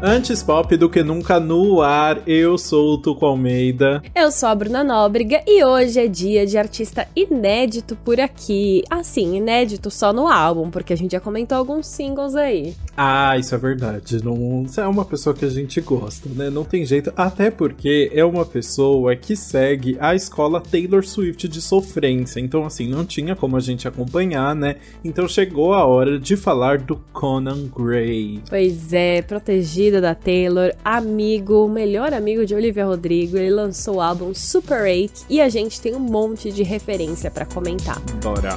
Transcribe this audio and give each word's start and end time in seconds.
Antes 0.00 0.44
pop 0.44 0.76
do 0.76 0.88
que 0.88 1.02
nunca 1.02 1.40
no 1.40 1.82
ar, 1.82 2.22
eu 2.24 2.56
sou 2.56 2.94
o 2.94 2.98
Tuco 2.98 3.26
Almeida. 3.26 4.00
Eu 4.14 4.30
sou 4.30 4.48
a 4.48 4.54
Bruna 4.54 4.84
Nóbrega 4.84 5.42
e 5.44 5.64
hoje 5.64 5.98
é 5.98 6.06
dia 6.06 6.46
de 6.46 6.56
artista 6.56 7.08
inédito 7.16 7.96
por 8.04 8.20
aqui. 8.20 8.84
Assim, 8.88 9.36
inédito 9.36 9.90
só 9.90 10.12
no 10.12 10.28
álbum, 10.28 10.70
porque 10.70 10.92
a 10.92 10.96
gente 10.96 11.10
já 11.10 11.20
comentou 11.20 11.58
alguns 11.58 11.88
singles 11.88 12.36
aí. 12.36 12.76
Ah, 12.96 13.36
isso 13.36 13.52
é 13.56 13.58
verdade. 13.58 14.22
Não, 14.24 14.64
é 14.76 14.86
uma 14.86 15.04
pessoa 15.04 15.34
que 15.34 15.44
a 15.44 15.50
gente 15.50 15.80
gosta, 15.80 16.28
né? 16.28 16.48
Não 16.48 16.62
tem 16.62 16.86
jeito. 16.86 17.12
Até 17.16 17.50
porque 17.50 18.08
é 18.14 18.24
uma 18.24 18.46
pessoa 18.46 19.16
que 19.16 19.34
segue 19.34 19.96
a 19.98 20.14
escola 20.14 20.60
Taylor 20.60 21.04
Swift 21.04 21.48
de 21.48 21.60
sofrência. 21.60 22.38
Então, 22.38 22.64
assim, 22.64 22.86
não 22.86 23.04
tinha 23.04 23.34
como 23.34 23.56
a 23.56 23.60
gente 23.60 23.88
acompanhar, 23.88 24.54
né? 24.54 24.76
Então 25.02 25.26
chegou 25.26 25.74
a 25.74 25.84
hora 25.84 26.20
de 26.20 26.36
falar 26.36 26.78
do 26.78 26.94
Conan 27.12 27.66
Gray. 27.76 28.40
Pois 28.48 28.92
é, 28.92 29.22
protegido 29.22 29.87
da 29.90 30.14
Taylor, 30.14 30.74
amigo, 30.84 31.66
melhor 31.68 32.12
amigo 32.12 32.44
de 32.44 32.54
Olivia 32.54 32.84
Rodrigo, 32.84 33.36
ele 33.36 33.50
lançou 33.50 33.96
o 33.96 34.00
álbum 34.00 34.34
Super 34.34 34.82
8 34.82 35.26
e 35.30 35.40
a 35.40 35.48
gente 35.48 35.80
tem 35.80 35.94
um 35.94 36.00
monte 36.00 36.52
de 36.52 36.62
referência 36.62 37.30
para 37.30 37.46
comentar. 37.46 38.00
Bora! 38.22 38.56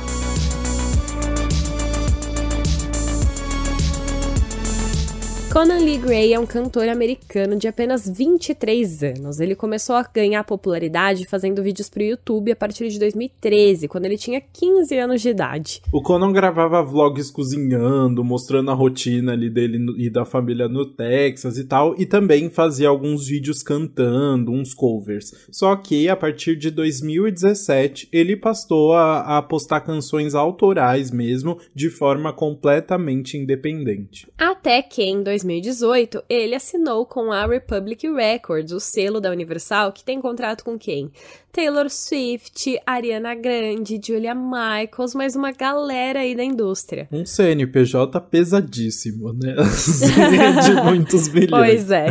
Conan 5.52 5.80
Lee 5.80 5.98
Gray 5.98 6.34
é 6.34 6.40
um 6.40 6.46
cantor 6.46 6.88
americano 6.88 7.58
de 7.58 7.68
apenas 7.68 8.08
23 8.08 9.04
anos. 9.04 9.42
Ele 9.42 9.54
começou 9.54 9.98
a 9.98 10.04
ganhar 10.04 10.46
popularidade 10.46 11.28
fazendo 11.28 11.62
vídeos 11.62 11.90
para 11.90 12.02
o 12.02 12.06
YouTube 12.06 12.54
a 12.54 12.56
partir 12.56 12.88
de 12.88 12.98
2013, 12.98 13.90
quando 13.90 14.06
ele 14.06 14.18
tinha 14.18 14.40
15 14.40 14.98
anos 14.98 15.22
de 15.22 15.28
idade. 15.28 15.82
O 15.92 16.02
Conan 16.02 16.32
gravava 16.32 16.82
vlogs 16.82 17.30
cozinhando, 17.30 18.24
mostrando 18.24 18.72
a 18.72 18.74
rotina 18.74 19.34
ali 19.34 19.50
dele 19.50 19.94
e 19.98 20.10
da 20.10 20.24
família 20.24 20.70
no 20.70 20.86
Texas 20.86 21.58
e 21.58 21.66
tal, 21.66 22.00
e 22.00 22.06
também 22.06 22.50
fazia 22.50 22.88
alguns 22.88 23.28
vídeos 23.28 23.62
cantando, 23.62 24.54
uns 24.54 24.74
covers. 24.74 25.34
Só 25.52 25.76
que 25.76 26.08
a 26.08 26.16
partir 26.16 26.56
de 26.56 26.72
2017 26.72 28.08
ele 28.14 28.38
passou 28.38 28.94
a, 28.94 29.38
a 29.38 29.42
postar 29.42 29.82
canções 29.82 30.34
autorais 30.34 31.12
mesmo, 31.12 31.60
de 31.76 31.90
forma 31.90 32.32
completamente 32.32 33.36
independente. 33.36 34.32
Até 34.38 34.82
que 34.82 35.04
em 35.04 35.22
2018, 35.44 36.24
ele 36.30 36.56
assinou 36.56 37.06
com 37.06 37.32
a 37.32 37.46
Republic 37.46 38.08
Records, 38.12 38.72
o 38.72 38.80
selo 38.80 39.20
da 39.20 39.32
Universal, 39.32 39.92
que 39.92 40.04
tem 40.04 40.22
contrato 40.22 40.64
com 40.64 40.78
quem? 40.78 41.12
Taylor 41.52 41.90
Swift, 41.90 42.80
Ariana 42.86 43.36
Grande, 43.36 44.00
Julia 44.02 44.34
Michaels, 44.34 45.14
mais 45.14 45.36
uma 45.36 45.52
galera 45.52 46.22
aí 46.22 46.34
da 46.34 46.46
indústria. 46.46 47.10
Um 47.12 47.26
CNPJ 47.26 48.22
pesadíssimo, 48.22 49.34
né? 49.34 49.54
de 50.64 50.74
muitos 50.82 51.28
milhões. 51.28 51.50
Pois 51.50 51.92
é. 51.92 52.08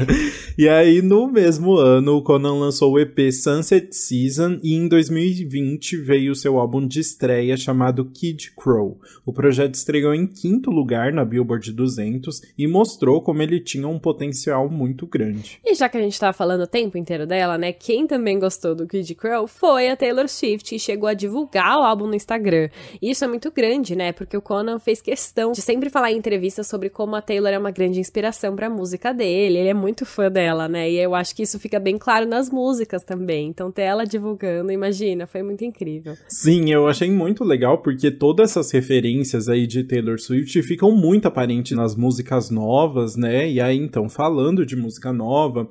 E 0.58 0.68
aí, 0.68 1.00
no 1.00 1.26
mesmo 1.26 1.76
ano, 1.76 2.16
o 2.16 2.22
Conan 2.22 2.52
lançou 2.52 2.92
o 2.92 2.98
EP 2.98 3.32
Sunset 3.32 3.96
Season 3.96 4.60
e 4.62 4.74
em 4.74 4.86
2020 4.86 5.96
veio 5.96 6.32
o 6.32 6.36
seu 6.36 6.58
álbum 6.58 6.86
de 6.86 7.00
estreia 7.00 7.56
chamado 7.56 8.04
Kid 8.04 8.52
Crow. 8.54 9.00
O 9.24 9.32
projeto 9.32 9.74
estreou 9.74 10.14
em 10.14 10.26
quinto 10.26 10.70
lugar 10.70 11.14
na 11.14 11.24
Billboard 11.24 11.72
200 11.72 12.42
e 12.58 12.66
mostrou 12.66 13.22
como 13.22 13.40
ele 13.40 13.58
tinha 13.58 13.88
um 13.88 13.98
potencial 13.98 14.68
muito 14.68 15.06
grande. 15.06 15.58
E 15.64 15.74
já 15.74 15.88
que 15.88 15.96
a 15.96 16.02
gente 16.02 16.20
tá 16.20 16.30
falando 16.30 16.62
o 16.62 16.66
tempo 16.66 16.98
inteiro 16.98 17.26
dela, 17.26 17.56
né? 17.56 17.72
Quem 17.72 18.06
também 18.06 18.38
gostou 18.38 18.74
do 18.74 18.86
Kid 18.86 19.14
Crow 19.14 19.29
foi 19.46 19.88
a 19.88 19.96
Taylor 19.96 20.28
Swift 20.28 20.74
e 20.74 20.78
chegou 20.78 21.08
a 21.08 21.14
divulgar 21.14 21.78
o 21.78 21.82
álbum 21.82 22.06
no 22.06 22.14
Instagram. 22.14 22.68
E 23.00 23.10
isso 23.10 23.24
é 23.24 23.28
muito 23.28 23.50
grande, 23.50 23.96
né? 23.96 24.12
Porque 24.12 24.36
o 24.36 24.42
Conan 24.42 24.78
fez 24.78 25.00
questão 25.00 25.52
de 25.52 25.60
sempre 25.60 25.90
falar 25.90 26.12
em 26.12 26.18
entrevistas 26.18 26.66
sobre 26.66 26.90
como 26.90 27.16
a 27.16 27.22
Taylor 27.22 27.52
é 27.52 27.58
uma 27.58 27.70
grande 27.70 28.00
inspiração 28.00 28.54
para 28.54 28.66
a 28.66 28.70
música 28.70 29.12
dele. 29.12 29.58
Ele 29.58 29.68
é 29.68 29.74
muito 29.74 30.04
fã 30.04 30.30
dela, 30.30 30.68
né? 30.68 30.90
E 30.90 30.98
eu 30.98 31.14
acho 31.14 31.34
que 31.34 31.42
isso 31.42 31.58
fica 31.58 31.78
bem 31.78 31.98
claro 31.98 32.26
nas 32.26 32.50
músicas 32.50 33.02
também. 33.02 33.48
Então 33.48 33.70
ter 33.70 33.82
ela 33.82 34.04
divulgando, 34.04 34.72
imagina, 34.72 35.26
foi 35.26 35.42
muito 35.42 35.64
incrível. 35.64 36.14
Sim, 36.28 36.70
eu 36.70 36.86
achei 36.86 37.10
muito 37.10 37.44
legal 37.44 37.78
porque 37.78 38.10
todas 38.10 38.50
essas 38.50 38.70
referências 38.70 39.48
aí 39.48 39.66
de 39.66 39.84
Taylor 39.84 40.18
Swift 40.18 40.62
ficam 40.62 40.90
muito 40.90 41.26
aparentes 41.26 41.76
nas 41.76 41.94
músicas 41.94 42.50
novas, 42.50 43.16
né? 43.16 43.48
E 43.48 43.60
aí 43.60 43.76
então 43.76 44.08
falando 44.08 44.64
de 44.66 44.76
música 44.76 45.12
nova, 45.12 45.68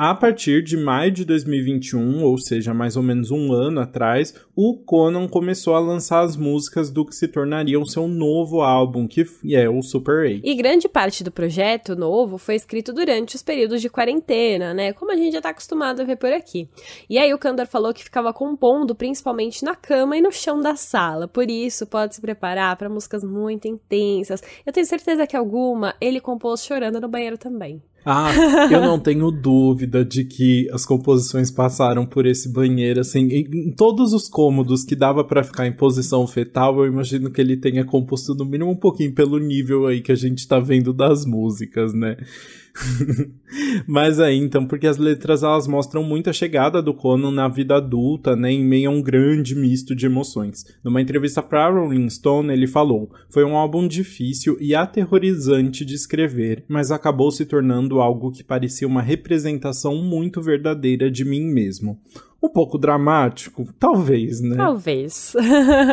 a 0.00 0.14
partir 0.14 0.62
de 0.62 0.78
maio 0.78 1.12
de 1.12 1.26
2021, 1.26 2.24
ou 2.24 2.38
seja, 2.38 2.72
mais 2.72 2.96
ou 2.96 3.02
menos 3.02 3.30
um 3.30 3.52
ano 3.52 3.82
atrás, 3.82 4.34
o 4.56 4.74
Conan 4.74 5.28
começou 5.28 5.74
a 5.74 5.78
lançar 5.78 6.22
as 6.22 6.38
músicas 6.38 6.90
do 6.90 7.04
que 7.04 7.14
se 7.14 7.28
tornaria 7.28 7.78
o 7.78 7.84
seu 7.84 8.08
novo 8.08 8.62
álbum, 8.62 9.06
que 9.06 9.26
é 9.54 9.68
o 9.68 9.82
Super 9.82 10.20
8. 10.20 10.40
E 10.42 10.54
grande 10.54 10.88
parte 10.88 11.22
do 11.22 11.30
projeto 11.30 11.94
novo 11.94 12.38
foi 12.38 12.54
escrito 12.54 12.94
durante 12.94 13.36
os 13.36 13.42
períodos 13.42 13.82
de 13.82 13.90
quarentena, 13.90 14.72
né? 14.72 14.94
Como 14.94 15.12
a 15.12 15.16
gente 15.16 15.34
já 15.34 15.42
tá 15.42 15.50
acostumado 15.50 16.00
a 16.00 16.04
ver 16.06 16.16
por 16.16 16.32
aqui. 16.32 16.66
E 17.06 17.18
aí 17.18 17.34
o 17.34 17.38
Kandor 17.38 17.66
falou 17.66 17.92
que 17.92 18.02
ficava 18.02 18.32
compondo 18.32 18.94
principalmente 18.94 19.62
na 19.62 19.74
cama 19.74 20.16
e 20.16 20.22
no 20.22 20.32
chão 20.32 20.62
da 20.62 20.76
sala. 20.76 21.28
Por 21.28 21.50
isso, 21.50 21.86
pode 21.86 22.14
se 22.14 22.22
preparar 22.22 22.74
para 22.76 22.88
músicas 22.88 23.22
muito 23.22 23.68
intensas. 23.68 24.42
Eu 24.64 24.72
tenho 24.72 24.86
certeza 24.86 25.26
que 25.26 25.36
alguma 25.36 25.94
ele 26.00 26.20
compôs 26.20 26.64
chorando 26.64 26.98
no 26.98 27.06
banheiro 27.06 27.36
também. 27.36 27.82
Ah, 28.04 28.30
eu 28.70 28.80
não 28.80 28.98
tenho 28.98 29.30
dúvida 29.30 30.04
de 30.04 30.24
que 30.24 30.68
as 30.72 30.86
composições 30.86 31.50
passaram 31.50 32.06
por 32.06 32.24
esse 32.24 32.48
banheiro, 32.48 33.00
assim, 33.00 33.28
em, 33.28 33.72
todos 33.72 34.14
os 34.14 34.26
cômodos 34.28 34.84
que 34.84 34.96
dava 34.96 35.22
para 35.22 35.44
ficar 35.44 35.66
em 35.66 35.72
posição 35.72 36.26
fetal, 36.26 36.78
eu 36.78 36.86
imagino 36.86 37.30
que 37.30 37.40
ele 37.40 37.56
tenha 37.56 37.84
composto 37.84 38.34
no 38.34 38.44
mínimo 38.44 38.70
um 38.70 38.76
pouquinho 38.76 39.12
pelo 39.12 39.38
nível 39.38 39.86
aí 39.86 40.00
que 40.00 40.12
a 40.12 40.16
gente 40.16 40.48
tá 40.48 40.58
vendo 40.58 40.92
das 40.92 41.26
músicas, 41.26 41.92
né? 41.92 42.16
Mas 43.86 44.20
aí, 44.20 44.36
então, 44.36 44.66
porque 44.66 44.86
as 44.86 44.96
letras 44.96 45.42
elas 45.42 45.66
mostram 45.66 46.02
muita 46.02 46.32
chegada 46.32 46.80
do 46.80 46.94
Conan 46.94 47.30
na 47.30 47.48
vida 47.48 47.76
adulta, 47.76 48.36
né, 48.36 48.52
em 48.52 48.64
meio 48.64 48.90
a 48.90 48.92
um 48.92 49.02
grande 49.02 49.54
misto 49.54 49.94
de 49.94 50.06
emoções. 50.06 50.64
Numa 50.82 51.00
entrevista 51.00 51.42
para 51.42 51.70
Rolling 51.70 52.08
Stone, 52.08 52.52
ele 52.52 52.66
falou: 52.66 53.10
"Foi 53.28 53.44
um 53.44 53.56
álbum 53.56 53.86
difícil 53.86 54.56
e 54.60 54.74
aterrorizante 54.74 55.84
de 55.84 55.94
escrever, 55.94 56.64
mas 56.68 56.90
acabou 56.90 57.30
se 57.30 57.44
tornando 57.44 58.00
algo 58.00 58.30
que 58.30 58.44
parecia 58.44 58.86
uma 58.86 59.02
representação 59.02 59.96
muito 59.96 60.40
verdadeira 60.40 61.10
de 61.10 61.24
mim 61.24 61.42
mesmo." 61.42 61.98
Um 62.42 62.48
pouco 62.48 62.78
dramático, 62.78 63.68
talvez, 63.78 64.40
né? 64.40 64.56
Talvez. 64.56 65.34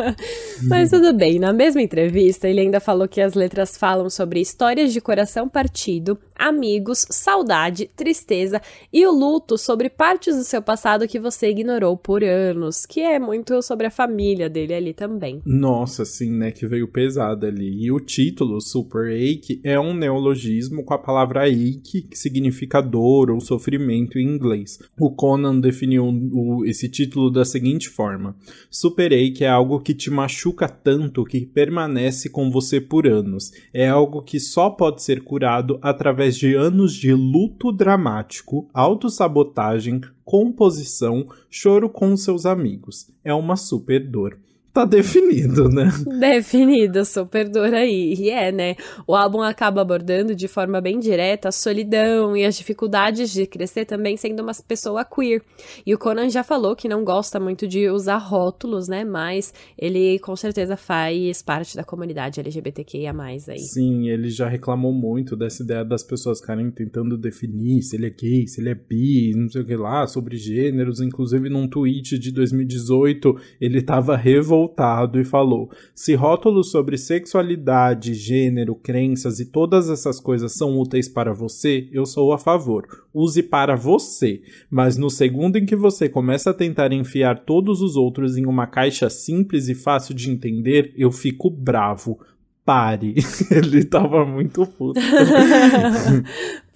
Mas 0.66 0.90
tudo 0.90 1.12
bem. 1.12 1.38
Na 1.38 1.52
mesma 1.52 1.82
entrevista, 1.82 2.48
ele 2.48 2.60
ainda 2.60 2.80
falou 2.80 3.06
que 3.06 3.20
as 3.20 3.34
letras 3.34 3.76
falam 3.76 4.08
sobre 4.08 4.40
histórias 4.40 4.92
de 4.92 5.00
coração 5.00 5.48
partido, 5.48 6.18
amigos, 6.34 7.06
saudade, 7.10 7.90
tristeza 7.94 8.62
e 8.92 9.06
o 9.06 9.10
luto 9.10 9.58
sobre 9.58 9.90
partes 9.90 10.36
do 10.36 10.44
seu 10.44 10.62
passado 10.62 11.06
que 11.06 11.18
você 11.18 11.50
ignorou 11.50 11.96
por 11.96 12.24
anos, 12.24 12.86
que 12.86 13.00
é 13.00 13.18
muito 13.18 13.60
sobre 13.60 13.86
a 13.86 13.90
família 13.90 14.48
dele 14.48 14.72
ali 14.72 14.94
também. 14.94 15.42
Nossa, 15.44 16.04
sim, 16.04 16.30
né? 16.30 16.50
Que 16.50 16.66
veio 16.66 16.88
pesado 16.88 17.44
ali. 17.44 17.84
E 17.84 17.92
o 17.92 18.00
título, 18.00 18.60
Super 18.60 19.12
Ache, 19.12 19.60
é 19.62 19.78
um 19.78 19.92
neologismo 19.92 20.82
com 20.84 20.94
a 20.94 20.98
palavra 20.98 21.42
ache, 21.42 21.80
que 22.08 22.16
significa 22.16 22.80
dor 22.80 23.30
ou 23.30 23.40
sofrimento 23.40 24.18
em 24.18 24.26
inglês. 24.26 24.78
O 24.98 25.10
Conan 25.10 25.60
definiu 25.60 26.06
o, 26.38 26.64
esse 26.64 26.88
título 26.88 27.30
da 27.30 27.44
seguinte 27.44 27.88
forma: 27.88 28.36
Super 28.70 29.12
Ache 29.12 29.44
é 29.44 29.48
algo 29.48 29.80
que 29.80 29.94
te 29.94 30.10
machuca 30.10 30.68
tanto 30.68 31.24
que 31.24 31.44
permanece 31.44 32.28
com 32.28 32.50
você 32.50 32.80
por 32.80 33.06
anos. 33.06 33.52
É 33.72 33.88
algo 33.88 34.22
que 34.22 34.38
só 34.38 34.70
pode 34.70 35.02
ser 35.02 35.22
curado 35.22 35.78
através 35.82 36.36
de 36.36 36.54
anos 36.54 36.94
de 36.94 37.12
luto 37.12 37.72
dramático, 37.72 38.68
autossabotagem, 38.72 40.00
composição, 40.24 41.26
choro 41.50 41.88
com 41.88 42.16
seus 42.16 42.46
amigos. 42.46 43.10
É 43.24 43.34
uma 43.34 43.56
super 43.56 44.06
dor 44.08 44.38
tá 44.72 44.84
definido, 44.84 45.68
né? 45.68 45.90
Definido, 46.20 47.04
super 47.04 47.48
dor 47.48 47.72
aí. 47.74 48.14
E 48.14 48.30
é, 48.30 48.52
né? 48.52 48.76
O 49.06 49.14
álbum 49.14 49.40
acaba 49.40 49.80
abordando 49.80 50.34
de 50.34 50.46
forma 50.46 50.80
bem 50.80 50.98
direta 50.98 51.48
a 51.48 51.52
solidão 51.52 52.36
e 52.36 52.44
as 52.44 52.56
dificuldades 52.56 53.32
de 53.32 53.46
crescer 53.46 53.84
também 53.84 54.16
sendo 54.16 54.42
uma 54.42 54.52
pessoa 54.66 55.04
queer. 55.04 55.42
E 55.84 55.94
o 55.94 55.98
Conan 55.98 56.28
já 56.28 56.44
falou 56.44 56.76
que 56.76 56.88
não 56.88 57.04
gosta 57.04 57.40
muito 57.40 57.66
de 57.66 57.88
usar 57.88 58.18
rótulos, 58.18 58.88
né? 58.88 59.04
Mas 59.04 59.52
ele 59.76 60.18
com 60.20 60.36
certeza 60.36 60.76
faz 60.76 61.42
parte 61.42 61.76
da 61.76 61.84
comunidade 61.84 62.40
LGBTQIA+, 62.40 63.14
aí. 63.48 63.58
Sim, 63.58 64.08
ele 64.08 64.30
já 64.30 64.48
reclamou 64.48 64.92
muito 64.92 65.36
dessa 65.36 65.62
ideia 65.62 65.84
das 65.84 66.02
pessoas 66.02 66.40
ficarem 66.40 66.70
tentando 66.70 67.16
definir 67.16 67.82
se 67.82 67.96
ele 67.96 68.06
é 68.06 68.10
gay, 68.10 68.46
se 68.46 68.60
ele 68.60 68.70
é 68.70 68.74
bi, 68.74 69.32
não 69.34 69.48
sei 69.48 69.62
o 69.62 69.66
que 69.66 69.76
lá, 69.76 70.06
sobre 70.06 70.36
gêneros. 70.36 71.00
Inclusive, 71.00 71.48
num 71.48 71.68
tweet 71.68 72.18
de 72.18 72.30
2018, 72.30 73.34
ele 73.60 73.82
tava 73.82 74.16
revoltado 74.16 74.57
revoltado 74.58 75.20
e 75.20 75.24
falou: 75.24 75.70
se 75.94 76.14
rótulos 76.14 76.70
sobre 76.70 76.98
sexualidade, 76.98 78.14
gênero, 78.14 78.74
crenças 78.74 79.38
e 79.38 79.46
todas 79.46 79.88
essas 79.88 80.18
coisas 80.18 80.52
são 80.52 80.78
úteis 80.78 81.08
para 81.08 81.32
você, 81.32 81.88
eu 81.92 82.04
sou 82.04 82.32
a 82.32 82.38
favor. 82.38 82.86
Use 83.14 83.42
para 83.42 83.76
você. 83.76 84.42
Mas 84.70 84.96
no 84.96 85.10
segundo 85.10 85.56
em 85.56 85.66
que 85.66 85.76
você 85.76 86.08
começa 86.08 86.50
a 86.50 86.54
tentar 86.54 86.92
enfiar 86.92 87.44
todos 87.44 87.80
os 87.80 87.96
outros 87.96 88.36
em 88.36 88.46
uma 88.46 88.66
caixa 88.66 89.08
simples 89.08 89.68
e 89.68 89.74
fácil 89.74 90.14
de 90.14 90.30
entender, 90.30 90.92
eu 90.96 91.10
fico 91.10 91.50
bravo 91.50 92.18
pare. 92.68 93.14
Ele 93.50 93.82
tava 93.82 94.26
muito 94.26 94.66
puto. 94.66 95.00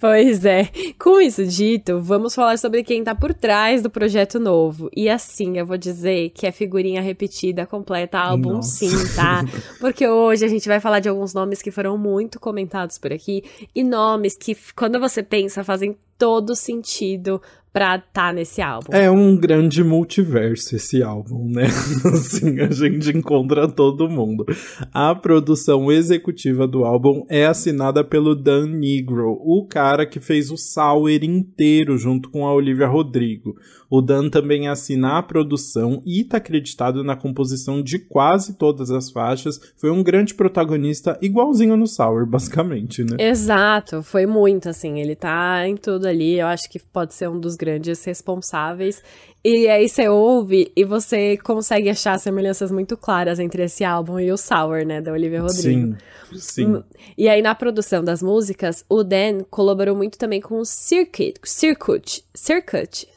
Pois 0.03 0.43
é. 0.43 0.69
Com 0.99 1.21
isso 1.21 1.45
dito, 1.45 1.97
vamos 2.01 2.35
falar 2.35 2.57
sobre 2.57 2.83
quem 2.83 3.05
tá 3.05 3.15
por 3.15 3.33
trás 3.33 3.81
do 3.81 3.89
projeto 3.89 4.37
novo. 4.37 4.89
E 4.93 5.07
assim, 5.07 5.57
eu 5.57 5.65
vou 5.65 5.77
dizer 5.77 6.31
que 6.31 6.45
é 6.45 6.51
figurinha 6.51 7.01
repetida, 7.01 7.65
completa 7.65 8.19
álbum 8.19 8.55
Nossa. 8.55 8.85
sim, 8.85 9.15
tá? 9.15 9.45
Porque 9.79 10.05
hoje 10.05 10.43
a 10.43 10.49
gente 10.49 10.67
vai 10.67 10.81
falar 10.81 10.99
de 10.99 11.07
alguns 11.07 11.33
nomes 11.33 11.61
que 11.61 11.71
foram 11.71 11.97
muito 11.97 12.37
comentados 12.37 12.97
por 12.97 13.13
aqui 13.13 13.45
e 13.73 13.81
nomes 13.81 14.35
que, 14.35 14.57
quando 14.75 14.99
você 14.99 15.23
pensa, 15.23 15.63
fazem 15.63 15.95
todo 16.17 16.53
sentido 16.53 17.41
pra 17.73 17.95
estar 17.95 18.27
tá 18.27 18.31
nesse 18.31 18.61
álbum. 18.61 18.93
É 18.93 19.09
um 19.09 19.35
grande 19.35 19.83
multiverso 19.83 20.75
esse 20.75 21.01
álbum, 21.01 21.49
né? 21.49 21.65
assim, 22.05 22.59
a 22.59 22.69
gente 22.69 23.09
encontra 23.17 23.67
todo 23.67 24.07
mundo. 24.07 24.45
A 24.93 25.15
produção 25.15 25.91
executiva 25.91 26.67
do 26.67 26.85
álbum 26.85 27.25
é 27.27 27.47
assinada 27.47 28.03
pelo 28.03 28.35
Dan 28.35 28.67
Negro, 28.67 29.39
o 29.41 29.65
cara 29.67 30.05
que 30.05 30.19
fez 30.19 30.51
o 30.51 30.57
Sour 30.57 31.23
inteiro 31.23 31.97
junto 31.97 32.29
com 32.29 32.45
a 32.45 32.53
Olivia 32.53 32.87
Rodrigo. 32.87 33.55
O 33.89 34.01
Dan 34.01 34.29
também 34.29 34.67
assina 34.67 35.19
a 35.19 35.23
produção 35.23 36.01
e 36.05 36.23
tá 36.23 36.37
acreditado 36.37 37.03
na 37.03 37.15
composição 37.15 37.81
de 37.81 37.99
quase 37.99 38.57
todas 38.57 38.89
as 38.89 39.11
faixas. 39.11 39.59
Foi 39.77 39.91
um 39.91 40.01
grande 40.01 40.33
protagonista, 40.33 41.17
igualzinho 41.21 41.77
no 41.77 41.85
Sour, 41.85 42.25
basicamente, 42.25 43.03
né? 43.03 43.17
Exato, 43.19 44.01
foi 44.01 44.25
muito 44.25 44.69
assim. 44.69 44.99
Ele 44.99 45.15
tá 45.15 45.67
em 45.67 45.75
tudo 45.75 46.07
ali. 46.07 46.39
Eu 46.39 46.47
acho 46.47 46.69
que 46.69 46.79
pode 46.79 47.13
ser 47.13 47.29
um 47.29 47.39
dos 47.39 47.55
grandes 47.63 48.03
responsáveis. 48.03 49.01
E 49.43 49.67
aí 49.67 49.87
você 49.87 50.07
ouve 50.07 50.71
e 50.75 50.83
você 50.83 51.37
consegue 51.37 51.89
achar 51.89 52.17
semelhanças 52.19 52.71
muito 52.71 52.95
claras 52.97 53.39
entre 53.39 53.63
esse 53.63 53.83
álbum 53.83 54.19
e 54.19 54.31
o 54.31 54.37
Sour, 54.37 54.85
né, 54.85 55.01
da 55.01 55.11
Olivia 55.11 55.41
Rodrigo. 55.41 55.95
Sim, 56.31 56.37
sim. 56.37 56.83
E 57.17 57.27
aí 57.29 57.41
na 57.41 57.53
produção 57.53 58.03
das 58.03 58.21
músicas, 58.21 58.85
o 58.89 59.03
Dan 59.03 59.43
colaborou 59.49 59.95
muito 59.95 60.17
também 60.17 60.41
com 60.41 60.59
o 60.59 60.65
Circuit, 60.65 61.35
Circuit, 61.43 62.23
Circuit, 62.33 63.07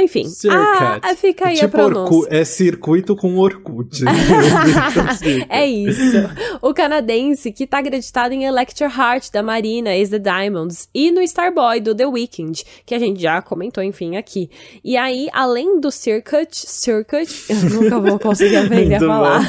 enfim. 0.00 0.24
Circuit. 0.28 1.00
Ah, 1.02 1.14
fica 1.16 1.48
aí 1.48 1.56
tipo 1.56 1.66
a 1.66 1.90
pronúncia. 1.90 2.28
é 2.30 2.44
circuito 2.44 3.14
com 3.16 3.36
Orkut. 3.36 4.04
é 5.48 5.66
isso. 5.66 6.18
O 6.60 6.72
canadense 6.72 7.52
que 7.52 7.66
tá 7.66 7.78
acreditado 7.78 8.32
em 8.32 8.44
Electra 8.44 8.86
Heart, 8.86 9.30
da 9.32 9.42
Marina, 9.42 9.96
Is 9.96 10.10
The 10.10 10.18
Diamonds, 10.18 10.88
e 10.94 11.10
no 11.10 11.20
Starboy, 11.22 11.80
do 11.80 11.94
The 11.94 12.06
Weeknd, 12.06 12.64
que 12.86 12.94
a 12.94 12.98
gente 12.98 13.20
já 13.20 13.42
comentou, 13.42 13.82
enfim, 13.82 14.16
aqui. 14.16 14.50
E 14.84 14.96
aí, 14.96 15.28
além 15.32 15.80
do 15.80 15.90
Circuit, 15.90 16.48
Circuit, 16.52 17.28
eu 17.48 17.70
nunca 17.70 18.00
vou 18.00 18.18
conseguir 18.18 18.56
aprender 18.56 18.96
a 18.96 19.00
falar. 19.00 19.42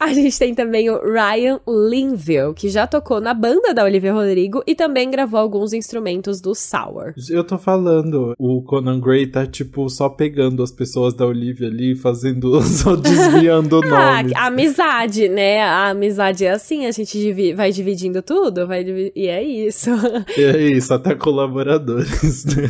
A 0.00 0.12
gente 0.12 0.38
tem 0.38 0.54
também 0.54 0.88
o 0.88 1.00
Ryan 1.00 1.58
Linville, 1.66 2.54
que 2.54 2.68
já 2.68 2.86
tocou 2.86 3.20
na 3.20 3.34
banda 3.34 3.74
da 3.74 3.84
Olivia 3.84 4.12
Rodrigo 4.12 4.62
e 4.66 4.74
também 4.74 5.10
gravou 5.10 5.40
alguns 5.40 5.72
instrumentos 5.72 6.40
do 6.40 6.54
Sour. 6.54 7.14
Eu 7.28 7.42
tô 7.42 7.58
falando, 7.58 8.34
o 8.38 8.62
Conan 8.62 9.00
Gray 9.00 9.26
tá, 9.26 9.44
tipo, 9.44 9.88
só 9.88 10.08
pegando 10.08 10.62
as 10.62 10.70
pessoas 10.70 11.14
da 11.14 11.26
Olivia 11.26 11.66
ali, 11.66 11.96
fazendo, 11.96 12.60
só 12.62 12.94
desviando 12.94 13.78
o 13.78 13.82
nome. 13.86 14.32
Ah, 14.36 14.46
amizade, 14.46 15.28
né? 15.28 15.62
A 15.62 15.90
amizade 15.90 16.44
é 16.44 16.50
assim, 16.50 16.86
a 16.86 16.92
gente 16.92 17.18
divi 17.18 17.52
vai 17.52 17.72
dividindo 17.72 18.22
tudo, 18.22 18.66
vai 18.66 18.84
divi 18.84 19.12
e 19.16 19.26
é 19.26 19.42
isso. 19.42 19.90
É 20.38 20.62
isso, 20.62 20.94
até 20.94 21.14
colaboradores, 21.14 22.44
né? 22.44 22.68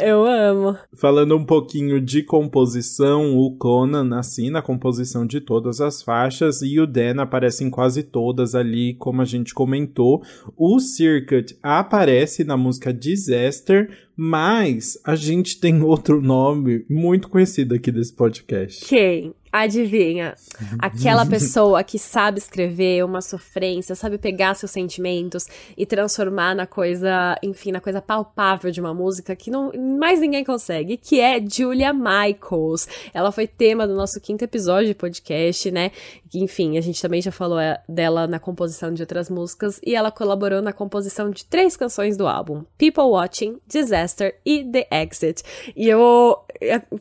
Eu 0.00 0.24
amo. 0.24 0.76
Falando 0.94 1.36
um 1.36 1.44
pouquinho 1.44 2.00
de 2.00 2.22
composição, 2.22 3.36
o 3.36 3.56
Conan 3.56 4.16
assina 4.16 4.60
a 4.60 4.62
composição 4.62 5.26
de 5.26 5.40
todas 5.40 5.80
as 5.80 6.02
faixas, 6.02 6.51
e 6.60 6.78
o 6.78 6.86
Dan 6.86 7.22
aparece 7.22 7.64
em 7.64 7.70
quase 7.70 8.02
todas 8.02 8.54
ali, 8.54 8.94
como 8.94 9.22
a 9.22 9.24
gente 9.24 9.54
comentou. 9.54 10.22
O 10.56 10.78
Circuit 10.80 11.56
aparece 11.62 12.44
na 12.44 12.56
música 12.56 12.92
Disaster, 12.92 13.88
mas 14.14 14.98
a 15.04 15.14
gente 15.14 15.58
tem 15.58 15.80
outro 15.82 16.20
nome 16.20 16.84
muito 16.90 17.28
conhecido 17.28 17.74
aqui 17.74 17.90
desse 17.90 18.12
podcast. 18.12 18.84
Quem? 18.84 19.32
Adivinha? 19.52 20.34
Aquela 20.78 21.26
pessoa 21.26 21.84
que 21.84 21.98
sabe 21.98 22.38
escrever 22.38 23.04
uma 23.04 23.20
sofrência, 23.20 23.94
sabe 23.94 24.16
pegar 24.16 24.54
seus 24.54 24.70
sentimentos 24.70 25.46
e 25.76 25.84
transformar 25.84 26.54
na 26.54 26.66
coisa, 26.66 27.38
enfim, 27.42 27.70
na 27.70 27.80
coisa 27.80 28.00
palpável 28.00 28.70
de 28.70 28.80
uma 28.80 28.94
música 28.94 29.36
que 29.36 29.50
não 29.50 29.70
mais 29.98 30.20
ninguém 30.20 30.42
consegue, 30.42 30.96
que 30.96 31.20
é 31.20 31.38
Julia 31.38 31.92
Michaels. 31.92 32.88
Ela 33.12 33.30
foi 33.30 33.46
tema 33.46 33.86
do 33.86 33.94
nosso 33.94 34.18
quinto 34.22 34.42
episódio 34.42 34.86
de 34.86 34.94
podcast, 34.94 35.70
né? 35.70 35.90
Enfim, 36.34 36.78
a 36.78 36.80
gente 36.80 37.02
também 37.02 37.20
já 37.20 37.30
falou 37.30 37.60
é, 37.60 37.82
dela 37.86 38.26
na 38.26 38.38
composição 38.38 38.92
de 38.94 39.02
outras 39.02 39.28
músicas 39.28 39.78
e 39.84 39.94
ela 39.94 40.10
colaborou 40.10 40.62
na 40.62 40.72
composição 40.72 41.28
de 41.30 41.44
três 41.44 41.76
canções 41.76 42.16
do 42.16 42.26
álbum: 42.26 42.64
People 42.78 43.04
Watching, 43.04 43.58
Disaster 43.68 44.34
e 44.46 44.64
The 44.64 44.88
Exit. 44.90 45.42
E 45.76 45.90
eu, 45.90 46.38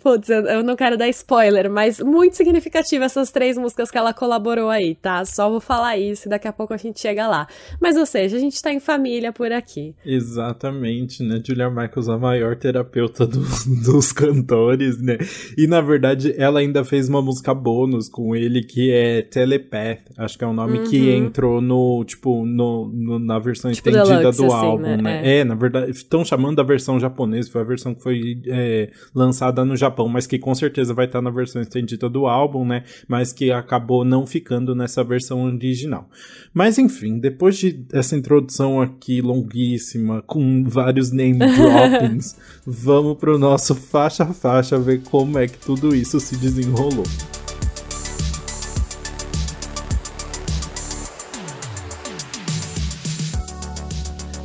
putz, 0.02 0.30
eu 0.30 0.64
não 0.64 0.76
quero 0.76 0.98
dar 0.98 1.08
spoiler, 1.08 1.70
mas 1.70 2.02
muito 2.02 2.41
significativa 2.44 3.06
essas 3.06 3.32
três 3.32 3.58
músicas 3.58 3.92
que 3.92 3.98
ela 3.98 4.14
colaborou 4.14 4.70
aí, 4.70 4.96
tá? 4.96 5.24
Só 5.26 5.50
vou 5.50 5.62
falar 5.62 5.98
isso 5.98 6.28
e 6.28 6.30
daqui 6.30 6.48
a 6.48 6.54
pouco 6.54 6.74
a 6.74 6.78
gente 6.78 7.00
chega 7.00 7.28
lá. 7.28 7.48
Mas, 7.80 7.96
ou 7.96 8.06
seja, 8.06 8.38
a 8.38 8.40
gente 8.40 8.62
tá 8.62 8.74
em 8.74 8.80
família 8.80 9.32
por 9.32 9.52
aqui. 9.52 9.96
Exatamente, 10.06 11.24
né? 11.24 11.42
Julia 11.46 11.70
Michaels, 11.70 12.10
a 12.10 12.18
maior 12.18 12.56
terapeuta 12.56 13.26
do, 13.26 13.40
dos 13.86 14.12
cantores, 14.12 15.02
né? 15.02 15.18
E, 15.58 15.68
na 15.68 15.82
verdade, 15.82 16.34
ela 16.38 16.60
ainda 16.60 16.84
fez 16.84 17.08
uma 17.08 17.22
música 17.22 17.54
bônus 17.54 18.10
com 18.10 18.36
ele 18.36 18.64
que 18.64 18.92
é 18.92 19.22
Telepath, 19.22 20.12
acho 20.18 20.38
que 20.38 20.44
é 20.44 20.48
o 20.48 20.52
um 20.52 20.54
nome 20.54 20.80
uhum. 20.80 20.86
que 20.86 21.10
entrou 21.12 21.62
no, 21.62 22.04
tipo, 22.06 22.46
no, 22.46 22.88
no 22.88 23.20
na 23.20 23.40
versão 23.40 23.72
tipo 23.72 23.90
estendida 23.90 24.20
Deluxe, 24.20 24.42
do 24.42 24.46
assim, 24.46 24.66
álbum, 24.66 24.82
né? 24.82 24.98
né? 24.98 25.22
É. 25.24 25.40
é. 25.40 25.44
na 25.44 25.56
verdade, 25.56 25.92
estão 25.92 26.26
chamando 26.26 26.56
da 26.56 26.64
versão 26.64 27.00
japonesa, 27.00 27.52
foi 27.52 27.62
a 27.62 27.66
versão 27.66 27.94
que 27.94 28.02
foi 28.02 28.42
é, 28.48 28.90
lançada 29.14 29.64
no 29.64 29.76
Japão, 29.76 30.08
mas 30.08 30.26
que 30.26 30.40
com 30.40 30.54
certeza 30.56 30.94
vai 30.94 31.06
estar 31.06 31.22
na 31.22 31.30
versão 31.30 31.62
estendida 31.62 32.10
do 32.10 32.26
álbum, 32.26 32.31
né? 32.66 32.84
Mas 33.08 33.32
que 33.32 33.52
acabou 33.52 34.06
não 34.06 34.26
ficando 34.26 34.74
nessa 34.76 35.04
versão 35.04 35.44
original. 35.44 36.10
Mas 36.54 36.78
enfim, 36.78 37.20
depois 37.20 37.58
de 37.58 37.86
essa 37.92 38.16
introdução 38.16 38.82
aqui 38.82 39.22
longuíssima, 39.22 40.22
com 40.22 40.64
vários 40.64 41.12
name 41.12 41.40
droppings, 41.56 42.38
vamos 42.66 43.18
pro 43.18 43.38
nosso 43.38 43.76
faixa 43.76 44.24
a 44.24 44.34
faixa 44.34 44.80
ver 44.80 45.02
como 45.04 45.38
é 45.38 45.48
que 45.48 45.58
tudo 45.58 45.96
isso 45.96 46.20
se 46.20 46.36
desenrolou. 46.38 47.06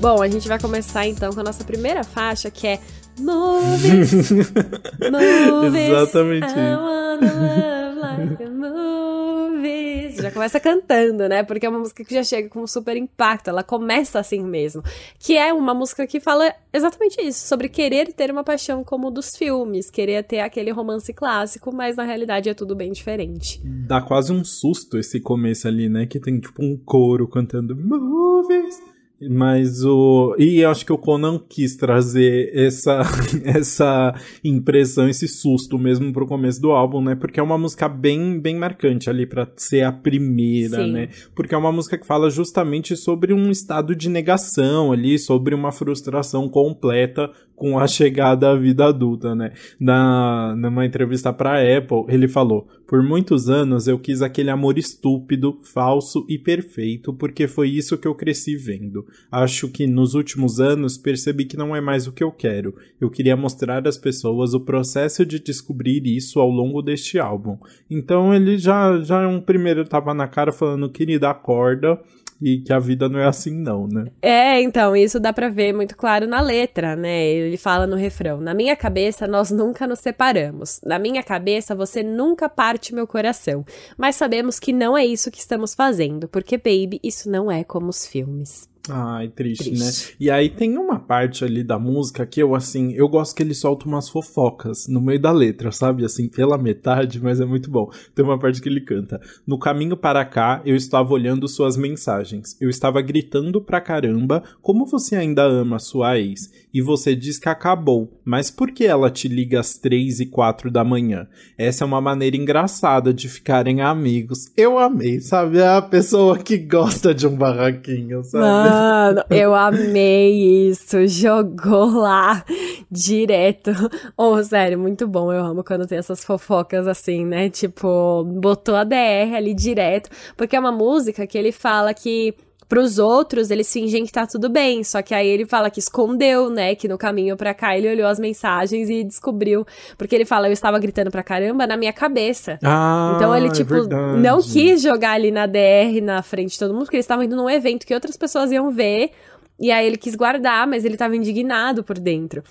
Bom, 0.01 0.23
a 0.23 0.29
gente 0.29 0.47
vai 0.47 0.61
começar 0.61 1.07
então 1.07 1.33
com 1.33 1.41
a 1.41 1.43
nossa 1.43 1.65
primeira 1.65 2.05
faixa, 2.05 2.49
que 2.51 2.67
é 2.67 2.79
Movies. 3.19 4.31
movies 5.11 5.89
Exatamente. 5.89 6.53
I 6.53 6.77
wanna 6.77 7.33
love 7.33 7.99
like 7.99 8.43
a 8.43 8.51
movies. 8.51 10.17
Já 10.17 10.31
começa 10.31 10.61
cantando, 10.61 11.29
né? 11.29 11.43
Porque 11.43 11.67
é 11.67 11.69
uma 11.69 11.79
música 11.79 12.05
que 12.05 12.15
já 12.15 12.23
chega 12.23 12.49
com 12.49 12.63
um 12.63 12.67
super 12.67 12.97
impacto. 12.97 13.49
Ela 13.49 13.63
começa 13.63 14.19
assim 14.19 14.43
mesmo. 14.43 14.83
Que 15.19 15.37
é 15.37 15.53
uma 15.53 15.73
música 15.75 16.07
que 16.07 16.21
fala 16.21 16.53
exatamente 16.73 17.21
isso. 17.21 17.47
Sobre 17.47 17.69
querer 17.69 18.13
ter 18.13 18.31
uma 18.31 18.45
paixão 18.45 18.85
como 18.85 19.11
dos 19.11 19.37
filmes. 19.37 19.91
Querer 19.91 20.23
ter 20.25 20.41
aquele 20.41 20.71
romance 20.71 21.13
clássico, 21.13 21.75
mas 21.75 21.97
na 21.97 22.05
realidade 22.05 22.49
é 22.49 22.55
tudo 22.55 22.77
bem 22.77 22.93
diferente. 22.93 23.61
Dá 23.65 24.03
quase 24.03 24.33
um 24.33 24.45
susto 24.45 24.99
esse 24.99 25.21
começo 25.21 25.67
ali, 25.67 25.89
né? 25.89 26.07
Que 26.07 26.21
tem 26.21 26.39
tipo 26.39 26.63
um 26.63 26.77
coro 26.77 27.27
cantando 27.29 27.75
movies. 27.77 28.96
Mas 29.21 29.83
o. 29.83 30.37
E 30.39 30.61
eu 30.61 30.71
acho 30.71 30.85
que 30.85 30.93
o 30.93 30.99
Conan 30.99 31.41
quis 31.49 31.75
trazer 31.75 32.51
essa, 32.55 33.01
essa 33.45 34.15
impressão, 34.45 35.09
esse 35.09 35.27
susto 35.27 35.79
mesmo 35.79 36.13
pro 36.13 36.27
começo 36.27 36.61
do 36.61 36.71
álbum, 36.73 37.01
né? 37.01 37.15
Porque 37.15 37.41
é 37.41 37.43
uma 37.43 37.57
música 37.57 37.89
bem, 37.89 38.39
bem 38.39 38.57
marcante 38.57 39.09
ali 39.09 39.25
para 39.25 39.49
ser 39.57 39.83
a 39.85 39.93
primeira, 39.93 40.85
Sim. 40.85 40.93
né? 40.93 41.09
Porque 41.35 41.55
é 41.55 41.59
uma 41.59 41.73
música 41.73 41.97
que 41.97 42.07
fala 42.07 42.29
justamente 42.29 42.95
sobre 42.95 43.33
um 43.33 43.51
estado 43.51 43.97
de 43.97 44.11
negação 44.11 44.93
ali, 44.93 45.19
sobre 45.19 45.55
uma 45.55 45.73
frustração 45.73 46.47
completa 46.47 47.31
com 47.57 47.79
a 47.79 47.89
chegada 47.89 48.51
à 48.51 48.55
vida 48.55 48.85
adulta, 48.85 49.35
né? 49.35 49.53
Na, 49.81 50.55
numa 50.57 50.85
entrevista 50.85 51.33
pra 51.33 51.61
Apple, 51.61 52.05
ele 52.09 52.29
falou: 52.29 52.69
Por 52.87 53.03
muitos 53.03 53.49
anos 53.49 53.89
eu 53.89 53.99
quis 53.99 54.23
aquele 54.23 54.51
amor 54.51 54.79
estúpido, 54.79 55.59
falso 55.63 56.25
e 56.29 56.39
perfeito, 56.39 57.13
porque 57.15 57.49
foi 57.49 57.71
isso 57.71 57.99
que 57.99 58.07
eu 58.07 58.15
cresci 58.15 58.55
vendo. 58.55 59.07
Acho 59.33 59.69
que 59.69 59.87
nos 59.87 60.15
últimos 60.15 60.61
anos 60.61 60.99
percebi 60.99 61.47
que 61.47 61.57
não 61.57 61.75
é 61.75 61.81
mais 61.81 62.07
o 62.07 62.13
que 62.13 62.23
eu 62.23 62.31
quero. 62.31 62.75
Eu 63.01 63.11
queria 63.11 63.37
mostrar 63.37 63.89
às 63.89 63.97
pessoas 63.97 64.53
o 64.53 64.61
processo 64.61 65.25
de 65.25 65.41
descobrir 65.41 66.07
isso 66.07 66.39
ao 66.39 66.51
longo 66.51 66.83
deste 66.83 67.19
álbum. 67.19 67.59
Então 67.91 68.35
ele 68.35 68.59
já, 68.59 69.01
já 69.01 69.23
é 69.23 69.27
um 69.27 69.41
primeiro 69.41 69.85
tapa 69.85 70.13
na 70.13 70.29
cara 70.29 70.53
falando: 70.53 70.91
querida, 70.91 71.31
acorda 71.31 71.99
e 72.41 72.59
que 72.61 72.73
a 72.73 72.79
vida 72.79 73.09
não 73.09 73.19
é 73.19 73.27
assim 73.27 73.55
não, 73.55 73.87
né? 73.87 74.07
É, 74.21 74.61
então, 74.61 74.95
isso 74.97 75.19
dá 75.19 75.33
pra 75.33 75.49
ver 75.49 75.73
muito 75.73 75.97
claro 75.97 76.27
na 76.27 76.41
letra, 76.41 76.95
né? 76.95 77.27
Ele 77.27 77.57
fala 77.57 77.87
no 77.87 77.97
refrão: 77.97 78.41
Na 78.41 78.55
minha 78.55 78.77
cabeça, 78.77 79.27
nós 79.27 79.51
nunca 79.51 79.87
nos 79.87 80.01
separamos. 80.01 80.81
Na 80.85 80.99
minha 80.99 81.23
cabeça, 81.23 81.75
você 81.75 82.03
nunca 82.03 82.49
parte 82.49 82.95
meu 82.95 83.07
coração. 83.07 83.65
Mas 83.97 84.17
sabemos 84.17 84.59
que 84.59 84.73
não 84.73 84.97
é 84.97 85.05
isso 85.05 85.31
que 85.31 85.39
estamos 85.39 85.75
fazendo, 85.75 86.29
porque, 86.29 86.57
baby, 86.57 87.01
isso 87.03 87.31
não 87.31 87.51
é 87.51 87.65
como 87.65 87.89
os 87.89 88.07
filmes. 88.07 88.69
Ai, 88.89 89.29
triste, 89.29 89.71
triste, 89.71 90.11
né? 90.11 90.15
E 90.21 90.31
aí 90.31 90.49
tem 90.49 90.79
uma 90.79 90.99
parte 90.99 91.45
ali 91.45 91.65
da 91.65 91.79
música 91.79 92.25
que 92.25 92.41
eu, 92.41 92.55
assim, 92.55 92.93
eu 92.93 93.09
gosto 93.09 93.35
que 93.35 93.43
ele 93.43 93.55
solta 93.55 93.87
umas 93.87 94.09
fofocas 94.09 94.87
no 94.87 95.01
meio 95.01 95.21
da 95.21 95.33
letra, 95.33 95.73
sabe? 95.73 96.05
Assim, 96.05 96.29
pela 96.29 96.57
metade, 96.57 97.21
mas 97.21 97.41
é 97.41 97.45
muito 97.45 97.71
bom. 97.71 97.91
Tem 98.15 98.25
uma 98.25 98.39
parte 98.39 98.61
que 98.61 98.69
ele 98.69 98.81
canta: 98.81 99.21
No 99.47 99.59
caminho 99.59 99.97
para 99.97 100.25
cá, 100.25 100.63
eu 100.65 100.77
estava 100.77 101.13
olhando 101.13 101.49
suas 101.49 101.77
mensagens. 101.77 102.57
Eu 102.61 102.71
estava 102.71 103.01
gritando 103.03 103.61
pra 103.61 103.81
caramba 103.81 104.43
como 104.63 104.87
você 104.87 105.17
ainda 105.17 105.43
ama 105.43 105.79
sua 105.79 106.19
ex. 106.19 106.51
E 106.73 106.81
você 106.81 107.17
diz 107.17 107.39
que 107.39 107.49
acabou. 107.49 108.21
Mas 108.25 108.51
por 108.51 108.71
que 108.71 108.85
ela 108.85 109.11
te 109.11 109.29
liga 109.29 109.61
às 109.61 109.79
três 109.79 110.21
e 110.21 110.27
quatro 110.27 110.71
da 110.71 110.85
manhã? 110.85 111.27
Essa 111.57 111.85
é 111.85 111.87
uma 111.87 112.01
maneira 112.01 112.37
engraçada 112.37 113.13
de 113.13 113.29
ficarem 113.29 113.81
amigos. 113.81 114.51
Eu 114.57 114.79
amei, 114.79 115.21
sabe? 115.21 115.59
É 115.59 115.69
a 115.69 115.83
pessoa 115.83 116.39
que 116.39 116.59
gosta 116.59 117.15
de 117.15 117.27
um 117.27 117.35
barraquinho, 117.35 118.23
sabe? 118.23 118.69
Mano, 118.77 119.25
eu 119.31 119.55
amei 119.55 120.69
isso. 120.69 121.07
Jogou 121.07 121.87
lá 121.99 122.45
direto. 122.91 123.71
Oh, 124.17 124.43
sério, 124.43 124.79
muito 124.79 125.09
bom. 125.09 125.33
Eu 125.33 125.45
amo 125.45 125.65
quando 125.65 125.87
tem 125.87 125.99
essas 125.99 126.25
fofocas 126.25 126.87
assim, 126.87 127.25
né? 127.25 127.49
Tipo, 127.49 128.25
botou 128.25 128.77
a 128.77 128.85
DR 128.85 129.35
ali 129.35 129.55
direto. 129.55 130.11
Porque 130.37 130.55
é 130.57 130.61
uma 130.61 130.73
música 130.73 131.27
que 131.27 131.39
ele 131.39 131.53
fala 131.53 131.95
que 131.95 132.35
pros 132.69 132.99
outros, 132.99 133.51
eles 133.51 133.73
fingem 133.73 134.05
que 134.05 134.13
tá 134.13 134.27
tudo 134.27 134.49
bem. 134.49 134.83
Só 134.85 135.03
que 135.03 135.15
aí 135.15 135.27
ele 135.27 135.47
fala 135.47 135.71
que 135.71 135.79
escondeu, 135.79 136.51
né? 136.51 136.75
Que 136.75 136.89
no 136.89 136.99
caminho 136.99 137.37
pra 137.37 137.55
cá 137.55 137.77
ele 137.77 137.89
olhou 137.89 138.07
as 138.07 138.19
mensagens 138.19 138.89
e 138.91 139.05
descobriu. 139.05 139.67
Porque 139.97 140.15
ele 140.15 140.25
fala, 140.25 140.49
eu 140.49 140.53
estava 140.53 140.79
gritando 140.79 141.11
pra 141.11 141.23
caramba 141.23 141.67
na 141.67 141.77
minha 141.77 141.93
cabeça. 141.93 142.59
Ah, 142.63 143.15
então 143.17 143.35
ele, 143.35 143.49
é 143.49 143.53
tipo, 143.53 143.75
verdade. 143.75 144.19
não 144.19 144.41
quis 144.41 144.83
jogar 144.83 145.13
ali 145.13 145.31
na 145.31 145.47
DR 145.47 146.01
na 146.03 146.23
frente 146.23 146.53
de 146.53 146.59
todo 146.59 146.73
mundo, 146.73 146.85
porque 146.85 146.97
eles 146.97 147.05
estavam 147.05 147.25
indo 147.25 147.37
num 147.37 147.49
evento 147.49 147.87
que 147.87 147.95
outras 147.95 148.17
pessoas 148.17 148.51
iam 148.51 148.71
ver. 148.71 149.11
E 149.59 149.71
aí 149.71 149.87
ele 149.87 149.97
quis 149.97 150.15
guardar, 150.15 150.67
mas 150.67 150.85
ele 150.85 150.97
tava 150.97 151.17
indignado 151.17 151.83
por 151.83 151.99
dentro. 151.99 152.43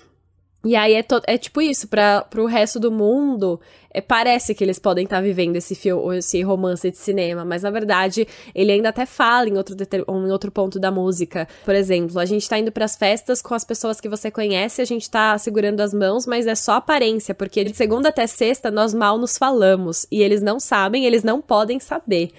E 0.66 0.74
aí 0.74 0.94
é, 0.94 1.04
é 1.26 1.38
tipo 1.38 1.60
isso, 1.60 1.86
para 1.86 2.22
pro 2.22 2.44
resto 2.44 2.80
do 2.80 2.90
mundo, 2.90 3.60
é, 3.94 4.00
parece 4.00 4.52
que 4.52 4.64
eles 4.64 4.78
podem 4.80 5.04
estar 5.04 5.16
tá 5.16 5.22
vivendo 5.22 5.54
esse 5.54 5.74
filme, 5.76 6.18
esse 6.18 6.42
romance 6.42 6.90
de 6.90 6.98
cinema, 6.98 7.44
mas 7.44 7.62
na 7.62 7.70
verdade 7.70 8.26
ele 8.52 8.72
ainda 8.72 8.88
até 8.88 9.06
fala 9.06 9.48
em 9.48 9.56
outro, 9.56 9.76
em 9.76 10.30
outro 10.30 10.50
ponto 10.50 10.80
da 10.80 10.90
música. 10.90 11.46
Por 11.64 11.74
exemplo, 11.74 12.18
a 12.18 12.24
gente 12.24 12.48
tá 12.48 12.58
indo 12.58 12.72
pras 12.72 12.96
festas 12.96 13.40
com 13.40 13.54
as 13.54 13.64
pessoas 13.64 14.00
que 14.00 14.08
você 14.08 14.28
conhece, 14.28 14.82
a 14.82 14.84
gente 14.84 15.08
tá 15.08 15.38
segurando 15.38 15.80
as 15.80 15.94
mãos, 15.94 16.26
mas 16.26 16.48
é 16.48 16.54
só 16.56 16.72
aparência, 16.72 17.34
porque 17.34 17.62
de 17.62 17.74
segunda 17.74 18.08
até 18.08 18.26
sexta 18.26 18.68
nós 18.68 18.92
mal 18.92 19.18
nos 19.18 19.38
falamos, 19.38 20.04
e 20.10 20.20
eles 20.20 20.42
não 20.42 20.58
sabem, 20.58 21.06
eles 21.06 21.22
não 21.22 21.40
podem 21.40 21.78
saber. 21.78 22.32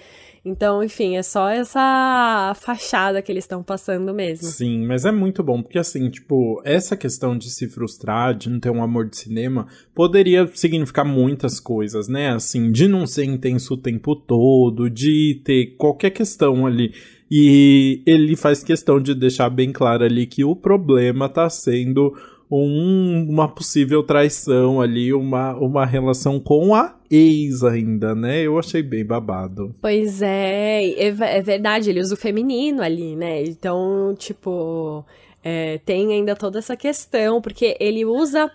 Então, 0.44 0.82
enfim, 0.82 1.16
é 1.16 1.22
só 1.22 1.48
essa 1.48 2.54
fachada 2.60 3.20
que 3.20 3.30
eles 3.30 3.44
estão 3.44 3.62
passando 3.62 4.14
mesmo. 4.14 4.48
Sim, 4.48 4.86
mas 4.86 5.04
é 5.04 5.12
muito 5.12 5.42
bom, 5.42 5.62
porque 5.62 5.78
assim, 5.78 6.08
tipo, 6.10 6.60
essa 6.64 6.96
questão 6.96 7.36
de 7.36 7.50
se 7.50 7.68
frustrar, 7.68 8.34
de 8.34 8.48
não 8.48 8.60
ter 8.60 8.70
um 8.70 8.82
amor 8.82 9.08
de 9.08 9.16
cinema, 9.16 9.66
poderia 9.94 10.48
significar 10.54 11.04
muitas 11.04 11.60
coisas, 11.60 12.08
né? 12.08 12.30
Assim, 12.30 12.70
de 12.70 12.88
não 12.88 13.06
ser 13.06 13.24
intenso 13.24 13.74
o 13.74 13.78
tempo 13.78 14.14
todo, 14.14 14.88
de 14.88 15.40
ter 15.44 15.76
qualquer 15.76 16.10
questão 16.10 16.66
ali. 16.66 16.92
E 17.30 18.02
ele 18.06 18.36
faz 18.36 18.62
questão 18.62 18.98
de 19.00 19.14
deixar 19.14 19.50
bem 19.50 19.70
claro 19.70 20.04
ali 20.04 20.26
que 20.26 20.44
o 20.44 20.56
problema 20.56 21.28
tá 21.28 21.50
sendo 21.50 22.14
um, 22.50 23.26
uma 23.28 23.48
possível 23.48 24.02
traição 24.02 24.80
ali, 24.80 25.12
uma, 25.12 25.54
uma 25.54 25.84
relação 25.84 26.40
com 26.40 26.74
a 26.74 26.96
ex 27.10 27.62
ainda, 27.62 28.14
né? 28.14 28.42
Eu 28.42 28.58
achei 28.58 28.82
bem 28.82 29.04
babado. 29.04 29.74
Pois 29.80 30.22
é, 30.22 30.84
é, 30.84 31.08
é 31.08 31.42
verdade, 31.42 31.90
ele 31.90 32.00
usa 32.00 32.14
o 32.14 32.18
feminino 32.18 32.82
ali, 32.82 33.16
né? 33.16 33.42
Então, 33.44 34.14
tipo, 34.16 35.04
é, 35.42 35.78
tem 35.78 36.12
ainda 36.12 36.34
toda 36.34 36.58
essa 36.58 36.76
questão, 36.76 37.40
porque 37.40 37.76
ele 37.80 38.04
usa 38.04 38.50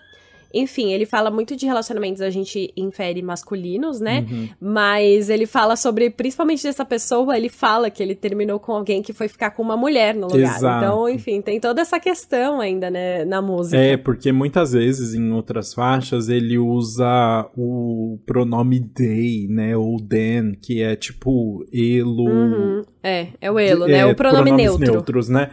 enfim, 0.54 0.94
ele 0.94 1.06
fala 1.06 1.32
muito 1.32 1.56
de 1.56 1.66
relacionamentos, 1.66 2.22
a 2.22 2.30
gente 2.30 2.72
infere 2.78 3.22
masculinos, 3.22 4.00
né? 4.00 4.26
Uhum. 4.30 4.50
Mas 4.62 5.30
ele 5.30 5.46
fala 5.46 5.76
sobre, 5.76 6.10
principalmente 6.10 6.64
dessa 6.64 6.86
pessoa, 6.86 7.36
ele 7.36 7.50
fala 7.50 7.90
que 7.90 8.04
ele 8.04 8.14
terminou 8.14 8.60
com 8.60 8.74
alguém 8.74 9.02
que 9.02 9.14
foi 9.14 9.28
ficar 9.28 9.52
com 9.52 9.64
uma 9.64 9.76
mulher 9.76 10.14
no 10.14 10.28
lugar. 10.28 10.58
Exato. 10.58 10.86
Então, 10.86 11.10
enfim, 11.10 11.42
tem 11.42 11.60
toda 11.60 11.82
essa 11.82 12.00
questão 12.00 12.62
ainda, 12.62 12.90
né, 12.90 13.26
na 13.26 13.42
música. 13.42 13.78
É, 13.78 13.98
porque 13.98 14.32
muitas 14.32 14.74
vezes 14.74 15.16
em 15.16 15.32
outras 15.32 15.74
faixas 15.74 16.30
ele 16.30 16.58
usa 16.58 17.50
o 17.58 18.20
pronome 18.26 18.80
they, 18.80 19.48
né? 19.50 19.76
Ou 19.76 19.98
then, 20.00 20.54
que 20.54 20.82
é 20.82 20.96
tipo 20.96 21.66
elo. 21.74 22.26
Uhum. 22.26 22.84
É, 23.02 23.28
é 23.42 23.52
o 23.52 23.58
elo, 23.58 23.88
né? 23.88 24.00
É, 24.00 24.06
o 24.06 24.16
pronome 24.16 24.52
neutro. 24.52 24.92
neutros, 24.92 25.30
né? 25.30 25.50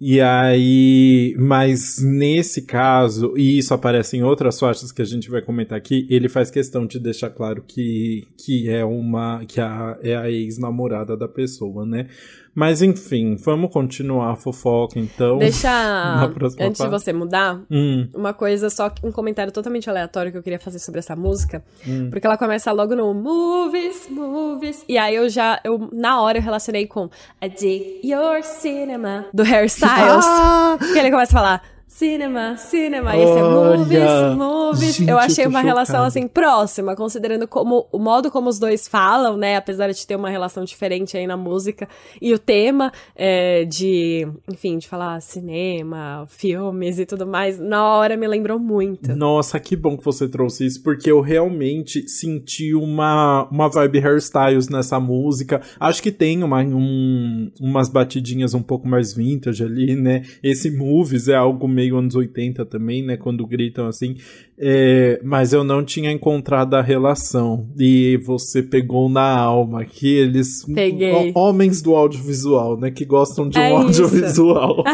E 0.00 0.20
aí, 0.20 1.34
mas 1.38 1.98
nesse 2.02 2.62
caso, 2.62 3.34
e 3.36 3.58
isso 3.58 3.72
aparece 3.72 4.16
em 4.16 4.22
outras 4.22 4.58
faixas 4.58 4.90
que 4.90 5.00
a 5.00 5.04
gente 5.04 5.30
vai 5.30 5.40
comentar 5.40 5.78
aqui, 5.78 6.06
ele 6.10 6.28
faz 6.28 6.50
questão 6.50 6.84
de 6.84 6.98
deixar 6.98 7.30
claro 7.30 7.62
que, 7.66 8.26
que 8.36 8.68
é 8.68 8.84
uma 8.84 9.44
que 9.46 9.60
a, 9.60 9.96
é 10.02 10.16
a 10.16 10.30
ex-namorada 10.30 11.16
da 11.16 11.28
pessoa, 11.28 11.86
né? 11.86 12.08
Mas 12.54 12.82
enfim, 12.82 13.36
vamos 13.36 13.72
continuar 13.72 14.32
a 14.32 14.36
fofoca 14.36 14.98
então. 14.98 15.38
Deixa. 15.38 15.68
antes 16.24 16.58
parte. 16.58 16.82
de 16.82 16.88
você 16.88 17.12
mudar, 17.12 17.60
hum. 17.70 18.08
uma 18.14 18.32
coisa, 18.32 18.70
só 18.70 18.92
um 19.02 19.10
comentário 19.10 19.52
totalmente 19.52 19.90
aleatório 19.90 20.30
que 20.30 20.38
eu 20.38 20.42
queria 20.42 20.58
fazer 20.58 20.78
sobre 20.78 21.00
essa 21.00 21.16
música. 21.16 21.64
Hum. 21.86 22.10
Porque 22.10 22.26
ela 22.26 22.38
começa 22.38 22.70
logo 22.72 22.94
no 22.94 23.12
movies, 23.12 24.08
movies. 24.08 24.84
E 24.88 24.96
aí 24.96 25.14
eu 25.16 25.28
já, 25.28 25.60
eu, 25.64 25.88
na 25.92 26.20
hora 26.20 26.38
eu 26.38 26.42
relacionei 26.42 26.86
com 26.86 27.10
I 27.42 27.48
dig 27.48 28.00
your 28.04 28.42
cinema, 28.42 29.26
do 29.32 29.42
Hairstyles. 29.42 30.24
Ah! 30.24 30.78
que 30.78 30.98
ele 30.98 31.10
começa 31.10 31.32
a 31.32 31.40
falar. 31.40 31.73
Cinema, 31.94 32.56
cinema, 32.56 33.16
esse 33.16 33.38
é 33.38 33.42
movies, 33.44 34.36
movies. 34.36 34.96
Gente, 34.96 35.08
eu 35.08 35.16
achei 35.16 35.44
eu 35.44 35.48
uma 35.48 35.60
relação 35.60 36.02
assim 36.02 36.26
próxima, 36.26 36.96
considerando 36.96 37.46
como 37.46 37.86
o 37.92 38.00
modo 38.00 38.32
como 38.32 38.48
os 38.48 38.58
dois 38.58 38.88
falam, 38.88 39.36
né? 39.36 39.54
Apesar 39.54 39.88
de 39.92 40.04
ter 40.04 40.16
uma 40.16 40.28
relação 40.28 40.64
diferente 40.64 41.16
aí 41.16 41.24
na 41.24 41.36
música 41.36 41.88
e 42.20 42.34
o 42.34 42.38
tema 42.38 42.92
é, 43.14 43.64
de, 43.64 44.26
enfim, 44.50 44.76
de 44.78 44.88
falar 44.88 45.20
cinema, 45.20 46.26
filmes 46.28 46.98
e 46.98 47.06
tudo 47.06 47.28
mais, 47.28 47.60
na 47.60 47.86
hora 47.86 48.16
me 48.16 48.26
lembrou 48.26 48.58
muito. 48.58 49.14
Nossa, 49.14 49.60
que 49.60 49.76
bom 49.76 49.96
que 49.96 50.04
você 50.04 50.28
trouxe 50.28 50.66
isso, 50.66 50.82
porque 50.82 51.08
eu 51.08 51.20
realmente 51.20 52.08
senti 52.08 52.74
uma, 52.74 53.48
uma 53.52 53.68
vibe 53.68 54.00
hairstyles 54.00 54.68
nessa 54.68 54.98
música. 54.98 55.62
Acho 55.78 56.02
que 56.02 56.10
tem 56.10 56.42
uma, 56.42 56.60
um, 56.60 57.52
umas 57.60 57.88
batidinhas 57.88 58.52
um 58.52 58.62
pouco 58.62 58.88
mais 58.88 59.14
vintage 59.14 59.62
ali, 59.62 59.94
né? 59.94 60.22
Esse 60.42 60.72
movies 60.76 61.28
é 61.28 61.36
algo 61.36 61.68
meio 61.68 61.83
meio 61.84 61.98
anos 61.98 62.14
80 62.14 62.64
também, 62.64 63.02
né? 63.02 63.16
Quando 63.16 63.46
gritam 63.46 63.86
assim. 63.86 64.16
É, 64.56 65.20
mas 65.22 65.52
eu 65.52 65.64
não 65.64 65.84
tinha 65.84 66.10
encontrado 66.10 66.74
a 66.74 66.82
relação. 66.82 67.68
E 67.78 68.18
você 68.24 68.62
pegou 68.62 69.08
na 69.08 69.36
alma 69.36 69.84
que 69.84 70.14
eles. 70.14 70.64
Peguei. 70.72 71.32
Homens 71.34 71.82
do 71.82 71.94
audiovisual, 71.94 72.78
né? 72.78 72.90
Que 72.90 73.04
gostam 73.04 73.48
de 73.48 73.58
um 73.58 73.62
é 73.62 73.70
audiovisual. 73.70 74.84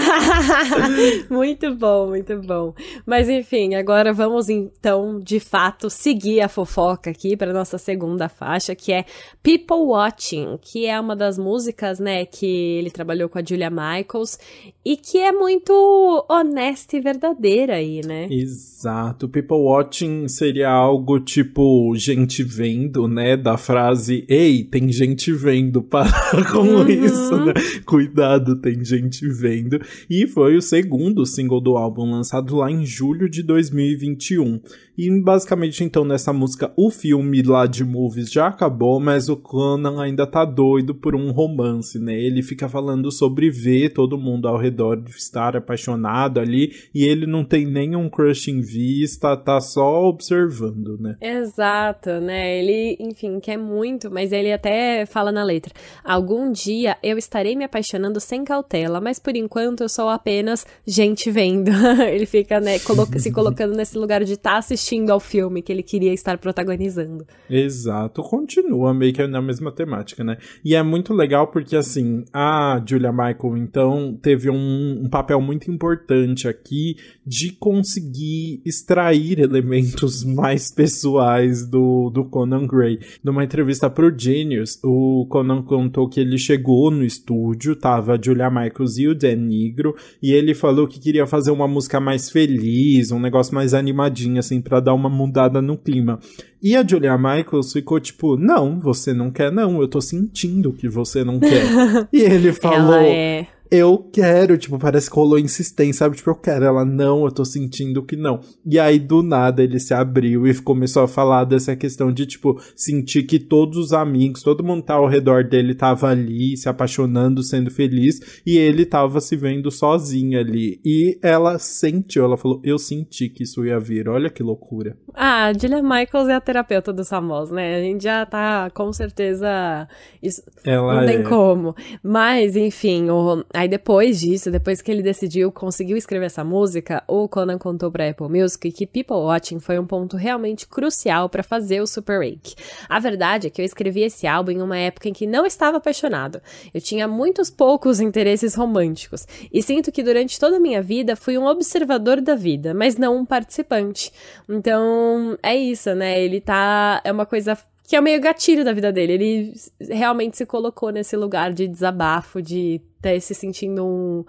muito 1.30 1.74
bom, 1.74 2.08
muito 2.08 2.40
bom. 2.40 2.74
Mas 3.06 3.28
enfim, 3.28 3.74
agora 3.74 4.12
vamos 4.12 4.48
então, 4.48 5.20
de 5.20 5.38
fato, 5.38 5.88
seguir 5.88 6.40
a 6.40 6.48
fofoca 6.48 7.10
aqui 7.10 7.36
para 7.36 7.52
nossa 7.52 7.78
segunda 7.78 8.28
faixa, 8.28 8.74
que 8.74 8.92
é 8.92 9.04
People 9.42 9.86
Watching, 9.86 10.58
que 10.60 10.86
é 10.86 10.98
uma 10.98 11.14
das 11.14 11.38
músicas, 11.38 11.98
né? 11.98 12.24
Que 12.24 12.46
ele 12.78 12.90
trabalhou 12.90 13.28
com 13.28 13.38
a 13.38 13.44
Julia 13.44 13.70
Michaels 13.70 14.38
e 14.84 14.96
que 14.96 15.18
é 15.18 15.30
muito 15.30 16.24
honesta 16.28 16.79
e 16.96 17.00
verdadeira 17.00 17.74
aí, 17.74 18.00
né? 18.06 18.26
Exato. 18.30 19.28
People 19.28 19.50
people 19.50 19.64
watching 19.64 20.28
seria 20.28 20.70
algo 20.70 21.18
tipo 21.18 21.92
gente 21.96 22.44
vendo, 22.44 23.08
né? 23.08 23.36
Da 23.36 23.56
frase, 23.56 24.24
ei, 24.28 24.62
tem 24.62 24.92
gente 24.92 25.32
vendo, 25.32 25.82
para 25.90 26.10
com 26.52 26.60
uhum. 26.60 26.88
isso, 26.88 27.36
né? 27.36 27.52
Cuidado, 27.84 28.56
tem 28.56 28.84
gente 28.84 29.28
vendo. 29.28 29.80
E 30.08 30.26
foi 30.26 30.56
o 30.56 30.62
segundo 30.62 31.26
single 31.26 31.60
do 31.60 31.76
álbum 31.76 32.08
lançado 32.08 32.56
lá 32.56 32.70
em 32.70 32.86
julho 32.86 33.28
de 33.28 33.42
2021. 33.42 34.60
E 35.00 35.10
basicamente, 35.18 35.82
então, 35.82 36.04
nessa 36.04 36.30
música, 36.30 36.70
o 36.76 36.90
filme 36.90 37.40
lá 37.40 37.64
de 37.64 37.82
movies 37.82 38.30
já 38.30 38.48
acabou, 38.48 39.00
mas 39.00 39.30
o 39.30 39.36
Conan 39.36 39.98
ainda 39.98 40.26
tá 40.26 40.44
doido 40.44 40.94
por 40.94 41.16
um 41.16 41.30
romance, 41.30 41.98
né? 41.98 42.12
Ele 42.12 42.42
fica 42.42 42.68
falando 42.68 43.10
sobre 43.10 43.48
ver 43.48 43.94
todo 43.94 44.18
mundo 44.18 44.46
ao 44.46 44.58
redor 44.58 45.02
estar 45.08 45.56
apaixonado 45.56 46.38
ali 46.38 46.74
e 46.94 47.06
ele 47.06 47.26
não 47.26 47.46
tem 47.46 47.64
nenhum 47.64 48.10
crush 48.10 48.48
em 48.48 48.60
vista, 48.60 49.34
tá 49.38 49.58
só 49.62 50.04
observando, 50.04 50.98
né? 51.00 51.16
Exato, 51.18 52.20
né? 52.20 52.58
Ele, 52.58 52.98
enfim, 53.00 53.40
quer 53.40 53.56
muito, 53.56 54.10
mas 54.10 54.32
ele 54.32 54.52
até 54.52 55.06
fala 55.06 55.32
na 55.32 55.42
letra: 55.42 55.72
algum 56.04 56.52
dia 56.52 56.98
eu 57.02 57.16
estarei 57.16 57.56
me 57.56 57.64
apaixonando 57.64 58.20
sem 58.20 58.44
cautela, 58.44 59.00
mas 59.00 59.18
por 59.18 59.34
enquanto 59.34 59.80
eu 59.80 59.88
sou 59.88 60.10
apenas 60.10 60.66
gente 60.86 61.30
vendo. 61.30 61.70
ele 62.06 62.26
fica, 62.26 62.60
né, 62.60 62.76
se 63.16 63.32
colocando 63.32 63.74
nesse 63.74 63.96
lugar 63.96 64.22
de 64.24 64.34
estar 64.34 64.50
tá 64.50 64.58
assistindo 64.58 64.89
ao 65.10 65.20
filme 65.20 65.62
que 65.62 65.72
ele 65.72 65.82
queria 65.82 66.12
estar 66.12 66.38
protagonizando. 66.38 67.26
Exato, 67.48 68.22
continua 68.22 68.92
meio 68.92 69.12
que 69.12 69.26
na 69.26 69.40
mesma 69.40 69.70
temática, 69.70 70.24
né? 70.24 70.38
E 70.64 70.74
é 70.74 70.82
muito 70.82 71.14
legal 71.14 71.48
porque, 71.48 71.76
assim, 71.76 72.24
a 72.32 72.82
Julia 72.84 73.12
Michael, 73.12 73.56
então, 73.56 74.18
teve 74.20 74.50
um, 74.50 75.02
um 75.04 75.08
papel 75.08 75.40
muito 75.40 75.70
importante 75.70 76.48
aqui 76.48 76.96
de 77.26 77.52
conseguir 77.52 78.60
extrair 78.64 79.38
elementos 79.38 80.24
mais 80.26 80.72
pessoais 80.72 81.66
do, 81.66 82.10
do 82.10 82.24
Conan 82.24 82.66
Gray. 82.66 82.98
Numa 83.22 83.44
entrevista 83.44 83.88
pro 83.88 84.12
Genius, 84.16 84.78
o 84.82 85.26
Conan 85.28 85.62
contou 85.62 86.08
que 86.08 86.20
ele 86.20 86.38
chegou 86.38 86.90
no 86.90 87.04
estúdio, 87.04 87.76
tava 87.76 88.14
a 88.14 88.20
Julia 88.20 88.50
Michaels 88.50 88.98
e 88.98 89.06
o 89.06 89.14
Dan 89.14 89.36
Negro, 89.36 89.94
e 90.22 90.32
ele 90.32 90.54
falou 90.54 90.88
que 90.88 90.98
queria 90.98 91.26
fazer 91.26 91.50
uma 91.50 91.68
música 91.68 92.00
mais 92.00 92.30
feliz, 92.30 93.10
um 93.12 93.20
negócio 93.20 93.54
mais 93.54 93.74
animadinho, 93.74 94.38
assim, 94.38 94.60
para 94.70 94.80
dar 94.80 94.94
uma 94.94 95.10
mudada 95.10 95.60
no 95.60 95.76
clima. 95.76 96.20
E 96.62 96.76
a 96.76 96.86
Julia 96.86 97.18
Michaels 97.18 97.72
ficou 97.72 97.98
tipo, 97.98 98.36
não, 98.36 98.78
você 98.78 99.12
não 99.12 99.30
quer, 99.30 99.50
não, 99.50 99.80
eu 99.80 99.88
tô 99.88 100.00
sentindo 100.00 100.72
que 100.72 100.88
você 100.88 101.24
não 101.24 101.40
quer. 101.40 101.64
e 102.12 102.20
ele 102.20 102.52
falou. 102.52 102.94
Ela 102.94 103.02
é 103.04 103.46
eu 103.70 103.98
quero, 104.12 104.58
tipo, 104.58 104.78
parece 104.78 105.08
que 105.08 105.14
rolou 105.14 105.38
insistência, 105.38 106.00
sabe? 106.00 106.16
Tipo, 106.16 106.30
eu 106.30 106.34
quero. 106.34 106.64
Ela, 106.64 106.84
não, 106.84 107.24
eu 107.24 107.30
tô 107.30 107.44
sentindo 107.44 108.02
que 108.02 108.16
não. 108.16 108.40
E 108.66 108.78
aí, 108.78 108.98
do 108.98 109.22
nada, 109.22 109.62
ele 109.62 109.78
se 109.78 109.94
abriu 109.94 110.46
e 110.46 110.54
começou 110.60 111.04
a 111.04 111.08
falar 111.08 111.44
dessa 111.44 111.76
questão 111.76 112.12
de, 112.12 112.26
tipo, 112.26 112.60
sentir 112.74 113.22
que 113.22 113.38
todos 113.38 113.78
os 113.78 113.92
amigos, 113.92 114.42
todo 114.42 114.64
mundo 114.64 114.82
tá 114.82 114.94
ao 114.94 115.06
redor 115.06 115.44
dele 115.44 115.74
tava 115.74 116.08
ali, 116.08 116.56
se 116.56 116.68
apaixonando, 116.68 117.42
sendo 117.42 117.70
feliz, 117.70 118.40
e 118.44 118.58
ele 118.58 118.84
tava 118.84 119.20
se 119.20 119.36
vendo 119.36 119.70
sozinho 119.70 120.38
ali. 120.38 120.80
E 120.84 121.18
ela 121.22 121.58
sentiu, 121.58 122.24
ela 122.24 122.36
falou, 122.36 122.60
eu 122.64 122.78
senti 122.78 123.28
que 123.28 123.44
isso 123.44 123.64
ia 123.64 123.78
vir. 123.78 124.08
Olha 124.08 124.30
que 124.30 124.42
loucura. 124.42 124.96
Ah, 125.14 125.52
Julia 125.52 125.82
Michaels 125.82 126.28
é 126.28 126.34
a 126.34 126.40
terapeuta 126.40 126.92
dos 126.92 127.08
famosos, 127.08 127.54
né? 127.54 127.76
A 127.76 127.80
gente 127.80 128.02
já 128.02 128.26
tá, 128.26 128.68
com 128.70 128.92
certeza, 128.92 129.86
isso 130.22 130.42
ela 130.64 131.00
não 131.00 131.06
tem 131.06 131.18
é... 131.18 131.22
como. 131.22 131.74
Mas, 132.02 132.56
enfim, 132.56 133.08
o 133.10 133.44
Aí 133.60 133.68
depois 133.68 134.18
disso, 134.18 134.50
depois 134.50 134.80
que 134.80 134.90
ele 134.90 135.02
decidiu, 135.02 135.52
conseguiu 135.52 135.94
escrever 135.94 136.24
essa 136.24 136.42
música, 136.42 137.04
o 137.06 137.28
Conan 137.28 137.58
contou 137.58 137.92
pra 137.92 138.08
Apple 138.08 138.26
Music 138.26 138.72
que 138.72 138.86
People 138.86 139.18
Watching 139.18 139.60
foi 139.60 139.78
um 139.78 139.86
ponto 139.86 140.16
realmente 140.16 140.66
crucial 140.66 141.28
para 141.28 141.42
fazer 141.42 141.82
o 141.82 141.86
Super 141.86 142.20
Rake. 142.20 142.54
A 142.88 142.98
verdade 142.98 143.48
é 143.48 143.50
que 143.50 143.60
eu 143.60 143.64
escrevi 143.66 144.00
esse 144.00 144.26
álbum 144.26 144.52
em 144.52 144.62
uma 144.62 144.78
época 144.78 145.10
em 145.10 145.12
que 145.12 145.26
não 145.26 145.44
estava 145.44 145.76
apaixonado. 145.76 146.40
Eu 146.72 146.80
tinha 146.80 147.06
muitos 147.06 147.50
poucos 147.50 148.00
interesses 148.00 148.54
românticos 148.54 149.26
e 149.52 149.62
sinto 149.62 149.92
que 149.92 150.02
durante 150.02 150.40
toda 150.40 150.56
a 150.56 150.60
minha 150.60 150.80
vida 150.80 151.14
fui 151.14 151.36
um 151.36 151.44
observador 151.44 152.22
da 152.22 152.34
vida, 152.34 152.72
mas 152.72 152.96
não 152.96 153.14
um 153.14 153.26
participante. 153.26 154.10
Então, 154.48 155.36
é 155.42 155.54
isso, 155.54 155.94
né? 155.94 156.18
Ele 156.18 156.40
tá 156.40 157.02
é 157.04 157.12
uma 157.12 157.26
coisa 157.26 157.58
que 157.86 157.94
é 157.94 158.00
meio 158.00 158.22
gatilho 158.22 158.64
da 158.64 158.72
vida 158.72 158.90
dele. 158.90 159.12
Ele 159.12 159.52
realmente 159.80 160.38
se 160.38 160.46
colocou 160.46 160.90
nesse 160.90 161.14
lugar 161.14 161.52
de 161.52 161.68
desabafo, 161.68 162.40
de 162.40 162.80
ter 163.00 163.20
se 163.20 163.34
sentindo 163.34 163.84
um. 163.84 164.24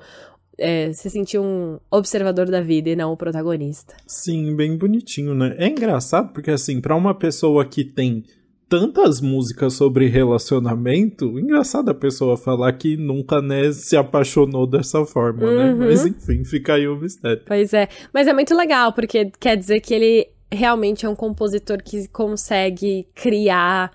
É, 0.58 0.92
se 0.94 1.10
sentir 1.10 1.40
um 1.40 1.80
observador 1.90 2.46
da 2.50 2.62
vida 2.62 2.90
e 2.90 2.96
não 2.96 3.12
o 3.12 3.18
protagonista. 3.18 3.96
Sim, 4.06 4.56
bem 4.56 4.78
bonitinho, 4.78 5.34
né? 5.34 5.56
É 5.58 5.68
engraçado 5.68 6.34
porque, 6.34 6.52
assim, 6.52 6.80
para 6.80 6.96
uma 6.96 7.16
pessoa 7.16 7.66
que 7.66 7.84
tem 7.84 8.24
tantas 8.72 9.20
músicas 9.20 9.74
sobre 9.74 10.08
relacionamento, 10.08 11.38
engraçado 11.38 11.90
a 11.90 11.94
pessoa 11.94 12.38
falar 12.38 12.72
que 12.74 12.96
nunca, 12.96 13.42
né, 13.42 13.70
se 13.74 13.98
apaixonou 13.98 14.66
dessa 14.66 15.04
forma, 15.06 15.42
né? 15.42 15.74
uhum. 15.74 15.78
né? 15.78 15.86
Mas 15.88 16.06
enfim, 16.06 16.46
fica 16.46 16.76
aí 16.76 16.88
o 16.88 16.96
mistério. 16.96 17.42
Pois 17.46 17.74
é. 17.74 17.90
Mas 18.14 18.28
é 18.28 18.34
muito 18.34 18.56
legal, 18.56 18.94
porque 18.94 19.30
quer 19.40 19.58
dizer 19.58 19.82
que 19.82 19.94
ele 19.94 20.30
realmente 20.50 21.06
é 21.06 21.10
um 21.10 21.16
compositor 21.16 21.84
que 21.84 22.08
consegue 22.08 23.08
criar 23.14 23.92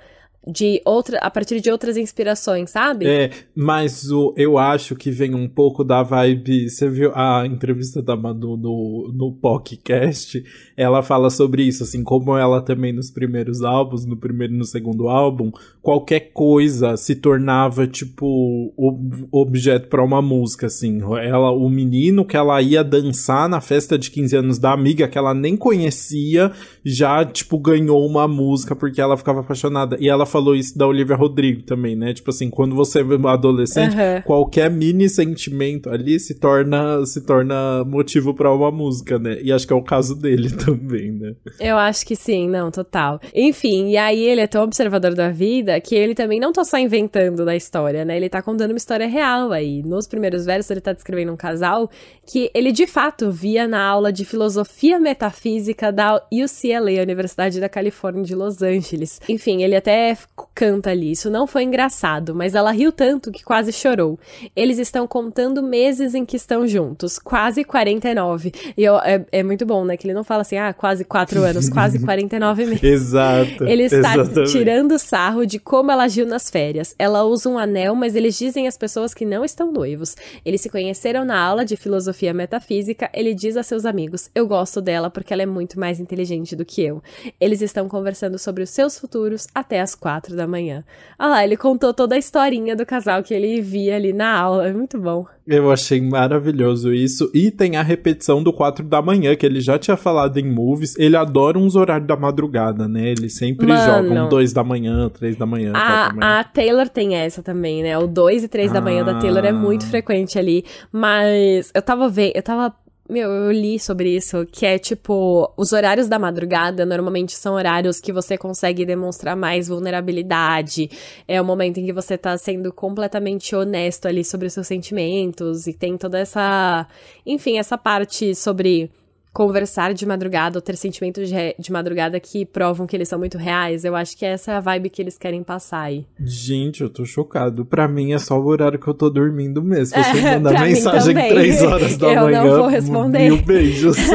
de 0.47 0.81
outra, 0.85 1.19
a 1.19 1.29
partir 1.29 1.61
de 1.61 1.71
outras 1.71 1.97
inspirações, 1.97 2.71
sabe? 2.71 3.07
É, 3.07 3.31
mas 3.55 4.11
o, 4.13 4.33
eu 4.37 4.57
acho 4.57 4.95
que 4.95 5.11
vem 5.11 5.35
um 5.35 5.49
pouco 5.49 5.83
da 5.83 6.05
vibe. 6.05 6.71
Você 6.71 6.89
viu 6.89 7.11
a 7.15 7.45
entrevista 7.45 8.01
da 8.01 8.17
Manu 8.17 8.57
no, 8.57 9.13
no 9.13 9.33
podcast? 9.33 10.45
Ela 10.77 11.03
fala 11.03 11.31
sobre 11.31 11.65
isso, 11.65 11.83
assim, 11.83 12.05
como 12.05 12.37
ela 12.37 12.63
também 12.63 12.93
nos 12.93 13.11
primeiros 13.11 13.63
álbuns, 13.63 14.07
no 14.07 14.17
primeiro 14.17 14.55
e 14.55 14.59
no 14.59 14.65
segundo 14.65 15.09
álbum, 15.09 15.51
qualquer 15.83 16.31
coisa 16.33 16.97
se 16.97 17.17
tornava, 17.17 17.87
tipo, 17.87 18.73
ob, 18.77 19.27
objeto 19.33 19.89
para 19.89 20.05
uma 20.05 20.23
música, 20.23 20.67
assim. 20.67 21.01
Ela, 21.21 21.51
o 21.51 21.69
menino 21.69 22.25
que 22.25 22.37
ela 22.37 22.63
ia 22.63 22.85
dançar 22.85 23.49
na 23.49 23.61
festa 23.61 23.99
de 23.99 24.11
15 24.13 24.37
anos 24.37 24.59
da 24.59 24.73
amiga, 24.73 25.09
que 25.09 25.19
ela 25.19 25.35
nem 25.35 25.57
conhecia, 25.57 26.53
já, 26.85 27.25
tipo, 27.25 27.59
ganhou 27.59 28.07
uma 28.07 28.29
música 28.29 28.77
porque 28.77 29.01
ela 29.01 29.17
ficava 29.17 29.41
apaixonada. 29.41 29.97
E 29.99 30.09
ela 30.09 30.25
falou 30.37 30.55
isso 30.55 30.77
da 30.77 30.87
Olivia 30.87 31.17
Rodrigo 31.17 31.63
também, 31.63 31.97
né? 31.97 32.13
Tipo 32.13 32.29
assim, 32.29 32.51
quando 32.51 32.75
você 32.75 33.01
é 33.01 33.29
adolescente, 33.29 33.95
uhum. 33.95 34.23
qualquer 34.23 34.71
mini 34.71 35.09
sentimento 35.09 35.89
ali 35.89 36.21
se 36.21 36.35
torna 36.35 37.05
se 37.07 37.23
torna 37.23 37.83
motivo 37.85 38.35
para 38.35 38.53
uma 38.53 38.71
música, 38.71 39.19
né? 39.19 39.39
E 39.43 39.51
acho 39.51 39.67
que 39.67 39.73
é 39.73 39.77
o 39.77 39.83
caso 39.83 40.15
dele 40.15 40.51
também, 40.65 41.13
né? 41.13 41.35
Eu 41.59 41.79
acho 41.79 42.05
que 42.05 42.15
sim, 42.15 42.49
não, 42.49 42.71
total. 42.71 43.19
Enfim, 43.35 43.89
e 43.89 43.97
aí 43.97 44.23
ele 44.23 44.43
é 44.43 44.47
tão 44.47 44.63
observador 44.63 45.15
da 45.15 45.31
vida 45.31 45.81
que 45.81 45.95
ele 45.95 46.15
também 46.15 46.39
não 46.39 46.53
tá 46.53 46.65
só 46.65 46.77
inventando 46.79 47.45
da 47.45 47.57
história, 47.57 48.05
né? 48.05 48.17
Ele 48.17 48.29
tá 48.29 48.43
contando 48.43 48.73
uma 48.73 48.77
história 48.77 49.07
real 49.07 49.53
aí. 49.53 49.83
Nos 49.83 50.07
primeiros 50.07 50.45
versos 50.45 50.71
ele 50.71 50.83
tá 50.83 50.93
descrevendo 50.93 51.33
um 51.33 51.37
casal 51.37 51.91
que 52.27 52.51
ele 52.53 52.73
de 52.73 52.87
fato 52.87 53.31
via 53.31 53.67
na 53.67 53.83
aula 53.83 54.13
de 54.13 54.25
filosofia 54.25 55.01
metafísica 55.01 55.91
da 55.91 56.17
UCLA, 56.31 57.03
Universidade 57.03 57.59
da 57.59 57.69
Califórnia 57.69 58.23
de 58.23 58.35
Los 58.35 58.61
Angeles. 58.61 59.19
Enfim, 59.29 59.63
ele 59.63 59.75
até 59.77 60.17
canta 60.55 60.91
ali. 60.91 61.13
Isso 61.13 61.31
não 61.31 61.47
foi 61.47 61.65
engraçado, 61.65 62.35
mas 62.35 62.55
ela 62.55 62.71
riu 62.71 62.93
tanto 62.93 63.31
que 63.31 63.43
quase 63.43 63.73
chorou. 63.73 64.19
Eles 64.55 64.79
estão 64.79 65.07
contando 65.07 65.63
meses 65.63 66.15
em 66.15 66.25
que 66.25 66.37
estão 66.37 66.67
juntos, 66.67 67.19
quase 67.19 67.65
49. 67.65 68.53
E 68.77 68.85
eu, 68.85 68.97
é, 68.99 69.25
é 69.33 69.43
muito 69.43 69.65
bom, 69.65 69.85
né? 69.85 69.97
Que 69.97 70.07
ele 70.07 70.15
não 70.15 70.25
fala 70.25 70.43
assim, 70.43 70.57
ah, 70.57 70.73
quase 70.73 71.05
4 71.05 71.43
anos, 71.43 71.69
quase 71.69 71.99
49 72.05 72.67
meses. 72.67 72.83
Exato. 72.83 73.65
Ele 73.65 73.85
está 73.85 74.15
exatamente. 74.17 74.53
tirando 74.53 74.99
sarro 74.99 75.47
de 75.47 75.59
como 75.59 75.91
ela 75.91 76.05
agiu 76.05 76.27
nas 76.27 76.51
férias. 76.51 76.95
Ela 76.99 77.25
usa 77.25 77.49
um 77.49 77.59
anel, 77.59 77.95
mas 77.95 78.15
eles 78.15 78.39
dizem 78.39 78.67
às 78.67 78.77
pessoas 78.77 79.15
que 79.15 79.25
não 79.25 79.45
estão 79.45 79.71
noivos. 79.71 80.17
Eles 80.45 80.61
se 80.61 80.71
conheceram 80.71 81.25
na 81.25 81.39
aula 81.39 81.65
de 81.65 81.77
filosofia 81.77 82.33
metafísica. 82.33 83.11
Ele 83.13 83.35
diz 83.35 83.57
a 83.57 83.63
seus 83.63 83.85
amigos: 83.85 84.31
Eu 84.35 84.47
gosto 84.47 84.81
dela 84.81 85.11
porque 85.11 85.33
ela 85.33 85.43
é 85.43 85.47
muito 85.47 85.79
mais 85.79 86.01
inteligente 86.01 86.57
do 86.57 86.65
que 86.65 86.83
eu. 86.83 87.03
Eles 87.41 87.61
estão 87.61 87.89
conversando 87.89 88.39
sobre 88.39 88.63
os 88.63 88.71
seus 88.71 88.99
futuros 88.99 89.47
até 89.55 89.81
as 89.81 89.95
quatro 89.95 90.16
quatro 90.17 90.35
da 90.35 90.47
manhã. 90.47 90.83
Ah 91.19 91.29
lá, 91.29 91.45
ele 91.45 91.57
contou 91.57 91.93
toda 91.93 92.15
a 92.15 92.19
historinha 92.19 92.75
do 92.75 92.87
casal 92.87 93.23
que 93.23 93.35
ele 93.35 93.61
via 93.61 93.97
ali 93.97 94.13
na 94.13 94.39
aula. 94.39 94.67
É 94.67 94.73
muito 94.73 94.99
bom. 94.99 95.27
Eu 95.47 95.71
achei 95.71 96.01
maravilhoso 96.01 96.93
isso. 96.93 97.31
E 97.33 97.51
tem 97.51 97.77
a 97.77 97.83
repetição 97.83 98.43
do 98.43 98.53
4 98.53 98.85
da 98.85 99.01
manhã, 99.01 99.37
que 99.37 99.47
ele 99.47 99.61
já 99.61 99.79
tinha 99.79 99.97
falado 99.97 100.39
em 100.39 100.51
movies. 100.51 100.97
Ele 100.99 101.17
adora 101.17 101.59
uns 101.59 101.77
horários 101.77 102.09
da 102.09 102.17
madrugada, 102.17 102.89
né? 102.89 103.11
Ele 103.11 103.29
sempre 103.29 103.67
Mano, 103.67 104.09
joga 104.09 104.25
um 104.25 104.29
2 104.29 104.53
da 104.53 104.65
manhã, 104.65 105.09
3 105.09 105.37
da 105.37 105.47
manhã. 105.47 105.73
A, 105.75 106.09
da 106.09 106.15
manhã. 106.15 106.41
a 106.41 106.45
Taylor 106.45 106.89
tem 106.89 107.15
essa 107.15 107.43
também, 107.43 107.83
né? 107.83 107.97
O 107.97 108.07
2 108.07 108.45
e 108.45 108.49
3 108.49 108.71
ah. 108.71 108.75
da 108.75 108.81
manhã 108.81 109.05
da 109.05 109.15
Taylor 109.19 109.45
é 109.45 109.53
muito 109.53 109.85
ah. 109.85 109.89
frequente 109.89 110.39
ali. 110.39 110.65
Mas 110.91 111.71
eu 111.75 111.83
tava 111.83 112.09
vendo, 112.09 112.33
eu 112.35 112.43
tava 112.43 112.75
meu, 113.09 113.31
eu 113.31 113.53
li 113.53 113.79
sobre 113.79 114.17
isso, 114.17 114.45
que 114.47 114.67
é 114.67 114.79
tipo, 114.79 115.53
os 115.57 115.73
horários 115.73 116.09
da 116.09 116.19
madrugada 116.19 116.85
normalmente 116.85 117.33
são 117.33 117.55
horários 117.55 118.01
que 118.01 118.13
você 118.13 118.37
consegue 118.37 118.85
demonstrar 118.85 119.37
mais 119.37 119.69
vulnerabilidade. 119.69 120.91
É 121.29 121.41
o 121.41 121.45
momento 121.45 121.79
em 121.79 121.87
que 121.87 121.93
você 121.93 122.19
tá 122.19 122.37
sendo 122.37 122.73
completamente 122.73 123.55
honesto 123.55 124.07
ali 124.07 124.25
sobre 124.25 124.47
os 124.49 124.53
seus 124.53 124.67
sentimentos 124.67 125.67
e 125.67 125.73
tem 125.73 125.97
toda 125.97 126.19
essa, 126.19 126.87
enfim, 127.25 127.59
essa 127.59 127.79
parte 127.79 128.35
sobre 128.35 128.91
conversar 129.37 129.93
de 129.93 130.07
madrugada 130.07 130.57
ou 130.57 130.63
ter 130.63 130.79
sentimentos 130.79 131.29
de, 131.29 131.35
de, 131.59 131.71
madrugada 131.71 132.19
que 132.19 132.47
provam 132.47 132.87
que 132.87 132.97
eles 132.97 133.07
são 133.07 133.19
muito 133.19 133.37
reais. 133.37 133.85
Eu 133.85 133.95
acho 133.95 134.17
que 134.17 134.25
essa 134.25 134.53
é 134.53 134.55
a 134.55 134.61
vibe 134.61 134.89
que 134.89 135.03
eles 135.03 135.19
querem 135.19 135.43
passar 135.43 135.83
aí. 135.83 136.07
Gente, 136.19 136.81
eu 136.83 136.89
tô 136.89 137.05
chocado. 137.05 137.63
Pra 137.63 137.87
mim 137.87 138.15
é 138.15 138.19
só 138.19 138.41
o 138.41 138.47
horário 138.47 138.79
que 138.79 138.89
eu 138.89 138.95
tô 138.95 139.11
dormindo 139.11 139.63
mesmo. 139.63 139.95
Se 139.95 140.11
você 140.11 140.27
é, 140.27 140.39
mandar 140.41 140.63
mensagem 140.63 141.15
três 141.15 141.63
horas 141.63 141.99
da 141.99 142.15
eu 142.15 142.23
manhã, 142.23 142.45
não 142.45 142.57
vou 142.57 142.67
responder. 142.67 143.29
mil 143.29 143.43
beijos. 143.43 143.99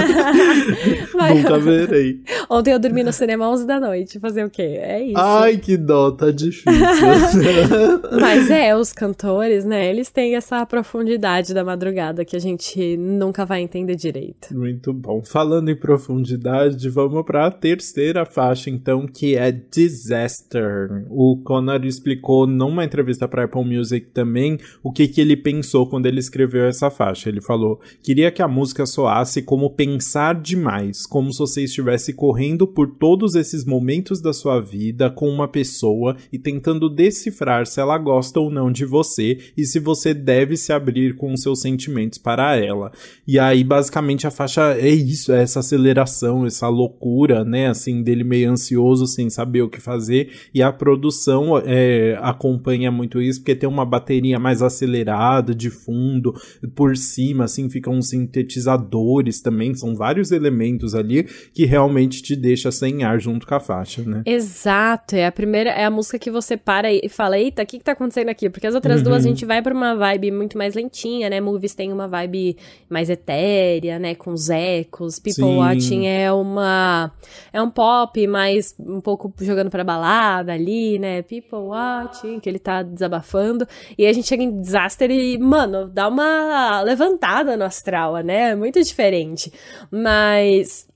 Nunca 1.13 1.59
verei. 1.59 2.19
Ontem 2.49 2.73
eu 2.73 2.79
dormi 2.79 3.03
no 3.03 3.13
cinema 3.13 3.47
11 3.47 3.67
da 3.67 3.79
noite. 3.79 4.19
Fazer 4.19 4.43
o 4.43 4.49
quê? 4.49 4.79
É 4.81 5.03
isso. 5.03 5.19
Ai, 5.19 5.57
que 5.57 5.77
dó, 5.77 6.09
tá 6.09 6.31
difícil. 6.31 6.71
Mas 8.19 8.49
é, 8.49 8.75
os 8.75 8.91
cantores, 8.91 9.65
né, 9.65 9.87
eles 9.87 10.09
têm 10.09 10.35
essa 10.35 10.65
profundidade 10.65 11.53
da 11.53 11.63
madrugada 11.63 12.25
que 12.25 12.35
a 12.35 12.39
gente 12.39 12.97
nunca 12.97 13.45
vai 13.45 13.61
entender 13.61 13.95
direito. 13.95 14.57
Muito 14.57 14.91
bom. 14.91 15.10
Falando 15.25 15.69
em 15.69 15.75
profundidade, 15.75 16.87
vamos 16.89 17.25
para 17.25 17.47
a 17.47 17.51
terceira 17.51 18.25
faixa, 18.25 18.69
então, 18.69 19.07
que 19.07 19.35
é 19.35 19.51
Disaster. 19.51 21.05
O 21.09 21.37
Connor 21.43 21.83
explicou 21.83 22.45
numa 22.45 22.85
entrevista 22.85 23.27
para 23.27 23.45
Apple 23.45 23.65
Music 23.65 24.07
também 24.13 24.59
o 24.83 24.91
que, 24.91 25.07
que 25.07 25.19
ele 25.19 25.35
pensou 25.35 25.87
quando 25.87 26.05
ele 26.05 26.19
escreveu 26.19 26.65
essa 26.65 26.89
faixa. 26.91 27.29
Ele 27.29 27.41
falou: 27.41 27.81
queria 28.03 28.31
que 28.31 28.41
a 28.41 28.47
música 28.47 28.85
soasse 28.85 29.41
como 29.41 29.71
pensar 29.71 30.35
demais, 30.35 31.05
como 31.05 31.33
se 31.33 31.39
você 31.39 31.63
estivesse 31.63 32.13
correndo 32.13 32.67
por 32.67 32.87
todos 32.87 33.35
esses 33.35 33.65
momentos 33.65 34.21
da 34.21 34.31
sua 34.31 34.59
vida 34.59 35.09
com 35.09 35.27
uma 35.27 35.47
pessoa 35.47 36.15
e 36.31 36.37
tentando 36.37 36.89
decifrar 36.89 37.65
se 37.65 37.79
ela 37.79 37.97
gosta 37.97 38.39
ou 38.39 38.51
não 38.51 38.71
de 38.71 38.85
você 38.85 39.39
e 39.57 39.65
se 39.65 39.79
você 39.79 40.13
deve 40.13 40.55
se 40.55 40.71
abrir 40.71 41.15
com 41.15 41.33
os 41.33 41.41
seus 41.41 41.61
sentimentos 41.61 42.19
para 42.19 42.55
ela. 42.55 42.91
E 43.27 43.39
aí, 43.39 43.63
basicamente, 43.63 44.27
a 44.27 44.31
faixa 44.31 44.73
é 44.77 45.00
isso, 45.01 45.31
é 45.31 45.41
essa 45.41 45.59
aceleração, 45.59 46.45
essa 46.45 46.67
loucura, 46.67 47.43
né, 47.43 47.67
assim, 47.67 48.01
dele 48.03 48.23
meio 48.23 48.51
ansioso 48.51 49.07
sem 49.07 49.29
saber 49.29 49.61
o 49.61 49.69
que 49.69 49.81
fazer, 49.81 50.31
e 50.53 50.61
a 50.61 50.71
produção 50.71 51.57
é, 51.65 52.17
acompanha 52.21 52.91
muito 52.91 53.21
isso, 53.21 53.39
porque 53.39 53.55
tem 53.55 53.67
uma 53.67 53.85
bateria 53.85 54.39
mais 54.39 54.61
acelerada 54.61 55.53
de 55.53 55.69
fundo, 55.69 56.33
por 56.75 56.95
cima, 56.95 57.45
assim, 57.45 57.69
ficam 57.69 58.01
sintetizadores 58.01 59.41
também, 59.41 59.73
são 59.73 59.95
vários 59.95 60.31
elementos 60.31 60.95
ali 60.95 61.23
que 61.53 61.65
realmente 61.65 62.21
te 62.21 62.35
deixa 62.35 62.71
sem 62.71 63.03
ar 63.03 63.19
junto 63.19 63.45
com 63.47 63.55
a 63.55 63.59
faixa, 63.59 64.01
né? 64.03 64.23
Exato, 64.25 65.15
é 65.15 65.25
a 65.25 65.31
primeira, 65.31 65.69
é 65.69 65.85
a 65.85 65.91
música 65.91 66.19
que 66.19 66.31
você 66.31 66.57
para 66.57 66.91
e 66.91 67.09
fala, 67.09 67.39
eita, 67.39 67.63
o 67.63 67.65
que 67.65 67.77
que 67.77 67.83
tá 67.83 67.93
acontecendo 67.93 68.29
aqui? 68.29 68.49
Porque 68.49 68.67
as 68.67 68.75
outras 68.75 68.97
uhum. 68.99 69.05
duas 69.05 69.25
a 69.25 69.27
gente 69.27 69.45
vai 69.45 69.61
pra 69.61 69.73
uma 69.73 69.95
vibe 69.95 70.31
muito 70.31 70.57
mais 70.57 70.75
lentinha, 70.75 71.29
né, 71.29 71.39
Movies 71.41 71.75
tem 71.75 71.91
uma 71.91 72.07
vibe 72.07 72.57
mais 72.89 73.09
etérea, 73.09 73.99
né, 73.99 74.15
com 74.15 74.35
Zé, 74.35 74.83
People 74.91 75.31
Sim. 75.31 75.57
Watching 75.57 76.07
é 76.07 76.31
uma. 76.31 77.11
É 77.51 77.61
um 77.61 77.69
pop, 77.69 78.27
mas 78.27 78.75
um 78.79 79.01
pouco 79.01 79.33
jogando 79.39 79.69
pra 79.69 79.83
balada 79.83 80.53
ali, 80.53 80.99
né? 80.99 81.21
People 81.21 81.59
Watching, 81.59 82.39
que 82.39 82.49
ele 82.49 82.59
tá 82.59 82.83
desabafando. 82.83 83.67
E 83.97 84.05
a 84.05 84.13
gente 84.13 84.27
chega 84.27 84.43
em 84.43 84.61
Disaster 84.61 85.09
e, 85.09 85.37
mano, 85.37 85.87
dá 85.87 86.07
uma 86.07 86.81
levantada 86.81 87.55
no 87.55 87.63
astral, 87.63 88.17
né? 88.17 88.51
É 88.51 88.55
muito 88.55 88.81
diferente. 88.83 89.51
Mas 89.89 90.90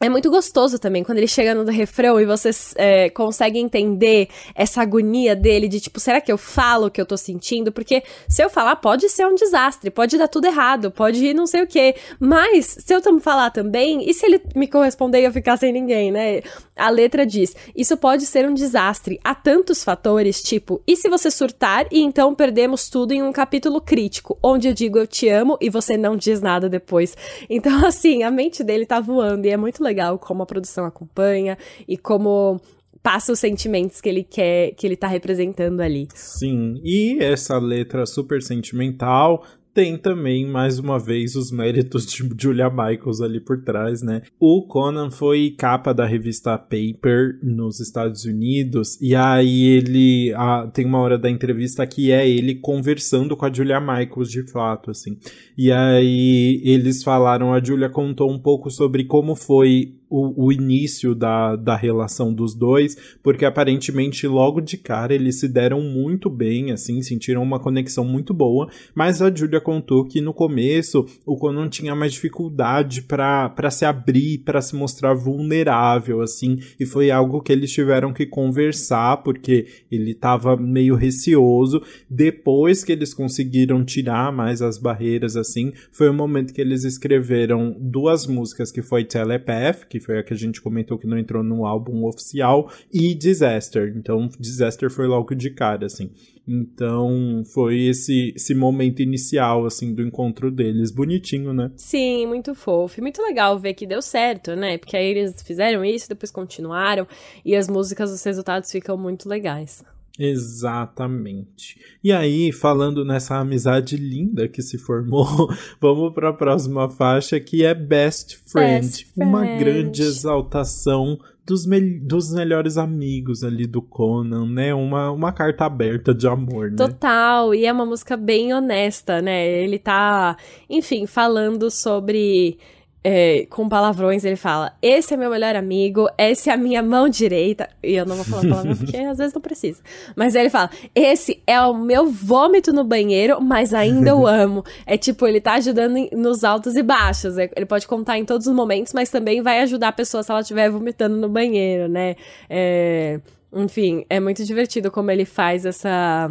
é 0.00 0.08
muito 0.08 0.30
gostoso 0.30 0.78
também 0.78 1.02
quando 1.02 1.18
ele 1.18 1.26
chega 1.26 1.54
no 1.54 1.64
refrão 1.70 2.20
e 2.20 2.26
você 2.26 2.50
é, 2.76 3.08
consegue 3.10 3.58
entender 3.58 4.28
essa 4.54 4.82
agonia 4.82 5.34
dele 5.34 5.68
de 5.68 5.80
tipo, 5.80 5.98
será 5.98 6.20
que 6.20 6.30
eu 6.30 6.36
falo 6.36 6.86
o 6.86 6.90
que 6.90 7.00
eu 7.00 7.06
tô 7.06 7.16
sentindo? 7.16 7.72
Porque 7.72 8.02
se 8.28 8.42
eu 8.42 8.50
falar, 8.50 8.76
pode 8.76 9.08
ser 9.08 9.26
um 9.26 9.34
desastre, 9.34 9.90
pode 9.90 10.18
dar 10.18 10.28
tudo 10.28 10.46
errado, 10.46 10.90
pode 10.90 11.24
ir 11.24 11.34
não 11.34 11.46
sei 11.46 11.62
o 11.62 11.66
quê. 11.66 11.94
Mas 12.20 12.66
se 12.66 12.94
eu 12.94 13.00
falar 13.20 13.50
também, 13.50 14.08
e 14.08 14.12
se 14.12 14.26
ele 14.26 14.40
me 14.54 14.68
corresponder 14.68 15.20
e 15.20 15.24
eu 15.24 15.32
ficar 15.32 15.56
sem 15.56 15.72
ninguém, 15.72 16.10
né? 16.10 16.42
A 16.76 16.90
letra 16.90 17.24
diz: 17.24 17.54
Isso 17.74 17.96
pode 17.96 18.26
ser 18.26 18.48
um 18.48 18.54
desastre. 18.54 19.18
Há 19.24 19.34
tantos 19.34 19.82
fatores, 19.82 20.42
tipo, 20.42 20.82
e 20.86 20.96
se 20.96 21.08
você 21.08 21.30
surtar 21.30 21.86
e 21.90 22.00
então 22.02 22.34
perdemos 22.34 22.88
tudo 22.88 23.12
em 23.12 23.22
um 23.22 23.32
capítulo 23.32 23.80
crítico, 23.80 24.38
onde 24.42 24.68
eu 24.68 24.74
digo 24.74 24.98
eu 24.98 25.06
te 25.06 25.28
amo 25.28 25.56
e 25.60 25.70
você 25.70 25.96
não 25.96 26.16
diz 26.16 26.40
nada 26.40 26.68
depois. 26.68 27.16
Então, 27.48 27.82
assim, 27.86 28.22
a 28.22 28.30
mente 28.30 28.62
dele 28.62 28.84
tá 28.84 29.00
voando 29.00 29.46
e 29.46 29.50
é 29.50 29.56
muito 29.56 29.82
legal 29.86 30.18
como 30.18 30.42
a 30.42 30.46
produção 30.46 30.84
acompanha 30.84 31.56
e 31.88 31.96
como 31.96 32.60
passa 33.02 33.32
os 33.32 33.38
sentimentos 33.38 34.00
que 34.00 34.08
ele 34.08 34.24
quer, 34.24 34.72
que 34.72 34.86
ele 34.86 34.96
tá 34.96 35.06
representando 35.06 35.80
ali. 35.80 36.08
Sim, 36.12 36.80
e 36.84 37.18
essa 37.20 37.56
letra 37.56 38.04
super 38.04 38.42
sentimental 38.42 39.44
tem 39.76 39.98
também, 39.98 40.46
mais 40.46 40.78
uma 40.78 40.98
vez, 40.98 41.36
os 41.36 41.52
méritos 41.52 42.06
de 42.06 42.26
Julia 42.40 42.70
Michaels 42.70 43.20
ali 43.20 43.38
por 43.38 43.62
trás, 43.62 44.00
né? 44.00 44.22
O 44.40 44.66
Conan 44.66 45.10
foi 45.10 45.50
capa 45.50 45.92
da 45.92 46.06
revista 46.06 46.56
Paper 46.56 47.38
nos 47.42 47.78
Estados 47.78 48.24
Unidos, 48.24 48.98
e 49.02 49.14
aí 49.14 49.66
ele 49.66 50.32
a, 50.34 50.66
tem 50.66 50.86
uma 50.86 50.98
hora 50.98 51.18
da 51.18 51.28
entrevista 51.28 51.86
que 51.86 52.10
é 52.10 52.26
ele 52.26 52.54
conversando 52.54 53.36
com 53.36 53.44
a 53.44 53.52
Julia 53.52 53.78
Michaels 53.78 54.30
de 54.30 54.50
fato, 54.50 54.90
assim. 54.90 55.18
E 55.58 55.70
aí 55.70 56.62
eles 56.64 57.02
falaram, 57.02 57.52
a 57.52 57.62
Julia 57.62 57.90
contou 57.90 58.32
um 58.32 58.38
pouco 58.38 58.70
sobre 58.70 59.04
como 59.04 59.36
foi 59.36 59.92
o, 60.08 60.46
o, 60.46 60.52
início 60.52 61.14
da, 61.14 61.56
da 61.56 61.76
relação 61.76 62.32
dos 62.32 62.54
dois, 62.54 62.96
porque 63.22 63.44
aparentemente 63.44 64.26
logo 64.26 64.60
de 64.60 64.76
cara 64.76 65.14
eles 65.14 65.40
se 65.40 65.48
deram 65.48 65.80
muito 65.80 66.30
bem, 66.30 66.70
assim, 66.70 67.02
sentiram 67.02 67.42
uma 67.42 67.58
conexão 67.58 68.04
muito 68.04 68.32
boa, 68.32 68.68
mas 68.94 69.20
a 69.20 69.34
Julia 69.34 69.60
contou 69.60 70.04
que 70.04 70.20
no 70.20 70.32
começo 70.32 71.06
o 71.24 71.36
Conan 71.36 71.68
tinha 71.68 71.94
mais 71.94 72.12
dificuldade 72.12 73.02
para 73.02 73.70
se 73.70 73.84
abrir, 73.84 74.38
para 74.38 74.60
se 74.60 74.76
mostrar 74.76 75.14
vulnerável, 75.14 76.20
assim, 76.20 76.58
e 76.78 76.86
foi 76.86 77.10
algo 77.10 77.40
que 77.40 77.52
eles 77.52 77.72
tiveram 77.72 78.12
que 78.12 78.26
conversar, 78.26 79.18
porque 79.18 79.66
ele 79.90 80.12
estava 80.12 80.56
meio 80.56 80.94
receoso. 80.94 81.82
Depois 82.08 82.84
que 82.84 82.92
eles 82.92 83.12
conseguiram 83.12 83.84
tirar 83.84 84.32
mais 84.32 84.62
as 84.62 84.78
barreiras, 84.78 85.36
assim, 85.36 85.72
foi 85.90 86.08
o 86.08 86.14
momento 86.14 86.52
que 86.52 86.60
eles 86.60 86.84
escreveram 86.84 87.76
duas 87.78 88.26
músicas 88.26 88.70
que 88.70 88.82
foi 88.82 89.04
Telepath, 89.04 89.84
que 89.88 90.00
foi 90.06 90.18
a 90.18 90.22
que 90.22 90.32
a 90.32 90.36
gente 90.36 90.62
comentou 90.62 90.96
que 90.96 91.06
não 91.06 91.18
entrou 91.18 91.42
no 91.42 91.66
álbum 91.66 92.04
oficial, 92.06 92.70
e 92.92 93.12
Disaster. 93.12 93.92
Então, 93.96 94.28
Disaster 94.38 94.88
foi 94.88 95.08
logo 95.08 95.34
de 95.34 95.50
cara, 95.50 95.86
assim. 95.86 96.10
Então, 96.46 97.42
foi 97.52 97.86
esse, 97.88 98.32
esse 98.36 98.54
momento 98.54 99.02
inicial, 99.02 99.66
assim, 99.66 99.92
do 99.92 100.02
encontro 100.02 100.48
deles. 100.48 100.92
Bonitinho, 100.92 101.52
né? 101.52 101.72
Sim, 101.76 102.26
muito 102.26 102.54
fofo. 102.54 103.02
Muito 103.02 103.20
legal 103.20 103.58
ver 103.58 103.74
que 103.74 103.84
deu 103.84 104.00
certo, 104.00 104.54
né? 104.54 104.78
Porque 104.78 104.96
aí 104.96 105.06
eles 105.06 105.42
fizeram 105.42 105.84
isso, 105.84 106.08
depois 106.08 106.30
continuaram, 106.30 107.06
e 107.44 107.56
as 107.56 107.68
músicas, 107.68 108.12
os 108.12 108.22
resultados 108.22 108.70
ficam 108.70 108.96
muito 108.96 109.28
legais. 109.28 109.82
Exatamente. 110.18 111.78
E 112.02 112.12
aí, 112.12 112.52
falando 112.52 113.04
nessa 113.04 113.36
amizade 113.36 113.96
linda 113.96 114.48
que 114.48 114.62
se 114.62 114.78
formou, 114.78 115.26
vamos 115.80 116.14
para 116.14 116.30
a 116.30 116.32
próxima 116.32 116.88
faixa 116.88 117.38
que 117.38 117.64
é 117.64 117.74
Best 117.74 118.38
Friend, 118.46 118.80
Best 118.80 119.06
Friend. 119.12 119.30
uma 119.30 119.44
grande 119.44 120.02
exaltação 120.02 121.18
dos, 121.46 121.64
me 121.64 121.80
dos 121.80 122.32
melhores 122.32 122.76
amigos 122.76 123.44
ali 123.44 123.66
do 123.66 123.80
Conan, 123.80 124.46
né? 124.46 124.74
Uma, 124.74 125.12
uma 125.12 125.32
carta 125.32 125.64
aberta 125.64 126.12
de 126.12 126.26
amor, 126.26 126.70
né? 126.70 126.76
Total, 126.76 127.54
e 127.54 127.64
é 127.64 127.72
uma 127.72 127.86
música 127.86 128.16
bem 128.16 128.52
honesta, 128.52 129.22
né? 129.22 129.46
Ele 129.46 129.78
tá, 129.78 130.36
enfim, 130.68 131.06
falando 131.06 131.70
sobre 131.70 132.58
é, 133.02 133.46
com 133.50 133.68
palavrões, 133.68 134.24
ele 134.24 134.36
fala: 134.36 134.76
Esse 134.82 135.14
é 135.14 135.16
meu 135.16 135.30
melhor 135.30 135.54
amigo, 135.54 136.08
essa 136.18 136.50
é 136.50 136.54
a 136.54 136.56
minha 136.56 136.82
mão 136.82 137.08
direita. 137.08 137.68
E 137.82 137.94
eu 137.94 138.04
não 138.04 138.16
vou 138.16 138.24
falar 138.24 138.42
palavrão 138.42 138.76
porque 138.76 138.96
às 138.96 139.18
vezes 139.18 139.32
não 139.32 139.40
precisa. 139.40 139.80
Mas 140.16 140.34
ele 140.34 140.50
fala: 140.50 140.70
Esse 140.94 141.40
é 141.46 141.60
o 141.60 141.72
meu 141.74 142.06
vômito 142.08 142.72
no 142.72 142.82
banheiro, 142.82 143.40
mas 143.40 143.72
ainda 143.72 144.16
o 144.16 144.26
amo. 144.26 144.64
É 144.84 144.96
tipo, 144.96 145.26
ele 145.26 145.40
tá 145.40 145.54
ajudando 145.54 145.96
nos 146.12 146.42
altos 146.42 146.74
e 146.74 146.82
baixos. 146.82 147.38
É, 147.38 147.48
ele 147.54 147.66
pode 147.66 147.86
contar 147.86 148.18
em 148.18 148.24
todos 148.24 148.46
os 148.46 148.54
momentos, 148.54 148.92
mas 148.92 149.08
também 149.08 149.40
vai 149.40 149.60
ajudar 149.60 149.88
a 149.88 149.92
pessoa 149.92 150.22
se 150.22 150.30
ela 150.30 150.40
estiver 150.40 150.68
vomitando 150.68 151.16
no 151.16 151.28
banheiro, 151.28 151.88
né? 151.88 152.16
É, 152.50 153.20
enfim, 153.52 154.04
é 154.10 154.18
muito 154.18 154.44
divertido 154.44 154.90
como 154.90 155.10
ele 155.10 155.24
faz 155.24 155.64
essa 155.64 156.28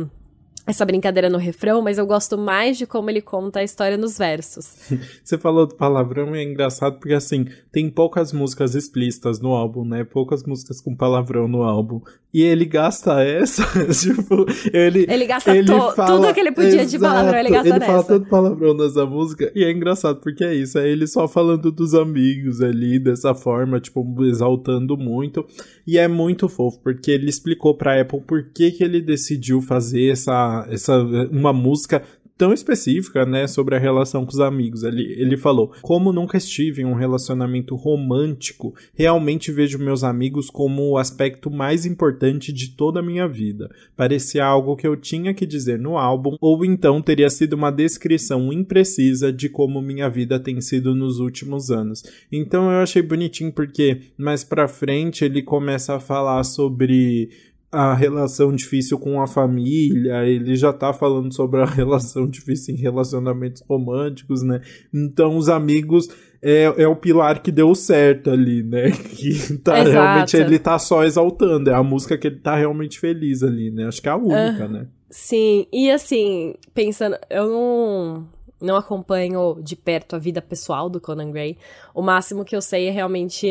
essa 0.67 0.85
brincadeira 0.85 1.29
no 1.29 1.37
refrão, 1.37 1.81
mas 1.81 1.97
eu 1.97 2.05
gosto 2.05 2.37
mais 2.37 2.77
de 2.77 2.85
como 2.85 3.09
ele 3.09 3.21
conta 3.21 3.59
a 3.59 3.63
história 3.63 3.97
nos 3.97 4.17
versos. 4.17 4.65
Você 5.23 5.37
falou 5.37 5.67
do 5.67 5.75
palavrão 5.75 6.35
e 6.35 6.39
é 6.39 6.43
engraçado 6.43 6.97
porque 6.97 7.13
assim, 7.13 7.45
tem 7.71 7.89
poucas 7.89 8.33
músicas 8.33 8.73
explícitas 8.73 9.39
no 9.39 9.53
álbum, 9.53 9.85
né? 9.85 10.03
Poucas 10.03 10.43
músicas 10.43 10.81
com 10.81 10.95
palavrão 10.95 11.47
no 11.47 11.63
álbum. 11.63 12.01
E 12.33 12.41
ele 12.41 12.65
gasta 12.65 13.21
essa, 13.23 13.63
tipo, 13.93 14.45
ele 14.73 15.05
Ele 15.09 15.25
gasta 15.25 15.55
ele 15.55 15.67
fala, 15.67 16.05
tudo 16.05 16.33
que 16.33 16.39
ele 16.39 16.51
podia 16.51 16.81
exato, 16.81 16.89
de 16.89 16.99
palavrão, 16.99 17.39
ele 17.39 17.49
gasta 17.49 17.67
ele 17.69 17.79
nessa. 17.79 17.91
Ele 17.91 18.01
fala 18.01 18.03
tanto 18.03 18.29
palavrão 18.29 18.73
nessa 18.73 19.05
música 19.05 19.51
e 19.55 19.63
é 19.63 19.71
engraçado 19.71 20.19
porque 20.19 20.43
é 20.43 20.53
isso, 20.53 20.77
é 20.77 20.89
ele 20.89 21.07
só 21.07 21.27
falando 21.27 21.71
dos 21.71 21.93
amigos 21.93 22.61
ali 22.61 22.99
dessa 22.99 23.33
forma, 23.33 23.79
tipo, 23.79 24.05
exaltando 24.25 24.97
muito. 24.97 25.45
E 25.87 25.97
é 25.97 26.07
muito 26.07 26.49
fofo 26.49 26.79
porque 26.81 27.11
ele 27.11 27.29
explicou 27.29 27.75
pra 27.75 28.01
Apple 28.01 28.21
por 28.21 28.43
que 28.51 28.71
que 28.71 28.83
ele 28.83 28.99
decidiu 28.99 29.61
fazer 29.61 30.11
essa 30.11 30.54
essa 30.69 30.97
uma 31.31 31.51
música 31.51 32.01
tão 32.37 32.53
específica, 32.53 33.25
né, 33.25 33.47
sobre 33.47 33.75
a 33.75 33.79
relação 33.79 34.25
com 34.25 34.31
os 34.31 34.39
amigos. 34.39 34.83
Ele, 34.83 35.03
ele 35.17 35.37
falou: 35.37 35.71
Como 35.81 36.11
nunca 36.11 36.37
estive 36.37 36.81
em 36.81 36.85
um 36.85 36.93
relacionamento 36.93 37.75
romântico, 37.75 38.73
realmente 38.93 39.51
vejo 39.51 39.79
meus 39.79 40.03
amigos 40.03 40.49
como 40.49 40.89
o 40.89 40.97
aspecto 40.97 41.49
mais 41.49 41.85
importante 41.85 42.51
de 42.51 42.71
toda 42.71 42.99
a 42.99 43.03
minha 43.03 43.27
vida. 43.27 43.69
Parecia 43.95 44.45
algo 44.45 44.75
que 44.75 44.87
eu 44.87 44.95
tinha 44.95 45.33
que 45.33 45.45
dizer 45.45 45.79
no 45.79 45.97
álbum, 45.97 46.35
ou 46.41 46.65
então 46.65 47.01
teria 47.01 47.29
sido 47.29 47.53
uma 47.53 47.71
descrição 47.71 48.51
imprecisa 48.51 49.31
de 49.31 49.49
como 49.49 49.81
minha 49.81 50.09
vida 50.09 50.39
tem 50.39 50.59
sido 50.61 50.93
nos 50.93 51.19
últimos 51.19 51.71
anos. 51.71 52.03
Então 52.31 52.71
eu 52.71 52.79
achei 52.79 53.01
bonitinho 53.01 53.51
porque 53.51 54.01
mais 54.17 54.43
pra 54.43 54.67
frente 54.67 55.23
ele 55.23 55.41
começa 55.41 55.95
a 55.95 55.99
falar 55.99 56.43
sobre 56.43 57.29
a 57.75 57.93
relação 57.93 58.55
difícil 58.55 58.97
com 58.97 59.21
a 59.21 59.27
família, 59.27 60.25
ele 60.25 60.55
já 60.55 60.71
tá 60.71 60.93
falando 60.93 61.33
sobre 61.33 61.61
a 61.61 61.65
relação 61.67 62.27
difícil 62.27 62.73
em 62.73 62.77
relacionamentos 62.77 63.61
românticos, 63.67 64.41
né? 64.41 64.61
Então 64.93 65.37
os 65.37 65.49
amigos 65.49 66.07
é, 66.41 66.63
é 66.77 66.87
o 66.87 66.95
pilar 66.95 67.41
que 67.41 67.51
deu 67.51 67.75
certo 67.75 68.29
ali, 68.29 68.63
né? 68.63 68.91
Que 69.15 69.57
tá 69.57 69.79
Exato. 69.79 69.91
realmente 69.91 70.37
ele 70.37 70.59
tá 70.59 70.79
só 70.79 71.03
exaltando, 71.03 71.69
é 71.69 71.73
a 71.73 71.83
música 71.83 72.17
que 72.17 72.27
ele 72.27 72.39
tá 72.39 72.55
realmente 72.55 72.99
feliz 72.99 73.43
ali, 73.43 73.69
né? 73.71 73.87
Acho 73.87 74.01
que 74.01 74.07
é 74.07 74.11
a 74.11 74.17
única, 74.17 74.65
uh, 74.65 74.69
né? 74.69 74.87
Sim, 75.09 75.65
e 75.71 75.91
assim, 75.91 76.55
pensando, 76.73 77.17
eu 77.29 77.49
não 77.49 78.34
não 78.61 78.75
acompanho 78.75 79.57
de 79.61 79.75
perto 79.75 80.15
a 80.15 80.19
vida 80.19 80.41
pessoal 80.41 80.89
do 80.89 80.99
Conan 81.01 81.31
Gray. 81.31 81.57
O 81.93 82.01
máximo 82.01 82.45
que 82.45 82.55
eu 82.55 82.61
sei 82.61 82.87
é 82.87 82.91
realmente 82.91 83.47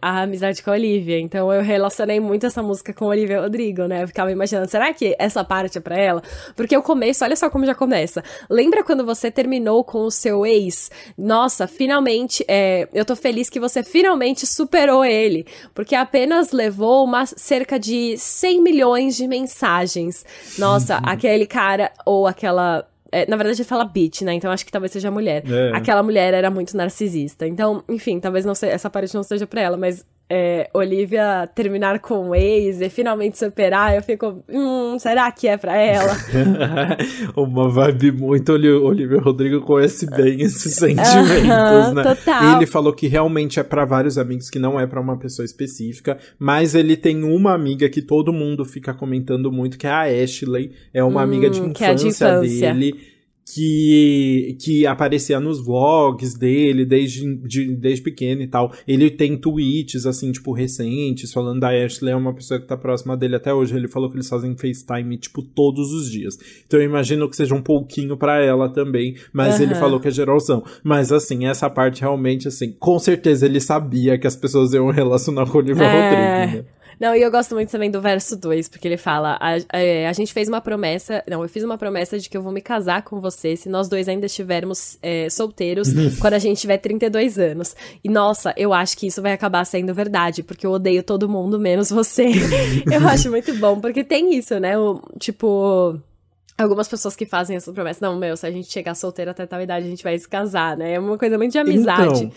a 0.00 0.22
amizade 0.22 0.62
com 0.62 0.70
a 0.70 0.74
Olivia. 0.74 1.18
Então 1.20 1.52
eu 1.52 1.62
relacionei 1.62 2.18
muito 2.20 2.46
essa 2.46 2.62
música 2.62 2.92
com 2.92 3.04
a 3.04 3.08
Olivia 3.08 3.40
Rodrigo, 3.40 3.86
né? 3.86 4.02
Eu 4.02 4.08
ficava 4.08 4.32
imaginando, 4.32 4.70
será 4.70 4.92
que 4.92 5.14
essa 5.18 5.44
parte 5.44 5.78
é 5.78 5.80
pra 5.80 5.96
ela? 5.96 6.22
Porque 6.54 6.76
o 6.76 6.82
começo, 6.82 7.24
olha 7.24 7.36
só 7.36 7.50
como 7.50 7.66
já 7.66 7.74
começa. 7.74 8.22
Lembra 8.48 8.82
quando 8.82 9.04
você 9.04 9.30
terminou 9.30 9.84
com 9.84 10.00
o 10.00 10.10
seu 10.10 10.46
ex? 10.46 10.90
Nossa, 11.16 11.66
finalmente, 11.66 12.44
é, 12.48 12.88
eu 12.92 13.04
tô 13.04 13.14
feliz 13.14 13.50
que 13.50 13.60
você 13.60 13.82
finalmente 13.82 14.46
superou 14.46 15.04
ele. 15.04 15.46
Porque 15.74 15.94
apenas 15.94 16.52
levou 16.52 17.04
uma, 17.04 17.26
cerca 17.26 17.78
de 17.78 18.16
100 18.16 18.62
milhões 18.62 19.16
de 19.16 19.28
mensagens. 19.28 20.24
Nossa, 20.58 20.96
aquele 20.96 21.46
cara 21.46 21.92
ou 22.04 22.26
aquela 22.26 22.86
é, 23.12 23.28
na 23.28 23.36
verdade, 23.36 23.60
ele 23.60 23.68
fala 23.68 23.84
bitch, 23.84 24.22
né? 24.22 24.34
Então 24.34 24.50
acho 24.50 24.64
que 24.64 24.72
talvez 24.72 24.92
seja 24.92 25.10
mulher. 25.10 25.42
É. 25.48 25.76
Aquela 25.76 26.02
mulher 26.02 26.34
era 26.34 26.50
muito 26.50 26.76
narcisista. 26.76 27.46
Então, 27.46 27.82
enfim, 27.88 28.18
talvez 28.20 28.44
não 28.44 28.54
se, 28.54 28.66
essa 28.66 28.90
parte 28.90 29.14
não 29.14 29.22
seja 29.22 29.46
pra 29.46 29.60
ela, 29.60 29.76
mas 29.76 30.04
é, 30.28 30.68
Olivia 30.74 31.48
terminar 31.54 32.00
com 32.00 32.30
o 32.30 32.34
ex 32.34 32.80
e 32.80 32.90
finalmente 32.90 33.38
superar, 33.38 33.94
eu 33.94 34.02
fico, 34.02 34.42
hum, 34.48 34.98
será 34.98 35.30
que 35.30 35.46
é 35.46 35.56
pra 35.56 35.76
ela? 35.76 36.12
Uma 37.36 37.68
vibe 37.68 38.10
muito 38.12 38.52
Olivia 38.52 39.20
Rodrigo 39.20 39.60
conhece 39.60 40.06
bem 40.10 40.40
esses 40.42 40.74
sentimentos, 40.74 41.92
né? 41.94 42.02
Total. 42.02 42.56
Ele 42.56 42.66
falou 42.66 42.92
que 42.92 43.06
realmente 43.06 43.60
é 43.60 43.62
para 43.62 43.84
vários 43.84 44.18
amigos, 44.18 44.50
que 44.50 44.58
não 44.58 44.80
é 44.80 44.86
para 44.86 45.00
uma 45.00 45.16
pessoa 45.16 45.46
específica, 45.46 46.18
mas 46.38 46.74
ele 46.74 46.96
tem 46.96 47.22
uma 47.22 47.54
amiga 47.54 47.88
que 47.88 48.02
todo 48.02 48.32
mundo 48.32 48.64
fica 48.64 48.92
comentando 48.92 49.52
muito, 49.52 49.78
que 49.78 49.86
é 49.86 49.90
a 49.90 50.02
Ashley, 50.02 50.72
é 50.92 51.04
uma 51.04 51.20
hum, 51.20 51.24
amiga 51.24 51.48
de 51.48 51.60
infância, 51.60 51.86
é 51.86 51.94
de 51.94 52.08
infância. 52.08 52.74
dele 52.74 53.15
que, 53.56 54.58
que 54.60 54.86
aparecia 54.86 55.40
nos 55.40 55.64
vlogs 55.64 56.34
dele 56.34 56.84
desde, 56.84 57.36
de, 57.36 57.74
desde 57.74 58.02
pequeno 58.02 58.42
e 58.42 58.46
tal. 58.46 58.70
Ele 58.86 59.10
tem 59.10 59.34
tweets, 59.34 60.04
assim, 60.04 60.30
tipo, 60.30 60.52
recentes, 60.52 61.32
falando 61.32 61.60
da 61.60 61.70
Ashley, 61.70 62.12
é 62.12 62.16
uma 62.16 62.34
pessoa 62.34 62.60
que 62.60 62.66
tá 62.66 62.76
próxima 62.76 63.16
dele 63.16 63.36
até 63.36 63.54
hoje. 63.54 63.74
Ele 63.74 63.88
falou 63.88 64.10
que 64.10 64.16
eles 64.16 64.28
fazem 64.28 64.54
FaceTime, 64.54 65.16
tipo, 65.16 65.40
todos 65.40 65.90
os 65.90 66.10
dias. 66.10 66.38
Então 66.66 66.78
eu 66.78 66.84
imagino 66.84 67.30
que 67.30 67.36
seja 67.36 67.54
um 67.54 67.62
pouquinho 67.62 68.14
para 68.14 68.44
ela 68.44 68.68
também, 68.68 69.16
mas 69.32 69.56
uhum. 69.56 69.62
ele 69.62 69.74
falou 69.74 69.98
que 69.98 70.08
é 70.08 70.10
geralzão. 70.10 70.62
Mas, 70.84 71.10
assim, 71.10 71.46
essa 71.46 71.70
parte 71.70 72.02
realmente, 72.02 72.46
assim, 72.46 72.72
com 72.78 72.98
certeza 72.98 73.46
ele 73.46 73.60
sabia 73.60 74.18
que 74.18 74.26
as 74.26 74.36
pessoas 74.36 74.74
iam 74.74 74.90
relacionar 74.90 75.46
com 75.46 75.56
o 75.56 75.60
Oliver 75.62 75.82
é... 75.82 76.44
Rodrigo, 76.44 76.56
né? 76.58 76.75
Não, 76.98 77.14
e 77.14 77.20
eu 77.20 77.30
gosto 77.30 77.54
muito 77.54 77.70
também 77.70 77.90
do 77.90 78.00
verso 78.00 78.36
2, 78.36 78.68
porque 78.68 78.88
ele 78.88 78.96
fala: 78.96 79.38
a, 79.40 79.54
a, 79.54 80.08
a, 80.08 80.12
gente 80.12 80.32
fez 80.32 80.48
uma 80.48 80.60
promessa. 80.60 81.22
Não, 81.28 81.42
eu 81.42 81.48
fiz 81.48 81.62
uma 81.62 81.76
promessa 81.76 82.18
de 82.18 82.28
que 82.28 82.36
eu 82.36 82.42
vou 82.42 82.52
me 82.52 82.60
casar 82.60 83.02
com 83.02 83.20
você 83.20 83.54
se 83.54 83.68
nós 83.68 83.88
dois 83.88 84.08
ainda 84.08 84.26
estivermos 84.26 84.98
é, 85.02 85.28
solteiros 85.28 85.88
quando 86.18 86.34
a 86.34 86.38
gente 86.38 86.60
tiver 86.60 86.78
32 86.78 87.38
anos. 87.38 87.76
E 88.02 88.08
nossa, 88.08 88.54
eu 88.56 88.72
acho 88.72 88.96
que 88.96 89.06
isso 89.06 89.20
vai 89.20 89.32
acabar 89.32 89.64
sendo 89.66 89.92
verdade, 89.92 90.42
porque 90.42 90.66
eu 90.66 90.70
odeio 90.70 91.02
todo 91.02 91.28
mundo 91.28 91.58
menos 91.58 91.90
você. 91.90 92.30
eu 92.90 93.06
acho 93.06 93.30
muito 93.30 93.54
bom, 93.56 93.78
porque 93.78 94.02
tem 94.02 94.34
isso, 94.34 94.58
né? 94.58 94.78
O, 94.78 95.00
tipo. 95.18 95.98
Algumas 96.58 96.88
pessoas 96.88 97.14
que 97.14 97.26
fazem 97.26 97.54
essa 97.54 97.70
promessa, 97.70 97.98
não, 98.00 98.18
meu, 98.18 98.34
se 98.34 98.46
a 98.46 98.50
gente 98.50 98.72
chegar 98.72 98.94
solteiro 98.94 99.30
até 99.30 99.44
tal 99.44 99.60
idade, 99.60 99.84
a 99.84 99.90
gente 99.90 100.02
vai 100.02 100.18
se 100.18 100.26
casar, 100.26 100.74
né? 100.74 100.94
É 100.94 100.98
uma 100.98 101.18
coisa 101.18 101.36
muito 101.36 101.52
de 101.52 101.58
amizade. 101.58 102.24
Então, 102.24 102.32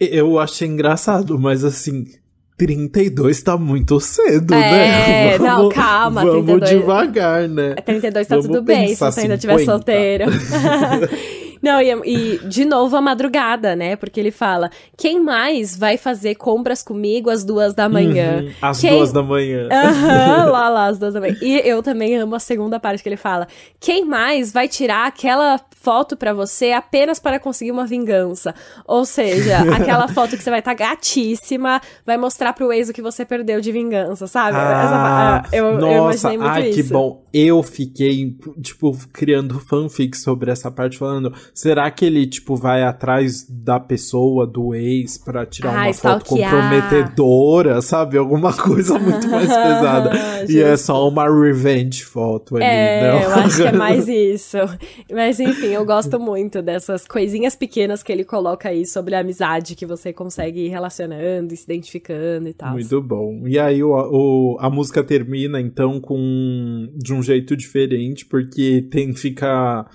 eu 0.00 0.38
achei 0.38 0.68
engraçado, 0.68 1.36
mas 1.40 1.64
assim, 1.64 2.06
32 2.56 3.42
tá 3.42 3.56
muito 3.56 3.98
cedo, 3.98 4.54
é, 4.54 4.58
né? 4.58 5.38
Vamos, 5.38 5.62
não, 5.62 5.68
calma. 5.70 6.24
Vamos 6.24 6.44
32, 6.46 6.70
devagar, 6.70 7.48
né? 7.48 7.74
32 7.74 8.26
tá 8.26 8.36
vamos 8.36 8.46
tudo 8.46 8.62
bem 8.62 8.94
se 8.94 9.00
você 9.00 9.20
ainda 9.22 9.34
estiver 9.34 9.58
solteiro. 9.64 10.26
Não, 11.64 11.80
e, 11.80 11.90
e, 12.04 12.38
de 12.46 12.66
novo 12.66 12.94
a 12.94 13.00
madrugada, 13.00 13.74
né? 13.74 13.96
Porque 13.96 14.20
ele 14.20 14.30
fala: 14.30 14.70
quem 14.98 15.18
mais 15.18 15.74
vai 15.74 15.96
fazer 15.96 16.34
compras 16.34 16.82
comigo 16.82 17.30
às 17.30 17.42
duas 17.42 17.72
da 17.72 17.88
manhã? 17.88 18.42
Uhum, 18.42 18.52
às 18.60 18.82
quem... 18.82 18.90
duas 18.90 19.10
da 19.10 19.22
manhã. 19.22 19.66
Aham, 19.72 20.44
uhum, 20.44 20.52
lá, 20.52 20.68
lá, 20.68 20.86
às 20.88 20.98
duas 20.98 21.14
da 21.14 21.20
manhã. 21.20 21.34
E 21.40 21.66
eu 21.66 21.82
também 21.82 22.16
amo 22.16 22.34
a 22.34 22.38
segunda 22.38 22.78
parte 22.78 23.02
que 23.02 23.08
ele 23.08 23.16
fala: 23.16 23.48
quem 23.80 24.04
mais 24.04 24.52
vai 24.52 24.68
tirar 24.68 25.06
aquela 25.06 25.58
foto 25.80 26.18
para 26.18 26.34
você 26.34 26.72
apenas 26.72 27.18
para 27.18 27.38
conseguir 27.38 27.70
uma 27.70 27.86
vingança? 27.86 28.54
Ou 28.86 29.06
seja, 29.06 29.60
aquela 29.74 30.06
foto 30.06 30.36
que 30.36 30.42
você 30.42 30.50
vai 30.50 30.58
estar 30.58 30.74
tá 30.74 30.84
gatíssima, 30.90 31.80
vai 32.04 32.18
mostrar 32.18 32.52
pro 32.52 32.70
ex 32.74 32.90
o 32.90 32.92
que 32.92 33.00
você 33.00 33.24
perdeu 33.24 33.62
de 33.62 33.72
vingança, 33.72 34.26
sabe? 34.26 34.58
Ah, 34.58 35.42
Essa, 35.46 35.56
eu, 35.56 35.78
nossa, 35.78 35.86
eu 35.86 35.96
imaginei 35.96 36.36
muito 36.36 36.50
ai, 36.50 36.68
isso. 36.68 36.82
que 36.82 36.92
bom. 36.92 37.24
Eu 37.32 37.62
fiquei, 37.62 38.36
tipo, 38.60 38.96
criando 39.12 39.58
fanfic 39.58 40.16
sobre 40.16 40.50
essa 40.50 40.70
parte, 40.70 40.98
falando 40.98 41.32
Será 41.54 41.88
que 41.88 42.04
ele, 42.04 42.26
tipo, 42.26 42.56
vai 42.56 42.82
atrás 42.82 43.46
da 43.48 43.78
pessoa, 43.78 44.44
do 44.44 44.74
ex, 44.74 45.16
pra 45.16 45.46
tirar 45.46 45.72
ah, 45.72 45.84
uma 45.84 45.94
foto 45.94 46.24
comprometedora, 46.24 47.80
sabe? 47.80 48.18
Alguma 48.18 48.52
coisa 48.60 48.98
muito 48.98 49.28
mais 49.28 49.46
pesada. 49.46 50.10
e 50.48 50.58
é 50.58 50.76
só 50.76 51.08
uma 51.08 51.32
revenge 51.32 52.02
foto 52.02 52.56
ali, 52.56 52.64
é, 52.64 53.08
não? 53.08 53.20
eu 53.20 53.34
acho 53.34 53.56
que 53.62 53.68
é 53.68 53.72
mais 53.72 54.08
isso. 54.10 54.58
Mas 55.12 55.38
enfim, 55.38 55.68
eu 55.68 55.86
gosto 55.86 56.18
muito 56.18 56.60
dessas 56.60 57.06
coisinhas 57.06 57.54
pequenas 57.54 58.02
que 58.02 58.10
ele 58.10 58.24
coloca 58.24 58.68
aí 58.68 58.84
sobre 58.84 59.14
a 59.14 59.20
amizade 59.20 59.76
que 59.76 59.86
você 59.86 60.12
consegue 60.12 60.66
ir 60.66 60.70
relacionando, 60.70 61.54
se 61.54 61.62
identificando 61.62 62.48
e 62.48 62.52
tal. 62.52 62.72
Muito 62.72 63.00
bom. 63.00 63.46
E 63.46 63.60
aí 63.60 63.80
o, 63.80 63.92
o, 63.92 64.56
a 64.58 64.68
música 64.68 65.04
termina, 65.04 65.60
então, 65.60 66.00
com 66.00 66.88
de 66.96 67.14
um 67.14 67.22
jeito 67.22 67.56
diferente, 67.56 68.26
porque 68.26 68.84
tem 68.90 69.14
fica 69.14 69.86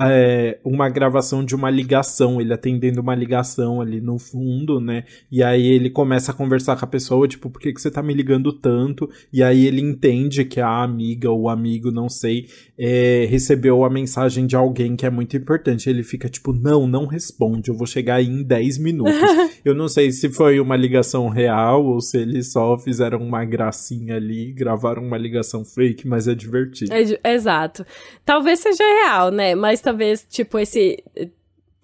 é, 0.00 0.58
uma 0.64 0.88
gravação 0.88 1.44
de 1.44 1.54
uma 1.54 1.70
ligação, 1.70 2.40
ele 2.40 2.52
atendendo 2.52 3.00
uma 3.00 3.14
ligação 3.14 3.80
ali 3.80 4.00
no 4.00 4.18
fundo, 4.18 4.80
né? 4.80 5.04
E 5.30 5.42
aí 5.42 5.66
ele 5.66 5.90
começa 5.90 6.30
a 6.30 6.34
conversar 6.34 6.76
com 6.76 6.84
a 6.84 6.88
pessoa, 6.88 7.26
tipo, 7.26 7.50
por 7.50 7.60
que, 7.60 7.72
que 7.72 7.80
você 7.80 7.90
tá 7.90 8.02
me 8.02 8.14
ligando 8.14 8.52
tanto? 8.52 9.08
E 9.32 9.42
aí 9.42 9.66
ele 9.66 9.80
entende 9.80 10.44
que 10.44 10.60
a 10.60 10.82
amiga 10.82 11.30
ou 11.30 11.48
amigo, 11.48 11.90
não 11.90 12.08
sei, 12.08 12.46
é, 12.78 13.26
recebeu 13.28 13.84
a 13.84 13.90
mensagem 13.90 14.46
de 14.46 14.54
alguém 14.54 14.94
que 14.94 15.06
é 15.06 15.10
muito 15.10 15.36
importante. 15.36 15.90
Ele 15.90 16.02
fica 16.02 16.28
tipo, 16.28 16.52
não, 16.52 16.86
não 16.86 17.06
responde, 17.06 17.70
eu 17.70 17.76
vou 17.76 17.86
chegar 17.86 18.16
aí 18.16 18.26
em 18.26 18.42
10 18.42 18.78
minutos. 18.78 19.14
eu 19.64 19.74
não 19.74 19.88
sei 19.88 20.12
se 20.12 20.28
foi 20.28 20.60
uma 20.60 20.76
ligação 20.76 21.28
real 21.28 21.84
ou 21.84 22.00
se 22.00 22.18
eles 22.18 22.52
só 22.52 22.78
fizeram 22.78 23.18
uma 23.20 23.44
gracinha 23.44 24.16
ali, 24.16 24.52
gravaram 24.52 25.02
uma 25.02 25.18
ligação 25.18 25.64
fake, 25.64 26.06
mas 26.06 26.28
é 26.28 26.34
divertido. 26.34 26.92
É, 26.92 27.32
exato. 27.34 27.84
Talvez 28.24 28.60
seja 28.60 28.84
real, 28.84 29.30
né? 29.30 29.54
Mas 29.54 29.80
talvez, 29.88 30.26
tipo, 30.28 30.58
esse 30.58 31.02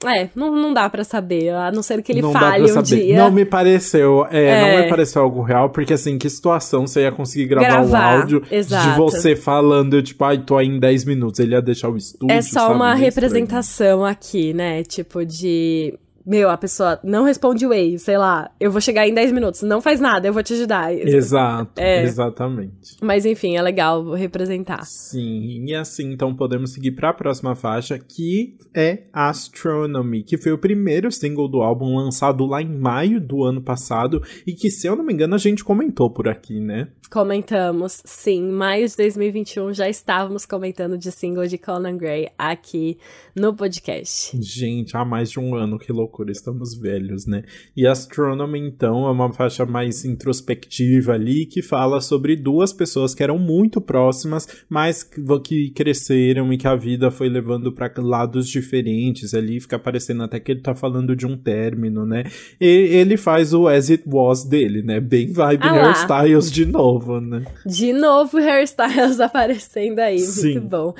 é, 0.04 0.28
não, 0.34 0.54
não 0.54 0.74
dá 0.74 0.88
para 0.90 1.02
saber, 1.02 1.48
a 1.54 1.72
não 1.72 1.82
ser 1.82 2.02
que 2.02 2.12
ele 2.12 2.20
não 2.20 2.32
fale 2.32 2.70
um 2.70 2.82
dia. 2.82 3.16
Não 3.16 3.30
me 3.30 3.46
pareceu, 3.46 4.26
é, 4.30 4.44
é, 4.44 4.60
não 4.60 4.82
me 4.82 4.88
pareceu 4.90 5.22
algo 5.22 5.40
real, 5.40 5.70
porque 5.70 5.94
assim, 5.94 6.18
que 6.18 6.28
situação 6.28 6.86
você 6.86 7.02
ia 7.02 7.12
conseguir 7.12 7.46
gravar, 7.46 7.68
gravar 7.68 8.16
um 8.16 8.20
áudio 8.20 8.42
exato. 8.50 8.90
de 8.90 8.96
você 8.96 9.34
falando, 9.34 10.02
tipo, 10.02 10.22
ai, 10.24 10.38
tô 10.38 10.58
aí 10.58 10.66
em 10.66 10.78
10 10.78 11.06
minutos, 11.06 11.40
ele 11.40 11.52
ia 11.52 11.62
deixar 11.62 11.88
o 11.88 11.96
estúdio, 11.96 12.34
É 12.34 12.42
só 12.42 12.74
uma 12.74 12.92
representação 12.94 14.04
aqui, 14.04 14.52
né, 14.52 14.82
tipo 14.82 15.24
de 15.24 15.98
meu, 16.26 16.48
a 16.48 16.56
pessoa 16.56 16.98
não 17.04 17.24
responde 17.24 17.66
o 17.66 17.68
Way, 17.68 17.98
sei 17.98 18.16
lá, 18.16 18.50
eu 18.58 18.70
vou 18.70 18.80
chegar 18.80 19.06
em 19.06 19.14
10 19.14 19.32
minutos, 19.32 19.62
não 19.62 19.80
faz 19.80 20.00
nada, 20.00 20.26
eu 20.26 20.32
vou 20.32 20.42
te 20.42 20.54
ajudar. 20.54 20.92
Exato, 20.92 21.80
é. 21.80 22.02
exatamente. 22.02 22.96
Mas 23.02 23.26
enfim, 23.26 23.56
é 23.56 23.62
legal 23.62 24.12
representar. 24.12 24.84
Sim, 24.84 25.64
e 25.66 25.74
assim, 25.74 26.12
então 26.12 26.34
podemos 26.34 26.72
seguir 26.72 26.92
para 26.92 27.10
a 27.10 27.14
próxima 27.14 27.54
faixa, 27.54 27.98
que 27.98 28.56
é 28.74 29.04
Astronomy, 29.12 30.22
que 30.22 30.38
foi 30.38 30.52
o 30.52 30.58
primeiro 30.58 31.10
single 31.12 31.48
do 31.48 31.62
álbum 31.62 31.96
lançado 31.96 32.46
lá 32.46 32.62
em 32.62 32.78
maio 32.78 33.20
do 33.20 33.44
ano 33.44 33.62
passado 33.62 34.22
e 34.46 34.52
que, 34.52 34.70
se 34.70 34.86
eu 34.86 34.96
não 34.96 35.04
me 35.04 35.12
engano, 35.12 35.34
a 35.34 35.38
gente 35.38 35.64
comentou 35.64 36.10
por 36.10 36.28
aqui, 36.28 36.60
né? 36.60 36.88
Comentamos, 37.10 38.02
sim. 38.04 38.42
Maio 38.50 38.88
de 38.88 38.96
2021 38.96 39.72
já 39.72 39.88
estávamos 39.88 40.46
comentando 40.46 40.98
de 40.98 41.12
single 41.12 41.46
de 41.46 41.58
Conan 41.58 41.96
Gray 41.96 42.28
aqui 42.36 42.98
no 43.36 43.54
podcast. 43.54 44.36
Gente, 44.40 44.96
há 44.96 45.04
mais 45.04 45.30
de 45.30 45.38
um 45.38 45.54
ano, 45.54 45.78
que 45.78 45.92
loucura, 45.92 46.32
estamos 46.32 46.74
velhos, 46.74 47.26
né? 47.26 47.44
E 47.76 47.86
Astronomy, 47.86 48.58
então, 48.58 49.06
é 49.06 49.10
uma 49.10 49.32
faixa 49.32 49.64
mais 49.64 50.04
introspectiva 50.04 51.12
ali 51.12 51.46
que 51.46 51.62
fala 51.62 52.00
sobre 52.00 52.36
duas 52.36 52.72
pessoas 52.72 53.14
que 53.14 53.22
eram 53.22 53.38
muito 53.38 53.80
próximas, 53.80 54.48
mas 54.68 55.04
que 55.44 55.70
cresceram 55.70 56.52
e 56.52 56.58
que 56.58 56.66
a 56.66 56.74
vida 56.74 57.10
foi 57.10 57.28
levando 57.28 57.70
para 57.72 57.92
lados 57.98 58.48
diferentes 58.48 59.34
ali, 59.34 59.60
fica 59.60 59.78
parecendo 59.78 60.22
até 60.22 60.40
que 60.40 60.50
ele 60.50 60.62
tá 60.62 60.74
falando 60.74 61.14
de 61.14 61.26
um 61.26 61.36
término, 61.36 62.04
né? 62.04 62.24
E 62.60 62.66
ele 62.66 63.16
faz 63.16 63.52
o 63.52 63.68
As 63.68 63.90
It 63.90 64.04
Was 64.06 64.44
dele, 64.44 64.82
né? 64.82 65.00
Bem 65.00 65.30
vibe 65.30 65.62
ah 65.62 65.86
hairstyles 65.86 66.50
de 66.50 66.64
novo 66.64 66.93
novo, 66.94 67.20
né? 67.20 67.44
De 67.64 67.92
novo, 67.92 68.38
hairstyles 68.38 69.18
aparecendo 69.20 69.98
aí. 69.98 70.20
Sim. 70.20 70.52
Muito 70.52 70.68
bom. 70.68 70.94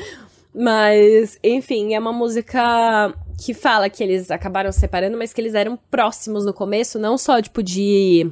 Mas, 0.55 1.39
enfim, 1.43 1.95
é 1.95 1.99
uma 1.99 2.13
música 2.13 3.13
que 3.45 3.53
fala 3.53 3.91
que 3.91 4.03
eles 4.03 4.31
acabaram 4.31 4.71
se 4.71 4.81
separando, 4.81 5.19
mas 5.19 5.33
que 5.33 5.41
eles 5.41 5.55
eram 5.55 5.77
próximos 5.91 6.45
no 6.45 6.55
começo, 6.55 6.99
não 6.99 7.19
só, 7.19 7.43
tipo, 7.43 7.63
de 7.63 8.31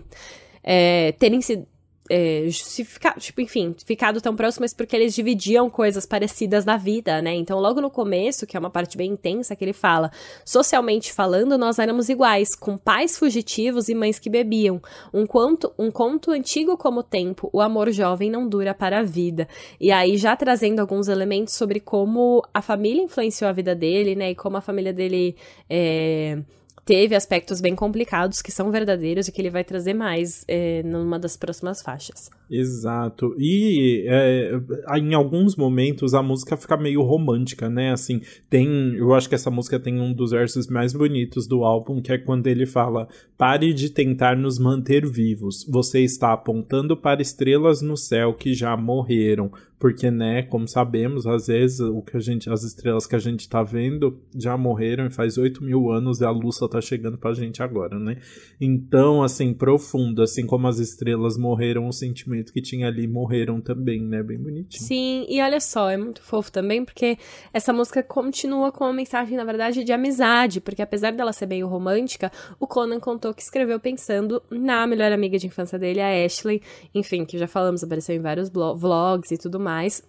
é, 0.63 1.13
terem 1.19 1.41
sido 1.41 1.67
é, 2.15 2.47
ficar, 2.85 3.19
tipo, 3.19 3.41
enfim, 3.41 3.75
ficado 3.87 4.21
tão 4.21 4.37
próximos 4.37 4.75
porque 4.75 4.95
eles 4.95 5.15
dividiam 5.15 5.71
coisas 5.71 6.05
parecidas 6.05 6.63
da 6.63 6.77
vida, 6.77 7.23
né? 7.23 7.35
Então, 7.35 7.59
logo 7.59 7.81
no 7.81 7.91
começo, 7.91 8.47
que 8.47 8.55
é 8.55 8.61
uma 8.61 8.69
parte 8.69 8.99
bem 8.99 9.13
intensa, 9.13 9.57
que 9.57 9.65
ele 9.65 9.73
fala: 9.73 10.11
socialmente 10.45 11.11
falando, 11.11 11.57
nós 11.57 11.79
éramos 11.79 12.11
iguais, 12.11 12.55
com 12.55 12.77
pais 12.77 13.17
fugitivos 13.17 13.89
e 13.89 13.95
mães 13.95 14.19
que 14.19 14.29
bebiam. 14.29 14.79
Um 15.13 15.25
conto, 15.25 15.73
um 15.79 15.91
conto 15.91 16.33
antigo 16.33 16.77
como 16.77 17.01
o 17.01 17.03
tempo, 17.03 17.49
o 17.51 17.63
amor 17.63 17.91
jovem 17.91 18.31
não 18.31 18.47
dura 18.47 18.75
para 18.75 18.99
a 18.99 19.03
vida. 19.03 19.49
E 19.81 19.91
aí, 19.91 20.19
já 20.19 20.37
trazendo 20.37 20.81
alguns 20.81 21.09
elementos 21.09 21.55
sobre 21.55 21.81
como 21.81 22.43
a 22.53 22.61
família 22.61 23.03
influenciou 23.03 23.49
a 23.49 23.55
vida 23.55 23.75
dele, 23.75 24.15
né? 24.15 24.33
E 24.33 24.35
como 24.35 24.59
a 24.59 24.61
família 24.61 24.93
dele. 24.93 25.35
É 25.71 26.41
teve 26.85 27.15
aspectos 27.15 27.61
bem 27.61 27.75
complicados 27.75 28.43
que 28.43 28.51
são 28.51 28.71
verdadeiros 28.71 29.29
e 29.29 29.33
que 29.33 29.41
ele 29.41 29.51
vai 29.51 29.65
trazer 29.65 29.95
mais 29.95 30.45
é, 30.49 30.83
numa 30.83 31.19
das 31.19 31.37
próximas 31.37 31.81
faixas. 31.81 32.31
Exato. 32.51 33.35
E 33.39 34.05
é, 34.07 34.53
em 34.99 35.15
alguns 35.15 35.57
momentos 35.57 36.13
a 36.13 36.23
música 36.23 36.57
fica 36.57 36.77
meio 36.77 37.03
romântica, 37.03 37.69
né? 37.71 37.93
Assim, 37.93 38.21
tem. 38.51 38.95
Eu 38.95 39.15
acho 39.15 39.29
que 39.29 39.35
essa 39.35 39.51
música 39.51 39.81
tem 39.81 40.01
um 40.01 40.13
dos 40.13 40.33
versos 40.33 40.67
mais 40.67 40.93
bonitos 40.93 41.47
do 41.47 41.65
álbum, 41.65 42.03
que 42.03 42.13
é 42.13 42.19
quando 42.19 42.47
ele 42.49 42.67
fala: 42.67 43.09
Pare 43.39 43.73
de 43.73 43.89
tentar 43.89 44.37
nos 44.37 44.59
manter 44.59 45.09
vivos. 45.09 45.65
Você 45.71 46.01
está 46.01 46.33
apontando 46.33 46.95
para 46.95 47.23
estrelas 47.23 47.81
no 47.81 47.97
céu 47.97 48.35
que 48.35 48.53
já 48.53 48.77
morreram 48.77 49.51
porque, 49.83 50.13
né, 50.13 50.45
como 50.45 50.69
sabemos, 50.69 51.27
às 51.27 51.49
vezes 51.49 51.81
o 51.81 52.01
que 52.03 52.17
a 52.17 52.21
gente, 52.21 52.49
as 52.49 52.63
estrelas 52.63 53.05
que 53.05 53.17
a 53.17 53.19
gente 53.19 53.49
tá 53.49 53.65
vendo 53.65 54.17
já 54.33 54.57
morreram 54.57 55.07
e 55.07 55.11
faz 55.11 55.37
8 55.37 55.61
mil 55.65 55.91
anos 55.91 56.21
e 56.21 56.25
a 56.25 56.31
luz 56.31 56.59
só 56.59 56.69
tá 56.69 56.81
chegando 56.81 57.19
pra 57.19 57.35
gente 57.35 57.61
agora, 57.65 57.99
né? 57.99 58.19
Então, 58.61 59.25
assim, 59.25 59.53
profundo, 59.53 60.23
assim 60.23 60.47
como 60.47 60.69
as 60.69 60.79
estrelas 60.79 61.37
morreram, 61.37 61.89
o 61.89 61.93
sentimento 61.93 62.53
que 62.53 62.63
tinha 62.63 62.87
ali 62.87 63.09
morreram 63.09 63.61
também, 63.61 64.01
né? 64.01 64.23
Bem 64.23 64.39
bonitinho. 64.39 64.85
Sim, 64.85 65.27
e 65.29 65.43
olha 65.43 65.59
só, 65.59 65.91
é 65.91 65.97
muito 65.97 66.23
fofo 66.23 66.53
também, 66.53 66.85
porque 66.85 67.19
essa 67.53 67.73
música 67.73 68.05
continua 68.05 68.71
com 68.71 68.85
uma 68.85 68.93
mensagem, 68.93 69.37
na 69.37 69.45
verdade, 69.45 69.83
de 69.83 69.93
amizade, 69.93 70.61
porque 70.61 70.81
apesar 70.81 71.11
dela 71.11 71.33
ser 71.33 71.47
meio 71.47 71.67
romântica, 71.67 72.31
o 72.61 72.69
Conan 72.69 73.01
contou 73.01 73.35
que 73.35 73.43
escreveu 73.43 73.81
pensando 73.81 74.41
na 74.49 74.87
melhor 74.87 75.11
amiga 75.11 75.37
de 75.37 75.49
infância 75.49 75.77
dele, 75.77 76.01
a 76.01 76.25
Ashley, 76.25 76.63
enfim, 76.95 77.25
que 77.25 77.37
já 77.37 77.49
falamos, 77.49 77.83
apareceu 77.83 78.15
em 78.15 78.21
vários 78.21 78.49
vlogs 78.49 79.33
e 79.33 79.37
tudo 79.37 79.59
mais 79.59 79.72
mais. 79.73 80.03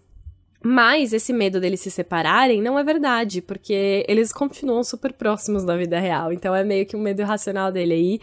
Mas 0.66 1.12
esse 1.12 1.34
medo 1.34 1.60
deles 1.60 1.82
se 1.82 1.92
separarem 1.92 2.62
não 2.62 2.80
é 2.80 2.84
verdade, 2.86 3.42
porque 3.42 4.06
eles 4.08 4.32
continuam 4.32 4.82
super 4.82 5.12
próximos 5.12 5.66
na 5.66 5.76
vida 5.76 6.00
real. 6.00 6.32
Então 6.32 6.56
é 6.56 6.64
meio 6.64 6.86
que 6.86 6.96
um 6.96 7.02
medo 7.02 7.22
irracional 7.22 7.70
dele 7.70 7.94
aí, 7.94 8.20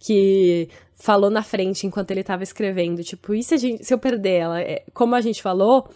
que 0.00 0.68
falou 0.94 1.30
na 1.30 1.42
frente 1.42 1.86
enquanto 1.86 2.10
ele 2.10 2.24
tava 2.24 2.42
escrevendo. 2.42 3.04
Tipo, 3.04 3.32
e 3.32 3.44
se, 3.44 3.56
gente, 3.58 3.84
se 3.84 3.94
eu 3.94 3.98
perder 3.98 4.32
ela? 4.32 4.60
É, 4.60 4.82
como 4.92 5.14
a 5.14 5.20
gente 5.20 5.40
falou, 5.40 5.88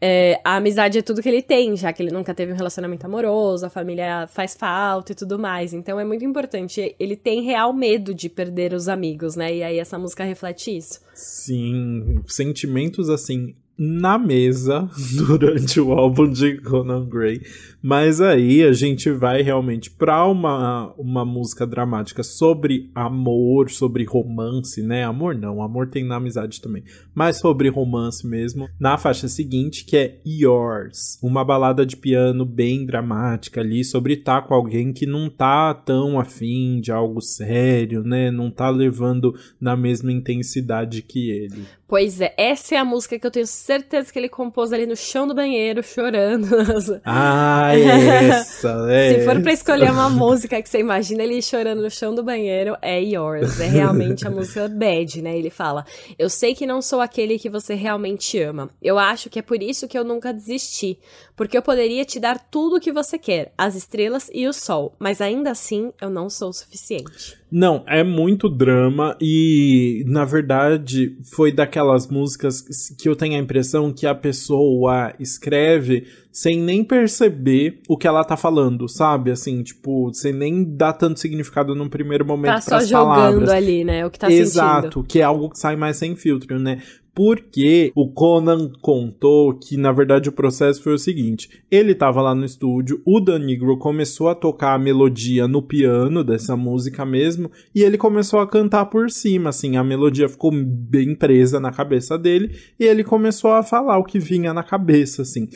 é, 0.00 0.40
a 0.44 0.56
amizade 0.56 0.98
é 0.98 1.02
tudo 1.02 1.20
que 1.20 1.28
ele 1.28 1.42
tem, 1.42 1.76
já 1.76 1.92
que 1.92 2.00
ele 2.00 2.12
nunca 2.12 2.32
teve 2.32 2.52
um 2.52 2.56
relacionamento 2.56 3.04
amoroso, 3.04 3.66
a 3.66 3.70
família 3.70 4.28
faz 4.28 4.54
falta 4.54 5.10
e 5.10 5.14
tudo 5.16 5.36
mais. 5.36 5.72
Então 5.72 5.98
é 5.98 6.04
muito 6.04 6.24
importante. 6.24 6.94
Ele 6.96 7.16
tem 7.16 7.42
real 7.42 7.72
medo 7.72 8.14
de 8.14 8.28
perder 8.28 8.72
os 8.72 8.86
amigos, 8.86 9.34
né? 9.34 9.52
E 9.52 9.62
aí 9.64 9.78
essa 9.80 9.98
música 9.98 10.22
reflete 10.22 10.76
isso. 10.76 11.00
Sim, 11.12 12.22
sentimentos 12.28 13.10
assim 13.10 13.56
na 13.82 14.18
mesa 14.18 14.90
durante 15.16 15.80
o 15.80 15.92
álbum 15.92 16.30
de 16.30 16.58
Conan 16.58 17.08
Gray. 17.08 17.40
Mas 17.82 18.20
aí 18.20 18.62
a 18.62 18.74
gente 18.74 19.10
vai 19.10 19.40
realmente 19.40 19.90
para 19.90 20.26
uma, 20.26 20.92
uma 20.98 21.24
música 21.24 21.66
dramática 21.66 22.22
sobre 22.22 22.90
amor, 22.94 23.70
sobre 23.70 24.04
romance, 24.04 24.82
né? 24.82 25.02
Amor 25.04 25.34
não, 25.34 25.62
amor 25.62 25.88
tem 25.88 26.04
na 26.04 26.16
amizade 26.16 26.60
também. 26.60 26.84
Mas 27.14 27.38
sobre 27.38 27.70
romance 27.70 28.26
mesmo, 28.26 28.68
na 28.78 28.98
faixa 28.98 29.28
seguinte, 29.28 29.86
que 29.86 29.96
é 29.96 30.20
Yours. 30.26 31.18
Uma 31.22 31.42
balada 31.42 31.86
de 31.86 31.96
piano 31.96 32.44
bem 32.44 32.84
dramática 32.84 33.62
ali, 33.62 33.82
sobre 33.82 34.12
estar 34.12 34.42
tá 34.42 34.46
com 34.46 34.52
alguém 34.52 34.92
que 34.92 35.06
não 35.06 35.30
tá 35.30 35.72
tão 35.72 36.20
afim 36.20 36.82
de 36.82 36.92
algo 36.92 37.22
sério, 37.22 38.04
né? 38.04 38.30
Não 38.30 38.50
tá 38.50 38.68
levando 38.68 39.34
na 39.58 39.74
mesma 39.74 40.12
intensidade 40.12 41.00
que 41.00 41.30
ele. 41.30 41.64
Pois 41.88 42.20
é, 42.20 42.32
essa 42.36 42.76
é 42.76 42.78
a 42.78 42.84
música 42.84 43.18
que 43.18 43.26
eu 43.26 43.30
tenho 43.32 43.46
certeza 43.70 44.12
que 44.12 44.18
ele 44.18 44.28
compôs 44.28 44.72
ali 44.72 44.84
no 44.84 44.96
chão 44.96 45.28
do 45.28 45.34
banheiro, 45.34 45.82
chorando. 45.82 46.48
Ah, 47.04 47.72
essa, 47.76 48.86
é. 48.90 49.14
Se 49.18 49.24
for 49.24 49.40
pra 49.42 49.52
escolher 49.52 49.90
uma 49.90 50.08
música 50.08 50.60
que 50.60 50.68
você 50.68 50.78
imagina 50.78 51.22
ele 51.22 51.40
chorando 51.40 51.82
no 51.82 51.90
chão 51.90 52.14
do 52.14 52.22
banheiro, 52.22 52.76
é 52.82 53.00
Yours. 53.00 53.60
É 53.60 53.66
realmente 53.66 54.26
a 54.26 54.30
música 54.30 54.68
bad, 54.68 55.22
né? 55.22 55.36
Ele 55.36 55.50
fala: 55.50 55.84
Eu 56.18 56.28
sei 56.28 56.54
que 56.54 56.66
não 56.66 56.82
sou 56.82 57.00
aquele 57.00 57.38
que 57.38 57.48
você 57.48 57.74
realmente 57.74 58.40
ama. 58.40 58.68
Eu 58.82 58.98
acho 58.98 59.30
que 59.30 59.38
é 59.38 59.42
por 59.42 59.62
isso 59.62 59.86
que 59.88 59.98
eu 59.98 60.04
nunca 60.04 60.32
desisti. 60.32 60.98
Porque 61.40 61.56
eu 61.56 61.62
poderia 61.62 62.04
te 62.04 62.20
dar 62.20 62.38
tudo 62.38 62.76
o 62.76 62.80
que 62.80 62.92
você 62.92 63.18
quer, 63.18 63.50
as 63.56 63.74
estrelas 63.74 64.30
e 64.34 64.46
o 64.46 64.52
sol. 64.52 64.94
Mas 64.98 65.22
ainda 65.22 65.50
assim, 65.50 65.90
eu 65.98 66.10
não 66.10 66.28
sou 66.28 66.50
o 66.50 66.52
suficiente. 66.52 67.34
Não, 67.50 67.82
é 67.86 68.04
muito 68.04 68.46
drama 68.46 69.16
e, 69.18 70.04
na 70.06 70.26
verdade, 70.26 71.16
foi 71.34 71.50
daquelas 71.50 72.06
músicas 72.08 72.60
que 72.98 73.08
eu 73.08 73.16
tenho 73.16 73.36
a 73.36 73.42
impressão 73.42 73.90
que 73.90 74.06
a 74.06 74.14
pessoa 74.14 75.14
escreve 75.18 76.06
sem 76.30 76.60
nem 76.60 76.84
perceber 76.84 77.80
o 77.88 77.96
que 77.96 78.06
ela 78.06 78.22
tá 78.22 78.36
falando, 78.36 78.86
sabe? 78.86 79.30
Assim, 79.30 79.62
tipo, 79.62 80.12
sem 80.12 80.34
nem 80.34 80.62
dar 80.62 80.92
tanto 80.92 81.18
significado 81.18 81.74
num 81.74 81.88
primeiro 81.88 82.24
momento 82.24 82.52
tá 82.52 82.60
só 82.60 82.80
jogando 82.80 83.08
palavras. 83.08 83.48
ali, 83.48 83.82
né? 83.82 84.04
O 84.04 84.10
que 84.10 84.18
tá 84.18 84.30
Exato, 84.30 84.82
sentindo. 84.82 85.04
que 85.04 85.20
é 85.20 85.22
algo 85.22 85.48
que 85.48 85.58
sai 85.58 85.74
mais 85.74 85.96
sem 85.96 86.14
filtro, 86.14 86.58
né? 86.58 86.82
Porque 87.22 87.92
o 87.94 88.08
Conan 88.08 88.72
contou 88.80 89.52
que 89.52 89.76
na 89.76 89.92
verdade 89.92 90.30
o 90.30 90.32
processo 90.32 90.82
foi 90.82 90.94
o 90.94 90.98
seguinte: 90.98 91.62
ele 91.70 91.92
estava 91.92 92.22
lá 92.22 92.34
no 92.34 92.46
estúdio, 92.46 93.02
o 93.04 93.20
Dan 93.20 93.40
Negro 93.40 93.76
começou 93.76 94.30
a 94.30 94.34
tocar 94.34 94.72
a 94.72 94.78
melodia 94.78 95.46
no 95.46 95.60
piano 95.60 96.24
dessa 96.24 96.56
música 96.56 97.04
mesmo, 97.04 97.50
e 97.74 97.82
ele 97.82 97.98
começou 97.98 98.40
a 98.40 98.48
cantar 98.48 98.86
por 98.86 99.10
cima, 99.10 99.50
assim, 99.50 99.76
a 99.76 99.84
melodia 99.84 100.30
ficou 100.30 100.50
bem 100.50 101.14
presa 101.14 101.60
na 101.60 101.70
cabeça 101.70 102.16
dele, 102.16 102.56
e 102.78 102.84
ele 102.84 103.04
começou 103.04 103.52
a 103.52 103.62
falar 103.62 103.98
o 103.98 104.04
que 104.04 104.18
vinha 104.18 104.54
na 104.54 104.62
cabeça, 104.62 105.20
assim. 105.20 105.46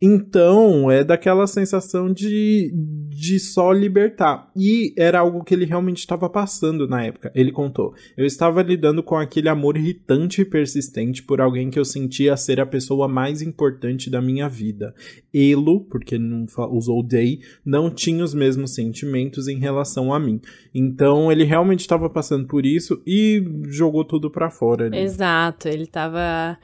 Então, 0.00 0.90
é 0.90 1.02
daquela 1.02 1.46
sensação 1.46 2.12
de, 2.12 2.70
de 3.08 3.40
só 3.40 3.72
libertar. 3.72 4.50
E 4.54 4.92
era 4.96 5.20
algo 5.20 5.42
que 5.42 5.54
ele 5.54 5.64
realmente 5.64 6.00
estava 6.00 6.28
passando 6.28 6.86
na 6.86 7.02
época. 7.02 7.32
Ele 7.34 7.50
contou: 7.50 7.94
Eu 8.14 8.26
estava 8.26 8.62
lidando 8.62 9.02
com 9.02 9.16
aquele 9.16 9.48
amor 9.48 9.76
irritante 9.76 10.42
e 10.42 10.44
persistente 10.44 11.22
por 11.22 11.40
alguém 11.40 11.70
que 11.70 11.78
eu 11.78 11.84
sentia 11.84 12.36
ser 12.36 12.60
a 12.60 12.66
pessoa 12.66 13.08
mais 13.08 13.40
importante 13.40 14.10
da 14.10 14.20
minha 14.20 14.48
vida. 14.48 14.94
Elo, 15.32 15.80
porque 15.80 16.18
não 16.18 16.44
usou 16.70 17.02
they, 17.02 17.40
não 17.64 17.90
tinha 17.90 18.22
os 18.22 18.34
mesmos 18.34 18.74
sentimentos 18.74 19.48
em 19.48 19.58
relação 19.58 20.12
a 20.12 20.20
mim. 20.20 20.40
Então, 20.74 21.32
ele 21.32 21.44
realmente 21.44 21.80
estava 21.80 22.10
passando 22.10 22.46
por 22.46 22.66
isso 22.66 23.02
e 23.06 23.42
jogou 23.68 24.04
tudo 24.04 24.30
para 24.30 24.50
fora. 24.50 24.86
Ali. 24.86 24.98
Exato, 24.98 25.68
ele 25.68 25.84
estava 25.84 26.58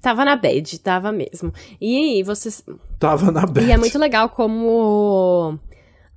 Tava 0.00 0.24
na 0.24 0.36
bad, 0.36 0.78
tava 0.80 1.12
mesmo. 1.12 1.52
E 1.80 2.22
vocês. 2.22 2.64
Tava 2.98 3.30
na 3.30 3.46
bad. 3.46 3.66
E 3.66 3.70
é 3.70 3.76
muito 3.76 3.98
legal 3.98 4.28
como. 4.28 5.58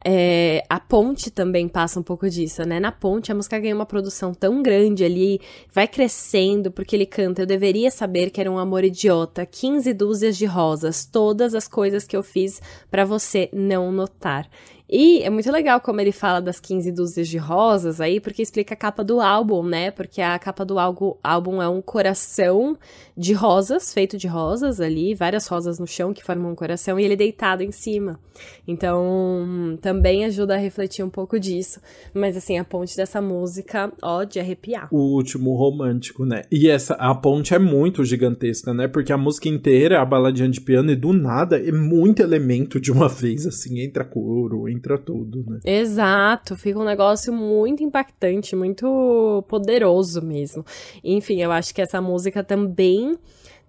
É, 0.07 0.63
a 0.69 0.79
ponte 0.79 1.31
também 1.31 1.67
passa 1.67 1.99
um 1.99 2.03
pouco 2.03 2.29
disso, 2.29 2.61
né? 2.61 2.79
Na 2.79 2.91
ponte 2.91 3.31
a 3.31 3.35
música 3.35 3.57
ganha 3.57 3.73
uma 3.73 3.87
produção 3.87 4.35
tão 4.35 4.61
grande 4.61 5.03
ali, 5.03 5.41
vai 5.73 5.87
crescendo, 5.87 6.71
porque 6.71 6.95
ele 6.95 7.07
canta: 7.07 7.41
Eu 7.41 7.47
deveria 7.47 7.89
saber 7.89 8.29
que 8.29 8.39
era 8.39 8.51
um 8.51 8.59
amor 8.59 8.83
idiota, 8.83 9.47
15 9.47 9.91
dúzias 9.93 10.37
de 10.37 10.45
rosas, 10.45 11.05
todas 11.05 11.55
as 11.55 11.67
coisas 11.67 12.05
que 12.05 12.15
eu 12.15 12.21
fiz 12.21 12.61
para 12.91 13.03
você 13.03 13.49
não 13.51 13.91
notar. 13.91 14.47
E 14.89 15.23
é 15.23 15.29
muito 15.29 15.51
legal 15.51 15.81
como 15.81 15.99
ele 15.99 16.11
fala 16.11 16.39
das 16.39 16.59
15 16.59 16.91
dúzias 16.91 17.27
de 17.27 17.37
rosas 17.37 17.99
aí, 17.99 18.19
porque 18.19 18.41
explica 18.41 18.75
a 18.75 18.77
capa 18.77 19.03
do 19.03 19.19
álbum, 19.19 19.63
né? 19.63 19.89
Porque 19.89 20.21
a 20.21 20.37
capa 20.37 20.63
do 20.63 20.77
álbum 20.77 21.61
é 21.61 21.67
um 21.67 21.81
coração 21.81 22.77
de 23.17 23.33
rosas, 23.33 23.93
feito 23.93 24.17
de 24.17 24.27
rosas 24.27 24.79
ali, 24.79 25.15
várias 25.15 25.47
rosas 25.47 25.79
no 25.79 25.87
chão 25.87 26.13
que 26.13 26.23
formam 26.23 26.51
um 26.51 26.55
coração, 26.55 26.99
e 26.99 27.03
ele 27.03 27.15
deitado 27.15 27.63
em 27.63 27.71
cima. 27.71 28.19
Então, 28.67 29.77
também 29.81 30.25
ajuda 30.25 30.55
a 30.55 30.57
refletir 30.57 31.03
um 31.03 31.09
pouco 31.09 31.39
disso. 31.39 31.79
Mas 32.13 32.37
assim, 32.37 32.57
a 32.57 32.63
ponte 32.63 32.95
dessa 32.95 33.21
música, 33.21 33.91
ó, 34.01 34.23
de 34.23 34.39
arrepiar. 34.39 34.87
O 34.91 35.15
último 35.15 35.55
romântico, 35.55 36.25
né? 36.25 36.43
E 36.51 36.69
essa, 36.69 36.93
a 36.95 37.15
ponte 37.15 37.53
é 37.53 37.59
muito 37.59 38.03
gigantesca, 38.03 38.73
né? 38.73 38.87
Porque 38.87 39.11
a 39.11 39.17
música 39.17 39.49
inteira, 39.49 40.01
a 40.01 40.05
baladinha 40.05 40.49
de 40.49 40.61
piano, 40.61 40.91
e 40.91 40.95
do 40.95 41.13
nada 41.13 41.57
é 41.57 41.71
muito 41.71 42.21
elemento 42.21 42.79
de 42.79 42.91
uma 42.91 43.07
vez, 43.07 43.47
assim, 43.47 43.79
entra 43.79 44.03
couro, 44.03 44.67
entra 44.67 44.74
tudo, 44.97 45.43
né? 45.47 45.59
Exato, 45.63 46.55
fica 46.55 46.79
um 46.79 46.83
negócio 46.83 47.33
muito 47.33 47.83
impactante, 47.83 48.55
muito 48.55 49.43
poderoso 49.47 50.21
mesmo. 50.21 50.65
Enfim, 51.03 51.41
eu 51.41 51.51
acho 51.51 51.73
que 51.73 51.81
essa 51.81 52.01
música 52.01 52.43
também 52.43 53.17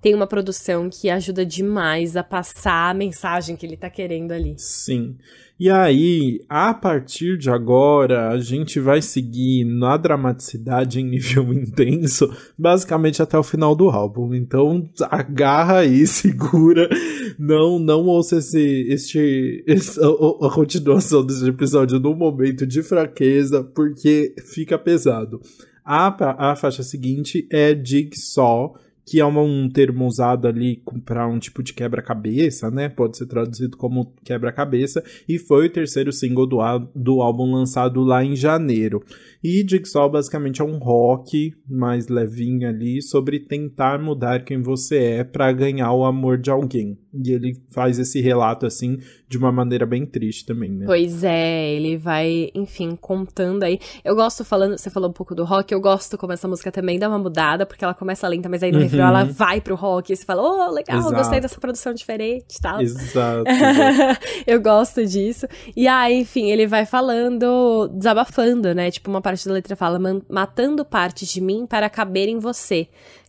tem 0.01 0.15
uma 0.15 0.27
produção 0.27 0.89
que 0.89 1.11
ajuda 1.11 1.45
demais 1.45 2.17
a 2.17 2.23
passar 2.23 2.91
a 2.91 2.95
mensagem 2.95 3.57
que 3.57 3.67
ele 3.67 3.77
tá 3.77 3.91
querendo 3.91 4.33
ali. 4.33 4.55
Sim. 4.59 5.17
E 5.59 5.71
aí, 5.71 6.45
a 6.51 6.75
partir 6.75 7.39
de 7.39 7.49
agora, 7.49 8.29
a 8.29 8.39
gente 8.39 8.79
vai 8.79 9.01
seguir 9.01 9.65
na 9.65 9.97
dramaticidade 9.97 11.01
em 11.01 11.05
nível 11.05 11.51
intenso, 11.55 12.31
basicamente 12.59 13.23
até 13.23 13.39
o 13.39 13.43
final 13.43 13.75
do 13.75 13.89
álbum. 13.89 14.35
Então, 14.35 14.87
agarra 15.11 15.79
aí, 15.79 16.05
segura, 16.07 16.91
não 17.39 17.79
não 17.79 18.05
ouça 18.05 18.37
esse, 18.37 18.87
este, 18.91 19.65
esse, 19.67 19.99
a, 19.99 20.07
a 20.07 20.51
continuação 20.51 21.25
desse 21.25 21.49
episódio 21.49 21.99
num 21.99 22.15
momento 22.15 22.67
de 22.67 22.83
fraqueza, 22.83 23.65
porque 23.65 24.35
fica 24.53 24.79
pesado. 24.79 25.41
A, 25.83 26.51
a 26.51 26.57
faixa 26.57 26.83
seguinte 26.83 27.49
é 27.51 27.75
Jigsaw, 27.75 28.75
que 29.07 29.21
é 29.21 29.25
um 29.25 29.69
termo 29.69 30.05
usado 30.05 30.49
ali 30.49 30.83
para 31.05 31.29
um 31.29 31.39
tipo 31.39 31.63
de 31.63 31.73
quebra-cabeça, 31.73 32.73
né? 32.73 32.89
Pode 32.89 33.17
ser 33.17 33.27
traduzido 33.27 33.77
como 33.77 34.13
quebra-cabeça, 34.25 35.03
e 35.29 35.39
foi 35.39 35.67
o 35.67 35.73
terceiro 35.73 36.13
single 36.13 36.45
do, 36.45 36.59
do 36.93 37.23
álbum 37.23 37.53
lançado 37.55 38.03
lá 38.03 38.25
em 38.25 38.35
janeiro. 38.35 39.05
E 39.49 39.65
Jigsaw 39.65 40.11
basicamente 40.11 40.61
é 40.61 40.65
um 40.65 40.77
rock 40.77 41.55
mais 41.71 42.09
levinho 42.09 42.69
ali 42.69 43.01
sobre 43.01 43.39
tentar 43.39 43.97
mudar 43.97 44.45
quem 44.45 44.61
você 44.61 44.99
é 44.99 45.25
para 45.25 45.53
ganhar 45.53 45.93
o 45.93 46.05
amor 46.05 46.37
de 46.37 46.51
alguém. 46.51 46.99
E 47.25 47.31
ele 47.31 47.57
faz 47.71 47.99
esse 48.01 48.21
relato 48.21 48.67
assim 48.67 48.99
de 49.29 49.39
uma 49.39 49.51
maneira 49.51 49.87
bem 49.87 50.07
triste 50.07 50.47
também, 50.47 50.71
né? 50.71 50.87
Pois 50.87 51.25
é, 51.25 51.71
ele 51.73 51.97
vai, 51.97 52.51
enfim, 52.55 52.97
contando 53.01 53.65
aí. 53.65 53.79
Eu 54.05 54.15
gosto 54.15 54.45
falando, 54.45 54.79
você 54.79 54.91
falou 54.91 55.11
um 55.11 55.13
pouco 55.13 55.35
do 55.35 55.45
rock, 55.45 55.73
eu 55.73 55.81
gosto 55.81 56.17
como 56.17 56.33
essa 56.33 56.47
música 56.47 56.71
também 56.71 56.99
dá 56.99 57.09
uma 57.09 57.19
mudada, 57.19 57.67
porque 57.67 57.85
ela 57.85 57.95
começa 57.95 58.29
lenta, 58.29 58.49
mas 58.49 58.63
aí 58.63 58.71
no 58.71 58.79
uhum. 58.79 58.85
refrão 58.85 59.07
ela 59.07 59.25
vai 59.25 59.61
pro 59.61 59.75
rock 59.75 60.13
e 60.13 60.17
você 60.17 60.25
fala: 60.25 60.43
"Oh, 60.43 60.73
legal, 60.73 60.99
Exato. 60.99 61.15
gostei 61.15 61.41
dessa 61.41 61.61
produção 61.61 61.93
diferente", 61.93 62.61
tal. 62.61 62.81
Exato. 62.81 63.45
eu 64.47 64.61
gosto 64.61 65.05
disso. 65.05 65.47
E 65.75 65.89
aí, 65.89 66.21
enfim, 66.21 66.51
ele 66.51 66.67
vai 66.67 66.87
falando, 66.87 67.89
desabafando, 67.89 68.75
né? 68.75 68.91
Tipo 68.91 69.11
uma 69.11 69.21
parte 69.21 69.36
parte 69.37 69.47
da 69.47 69.55
letra 69.55 69.77
fala: 69.77 70.01
matando 70.29 70.85
partes 70.85 71.29
de 71.29 71.41
mim 71.41 71.67
para 71.67 71.91
caber 71.91 72.29
em 72.29 72.39
você. 72.39 72.89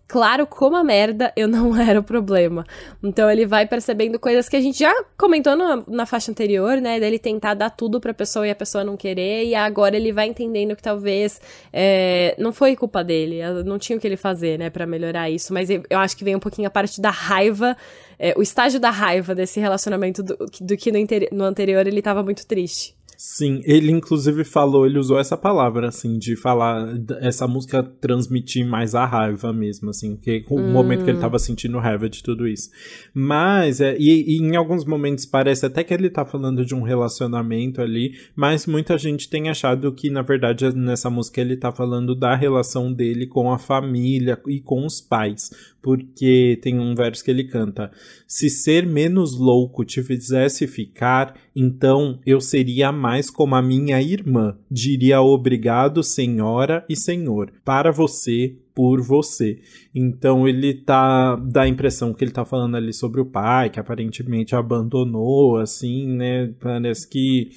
Claro, 0.10 0.48
como 0.48 0.78
a 0.78 0.86
merda, 0.86 1.34
eu 1.36 1.50
não 1.50 1.76
era 1.76 2.00
o 2.00 2.04
problema. 2.04 2.66
Então 3.04 3.30
ele 3.30 3.46
vai 3.46 3.68
percebendo 3.68 4.18
coisas 4.18 4.48
que 4.48 4.56
a 4.56 4.62
gente 4.62 4.80
já 4.80 4.94
comentou 5.18 5.54
na, 5.54 5.84
na 5.86 6.06
faixa 6.06 6.32
anterior, 6.32 6.78
né? 6.78 6.98
Dele 6.98 7.20
tentar 7.20 7.56
dar 7.56 7.70
tudo 7.70 8.00
pra 8.00 8.14
pessoa 8.14 8.48
e 8.48 8.50
a 8.50 8.56
pessoa 8.56 8.86
não 8.86 8.96
querer, 8.96 9.46
e 9.46 9.54
agora 9.54 9.98
ele 9.98 10.14
vai 10.14 10.28
entendendo 10.28 10.78
que 10.78 10.82
talvez 10.82 11.42
é, 11.74 12.36
não 12.40 12.54
foi 12.54 12.74
culpa 12.78 13.04
dele, 13.04 13.42
não 13.66 13.78
tinha 13.78 13.98
o 13.98 14.00
que 14.00 14.08
ele 14.08 14.16
fazer, 14.16 14.58
né, 14.58 14.70
para 14.70 14.86
melhorar 14.86 15.30
isso. 15.30 15.54
Mas 15.54 15.70
eu, 15.70 15.84
eu, 15.90 16.00
acho 16.00 16.16
que 16.16 16.24
vem 16.24 16.38
um 16.38 16.40
pouquinho 16.40 16.70
a 16.70 16.72
parte 16.72 17.02
da 17.02 17.10
raiva, 17.10 17.76
é, 18.18 18.34
o 18.38 18.42
estágio 18.42 18.80
da 18.80 18.90
raiva 18.90 19.36
desse 19.36 19.60
relacionamento 19.60 20.24
do, 20.24 20.38
do 20.62 20.78
que 20.78 20.90
no, 20.90 21.00
no 21.34 21.44
anterior 21.44 21.86
ele 21.86 22.02
tava 22.02 22.24
muito 22.24 22.48
triste. 22.48 22.97
Sim, 23.20 23.62
ele 23.66 23.92
inclusive 23.92 24.44
falou, 24.44 24.86
ele 24.86 25.00
usou 25.00 25.20
essa 25.20 25.36
palavra, 25.36 25.88
assim, 25.88 26.20
de 26.20 26.36
falar 26.36 26.88
essa 27.20 27.48
música 27.48 27.82
transmitir 27.82 28.64
mais 28.64 28.94
a 28.94 29.08
raiva 29.08 29.52
mesmo, 29.52 29.90
assim, 29.90 30.16
que 30.16 30.46
o 30.48 30.60
hum. 30.60 30.72
momento 30.72 31.04
que 31.04 31.10
ele 31.10 31.20
tava 31.20 31.40
sentindo 31.40 31.80
raiva 31.80 32.08
de 32.08 32.22
tudo 32.22 32.48
isso. 32.48 32.70
Mas, 33.16 33.82
é, 33.82 33.98
e, 33.98 34.36
e, 34.36 34.38
em 34.38 34.56
alguns 34.56 34.86
momentos 34.86 35.26
parece 35.26 35.66
até 35.66 35.84
que 35.84 35.96
ele 35.96 36.12
tá 36.12 36.24
falando 36.24 36.64
de 36.64 36.76
um 36.76 36.84
relacionamento 36.84 37.82
ali, 37.82 38.14
mas 38.36 38.68
muita 38.68 38.96
gente 39.00 39.28
tem 39.28 39.50
achado 39.50 39.92
que, 39.92 40.12
na 40.12 40.22
verdade, 40.22 40.72
nessa 40.76 41.10
música 41.10 41.42
ele 41.42 41.58
tá 41.58 41.72
falando 41.72 42.14
da 42.14 42.36
relação 42.36 42.94
dele 42.94 43.26
com 43.26 43.52
a 43.52 43.58
família 43.58 44.40
e 44.48 44.62
com 44.62 44.86
os 44.86 45.02
pais 45.02 45.50
porque 45.88 46.60
tem 46.62 46.78
um 46.78 46.94
verso 46.94 47.24
que 47.24 47.32
ele 47.32 47.46
canta: 47.46 47.90
Se 48.28 48.50
ser 48.50 48.86
menos 48.86 49.38
louco 49.38 49.86
te 49.86 50.04
fizesse 50.04 50.68
ficar, 50.68 51.40
então 51.56 52.20
eu 52.26 52.42
seria 52.42 52.92
mais 52.92 53.07
como 53.30 53.56
a 53.56 53.62
minha 53.62 54.02
irmã. 54.02 54.58
Diria 54.70 55.22
obrigado, 55.22 56.04
senhora 56.04 56.86
e 56.90 56.96
senhor, 56.96 57.52
para 57.64 57.92
você, 57.92 58.56
por 58.74 59.02
você. 59.02 59.60
Então 59.94 60.48
ele 60.48 60.74
tá 60.74 61.36
dá 61.36 61.64
a 61.64 61.68
impressão 61.68 62.14
que 62.14 62.24
ele 62.24 62.32
tá 62.32 62.46
falando 62.46 62.76
ali 62.76 62.94
sobre 62.94 63.20
o 63.20 63.26
pai, 63.26 63.70
que 63.70 63.80
aparentemente 63.80 64.56
abandonou, 64.56 65.58
assim, 65.58 66.08
né? 66.08 66.54
Parece 66.60 67.08
que 67.08 67.50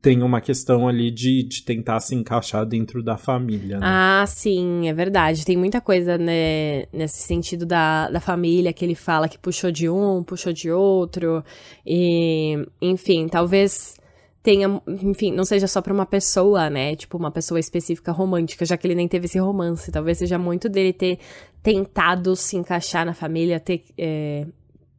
tem 0.00 0.22
uma 0.22 0.40
questão 0.40 0.88
ali 0.88 1.10
de, 1.10 1.42
de 1.42 1.62
tentar 1.62 2.00
se 2.00 2.14
encaixar 2.14 2.64
dentro 2.64 3.02
da 3.02 3.16
família. 3.16 3.78
Né? 3.78 3.86
Ah, 3.86 4.24
sim, 4.26 4.88
é 4.88 4.94
verdade. 4.94 5.44
Tem 5.44 5.56
muita 5.56 5.80
coisa 5.80 6.16
né, 6.16 6.86
nesse 6.92 7.22
sentido 7.22 7.66
da, 7.66 8.08
da 8.08 8.20
família 8.20 8.72
que 8.72 8.84
ele 8.84 8.94
fala 8.94 9.28
que 9.28 9.38
puxou 9.38 9.70
de 9.70 9.88
um, 9.88 10.22
puxou 10.22 10.52
de 10.52 10.70
outro. 10.70 11.44
E, 11.84 12.66
enfim, 12.80 13.28
talvez 13.28 13.96
tenha, 14.42 14.82
enfim, 14.86 15.32
não 15.32 15.44
seja 15.44 15.66
só 15.66 15.80
para 15.80 15.92
uma 15.92 16.04
pessoa, 16.04 16.68
né? 16.68 16.96
Tipo, 16.96 17.16
uma 17.16 17.30
pessoa 17.30 17.60
específica 17.60 18.10
romântica, 18.10 18.64
já 18.64 18.76
que 18.76 18.86
ele 18.86 18.94
nem 18.94 19.06
teve 19.06 19.26
esse 19.26 19.38
romance. 19.38 19.92
Talvez 19.92 20.18
seja 20.18 20.38
muito 20.38 20.68
dele 20.68 20.92
ter 20.92 21.18
tentado 21.62 22.34
se 22.34 22.56
encaixar 22.56 23.06
na 23.06 23.14
família, 23.14 23.60
ter. 23.60 23.84
É, 23.96 24.46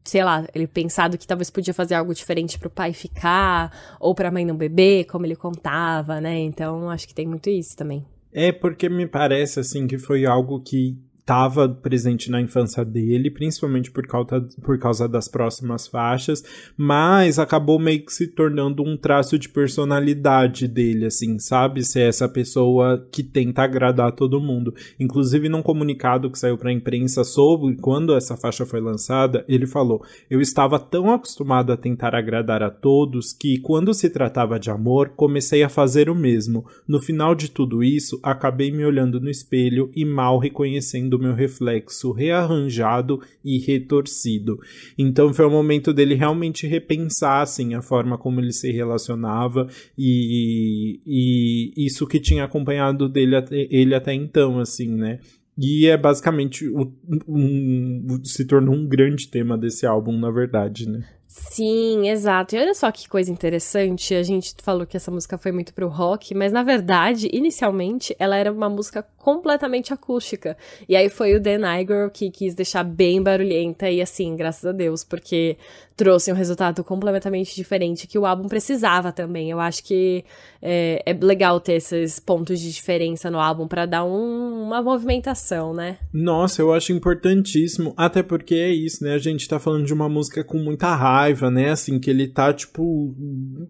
sei 0.04 0.24
lá, 0.24 0.46
ele 0.54 0.68
pensado 0.68 1.18
que 1.18 1.28
talvez 1.28 1.50
podia 1.50 1.74
fazer 1.74 1.96
algo 1.96 2.14
diferente 2.14 2.60
pro 2.60 2.70
pai 2.70 2.94
ficar, 2.94 3.72
ou 4.00 4.14
pra 4.14 4.32
mãe 4.32 4.46
não 4.46 4.56
beber, 4.56 5.06
como 5.06 5.26
ele 5.26 5.36
contava, 5.36 6.20
né? 6.20 6.40
Então, 6.40 6.90
acho 6.90 7.08
que 7.08 7.14
tem 7.14 7.28
muito 7.28 7.50
isso 7.50 7.76
também. 7.76 8.06
É 8.32 8.52
porque 8.52 8.90
me 8.90 9.08
parece 9.08 9.60
assim 9.60 9.88
que 9.88 9.98
foi 9.98 10.26
algo 10.26 10.60
que 10.62 10.98
estava 11.24 11.70
presente 11.70 12.30
na 12.30 12.42
infância 12.42 12.84
dele, 12.84 13.32
principalmente 13.32 13.90
por 13.90 14.06
causa, 14.06 14.46
por 14.62 14.78
causa 14.78 15.08
das 15.08 15.30
próximas 15.30 15.88
faixas, 15.88 16.44
mas 16.76 17.40
acabou 17.40 17.80
meio 17.80 18.06
que 18.06 18.14
se 18.14 18.28
tornando 18.28 18.84
um 18.84 18.98
traço 18.98 19.40
de 19.40 19.48
personalidade 19.48 20.68
dele, 20.68 21.06
assim, 21.06 21.40
sabe? 21.40 21.84
Ser 21.84 22.10
essa 22.10 22.28
pessoa 22.28 23.08
que 23.10 23.24
tenta 23.24 23.64
agradar 23.64 24.12
todo 24.12 24.42
mundo. 24.42 24.76
Inclusive, 25.00 25.48
num 25.48 25.62
comunicado 25.62 26.30
que 26.30 26.38
saiu 26.38 26.58
para 26.58 26.70
a 26.70 26.74
imprensa 26.74 27.24
sobre 27.24 27.76
quando 27.78 28.14
essa 28.14 28.36
faixa 28.36 28.66
foi 28.66 28.82
lançada, 28.82 29.46
ele 29.48 29.66
falou: 29.66 30.04
Eu 30.30 30.42
estava 30.42 30.78
tão 30.78 31.10
acostumado 31.10 31.72
a 31.72 31.78
tentar 31.78 32.14
agradar 32.14 32.62
a 32.62 32.70
todos 32.70 33.32
que, 33.32 33.60
quando 33.60 33.94
se 33.94 34.10
tratava 34.10 34.60
de 34.60 34.70
amor, 34.70 35.14
comecei 35.16 35.64
a 35.64 35.70
fazer 35.70 36.10
o 36.10 36.16
mesmo. 36.16 36.66
No 36.86 37.02
final 37.02 37.34
de 37.34 37.50
tudo 37.50 37.82
isso, 37.82 38.20
acabei 38.22 38.72
me 38.72 38.84
olhando 38.84 39.22
no 39.22 39.30
espelho 39.30 39.90
e 39.96 40.04
mal 40.04 40.38
reconhecendo 40.38 41.13
do 41.14 41.20
meu 41.20 41.36
reflexo 41.36 42.12
rearranjado 42.12 43.22
e 43.46 43.60
retorcido. 43.60 44.60
Então 44.98 45.32
foi 45.32 45.46
o 45.46 45.52
momento 45.52 45.94
dele 45.94 46.16
realmente 46.16 46.66
repensar 46.66 47.42
assim, 47.42 47.76
a 47.76 47.84
forma 47.84 48.18
como 48.18 48.40
ele 48.40 48.52
se 48.52 48.72
relacionava 48.72 49.68
e, 49.96 51.00
e 51.06 51.86
isso 51.86 52.08
que 52.08 52.20
tinha 52.20 52.46
acompanhado 52.46 53.08
dele 53.08 53.36
ele 53.52 53.94
até 53.94 54.12
então, 54.12 54.60
assim, 54.60 54.88
né? 54.88 55.20
E 55.56 55.86
é 55.86 55.96
basicamente 55.96 56.68
um, 56.68 56.92
um, 57.28 58.20
se 58.24 58.44
tornou 58.46 58.74
um 58.74 58.88
grande 58.88 59.28
tema 59.28 59.56
desse 59.56 59.86
álbum, 59.86 60.18
na 60.18 60.32
verdade, 60.32 60.90
né? 60.90 61.06
Sim, 61.36 62.10
exato. 62.10 62.56
E 62.56 62.60
olha 62.60 62.76
só 62.76 62.92
que 62.92 63.10
coisa 63.10 63.32
interessante. 63.32 64.14
A 64.14 64.22
gente 64.22 64.54
falou 64.62 64.86
que 64.86 64.96
essa 64.96 65.10
música 65.10 65.36
foi 65.36 65.52
muito 65.52 65.74
pro 65.74 65.88
rock, 65.88 66.36
mas 66.36 66.52
na 66.52 66.62
verdade, 66.62 67.28
inicialmente, 67.34 68.16
ela 68.20 68.38
era 68.38 68.52
uma 68.52 68.70
música 68.70 69.04
completamente 69.18 69.92
acústica. 69.92 70.56
E 70.88 70.96
aí 70.96 71.10
foi 71.10 71.34
o 71.34 71.42
Dan 71.42 71.62
Iger 71.80 72.12
que 72.12 72.30
quis 72.30 72.54
deixar 72.54 72.84
bem 72.84 73.20
barulhenta 73.20 73.90
e 73.90 74.00
assim, 74.00 74.36
graças 74.36 74.64
a 74.64 74.72
Deus, 74.72 75.04
porque 75.04 75.58
trouxe 75.96 76.32
um 76.32 76.36
resultado 76.36 76.84
completamente 76.84 77.56
diferente 77.56 78.08
que 78.08 78.18
o 78.18 78.26
álbum 78.26 78.48
precisava 78.48 79.12
também. 79.12 79.50
Eu 79.50 79.60
acho 79.60 79.84
que 79.84 80.24
é, 80.62 81.02
é 81.06 81.14
legal 81.14 81.60
ter 81.60 81.74
esses 81.74 82.20
pontos 82.20 82.60
de 82.60 82.72
diferença 82.72 83.32
no 83.32 83.40
álbum 83.40 83.68
para 83.68 83.86
dar 83.86 84.04
um, 84.04 84.64
uma 84.66 84.82
movimentação, 84.82 85.74
né? 85.74 85.98
Nossa, 86.12 86.62
eu 86.62 86.74
acho 86.74 86.92
importantíssimo, 86.92 87.94
até 87.96 88.22
porque 88.22 88.56
é 88.56 88.70
isso, 88.70 89.04
né? 89.04 89.14
A 89.14 89.20
gente 89.20 89.48
tá 89.48 89.60
falando 89.60 89.86
de 89.86 89.94
uma 89.94 90.10
música 90.10 90.44
com 90.44 90.58
muita 90.58 90.94
raiva 90.96 91.23
raiva, 91.24 91.50
né? 91.50 91.72
Assim, 91.72 92.00
que 92.00 92.10
ele 92.10 92.28
tá, 92.28 92.54
tipo, 92.54 93.16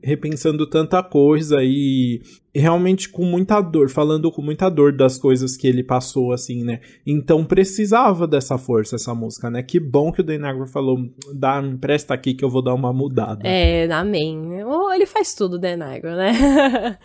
repensando 0.04 0.68
tanta 0.68 1.01
coisa 1.04 1.58
e 1.62 2.22
realmente 2.56 3.10
com 3.10 3.26
muita 3.26 3.60
dor, 3.62 3.89
falando 3.89 4.32
com 4.32 4.41
muita 4.41 4.70
dor 4.70 4.95
das 4.95 5.18
coisas 5.18 5.58
que 5.58 5.68
ele 5.68 5.84
passou, 5.84 6.32
assim, 6.32 6.64
né? 6.64 6.82
Então 7.06 7.43
precisava 7.43 8.28
dessa 8.28 8.58
força, 8.58 8.95
essa 8.95 9.14
música, 9.16 9.49
né? 9.49 9.64
Que 9.64 9.80
bom 9.80 10.12
que 10.12 10.22
o 10.22 10.24
Denagro 10.24 10.68
falou, 10.68 10.99
dá, 11.34 11.60
empresta 11.62 12.14
aqui 12.14 12.34
que 12.34 12.45
eu 12.45 12.49
vou 12.49 12.62
dar 12.62 12.76
uma 12.76 12.93
mudada. 12.93 13.41
É, 13.43 13.91
amém. 13.91 14.64
Ou 14.64 14.93
ele 14.93 15.06
faz 15.06 15.34
tudo, 15.34 15.58
Denagro, 15.58 16.12
né? 16.16 16.97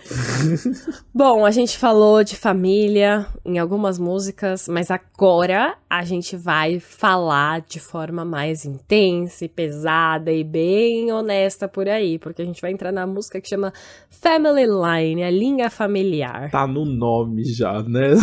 bom, 1.15 1.47
a 1.47 1.51
gente 1.51 1.79
falou 1.79 2.23
de 2.23 2.37
família 2.37 3.27
em 3.45 3.59
algumas 3.59 3.99
músicas, 3.99 4.69
mas 4.69 4.91
agora 4.91 5.77
a 5.89 6.05
gente 6.05 6.37
vai 6.37 6.79
falar 6.79 7.63
de 7.63 7.81
forma 7.81 8.25
mais 8.25 8.67
intensa 8.67 9.47
e 9.47 9.49
pesada 9.49 10.31
e 10.31 10.45
bem 10.45 11.11
honesta 11.11 11.67
por 11.67 11.89
aí, 11.89 12.19
porque 12.19 12.43
a 12.43 12.45
gente 12.45 12.61
vai 12.61 12.71
entrar 12.71 12.93
na 12.93 13.07
música 13.07 13.41
que 13.41 13.49
chama 13.49 13.73
Family 14.11 14.67
Line, 14.67 15.23
linha 15.39 15.71
familiar. 15.71 16.51
Tá 16.51 16.67
no 16.67 16.85
nome 16.85 17.45
já, 17.45 17.83
né? 17.83 18.15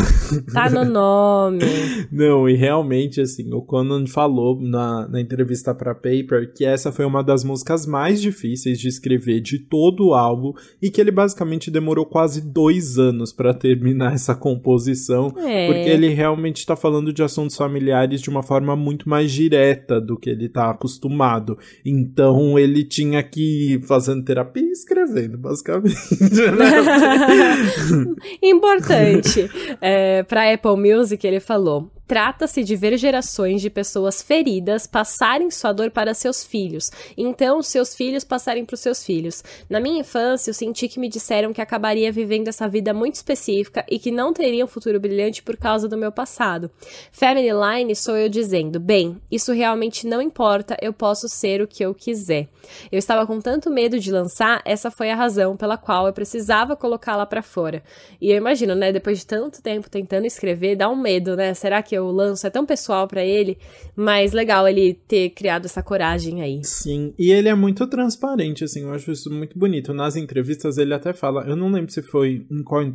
Tá 0.53 0.69
no 0.69 0.83
nome. 0.83 1.59
Não, 2.11 2.49
e 2.49 2.55
realmente, 2.55 3.21
assim, 3.21 3.53
o 3.53 3.61
Conan 3.61 4.05
falou 4.07 4.59
na, 4.61 5.07
na 5.07 5.21
entrevista 5.21 5.73
pra 5.73 5.95
Paper 5.95 6.53
que 6.53 6.65
essa 6.65 6.91
foi 6.91 7.05
uma 7.05 7.23
das 7.23 7.43
músicas 7.43 7.85
mais 7.85 8.21
difíceis 8.21 8.79
de 8.79 8.87
escrever 8.87 9.39
de 9.41 9.59
todo 9.59 10.07
o 10.07 10.13
álbum 10.13 10.53
e 10.81 10.89
que 10.89 10.99
ele 10.99 11.11
basicamente 11.11 11.71
demorou 11.71 12.05
quase 12.05 12.41
dois 12.41 12.97
anos 12.97 13.31
para 13.31 13.53
terminar 13.53 14.13
essa 14.13 14.35
composição, 14.35 15.33
é. 15.37 15.67
porque 15.67 15.89
ele 15.89 16.09
realmente 16.09 16.65
tá 16.65 16.75
falando 16.75 17.13
de 17.13 17.23
assuntos 17.23 17.55
familiares 17.55 18.21
de 18.21 18.29
uma 18.29 18.43
forma 18.43 18.75
muito 18.75 19.07
mais 19.07 19.31
direta 19.31 19.99
do 20.01 20.17
que 20.17 20.29
ele 20.29 20.49
tá 20.49 20.69
acostumado. 20.69 21.57
Então 21.85 22.57
ele 22.57 22.83
tinha 22.83 23.21
que 23.23 23.73
ir 23.73 23.81
fazendo 23.83 24.23
terapia 24.23 24.63
e 24.63 24.71
escrevendo, 24.71 25.37
basicamente. 25.37 25.95
Né? 26.35 26.69
Importante. 28.41 29.49
É, 29.81 30.23
pra 30.23 30.51
Apple 30.51 30.77
Music, 30.77 31.25
ele 31.25 31.39
falou: 31.39 31.89
Trata-se 32.07 32.63
de 32.63 32.75
ver 32.75 32.95
gerações 32.97 33.61
de 33.61 33.69
pessoas 33.69 34.21
feridas 34.21 34.85
passarem 34.85 35.49
sua 35.49 35.73
dor 35.73 35.89
para 35.89 36.13
seus 36.13 36.45
filhos, 36.45 36.91
então 37.17 37.63
seus 37.63 37.95
filhos 37.95 38.23
passarem 38.23 38.63
para 38.63 38.75
os 38.75 38.79
seus 38.79 39.03
filhos. 39.03 39.43
Na 39.67 39.79
minha 39.79 40.01
infância, 40.01 40.51
eu 40.51 40.53
senti 40.53 40.87
que 40.87 40.99
me 40.99 41.09
disseram 41.09 41.51
que 41.51 41.61
acabaria 41.61 42.11
vivendo 42.11 42.47
essa 42.47 42.67
vida 42.67 42.93
muito 42.93 43.15
específica 43.15 43.83
e 43.89 43.97
que 43.97 44.11
não 44.11 44.33
teria 44.33 44.63
um 44.63 44.67
futuro 44.67 44.99
brilhante 44.99 45.41
por 45.41 45.57
causa 45.57 45.87
do 45.87 45.97
meu 45.97 46.11
passado. 46.11 46.69
Family 47.11 47.49
Line 47.49 47.95
sou 47.95 48.15
eu 48.15 48.29
dizendo: 48.29 48.79
bem, 48.79 49.19
isso 49.31 49.51
realmente 49.51 50.05
não 50.05 50.21
importa, 50.21 50.77
eu 50.81 50.93
posso 50.93 51.27
ser 51.27 51.59
o 51.61 51.67
que 51.67 51.83
eu 51.83 51.95
quiser. 51.95 52.47
Eu 52.91 52.99
estava 52.99 53.25
com 53.25 53.41
tanto 53.41 53.71
medo 53.71 53.99
de 53.99 54.11
lançar, 54.11 54.61
essa 54.63 54.91
foi 54.91 55.09
a 55.09 55.15
razão 55.15 55.57
pela 55.57 55.77
qual 55.77 56.05
eu 56.05 56.13
precisava 56.13 56.75
colocá-la 56.75 57.25
para 57.25 57.41
fora. 57.41 57.83
E 58.21 58.29
eu 58.29 58.37
imagino, 58.37 58.75
né, 58.75 58.91
depois 58.91 59.19
de 59.19 59.25
tanto 59.25 59.61
tempo 59.61 59.89
tentando 59.89 60.25
escrever, 60.25 60.75
dá 60.75 60.87
um 60.87 60.95
medo, 60.95 61.35
né? 61.35 61.53
Será 61.53 61.81
que 61.81 61.94
eu 61.95 62.11
lanço 62.11 62.45
é 62.45 62.49
tão 62.49 62.65
pessoal 62.65 63.07
para 63.07 63.23
ele, 63.23 63.57
mas 63.95 64.33
legal 64.33 64.67
ele 64.67 64.99
ter 65.07 65.29
criado 65.31 65.65
essa 65.65 65.81
coragem 65.81 66.41
aí. 66.41 66.63
Sim, 66.63 67.13
e 67.17 67.31
ele 67.31 67.49
é 67.49 67.55
muito 67.55 67.87
transparente, 67.87 68.63
assim, 68.63 68.83
eu 68.83 68.93
acho 68.93 69.11
isso 69.11 69.31
muito 69.31 69.57
bonito. 69.57 69.93
Nas 69.93 70.15
entrevistas 70.15 70.77
ele 70.77 70.93
até 70.93 71.13
fala, 71.13 71.45
eu 71.47 71.55
não 71.55 71.71
lembro 71.71 71.91
se 71.91 72.01
foi 72.01 72.45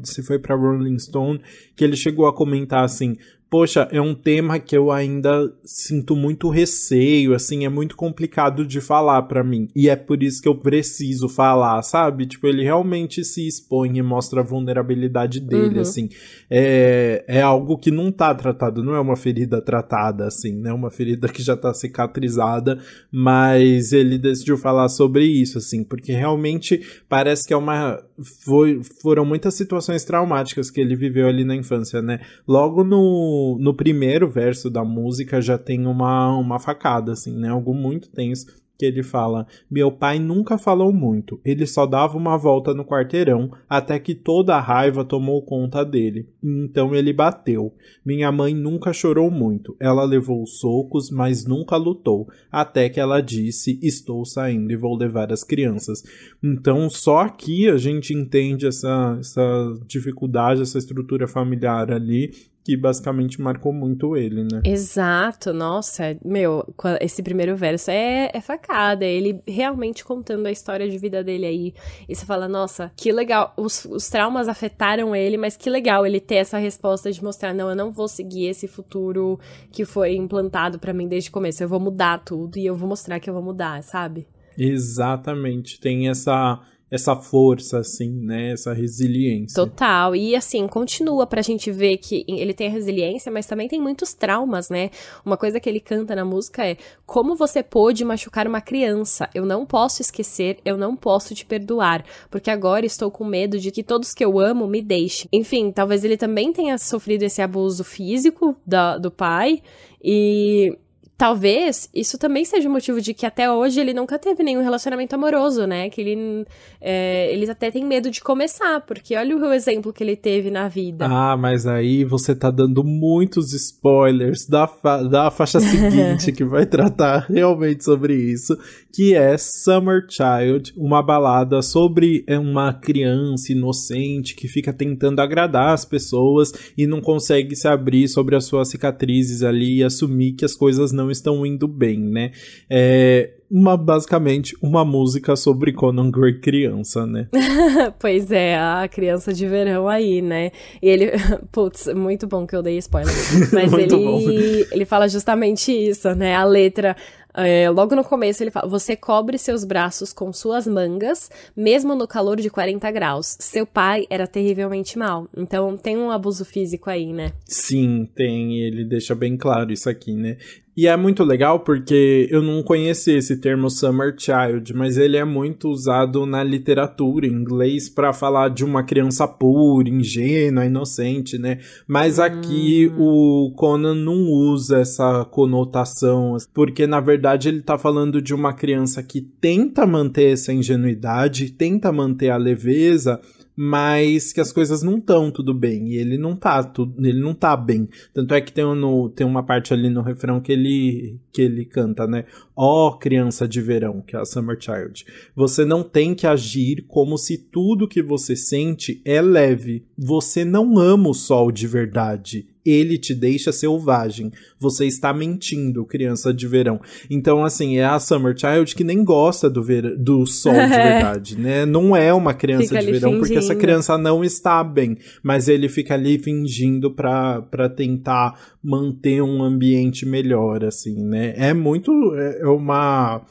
se 0.05 0.23
foi 0.23 0.39
para 0.39 0.55
Rolling 0.55 0.99
Stone, 0.99 1.41
que 1.77 1.85
ele 1.85 1.97
chegou 1.97 2.27
a 2.27 2.35
comentar 2.35 2.85
assim: 2.85 3.17
poxa, 3.51 3.89
é 3.91 4.01
um 4.01 4.15
tema 4.15 4.61
que 4.61 4.77
eu 4.77 4.93
ainda 4.93 5.53
sinto 5.65 6.15
muito 6.15 6.49
receio, 6.49 7.35
assim, 7.35 7.65
é 7.65 7.69
muito 7.69 7.97
complicado 7.97 8.65
de 8.65 8.81
falar 8.81 9.23
para 9.23 9.43
mim. 9.43 9.69
E 9.75 9.89
é 9.89 9.97
por 9.97 10.23
isso 10.23 10.41
que 10.41 10.49
eu 10.49 10.55
preciso 10.55 11.29
falar, 11.29 11.83
sabe? 11.83 12.27
Tipo, 12.27 12.47
ele 12.47 12.63
realmente 12.63 13.25
se 13.25 13.47
expõe 13.47 13.99
e 13.99 14.03
mostra 14.03 14.41
a 14.41 14.45
vulnerabilidade 14.45 15.41
dele, 15.41 15.77
uhum. 15.77 15.81
assim. 15.81 16.09
É, 16.49 17.25
é 17.27 17.43
algo 17.43 17.77
que 17.77 17.91
não 17.91 18.13
tá 18.13 18.33
tratado, 18.33 18.85
não 18.85 18.95
é 18.95 19.01
uma 19.01 19.17
ferida 19.17 19.61
tratada, 19.61 20.27
assim, 20.29 20.55
né? 20.55 20.73
Uma 20.73 20.91
ferida 20.91 21.29
que 21.29 21.43
já 21.43 21.57
tá 21.57 21.75
cicatrizada, 21.75 22.79
mas 23.11 23.93
ele 23.93 24.17
decidiu 24.17 24.57
falar 24.57 24.89
sobre 24.89 25.25
isso, 25.25 25.59
assim, 25.59 25.83
porque 25.83 26.13
realmente 26.13 26.81
parece 27.09 27.49
que 27.49 27.53
é 27.53 27.57
uma. 27.57 28.01
Foi, 28.45 28.83
foram 29.01 29.25
muitas 29.25 29.55
situações 29.55 30.05
traumáticas 30.05 30.71
que 30.71 30.81
ele 30.81 30.95
viveu 30.95 31.29
ali 31.29 31.45
na 31.45 31.55
infância, 31.55 32.03
né? 32.03 32.21
Logo 32.47 32.85
no 32.85 33.59
no, 33.59 33.75
primeiro 33.75 34.29
verso 34.29 34.71
da 34.71 34.85
música 34.85 35.41
já 35.41 35.57
tem 35.57 35.87
uma, 35.87 36.37
uma 36.37 36.59
facada, 36.59 37.13
assim, 37.13 37.37
né? 37.37 37.49
Algo 37.49 37.75
muito 37.75 38.11
tenso 38.11 38.47
que 38.81 38.87
ele 38.87 39.03
fala: 39.03 39.47
Meu 39.71 39.93
pai 39.93 40.19
nunca 40.19 40.57
falou 40.57 40.91
muito, 40.91 41.39
ele 41.45 41.67
só 41.67 41.85
dava 41.85 42.17
uma 42.17 42.39
volta 42.39 42.73
no 42.73 42.83
quarteirão 42.83 43.53
até 43.69 43.99
que 43.99 44.15
toda 44.15 44.57
a 44.57 44.61
raiva 44.61 45.05
tomou 45.05 45.43
conta 45.43 45.85
dele. 45.85 46.27
Então 46.43 46.95
ele 46.95 47.13
bateu. 47.13 47.75
Minha 48.03 48.33
mãe 48.33 48.55
nunca 48.55 48.91
chorou 48.91 49.31
muito, 49.31 49.77
ela 49.79 50.03
levou 50.05 50.47
socos, 50.47 51.11
mas 51.11 51.45
nunca 51.45 51.77
lutou, 51.77 52.27
até 52.51 52.89
que 52.89 52.99
ela 52.99 53.21
disse: 53.21 53.79
Estou 53.83 54.25
saindo 54.25 54.73
e 54.73 54.77
vou 54.77 54.97
levar 54.97 55.31
as 55.31 55.45
crianças. 55.45 56.03
Então 56.43 56.89
só 56.89 57.19
aqui 57.19 57.69
a 57.69 57.77
gente 57.77 58.15
entende 58.15 58.67
essa, 58.67 59.19
essa 59.21 59.79
dificuldade, 59.87 60.63
essa 60.63 60.79
estrutura 60.79 61.29
familiar 61.29 61.93
ali 61.93 62.33
que 62.65 62.77
basicamente 62.77 63.41
marcou 63.41 63.73
muito 63.73 64.17
ele, 64.17 64.43
né? 64.45 64.61
Exato, 64.65 65.53
nossa, 65.53 66.17
meu, 66.25 66.67
esse 67.01 67.23
primeiro 67.23 67.57
verso 67.57 67.91
é, 67.91 68.31
é 68.33 68.41
facada, 68.41 69.05
é 69.05 69.13
ele 69.13 69.41
realmente 69.47 70.05
contando 70.05 70.47
a 70.47 70.51
história 70.51 70.89
de 70.89 70.99
vida 70.99 71.25
dele 71.25 71.47
aí, 71.47 71.75
e 72.09 72.15
você 72.15 72.27
fala, 72.27 72.49
nossa, 72.49 72.93
que 72.97 73.11
legal, 73.13 73.55
os, 73.57 73.85
os 73.87 74.09
traumas 74.09 74.49
afetaram 74.49 75.17
ele, 75.17 75.37
mas 75.37 75.57
que 75.57 75.71
legal 75.71 76.07
ele 76.07 76.21
ter 76.21 76.37
essa 76.37 76.59
resposta 76.59 77.11
de 77.11 77.23
mostrar, 77.23 77.55
não, 77.55 77.71
eu 77.71 77.77
não 77.77 77.91
vou 77.91 78.09
seguir 78.09 78.47
esse 78.47 78.69
futuro 78.69 79.39
que 79.73 79.85
foi 79.85 80.15
implantado 80.15 80.79
para 80.79 80.93
mim 80.93 81.09
desde 81.09 81.31
o 81.31 81.33
começo, 81.33 81.63
eu 81.63 81.69
vou 81.69 81.81
mudar 81.81 82.19
tudo 82.19 82.59
e 82.59 82.67
eu 82.67 82.77
vou 82.77 82.89
mostrar 82.89 83.19
que 83.21 83.31
eu 83.31 83.35
vou 83.35 83.43
mudar, 83.43 83.83
sabe? 83.83 84.27
Exatamente, 84.59 85.81
tem 85.81 86.09
essa 86.09 86.61
essa 86.91 87.15
força, 87.15 87.79
assim, 87.79 88.11
né? 88.11 88.53
Essa 88.53 88.73
resiliência. 88.73 89.55
Total. 89.55 90.17
E 90.17 90.35
assim, 90.35 90.67
continua 90.67 91.27
pra 91.27 91.41
gente 91.41 91.71
ver 91.71 91.99
que 91.99 92.25
ele 92.27 92.53
tem 92.53 92.67
a 92.67 92.71
resiliência, 92.71 93.31
mas 93.31 93.47
também 93.47 93.69
tem 93.69 93.81
muitos 93.81 94.13
traumas, 94.13 94.69
né? 94.69 94.91
Uma 95.25 95.37
coisa 95.37 95.61
que 95.61 95.69
ele 95.69 95.79
canta 95.79 96.17
na 96.17 96.25
música 96.25 96.67
é: 96.67 96.77
Como 97.07 97.37
você 97.37 97.63
pôde 97.63 98.05
machucar 98.05 98.49
uma 98.49 98.61
criança? 98.61 99.31
Eu 99.35 99.47
não 99.47 99.65
posso 99.65 100.03
esquecer, 100.03 100.59
eu 100.65 100.77
não 100.77 100.97
posso 100.97 101.35
te 101.35 101.47
perdoar, 101.47 102.05
porque 102.29 102.51
agora 102.51 102.85
estou 102.85 103.11
com 103.11 103.25
medo 103.25 103.59
de 103.59 103.71
que 103.71 103.85
todos 103.85 104.13
que 104.13 104.25
eu 104.25 104.39
amo 104.41 104.67
me 104.67 104.83
deixem. 104.83 105.29
Enfim, 105.33 105.71
talvez 105.71 106.05
ele 106.05 106.17
também 106.17 106.53
tenha 106.53 106.77
sofrido 106.77 107.23
esse 107.23 107.41
abuso 107.41 107.85
físico 107.85 108.57
da, 108.67 108.99
do 108.99 109.11
pai. 109.11 109.63
E 110.03 110.77
talvez 111.21 111.87
isso 111.95 112.17
também 112.17 112.47
seja 112.47 112.67
o 112.67 112.73
motivo 112.73 112.99
de 112.99 113.13
que 113.13 113.27
até 113.27 113.53
hoje 113.53 113.79
ele 113.79 113.93
nunca 113.93 114.19
teve 114.19 114.43
nenhum 114.43 114.63
relacionamento 114.63 115.15
amoroso, 115.15 115.67
né? 115.67 115.91
Que 115.91 116.01
ele, 116.01 116.47
é, 116.81 117.31
eles 117.31 117.51
até 117.51 117.71
têm 117.71 117.85
medo 117.85 118.11
de 118.11 118.23
começar, 118.23 118.81
porque 118.87 119.15
olha 119.15 119.37
o 119.37 119.53
exemplo 119.53 119.93
que 119.93 120.03
ele 120.03 120.17
teve 120.17 120.51
na 120.51 120.67
vida. 120.67 121.05
Ah, 121.05 121.37
mas 121.37 121.67
aí 121.67 122.05
você 122.05 122.35
tá 122.35 122.51
dando 122.51 122.83
muitos 122.83 123.53
spoilers 123.53 124.47
da, 124.47 124.67
fa 124.67 125.03
da 125.03 125.31
faixa 125.31 125.61
seguinte, 125.61 126.33
que 126.33 126.43
vai 126.43 126.65
tratar 126.65 127.27
realmente 127.29 127.85
sobre 127.85 128.15
isso, 128.15 128.59
que 128.91 129.15
é 129.15 129.37
Summer 129.37 130.07
Child, 130.09 130.73
uma 130.75 131.03
balada 131.03 131.61
sobre 131.61 132.25
é, 132.27 132.39
uma 132.39 132.73
criança 132.73 133.53
inocente 133.53 134.35
que 134.35 134.49
fica 134.49 134.73
tentando 134.73 135.21
agradar 135.21 135.75
as 135.75 135.85
pessoas 135.85 136.51
e 136.79 136.87
não 136.87 137.03
consegue 137.03 137.55
se 137.55 137.69
abrir 137.69 138.09
sobre 138.09 138.37
as 138.37 138.47
suas 138.47 138.71
cicatrizes 138.71 139.43
ali 139.43 139.81
e 139.81 139.85
assumir 139.85 140.33
que 140.33 140.47
as 140.47 140.55
coisas 140.55 140.93
não 140.93 141.10
estão 141.11 141.45
indo 141.45 141.67
bem, 141.67 141.99
né? 141.99 142.33
É, 142.69 143.31
uma, 143.51 143.77
basicamente 143.77 144.57
uma 144.63 144.85
música 144.85 145.35
sobre 145.35 145.73
Conan 145.73 146.11
Gray 146.11 146.41
criança, 146.41 147.07
né? 147.07 147.29
pois 147.99 148.31
é, 148.31 148.57
a 148.57 148.89
criança 148.89 149.33
de 149.35 149.47
verão 149.47 149.89
aí, 149.89 150.23
né? 150.23 150.53
E 150.81 150.89
ele, 150.89 151.11
putz, 151.51 151.93
muito 151.93 152.27
bom 152.27 152.47
que 152.47 152.55
eu 152.55 152.63
dei 152.63 152.79
spoiler. 152.79 153.13
Mas 153.53 153.73
ele, 153.73 154.67
ele 154.71 154.85
fala 154.85 155.09
justamente 155.09 155.73
isso, 155.73 156.15
né? 156.15 156.35
A 156.35 156.45
letra 156.45 156.97
é, 157.35 157.71
logo 157.71 157.95
no 157.95 158.05
começo 158.05 158.43
ele 158.43 158.51
fala: 158.51 158.69
Você 158.69 158.97
cobre 158.97 159.39
seus 159.39 159.65
braços 159.65 160.13
com 160.13 160.33
suas 160.33 160.67
mangas, 160.67 161.31
mesmo 161.57 161.95
no 161.95 162.07
calor 162.07 162.41
de 162.41 162.51
40 162.51 162.91
graus. 162.91 163.37
Seu 163.39 163.67
pai 163.67 164.07
era 164.11 164.27
terrivelmente 164.27 164.99
mal. 164.99 165.29
Então 165.37 165.77
tem 165.77 165.97
um 165.97 166.11
abuso 166.11 166.45
físico 166.45 166.91
aí, 166.91 167.13
né? 167.13 167.33
Sim, 167.45 168.09
tem. 168.15 168.59
Ele 168.59 168.85
deixa 168.85 169.15
bem 169.15 169.37
claro 169.37 169.73
isso 169.73 169.89
aqui, 169.89 170.15
né? 170.15 170.37
E 170.77 170.87
é 170.87 170.97
muito 170.97 171.25
legal 171.25 171.61
porque 171.61 172.29
eu 172.31 172.41
não 172.41 172.63
conheci 172.63 173.13
esse 173.13 173.37
termo 173.37 173.69
Summer 173.69 174.15
Child, 174.17 174.73
mas 174.75 174.97
ele 174.97 175.17
é 175.17 175.25
muito 175.25 175.69
usado 175.69 176.25
na 176.25 176.45
literatura 176.45 177.27
em 177.27 177.33
inglês 177.33 177.89
para 177.89 178.13
falar 178.13 178.51
de 178.51 178.65
uma 178.65 178.85
criança 178.85 179.27
pura, 179.27 179.89
ingênua, 179.89 180.65
inocente, 180.65 181.37
né? 181.39 181.59
Mas 181.89 182.21
aqui 182.21 182.91
hum. 182.97 183.03
o 183.03 183.53
Conan 183.57 183.97
não 183.97 184.31
usa 184.31 184.79
essa 184.79 185.25
conotação, 185.25 186.37
porque 186.55 186.87
na 186.87 187.01
verdade 187.01 187.49
ele 187.49 187.63
tá 187.63 187.77
falando 187.77 188.23
de 188.23 188.33
uma 188.33 188.53
criança 188.53 189.03
que 189.03 189.21
tenta 189.21 189.85
manter 189.85 190.33
essa 190.33 190.53
ingenuidade, 190.53 191.51
tenta 191.51 191.91
manter 191.91 192.31
a 192.31 192.37
leveza, 192.37 193.21
mas 193.63 194.33
que 194.33 194.41
as 194.41 194.53
coisas 194.53 194.83
não 194.83 194.97
estão 194.97 195.31
tudo 195.31 195.53
bem. 195.53 195.89
E 195.89 195.97
ele 195.99 196.17
não 196.17 196.35
tá, 196.35 196.65
tudo, 196.65 197.07
ele 197.07 197.21
não 197.21 197.35
tá 197.35 197.55
bem. 197.55 197.91
Tanto 198.15 198.33
é 198.33 198.41
que 198.41 198.51
tem, 198.51 198.65
no, 198.65 199.11
tem 199.11 199.27
uma 199.27 199.43
parte 199.43 199.75
ali 199.75 199.91
no 199.91 200.01
refrão 200.01 200.41
que 200.41 200.51
ele, 200.51 201.21
que 201.31 201.43
ele 201.43 201.67
canta, 201.67 202.07
né? 202.07 202.25
Ó 202.57 202.89
oh, 202.89 202.99
criança 202.99 203.47
de 203.47 203.61
verão, 203.61 204.01
que 204.01 204.17
é 204.17 204.19
a 204.19 204.25
Summer 204.25 204.57
Child. 204.59 205.05
Você 205.37 205.67
não 205.67 205.83
tem 205.83 206.15
que 206.15 206.27
agir 206.27 206.87
como 206.89 207.19
se 207.19 207.37
tudo 207.37 207.87
que 207.87 208.03
você 208.03 208.35
sente 208.35 209.03
é 209.05 209.21
leve. 209.21 209.85
Você 209.95 210.43
não 210.43 210.79
ama 210.79 211.11
o 211.11 211.15
sol 211.15 211.53
de 211.53 211.67
verdade 211.67 212.49
ele 212.65 212.99
te 212.99 213.15
deixa 213.15 213.53
selvagem. 213.53 214.33
Você 214.59 214.87
está 214.87 215.13
mentindo, 215.13 215.85
criança 215.85 216.33
de 216.33 216.47
verão. 216.47 216.81
Então, 217.09 217.45
assim, 217.45 217.79
é 217.79 217.85
a 217.85 217.99
Summer 217.99 218.35
Child 218.37 218.75
que 218.75 218.85
nem 218.85 219.03
gosta 219.03 219.49
do, 219.49 219.63
ver 219.63 219.97
do 219.97 220.27
sol 220.27 220.53
de 220.53 220.59
verdade, 220.69 221.39
né? 221.39 221.65
Não 221.65 221.97
é 221.97 222.13
uma 222.13 222.35
criança 222.35 222.69
fica 222.69 222.81
de 222.81 222.87
verão, 222.87 223.11
fingindo. 223.11 223.21
porque 223.21 223.39
essa 223.39 223.55
criança 223.55 223.97
não 223.97 224.23
está 224.23 224.63
bem. 224.63 224.97
Mas 225.23 225.49
ele 225.49 225.69
fica 225.69 225.95
ali 225.95 226.19
fingindo 226.19 226.91
pra, 226.91 227.43
pra 227.43 227.69
tentar 227.69 228.39
manter 228.63 229.23
um 229.23 229.43
ambiente 229.43 230.05
melhor, 230.05 230.65
assim, 230.65 231.03
né? 231.05 231.35
É 231.37 231.55
muito. 231.55 232.15
É, 232.15 232.43
é 232.43 232.47
uma 232.47 233.23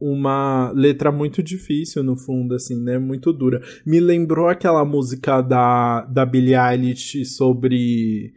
uma 0.00 0.70
letra 0.72 1.10
muito 1.10 1.42
difícil 1.42 2.02
no 2.02 2.16
fundo, 2.16 2.54
assim, 2.54 2.80
né? 2.82 2.98
Muito 2.98 3.32
dura. 3.32 3.62
Me 3.84 3.98
lembrou 3.98 4.48
aquela 4.48 4.84
música 4.84 5.40
da, 5.40 6.02
da 6.02 6.26
Billie 6.26 6.54
Eilish 6.54 7.24
sobre 7.24 8.34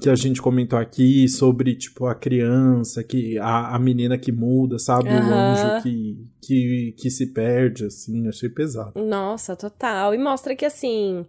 que 0.00 0.10
a 0.10 0.14
gente 0.16 0.42
comentou 0.42 0.78
aqui 0.78 1.28
sobre, 1.28 1.76
tipo, 1.76 2.06
a 2.06 2.14
criança, 2.14 3.04
que 3.04 3.38
a, 3.38 3.76
a 3.76 3.78
menina 3.78 4.18
que 4.18 4.32
muda, 4.32 4.78
sabe? 4.78 5.08
Uhum. 5.08 5.30
O 5.30 5.34
anjo 5.34 5.82
que, 5.82 6.26
que, 6.40 6.94
que 6.98 7.10
se 7.10 7.26
perde, 7.26 7.86
assim, 7.86 8.26
achei 8.28 8.48
pesado. 8.48 8.92
Nossa, 9.00 9.54
total. 9.54 10.14
E 10.14 10.18
mostra 10.18 10.56
que, 10.56 10.64
assim, 10.64 11.24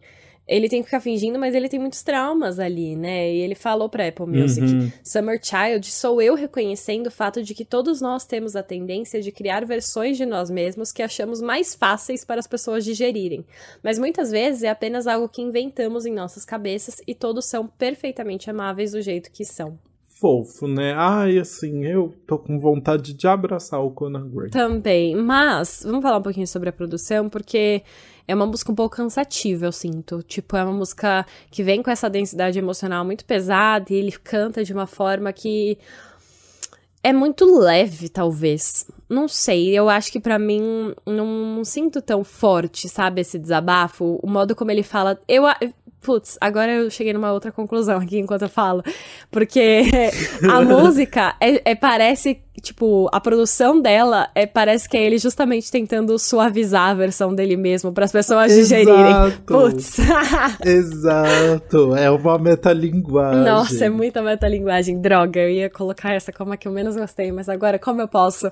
ele 0.47 0.69
tem 0.69 0.81
que 0.81 0.85
ficar 0.85 0.99
fingindo, 0.99 1.39
mas 1.39 1.55
ele 1.55 1.67
tem 1.67 1.79
muitos 1.79 2.03
traumas 2.03 2.59
ali, 2.59 2.95
né? 2.95 3.33
E 3.33 3.39
ele 3.39 3.55
falou 3.55 3.89
pra 3.89 4.07
Apple 4.07 4.27
Music: 4.27 4.65
uhum. 4.65 4.91
Summer 5.03 5.39
Child 5.41 5.91
sou 5.91 6.21
eu 6.21 6.35
reconhecendo 6.35 7.07
o 7.07 7.11
fato 7.11 7.41
de 7.41 7.55
que 7.55 7.65
todos 7.65 7.99
nós 7.99 8.25
temos 8.25 8.55
a 8.55 8.61
tendência 8.61 9.21
de 9.21 9.31
criar 9.31 9.65
versões 9.65 10.17
de 10.17 10.25
nós 10.25 10.49
mesmos 10.49 10.91
que 10.91 11.01
achamos 11.01 11.41
mais 11.41 11.73
fáceis 11.73 12.23
para 12.23 12.39
as 12.39 12.47
pessoas 12.47 12.85
digerirem. 12.85 13.43
Mas 13.83 13.97
muitas 13.97 14.29
vezes 14.29 14.63
é 14.63 14.69
apenas 14.69 15.07
algo 15.07 15.27
que 15.27 15.41
inventamos 15.41 16.05
em 16.05 16.13
nossas 16.13 16.45
cabeças 16.45 17.01
e 17.07 17.15
todos 17.15 17.45
são 17.45 17.67
perfeitamente 17.67 18.49
amáveis 18.49 18.91
do 18.91 19.01
jeito 19.01 19.31
que 19.31 19.43
são 19.43 19.79
fofo, 20.19 20.67
né? 20.67 20.93
Ai, 20.95 21.37
assim, 21.37 21.85
eu 21.85 22.13
tô 22.25 22.37
com 22.39 22.57
vontade 22.57 23.13
de 23.13 23.27
abraçar 23.27 23.83
o 23.83 23.91
Conan 23.91 24.29
Gray. 24.29 24.49
Também, 24.49 25.15
mas 25.15 25.83
vamos 25.85 26.01
falar 26.01 26.17
um 26.17 26.21
pouquinho 26.21 26.47
sobre 26.47 26.69
a 26.69 26.73
produção, 26.73 27.29
porque 27.29 27.83
é 28.27 28.33
uma 28.33 28.45
música 28.45 28.71
um 28.71 28.75
pouco 28.75 28.95
cansativa, 28.95 29.65
eu 29.65 29.71
sinto. 29.71 30.23
Tipo, 30.23 30.57
é 30.57 30.63
uma 30.63 30.73
música 30.73 31.25
que 31.51 31.63
vem 31.63 31.83
com 31.83 31.91
essa 31.91 32.09
densidade 32.09 32.57
emocional 32.57 33.05
muito 33.05 33.25
pesada 33.25 33.85
e 33.89 33.95
ele 33.95 34.11
canta 34.11 34.63
de 34.63 34.73
uma 34.73 34.87
forma 34.87 35.31
que 35.31 35.77
é 37.05 37.13
muito 37.13 37.45
leve, 37.59 38.09
talvez. 38.09 38.89
Não 39.07 39.27
sei, 39.27 39.69
eu 39.77 39.87
acho 39.87 40.11
que 40.11 40.19
para 40.19 40.39
mim 40.39 40.91
não, 41.05 41.55
não, 41.55 41.63
sinto 41.63 42.01
tão 42.01 42.23
forte, 42.23 42.89
sabe, 42.89 43.21
esse 43.21 43.37
desabafo. 43.37 44.19
O 44.23 44.27
modo 44.27 44.55
como 44.55 44.71
ele 44.71 44.81
fala. 44.81 45.19
Eu. 45.27 45.43
Putz, 46.01 46.37
agora 46.41 46.71
eu 46.71 46.89
cheguei 46.89 47.13
numa 47.13 47.31
outra 47.31 47.51
conclusão 47.51 47.97
aqui 47.99 48.17
enquanto 48.17 48.43
eu 48.43 48.49
falo. 48.49 48.83
Porque 49.29 49.83
a 50.51 50.61
música 50.61 51.35
é, 51.39 51.71
é 51.71 51.75
parece 51.75 52.41
tipo, 52.61 53.09
a 53.11 53.19
produção 53.19 53.81
dela 53.81 54.29
é, 54.33 54.45
parece 54.45 54.87
que 54.87 54.97
é 54.97 55.03
ele 55.05 55.17
justamente 55.17 55.71
tentando 55.71 56.17
suavizar 56.17 56.89
a 56.89 56.93
versão 56.93 57.33
dele 57.33 57.57
mesmo 57.57 57.91
para 57.91 58.05
as 58.05 58.11
pessoas 58.11 58.53
digerirem. 58.53 59.31
Putz. 59.45 59.97
Exato. 60.65 61.95
É 61.95 62.09
uma 62.09 62.37
metalinguagem. 62.39 63.43
Nossa, 63.43 63.85
é 63.85 63.89
muita 63.89 64.21
metalinguagem. 64.21 64.99
Droga, 65.01 65.39
eu 65.39 65.49
ia 65.49 65.69
colocar 65.69 66.13
essa 66.13 66.31
como 66.31 66.53
a 66.53 66.57
que 66.57 66.67
eu 66.67 66.71
menos 66.71 66.95
gostei, 66.95 67.31
mas 67.31 67.49
agora 67.49 67.77
como 67.77 68.01
eu 68.01 68.07
posso? 68.07 68.49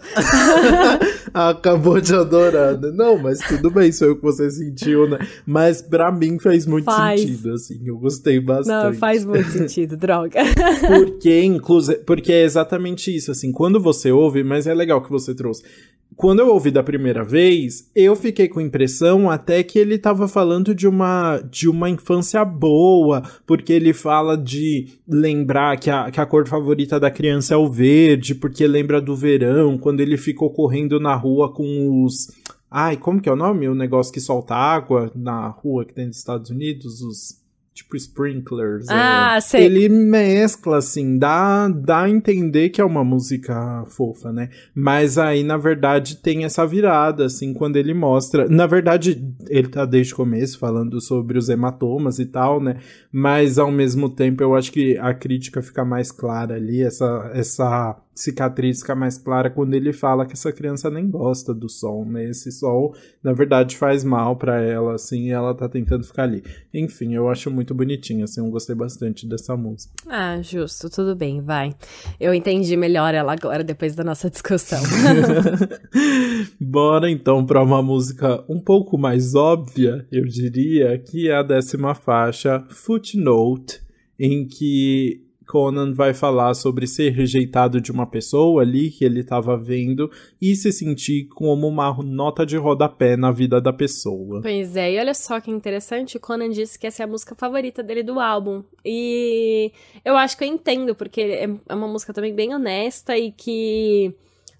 Acabou 1.34 2.00
de 2.00 2.14
adorar, 2.14 2.78
né? 2.78 2.92
Não, 2.94 3.18
mas 3.18 3.40
tudo 3.40 3.72
bem, 3.72 3.90
é 3.90 4.06
o 4.06 4.16
que 4.16 4.22
você 4.22 4.50
sentiu, 4.50 5.10
né? 5.10 5.20
Mas 5.46 5.82
pra 5.82 6.12
mim 6.12 6.38
faz 6.40 6.66
muito 6.66 6.86
faz. 6.86 7.22
sentido, 7.22 7.54
assim. 7.54 7.82
Eu 7.86 7.98
gostei 7.98 8.40
bastante. 8.40 8.86
Não, 8.86 8.94
faz 8.94 9.26
muito 9.26 9.50
sentido, 9.50 9.96
droga. 9.96 10.42
Porque, 10.88 11.44
inclusive, 11.44 12.00
porque 12.00 12.32
é 12.32 12.44
exatamente 12.44 13.16
isso, 13.16 13.32
assim, 13.32 13.52
quando 13.52 13.80
você 13.80 13.93
você 13.94 14.12
ouve, 14.12 14.44
mas 14.44 14.68
é 14.68 14.74
legal 14.74 15.02
que 15.02 15.10
você 15.10 15.34
trouxe. 15.34 15.64
Quando 16.16 16.40
eu 16.40 16.50
ouvi 16.50 16.70
da 16.70 16.84
primeira 16.84 17.24
vez, 17.24 17.90
eu 17.96 18.16
fiquei 18.16 18.48
com 18.48 18.60
a 18.60 18.64
impressão 18.64 19.30
até 19.30 19.64
que 19.64 19.80
ele 19.80 19.96
estava 19.96 20.28
falando 20.28 20.76
de 20.76 20.88
uma, 20.88 21.40
de 21.50 21.68
uma 21.68 21.90
infância 21.90 22.46
boa, 22.46 23.24
porque 23.48 23.74
ele 23.74 23.94
fala 23.94 24.38
de 24.38 24.90
lembrar 25.08 25.78
que 25.78 25.90
a, 25.90 26.12
que 26.12 26.20
a 26.20 26.26
cor 26.26 26.48
favorita 26.48 27.00
da 27.00 27.10
criança 27.10 27.56
é 27.56 27.58
o 27.58 27.70
verde, 27.70 28.36
porque 28.36 28.68
lembra 28.68 29.02
do 29.02 29.16
verão, 29.16 29.78
quando 29.78 30.02
ele 30.02 30.18
ficou 30.18 30.52
correndo 30.52 31.00
na 31.00 31.16
rua 31.16 31.52
com 31.52 32.04
os. 32.04 32.32
Ai, 32.70 32.98
como 32.98 33.22
que 33.22 33.30
é 33.30 33.32
o 33.32 33.36
nome? 33.36 33.68
O 33.68 33.76
negócio 33.76 34.14
que 34.14 34.20
solta 34.20 34.56
água 34.56 35.12
na 35.16 35.48
rua 35.48 35.86
que 35.86 35.94
tem 35.94 36.08
nos 36.08 36.18
Estados 36.18 36.50
Unidos, 36.50 37.02
os 37.02 37.43
tipo 37.74 37.96
sprinklers. 37.96 38.86
Ah, 38.90 39.36
é. 39.38 39.42
sei. 39.42 39.66
Ele 39.66 39.90
mescla, 39.90 40.78
assim, 40.78 41.18
dá, 41.18 41.68
dá 41.68 42.04
a 42.04 42.10
entender 42.10 42.70
que 42.70 42.80
é 42.80 42.86
uma 42.86 43.04
música 43.04 43.84
fofa, 43.88 44.32
né? 44.32 44.50
Mas 44.76 45.18
aí, 45.18 45.44
na 45.44 45.58
verdade, 45.58 46.18
tem 46.18 46.44
essa 46.44 46.66
virada, 46.66 47.26
assim, 47.26 47.54
quando 47.54 47.78
ele 47.78 47.94
mostra. 47.94 48.48
Na 48.48 48.68
verdade, 48.68 49.24
ele 49.48 49.68
tá 49.68 49.86
desde 49.86 50.14
o 50.14 50.18
começo 50.18 50.60
falando 50.60 51.02
sobre 51.02 51.38
os 51.38 51.50
hematomas 51.50 52.20
e 52.20 52.26
tal, 52.26 52.62
né? 52.62 52.78
Mas 53.12 53.58
ao 53.58 53.72
mesmo 53.72 54.10
tempo, 54.10 54.44
eu 54.44 54.56
acho 54.56 54.72
que 54.72 54.98
a 54.98 55.14
crítica 55.14 55.62
fica 55.62 55.84
mais 55.84 56.12
clara 56.12 56.56
ali, 56.56 56.82
essa, 56.82 57.32
essa 57.34 57.98
cicatriz 58.16 58.82
fica 58.82 58.96
mais 58.96 59.18
clara 59.18 59.50
quando 59.50 59.74
ele 59.74 59.92
fala 59.92 60.26
que 60.26 60.34
essa 60.34 60.52
criança 60.52 60.90
nem 60.90 61.10
gosta 61.10 61.54
do 61.54 61.70
sol, 61.70 62.06
né? 62.06 62.30
Esse 62.30 62.52
sol, 62.52 62.96
na 63.24 63.34
verdade, 63.34 63.78
faz 63.78 64.04
mal 64.04 64.36
para 64.36 64.62
ela, 64.62 64.96
assim, 64.96 65.28
e 65.28 65.32
ela 65.32 65.54
tá 65.56 65.68
tentando 65.68 66.04
ficar 66.04 66.24
ali. 66.24 66.44
Enfim, 66.74 67.16
eu 67.16 67.30
acho 67.30 67.50
muito 67.50 67.74
bonitinho, 67.74 68.24
assim, 68.24 68.42
eu 68.42 68.50
gostei 68.50 68.76
bastante 68.76 69.28
dessa 69.28 69.58
música. 69.58 69.94
Ah, 70.08 70.42
justo, 70.42 70.90
tudo 70.90 71.16
bem, 71.16 71.42
vai. 71.42 71.76
Eu 72.20 72.34
entendi 72.34 72.78
melhor 72.78 73.14
ela 73.14 73.34
agora, 73.34 73.64
depois 73.64 73.96
da 73.96 74.04
nossa 74.04 74.30
discussão. 74.30 74.82
Bora 76.60 77.10
então 77.10 77.46
para 77.46 77.64
uma 77.64 77.82
música 77.82 78.44
um 78.48 78.60
pouco 78.60 78.98
mais 78.98 79.36
óbvia, 79.36 80.06
eu 80.12 80.26
diria, 80.26 80.98
que 80.98 81.30
é 81.30 81.36
a 81.36 81.44
décima 81.44 81.96
faixa, 81.96 82.64
Footnote, 82.70 83.82
em 84.20 84.48
que 84.48 85.24
Conan 85.54 85.94
vai 85.94 86.16
falar 86.16 86.56
sobre 86.56 86.88
ser 86.88 87.12
rejeitado 87.12 87.80
de 87.80 87.92
uma 87.92 88.08
pessoa 88.08 88.64
ali 88.64 88.90
que 88.90 89.06
ele 89.06 89.20
estava 89.20 89.56
vendo 89.56 90.10
e 90.42 90.56
se 90.56 90.72
sentir 90.72 91.26
como 91.26 91.68
uma 91.68 91.96
nota 92.04 92.44
de 92.44 92.58
rodapé 92.58 93.16
na 93.16 93.30
vida 93.30 93.62
da 93.62 93.72
pessoa. 93.72 94.42
Pois 94.42 94.76
é, 94.76 94.94
e 94.94 95.00
olha 95.00 95.14
só 95.14 95.40
que 95.40 95.52
interessante, 95.52 96.18
Conan 96.18 96.50
disse 96.50 96.80
que 96.80 96.88
essa 96.88 97.04
é 97.04 97.06
a 97.06 97.08
música 97.08 97.36
favorita 97.36 97.84
dele 97.84 98.02
do 98.02 98.20
álbum. 98.20 98.64
E 98.84 99.72
eu 100.04 100.18
acho 100.18 100.36
que 100.36 100.44
eu 100.44 100.48
entendo, 100.48 100.96
porque 100.96 101.22
é, 101.22 101.44
é 101.70 101.76
uma 101.76 101.88
música 101.88 102.12
também 102.12 102.34
bem 102.34 102.56
honesta 102.56 103.16
e 103.16 103.32
que 103.32 104.12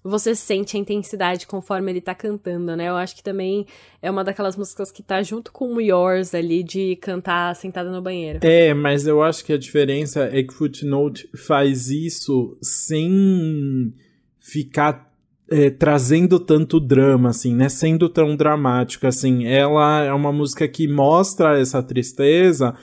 você 0.04 0.34
sente 0.34 0.76
a 0.76 0.80
intensidade 0.80 1.46
conforme 1.46 1.90
ele 1.90 2.00
tá 2.00 2.14
cantando, 2.14 2.76
né? 2.76 2.90
Eu 2.90 2.96
acho 2.96 3.16
que 3.16 3.22
também 3.22 3.66
é 4.02 4.10
uma 4.10 4.22
daquelas 4.22 4.54
músicas 4.54 4.92
que 4.92 5.02
tá 5.02 5.22
junto 5.22 5.50
com 5.50 5.74
o 5.74 5.80
Yours 5.80 6.34
ali 6.34 6.62
de 6.62 6.94
cantar 6.96 7.56
sentada 7.56 7.90
no 7.90 8.02
banheiro. 8.02 8.40
É, 8.42 8.74
mas 8.74 9.06
eu 9.06 9.22
acho 9.22 9.42
que 9.42 9.52
a 9.54 9.58
diferença 9.58 10.28
é 10.30 10.42
que 10.42 10.52
Footnote 10.52 11.26
faz 11.34 11.88
isso 11.88 12.54
sem 12.60 13.94
ficar 14.38 15.10
é, 15.50 15.70
trazendo 15.70 16.38
tanto 16.38 16.78
drama, 16.78 17.30
assim, 17.30 17.54
né? 17.54 17.70
Sendo 17.70 18.06
tão 18.10 18.36
dramática, 18.36 19.08
assim. 19.08 19.46
Ela 19.46 20.04
é 20.04 20.12
uma 20.12 20.32
música 20.32 20.68
que 20.68 20.86
mostra 20.86 21.58
essa 21.58 21.82
tristeza 21.82 22.74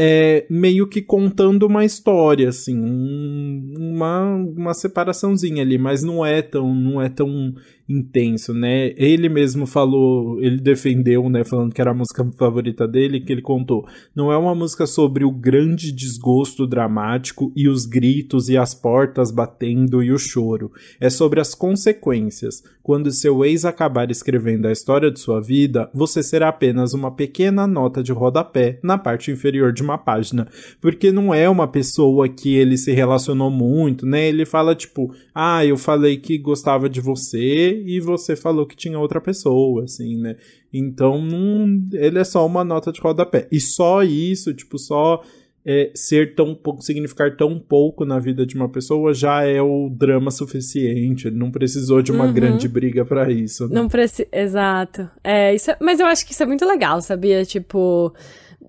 é 0.00 0.46
meio 0.48 0.86
que 0.86 1.02
contando 1.02 1.66
uma 1.66 1.84
história, 1.84 2.50
assim, 2.50 2.78
um, 2.78 3.74
uma, 3.76 4.36
uma 4.36 4.72
separaçãozinha 4.72 5.60
ali, 5.60 5.76
mas 5.76 6.04
não 6.04 6.24
é 6.24 6.40
tão, 6.40 6.72
não 6.72 7.02
é 7.02 7.08
tão 7.08 7.52
intenso, 7.88 8.52
né? 8.52 8.92
Ele 8.96 9.28
mesmo 9.28 9.66
falou, 9.66 10.42
ele 10.42 10.60
defendeu, 10.60 11.30
né, 11.30 11.42
falando 11.42 11.72
que 11.72 11.80
era 11.80 11.92
a 11.92 11.94
música 11.94 12.28
favorita 12.36 12.86
dele, 12.86 13.20
que 13.20 13.32
ele 13.32 13.40
contou. 13.40 13.86
Não 14.14 14.30
é 14.30 14.36
uma 14.36 14.54
música 14.54 14.86
sobre 14.86 15.24
o 15.24 15.30
grande 15.30 15.90
desgosto 15.90 16.66
dramático 16.66 17.50
e 17.56 17.66
os 17.68 17.86
gritos 17.86 18.48
e 18.50 18.58
as 18.58 18.74
portas 18.74 19.30
batendo 19.30 20.02
e 20.02 20.12
o 20.12 20.18
choro. 20.18 20.70
É 21.00 21.08
sobre 21.08 21.40
as 21.40 21.54
consequências. 21.54 22.62
Quando 22.82 23.12
seu 23.12 23.44
ex 23.44 23.64
acabar 23.64 24.10
escrevendo 24.10 24.66
a 24.66 24.72
história 24.72 25.10
de 25.10 25.20
sua 25.20 25.40
vida, 25.40 25.90
você 25.92 26.22
será 26.22 26.48
apenas 26.48 26.94
uma 26.94 27.10
pequena 27.10 27.66
nota 27.66 28.02
de 28.02 28.12
rodapé 28.12 28.78
na 28.82 28.96
parte 28.96 29.30
inferior 29.30 29.72
de 29.72 29.82
uma 29.82 29.98
página, 29.98 30.48
porque 30.80 31.12
não 31.12 31.34
é 31.34 31.48
uma 31.50 31.68
pessoa 31.68 32.28
que 32.28 32.54
ele 32.54 32.78
se 32.78 32.92
relacionou 32.92 33.50
muito, 33.50 34.06
né? 34.06 34.26
Ele 34.26 34.46
fala 34.46 34.74
tipo, 34.74 35.14
ah, 35.34 35.64
eu 35.64 35.76
falei 35.76 36.16
que 36.16 36.38
gostava 36.38 36.88
de 36.88 37.00
você 37.00 37.77
e 37.86 38.00
você 38.00 38.34
falou 38.36 38.66
que 38.66 38.76
tinha 38.76 38.98
outra 38.98 39.20
pessoa, 39.20 39.84
assim, 39.84 40.16
né? 40.16 40.36
Então, 40.72 41.20
não, 41.20 41.66
ele 41.92 42.18
é 42.18 42.24
só 42.24 42.44
uma 42.46 42.64
nota 42.64 42.92
de 42.92 43.00
rodapé. 43.00 43.46
E 43.50 43.60
só 43.60 44.02
isso, 44.02 44.52
tipo, 44.52 44.78
só 44.78 45.22
é, 45.64 45.90
ser 45.94 46.34
tão 46.34 46.54
pouco, 46.54 46.82
significar 46.82 47.36
tão 47.36 47.58
pouco 47.58 48.04
na 48.04 48.18
vida 48.18 48.46
de 48.46 48.54
uma 48.54 48.68
pessoa 48.68 49.12
já 49.12 49.42
é 49.42 49.60
o 49.60 49.90
drama 49.90 50.30
suficiente. 50.30 51.28
Ele 51.28 51.36
não 51.36 51.50
precisou 51.50 52.00
de 52.00 52.10
uma 52.10 52.26
uhum. 52.26 52.32
grande 52.32 52.68
briga 52.68 53.04
para 53.04 53.30
isso. 53.30 53.68
Né? 53.68 53.74
Não 53.74 53.88
precisa. 53.88 54.28
Exato. 54.32 55.10
É, 55.22 55.54
isso 55.54 55.70
é... 55.70 55.76
Mas 55.80 56.00
eu 56.00 56.06
acho 56.06 56.26
que 56.26 56.32
isso 56.32 56.42
é 56.42 56.46
muito 56.46 56.64
legal, 56.64 57.02
sabia? 57.02 57.44
Tipo 57.44 58.14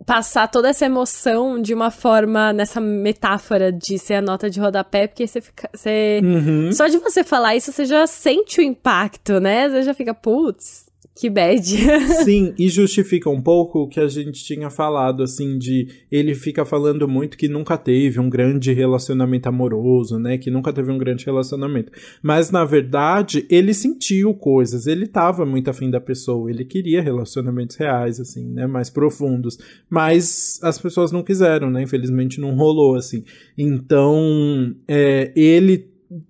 passar 0.06 0.48
toda 0.48 0.70
essa 0.70 0.86
emoção 0.86 1.62
de 1.62 1.74
uma 1.74 1.92
forma 1.92 2.52
nessa 2.54 2.82
metáfora 2.82 3.72
de 3.72 3.98
ser 3.98 4.16
a 4.16 4.22
nota 4.22 4.50
de 4.50 4.60
rodapé, 4.60 5.08
porque 5.08 5.28
você 5.28 5.42
fica. 5.42 5.70
Você, 5.74 6.20
uhum. 6.24 6.72
Só 6.72 6.88
de 6.88 6.98
você 6.98 7.24
falar 7.24 7.56
isso, 7.56 7.72
você 7.72 7.86
já 7.86 8.06
sente 8.08 8.60
o 8.60 8.64
impacto, 8.64 9.40
né? 9.40 9.70
Você 9.70 9.84
já 9.84 9.94
fica, 9.94 10.14
putz, 10.14 10.89
que 11.20 11.30
bad. 11.30 11.62
Sim, 12.24 12.54
e 12.58 12.70
justifica 12.70 13.30
um 13.30 13.42
pouco 13.42 13.80
o 13.80 13.88
que 13.90 14.00
a 14.00 14.08
gente 14.08 14.42
tinha 14.42 14.70
falado, 14.70 15.22
assim, 15.22 15.58
de 15.58 15.90
ele 16.10 16.34
fica 16.34 16.64
falando 16.64 17.10
muito 17.10 17.38
que 17.38 17.50
nunca 17.50 17.78
teve 17.78 18.22
um 18.22 18.30
grande 18.30 18.72
relacionamento 18.72 19.50
amoroso, 19.50 20.18
né? 20.18 20.38
Que 20.38 20.50
nunca 20.50 20.72
teve 20.72 20.90
um 20.90 20.98
grande 20.98 21.26
relacionamento. 21.26 21.92
Mas, 22.24 22.52
na 22.52 22.64
verdade, 22.64 23.46
ele 23.50 23.74
sentiu 23.74 24.34
coisas, 24.34 24.88
ele 24.88 25.06
tava 25.06 25.46
muito 25.46 25.70
afim 25.70 25.92
da 25.92 26.00
pessoa, 26.00 26.50
ele 26.50 26.64
queria 26.64 27.02
relacionamentos 27.02 27.76
reais, 27.76 28.18
assim, 28.22 28.46
né? 28.46 28.66
Mais 28.66 28.90
profundos. 28.90 29.58
Mas 29.90 30.58
as 30.64 30.80
pessoas 30.80 31.12
não 31.12 31.22
quiseram, 31.22 31.70
né? 31.70 31.82
Infelizmente 31.82 32.40
não 32.40 32.56
rolou, 32.56 32.96
assim. 32.96 33.26
Então, 33.58 34.74
é, 34.88 35.34
ele 35.36 35.90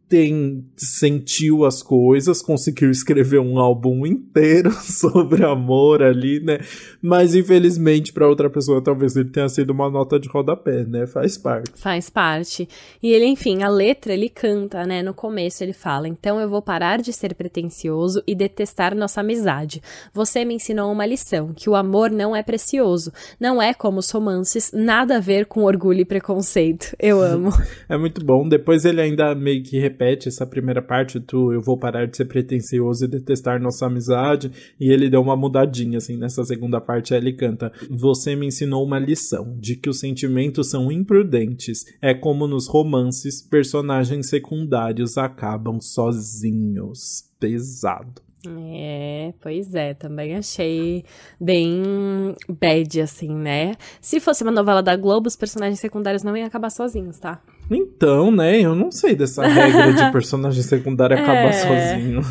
tem 0.09 0.65
sentiu 0.75 1.63
as 1.63 1.83
coisas, 1.83 2.41
conseguiu 2.41 2.89
escrever 2.89 3.39
um 3.39 3.59
álbum 3.59 4.07
inteiro 4.07 4.71
sobre 4.81 5.45
amor 5.45 6.01
ali, 6.01 6.39
né? 6.39 6.59
Mas 6.99 7.35
infelizmente 7.35 8.11
para 8.11 8.27
outra 8.27 8.49
pessoa 8.49 8.83
talvez 8.83 9.15
ele 9.15 9.29
tenha 9.29 9.47
sido 9.47 9.69
uma 9.69 9.89
nota 9.89 10.19
de 10.19 10.27
rodapé, 10.27 10.83
né? 10.83 11.05
Faz 11.05 11.37
parte. 11.37 11.71
Faz 11.75 12.09
parte. 12.09 12.67
E 13.03 13.11
ele, 13.11 13.25
enfim, 13.25 13.61
a 13.61 13.69
letra 13.69 14.11
ele 14.11 14.29
canta, 14.29 14.85
né? 14.85 15.03
No 15.03 15.13
começo 15.13 15.63
ele 15.63 15.73
fala: 15.73 16.07
"Então 16.07 16.39
eu 16.39 16.49
vou 16.49 16.61
parar 16.61 16.99
de 16.99 17.13
ser 17.13 17.35
pretensioso 17.35 18.23
e 18.25 18.33
detestar 18.33 18.95
nossa 18.95 19.21
amizade. 19.21 19.81
Você 20.11 20.43
me 20.43 20.55
ensinou 20.55 20.91
uma 20.91 21.05
lição, 21.05 21.53
que 21.53 21.69
o 21.69 21.75
amor 21.75 22.09
não 22.09 22.35
é 22.35 22.41
precioso, 22.41 23.13
não 23.39 23.61
é 23.61 23.75
como 23.75 23.99
os 23.99 24.09
romances, 24.09 24.71
nada 24.73 25.17
a 25.17 25.19
ver 25.19 25.45
com 25.45 25.63
orgulho 25.63 26.01
e 26.01 26.05
preconceito. 26.05 26.95
Eu 26.99 27.21
amo." 27.21 27.51
é 27.87 27.95
muito 27.95 28.25
bom. 28.25 28.47
Depois 28.49 28.85
ele 28.85 29.01
ainda 29.01 29.35
meio 29.35 29.61
que 29.61 29.77
repete 29.99 30.29
essa 30.29 30.45
primeira 30.45 30.81
parte 30.81 31.19
do 31.19 31.51
eu 31.51 31.61
vou 31.61 31.77
parar 31.77 32.05
de 32.05 32.15
ser 32.15 32.25
pretencioso 32.25 33.03
e 33.03 33.07
detestar 33.07 33.61
nossa 33.61 33.85
amizade, 33.85 34.49
e 34.79 34.89
ele 34.89 35.09
deu 35.09 35.21
uma 35.21 35.35
mudadinha, 35.35 35.97
assim, 35.97 36.15
nessa 36.15 36.43
segunda 36.45 36.79
parte, 36.79 37.13
ele 37.13 37.33
canta, 37.33 37.71
você 37.89 38.35
me 38.35 38.47
ensinou 38.47 38.85
uma 38.85 38.97
lição, 38.97 39.57
de 39.59 39.75
que 39.75 39.89
os 39.89 39.99
sentimentos 39.99 40.69
são 40.69 40.89
imprudentes, 40.89 41.85
é 42.01 42.13
como 42.13 42.47
nos 42.47 42.67
romances, 42.67 43.41
personagens 43.41 44.29
secundários 44.29 45.17
acabam 45.17 45.81
sozinhos. 45.81 47.27
Pesado. 47.39 48.21
É, 48.47 49.33
pois 49.41 49.73
é, 49.75 49.93
também 49.93 50.35
achei 50.35 51.03
bem 51.39 52.35
bad, 52.47 53.01
assim, 53.01 53.33
né? 53.33 53.75
Se 53.99 54.19
fosse 54.19 54.43
uma 54.43 54.51
novela 54.51 54.81
da 54.81 54.95
Globo, 54.95 55.27
os 55.27 55.35
personagens 55.35 55.79
secundários 55.79 56.23
não 56.23 56.35
iam 56.35 56.47
acabar 56.47 56.69
sozinhos, 56.69 57.17
tá? 57.17 57.41
Então, 57.69 58.31
né? 58.31 58.59
Eu 58.61 58.75
não 58.75 58.91
sei 58.91 59.15
dessa 59.15 59.45
regra 59.45 59.93
de 59.93 60.09
personagem 60.11 60.63
secundário 60.63 61.17
é, 61.17 61.21
acabar 61.21 61.53
sozinho. 61.53 62.21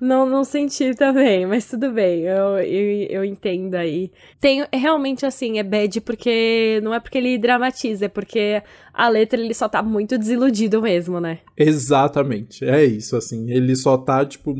Não, 0.00 0.28
não 0.28 0.44
senti 0.44 0.94
também, 0.94 1.46
mas 1.46 1.66
tudo 1.66 1.90
bem, 1.90 2.22
eu, 2.22 2.58
eu, 2.58 3.06
eu 3.08 3.24
entendo 3.24 3.74
aí. 3.74 4.10
Tem, 4.40 4.64
realmente, 4.72 5.24
assim, 5.24 5.58
é 5.58 5.62
bad 5.62 6.00
porque. 6.02 6.80
Não 6.82 6.92
é 6.92 7.00
porque 7.00 7.18
ele 7.18 7.38
dramatiza, 7.38 8.04
é 8.04 8.08
porque 8.08 8.62
a 8.92 9.08
letra 9.08 9.40
ele 9.40 9.54
só 9.54 9.68
tá 9.68 9.82
muito 9.82 10.18
desiludido 10.18 10.82
mesmo, 10.82 11.20
né? 11.20 11.38
Exatamente, 11.56 12.64
é 12.64 12.84
isso, 12.84 13.16
assim. 13.16 13.50
Ele 13.50 13.74
só 13.74 13.96
tá, 13.96 14.24
tipo 14.24 14.54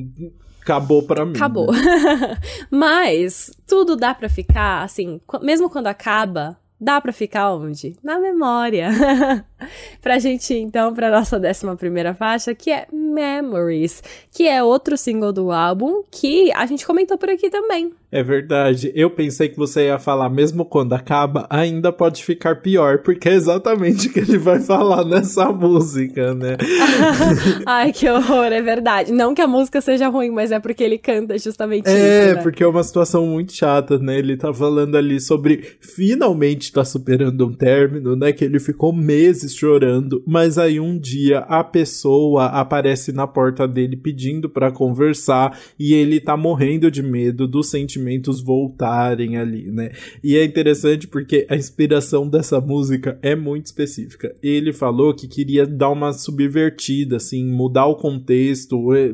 acabou 0.66 1.04
para 1.04 1.24
mim. 1.24 1.36
Acabou. 1.36 1.72
Né? 1.72 2.38
Mas 2.70 3.50
tudo 3.66 3.94
dá 3.94 4.12
para 4.12 4.28
ficar, 4.28 4.82
assim, 4.82 5.20
mesmo 5.40 5.70
quando 5.70 5.86
acaba, 5.86 6.58
dá 6.80 7.00
para 7.00 7.12
ficar 7.12 7.54
onde? 7.54 7.96
Na 8.02 8.18
memória. 8.18 8.90
pra 10.00 10.18
gente 10.18 10.54
então 10.54 10.94
para 10.94 11.10
nossa 11.10 11.38
décima 11.38 11.76
primeira 11.76 12.14
faixa, 12.14 12.54
que 12.54 12.70
é 12.70 12.86
Memories, 12.92 14.02
que 14.30 14.46
é 14.46 14.62
outro 14.62 14.96
single 14.96 15.32
do 15.32 15.50
álbum 15.50 16.02
que 16.10 16.52
a 16.52 16.66
gente 16.66 16.86
comentou 16.86 17.16
por 17.16 17.30
aqui 17.30 17.48
também. 17.48 17.92
É 18.10 18.22
verdade. 18.22 18.92
Eu 18.94 19.10
pensei 19.10 19.48
que 19.48 19.56
você 19.56 19.86
ia 19.86 19.98
falar, 19.98 20.30
mesmo 20.30 20.64
quando 20.64 20.92
acaba, 20.92 21.46
ainda 21.50 21.92
pode 21.92 22.24
ficar 22.24 22.56
pior, 22.56 22.98
porque 22.98 23.28
é 23.28 23.34
exatamente 23.34 24.06
o 24.06 24.12
que 24.12 24.20
ele 24.20 24.38
vai 24.38 24.60
falar 24.60 25.04
nessa 25.04 25.50
música, 25.52 26.32
né? 26.32 26.56
Ai, 27.66 27.92
que 27.92 28.08
horror, 28.08 28.46
é 28.46 28.62
verdade. 28.62 29.12
Não 29.12 29.34
que 29.34 29.42
a 29.42 29.46
música 29.46 29.80
seja 29.80 30.08
ruim, 30.08 30.30
mas 30.30 30.52
é 30.52 30.60
porque 30.60 30.84
ele 30.84 30.98
canta 30.98 31.36
justamente 31.36 31.88
é, 31.88 31.92
isso. 31.92 32.30
É, 32.30 32.34
né? 32.36 32.42
porque 32.42 32.62
é 32.62 32.66
uma 32.66 32.82
situação 32.82 33.26
muito 33.26 33.52
chata, 33.52 33.98
né? 33.98 34.18
Ele 34.18 34.36
tá 34.36 34.54
falando 34.54 34.96
ali 34.96 35.20
sobre 35.20 35.76
finalmente 35.80 36.72
tá 36.72 36.84
superando 36.84 37.46
um 37.46 37.52
término, 37.52 38.14
né? 38.14 38.32
Que 38.32 38.44
ele 38.44 38.60
ficou 38.60 38.92
meses 38.92 39.45
chorando, 39.54 40.22
mas 40.26 40.58
aí 40.58 40.78
um 40.80 40.98
dia 40.98 41.40
a 41.40 41.62
pessoa 41.62 42.46
aparece 42.46 43.12
na 43.12 43.26
porta 43.26 43.66
dele 43.66 43.96
pedindo 43.96 44.48
para 44.48 44.70
conversar 44.70 45.58
e 45.78 45.92
ele 45.94 46.20
tá 46.20 46.36
morrendo 46.36 46.90
de 46.90 47.02
medo 47.02 47.46
do 47.46 47.62
sentimento 47.62 47.86
sentimentos 47.86 48.40
voltarem 48.40 49.36
ali, 49.36 49.70
né? 49.70 49.90
E 50.22 50.36
é 50.36 50.44
interessante 50.44 51.06
porque 51.06 51.46
a 51.48 51.56
inspiração 51.56 52.28
dessa 52.28 52.60
música 52.60 53.18
é 53.22 53.34
muito 53.34 53.66
específica. 53.66 54.34
Ele 54.42 54.72
falou 54.72 55.14
que 55.14 55.28
queria 55.28 55.66
dar 55.66 55.90
uma 55.90 56.12
subvertida, 56.12 57.16
assim, 57.16 57.44
mudar 57.44 57.86
o 57.86 57.96
contexto, 57.96 58.94
é, 58.94 59.12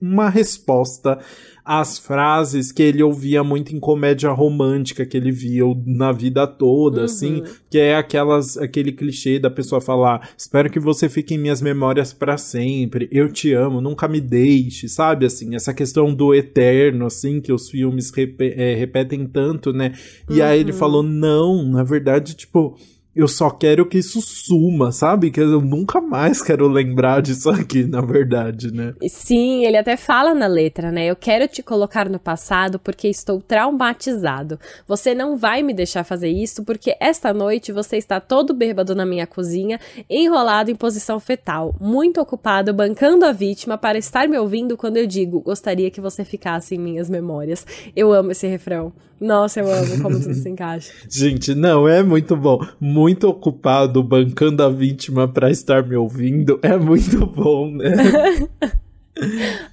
uma 0.00 0.28
resposta 0.28 1.18
as 1.64 1.98
frases 1.98 2.72
que 2.72 2.82
ele 2.82 3.02
ouvia 3.02 3.44
muito 3.44 3.74
em 3.74 3.78
comédia 3.78 4.30
romântica 4.30 5.06
que 5.06 5.16
ele 5.16 5.30
via 5.30 5.62
na 5.86 6.10
vida 6.10 6.46
toda, 6.46 7.04
assim, 7.04 7.36
uhum. 7.36 7.42
assim, 7.42 7.54
que 7.70 7.78
é 7.78 7.96
aquelas 7.96 8.56
aquele 8.56 8.92
clichê 8.92 9.38
da 9.38 9.50
pessoa 9.50 9.80
falar: 9.80 10.30
"Espero 10.36 10.70
que 10.70 10.80
você 10.80 11.08
fique 11.08 11.34
em 11.34 11.38
minhas 11.38 11.62
memórias 11.62 12.12
para 12.12 12.36
sempre. 12.36 13.08
Eu 13.12 13.30
te 13.30 13.52
amo, 13.52 13.80
nunca 13.80 14.08
me 14.08 14.20
deixe", 14.20 14.88
sabe 14.88 15.26
assim, 15.26 15.54
essa 15.54 15.72
questão 15.72 16.12
do 16.12 16.34
eterno 16.34 17.06
assim 17.06 17.40
que 17.40 17.52
os 17.52 17.70
filmes 17.70 18.10
rep 18.10 18.40
é, 18.40 18.74
repetem 18.74 19.26
tanto, 19.26 19.72
né? 19.72 19.92
E 20.28 20.40
uhum. 20.40 20.44
aí 20.44 20.60
ele 20.60 20.72
uhum. 20.72 20.78
falou: 20.78 21.02
"Não, 21.02 21.62
na 21.62 21.84
verdade, 21.84 22.34
tipo, 22.34 22.76
eu 23.14 23.28
só 23.28 23.50
quero 23.50 23.86
que 23.86 23.98
isso 23.98 24.20
suma, 24.20 24.90
sabe? 24.90 25.30
Que 25.30 25.40
eu 25.40 25.60
nunca 25.60 26.00
mais 26.00 26.40
quero 26.40 26.66
lembrar 26.66 27.20
disso 27.20 27.50
aqui, 27.50 27.84
na 27.84 28.00
verdade, 28.00 28.72
né? 28.72 28.94
Sim, 29.08 29.64
ele 29.66 29.76
até 29.76 29.96
fala 29.96 30.34
na 30.34 30.46
letra, 30.46 30.90
né? 30.90 31.06
Eu 31.06 31.16
quero 31.16 31.46
te 31.46 31.62
colocar 31.62 32.08
no 32.08 32.18
passado 32.18 32.78
porque 32.78 33.08
estou 33.08 33.40
traumatizado. 33.40 34.58
Você 34.86 35.14
não 35.14 35.36
vai 35.36 35.62
me 35.62 35.74
deixar 35.74 36.04
fazer 36.04 36.28
isso 36.28 36.64
porque 36.64 36.96
esta 36.98 37.34
noite 37.34 37.70
você 37.70 37.96
está 37.96 38.18
todo 38.18 38.54
bêbado 38.54 38.94
na 38.94 39.04
minha 39.04 39.26
cozinha, 39.26 39.78
enrolado 40.08 40.70
em 40.70 40.74
posição 40.74 41.20
fetal, 41.20 41.74
muito 41.80 42.20
ocupado 42.20 42.72
bancando 42.72 43.26
a 43.26 43.32
vítima 43.32 43.76
para 43.76 43.98
estar 43.98 44.26
me 44.26 44.38
ouvindo 44.38 44.76
quando 44.76 44.96
eu 44.96 45.06
digo 45.06 45.40
gostaria 45.40 45.90
que 45.90 46.00
você 46.00 46.24
ficasse 46.24 46.74
em 46.74 46.78
minhas 46.78 47.10
memórias. 47.10 47.66
Eu 47.94 48.12
amo 48.12 48.32
esse 48.32 48.46
refrão. 48.46 48.92
Nossa, 49.22 49.60
eu 49.60 49.72
amo 49.72 50.02
como 50.02 50.20
tudo 50.20 50.34
se 50.34 50.48
encaixa. 50.48 50.92
Gente, 51.08 51.54
não, 51.54 51.86
é 51.86 52.02
muito 52.02 52.36
bom. 52.36 52.58
Muito 52.80 53.28
ocupado 53.28 54.02
bancando 54.02 54.62
a 54.62 54.68
vítima 54.68 55.28
pra 55.28 55.50
estar 55.50 55.86
me 55.86 55.94
ouvindo. 55.96 56.58
É 56.62 56.76
muito 56.76 57.24
bom, 57.24 57.70
né? 57.70 57.92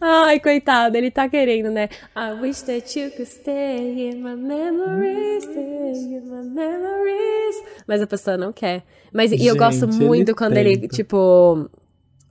Ai, 0.02 0.40
coitado, 0.40 0.96
ele 0.98 1.10
tá 1.10 1.28
querendo, 1.30 1.72
né? 1.72 1.90
I 2.16 2.34
wish 2.42 2.62
that 2.66 3.00
you 3.00 3.10
could 3.12 3.26
stay 3.26 4.10
in 4.12 4.22
my 4.22 4.36
memories, 4.36 5.44
stay 5.46 5.94
in 5.94 6.22
my 6.26 6.44
memories. 6.44 7.56
Mas 7.88 8.02
a 8.02 8.08
pessoa 8.08 8.38
não 8.38 8.52
quer. 8.52 8.84
Mas 9.14 9.32
e 9.32 9.48
eu 9.48 9.56
gosto 9.56 9.92
Gente, 9.92 10.04
muito 10.04 10.30
ele 10.30 10.36
quando 10.36 10.58
ele, 10.58 10.78
tenta. 10.78 10.96
tipo. 10.96 11.70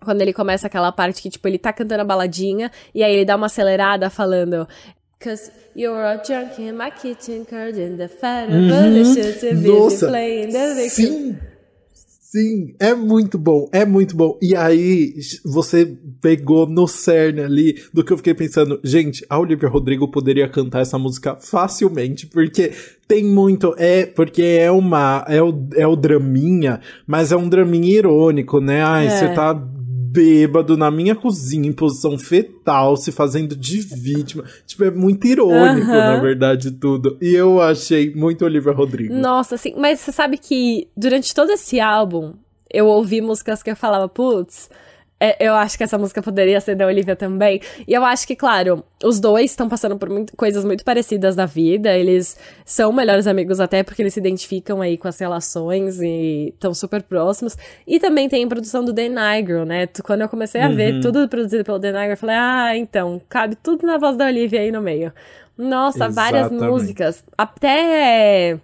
Quando 0.04 0.20
ele 0.20 0.32
começa 0.32 0.68
aquela 0.68 0.92
parte 0.92 1.20
que, 1.20 1.28
tipo, 1.28 1.48
ele 1.48 1.58
tá 1.58 1.72
cantando 1.72 2.02
a 2.02 2.04
baladinha 2.04 2.70
e 2.94 3.02
aí 3.02 3.12
ele 3.12 3.24
dá 3.24 3.34
uma 3.34 3.46
acelerada 3.46 4.08
falando. 4.08 4.68
Cause 5.20 5.50
you're 5.74 6.04
a 6.04 6.22
junk 6.22 6.60
in 6.60 6.76
my 6.76 6.90
kitchen, 6.90 7.44
curtain 7.44 7.96
the 7.96 8.06
fat 8.06 8.48
busy 8.48 9.52
Nossa, 9.52 10.06
playing 10.06 10.52
the 10.52 10.88
sim, 10.88 11.36
sim, 11.92 12.76
é 12.78 12.94
muito 12.94 13.36
bom, 13.36 13.68
é 13.72 13.84
muito 13.84 14.16
bom. 14.16 14.38
E 14.40 14.54
aí, 14.54 15.14
você 15.44 15.96
pegou 16.20 16.68
no 16.68 16.86
cerne 16.86 17.40
ali 17.40 17.82
do 17.92 18.04
que 18.04 18.12
eu 18.12 18.16
fiquei 18.16 18.32
pensando. 18.32 18.78
Gente, 18.84 19.26
a 19.28 19.40
Olivia 19.40 19.68
Rodrigo 19.68 20.08
poderia 20.08 20.48
cantar 20.48 20.82
essa 20.82 20.98
música 20.98 21.36
facilmente, 21.40 22.24
porque 22.28 22.70
tem 23.08 23.24
muito, 23.24 23.74
é, 23.76 24.06
porque 24.06 24.42
é 24.42 24.70
uma, 24.70 25.24
é 25.26 25.42
o, 25.42 25.68
é 25.74 25.86
o 25.86 25.96
draminha, 25.96 26.80
mas 27.08 27.32
é 27.32 27.36
um 27.36 27.48
draminha 27.48 27.92
irônico, 27.98 28.60
né? 28.60 28.82
Ai, 28.82 29.06
É. 29.06 29.10
você 29.10 29.28
tá 29.34 29.52
bêbado 30.10 30.76
na 30.76 30.90
minha 30.90 31.14
cozinha, 31.14 31.68
em 31.68 31.72
posição 31.72 32.18
fetal, 32.18 32.96
se 32.96 33.12
fazendo 33.12 33.54
de 33.54 33.80
vítima. 33.80 34.44
Tipo, 34.66 34.84
é 34.84 34.90
muito 34.90 35.26
irônico, 35.26 35.90
Aham. 35.90 36.14
na 36.14 36.20
verdade, 36.20 36.70
tudo. 36.72 37.16
E 37.20 37.34
eu 37.34 37.60
achei 37.60 38.14
muito 38.14 38.44
Olivia 38.44 38.72
Rodrigo. 38.72 39.14
Nossa, 39.14 39.54
assim, 39.54 39.74
mas 39.76 40.00
você 40.00 40.12
sabe 40.12 40.38
que 40.38 40.88
durante 40.96 41.34
todo 41.34 41.50
esse 41.50 41.80
álbum 41.80 42.34
eu 42.72 42.86
ouvi 42.86 43.20
músicas 43.20 43.62
que 43.62 43.70
eu 43.70 43.76
falava, 43.76 44.08
putz, 44.08 44.68
eu 45.40 45.54
acho 45.54 45.76
que 45.76 45.82
essa 45.84 45.98
música 45.98 46.22
poderia 46.22 46.60
ser 46.60 46.74
da 46.74 46.86
Olivia 46.86 47.16
também. 47.16 47.60
E 47.86 47.92
eu 47.92 48.04
acho 48.04 48.26
que, 48.26 48.36
claro, 48.36 48.84
os 49.02 49.18
dois 49.18 49.50
estão 49.50 49.68
passando 49.68 49.96
por 49.98 50.08
muito- 50.08 50.36
coisas 50.36 50.64
muito 50.64 50.84
parecidas 50.84 51.34
da 51.34 51.44
vida. 51.46 51.90
Eles 51.96 52.36
são 52.64 52.92
melhores 52.92 53.26
amigos 53.26 53.58
até 53.58 53.82
porque 53.82 54.02
eles 54.02 54.14
se 54.14 54.20
identificam 54.20 54.80
aí 54.80 54.96
com 54.96 55.08
as 55.08 55.18
relações 55.18 56.00
e 56.00 56.50
estão 56.54 56.72
super 56.72 57.02
próximos. 57.02 57.56
E 57.86 57.98
também 57.98 58.28
tem 58.28 58.44
a 58.44 58.48
produção 58.48 58.84
do 58.84 58.94
The 58.94 59.08
Nigro, 59.08 59.64
né? 59.64 59.88
Quando 60.04 60.20
eu 60.20 60.28
comecei 60.28 60.60
a 60.60 60.68
ver 60.68 61.00
tudo 61.00 61.28
produzido 61.28 61.64
pelo 61.64 61.80
The 61.80 61.90
Nigro, 61.92 62.12
eu 62.12 62.16
falei, 62.16 62.36
ah, 62.36 62.76
então, 62.76 63.20
cabe 63.28 63.56
tudo 63.56 63.86
na 63.86 63.98
voz 63.98 64.16
da 64.16 64.26
Olivia 64.26 64.60
aí 64.60 64.70
no 64.70 64.80
meio. 64.80 65.12
Nossa, 65.56 66.08
várias 66.08 66.46
Exatamente. 66.46 66.70
músicas. 66.70 67.24
Até 67.36 68.60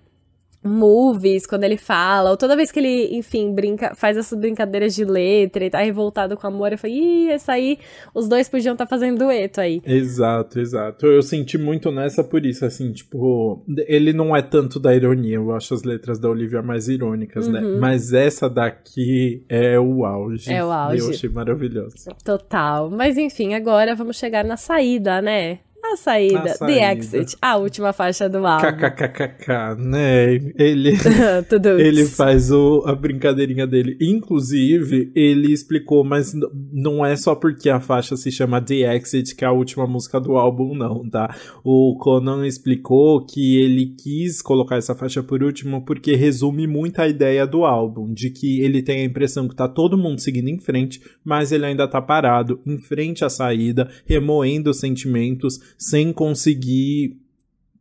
movies, 0.65 1.47
quando 1.47 1.65
ele 1.65 1.77
fala, 1.77 2.31
ou 2.31 2.37
toda 2.37 2.57
vez 2.57 2.73
que 2.73 2.81
ele, 2.81 3.17
enfim, 3.17 3.53
brinca, 3.53 3.95
faz 3.95 4.17
essas 4.17 4.39
brincadeiras 4.39 4.95
de 4.95 5.05
letra 5.05 5.65
e 5.65 5.71
tá 5.71 5.81
revoltado 5.81 6.37
com 6.37 6.47
amor, 6.47 6.73
eu 6.73 6.79
falei, 6.79 6.97
ih, 6.97 7.29
essa 7.31 7.53
aí, 7.53 7.79
os 8.15 8.29
dois 8.29 8.49
podiam 8.49 8.73
estar 8.73 8.87
fazendo 8.87 9.19
dueto 9.19 9.61
aí. 9.61 9.81
Exato, 9.85 10.59
exato. 10.59 11.07
Eu 11.07 11.23
senti 11.23 11.59
muito 11.59 11.91
nessa 11.91 12.25
por 12.25 12.47
isso, 12.47 12.65
assim, 12.65 12.93
tipo, 12.93 13.63
ele 13.87 14.13
não 14.13 14.35
é 14.35 14.41
tanto 14.41 14.81
da 14.81 14.95
ironia, 14.95 15.37
eu 15.37 15.53
acho 15.55 15.75
as 15.75 15.83
letras 15.83 16.19
da 16.19 16.29
Olivia 16.29 16.63
mais 16.63 16.89
irônicas, 16.89 17.47
né? 17.49 17.61
Mas 17.61 18.13
essa 18.13 18.49
daqui 18.49 19.45
é 19.49 19.79
o 19.79 20.05
auge. 20.05 20.51
Uhum. 20.51 20.57
É 20.57 20.65
o 20.65 20.71
auge. 20.73 20.99
Eu 21.01 21.11
achei 21.11 21.29
maravilhosa. 21.29 21.95
Total. 22.25 22.91
Mas 22.91 23.19
enfim, 23.19 23.55
agora 23.55 23.95
vamos 23.95 24.17
chegar 24.17 24.45
na 24.45 24.57
saída, 24.57 25.21
né? 25.21 25.59
A 25.93 25.97
saída, 25.97 26.39
A 26.39 26.43
The 26.43 26.55
saída. 26.55 26.93
Exit, 26.95 27.37
a 27.41 27.57
última 27.57 27.93
faixa 27.93 28.29
do 28.29 28.47
álbum. 28.47 28.67
KKKKK, 28.67 29.77
né? 29.79 30.35
Ele. 30.57 30.95
Tudo 31.49 31.79
Ele 31.79 32.07
faz 32.07 32.51
o, 32.51 32.83
a 32.87 32.95
brincadeirinha 32.95 33.67
dele. 33.67 33.97
Inclusive, 34.01 35.13
ele 35.15 35.53
explicou, 35.53 36.03
mas 36.03 36.33
não 36.73 37.05
é 37.05 37.15
só 37.17 37.35
porque 37.35 37.69
a 37.69 37.81
faixa 37.81 38.17
se 38.17 38.31
chama 38.33 38.61
The 38.61 38.97
Exit, 38.97 39.35
que 39.35 39.45
é 39.45 39.49
a 39.49 39.53
última 39.53 39.87
música 39.87 40.19
do 40.21 40.37
álbum, 40.37 40.75
não, 40.75 41.09
tá? 41.09 41.37
O 41.63 41.97
Conan 41.99 42.47
explicou 42.47 43.25
que 43.25 43.61
ele 43.61 43.95
quis 44.03 44.41
colocar 44.41 44.77
essa 44.77 44.95
faixa 44.95 45.23
por 45.23 45.43
último 45.43 45.85
porque 45.85 46.15
resume 46.17 46.67
muito 46.67 47.01
a 47.01 47.09
ideia 47.09 47.47
do 47.47 47.65
álbum, 47.65 48.13
de 48.13 48.31
que 48.31 48.61
ele 48.61 48.83
tem 48.83 49.03
a 49.03 49.05
impressão 49.05 49.49
que 49.49 49.55
tá 49.55 49.69
todo 49.69 49.99
mundo 49.99 50.21
seguindo 50.21 50.49
em 50.49 50.59
frente, 50.59 51.01
mas 51.25 51.53
ele 51.53 51.67
ainda 51.67 51.87
tá 51.87 52.01
parado, 52.01 52.61
em 52.67 52.79
frente 52.79 53.25
à 53.25 53.29
saída, 53.29 53.91
remoendo 54.07 54.71
os 54.71 54.81
sentimentos, 54.81 55.61
sem 55.79 56.13
conseguir 56.13 57.17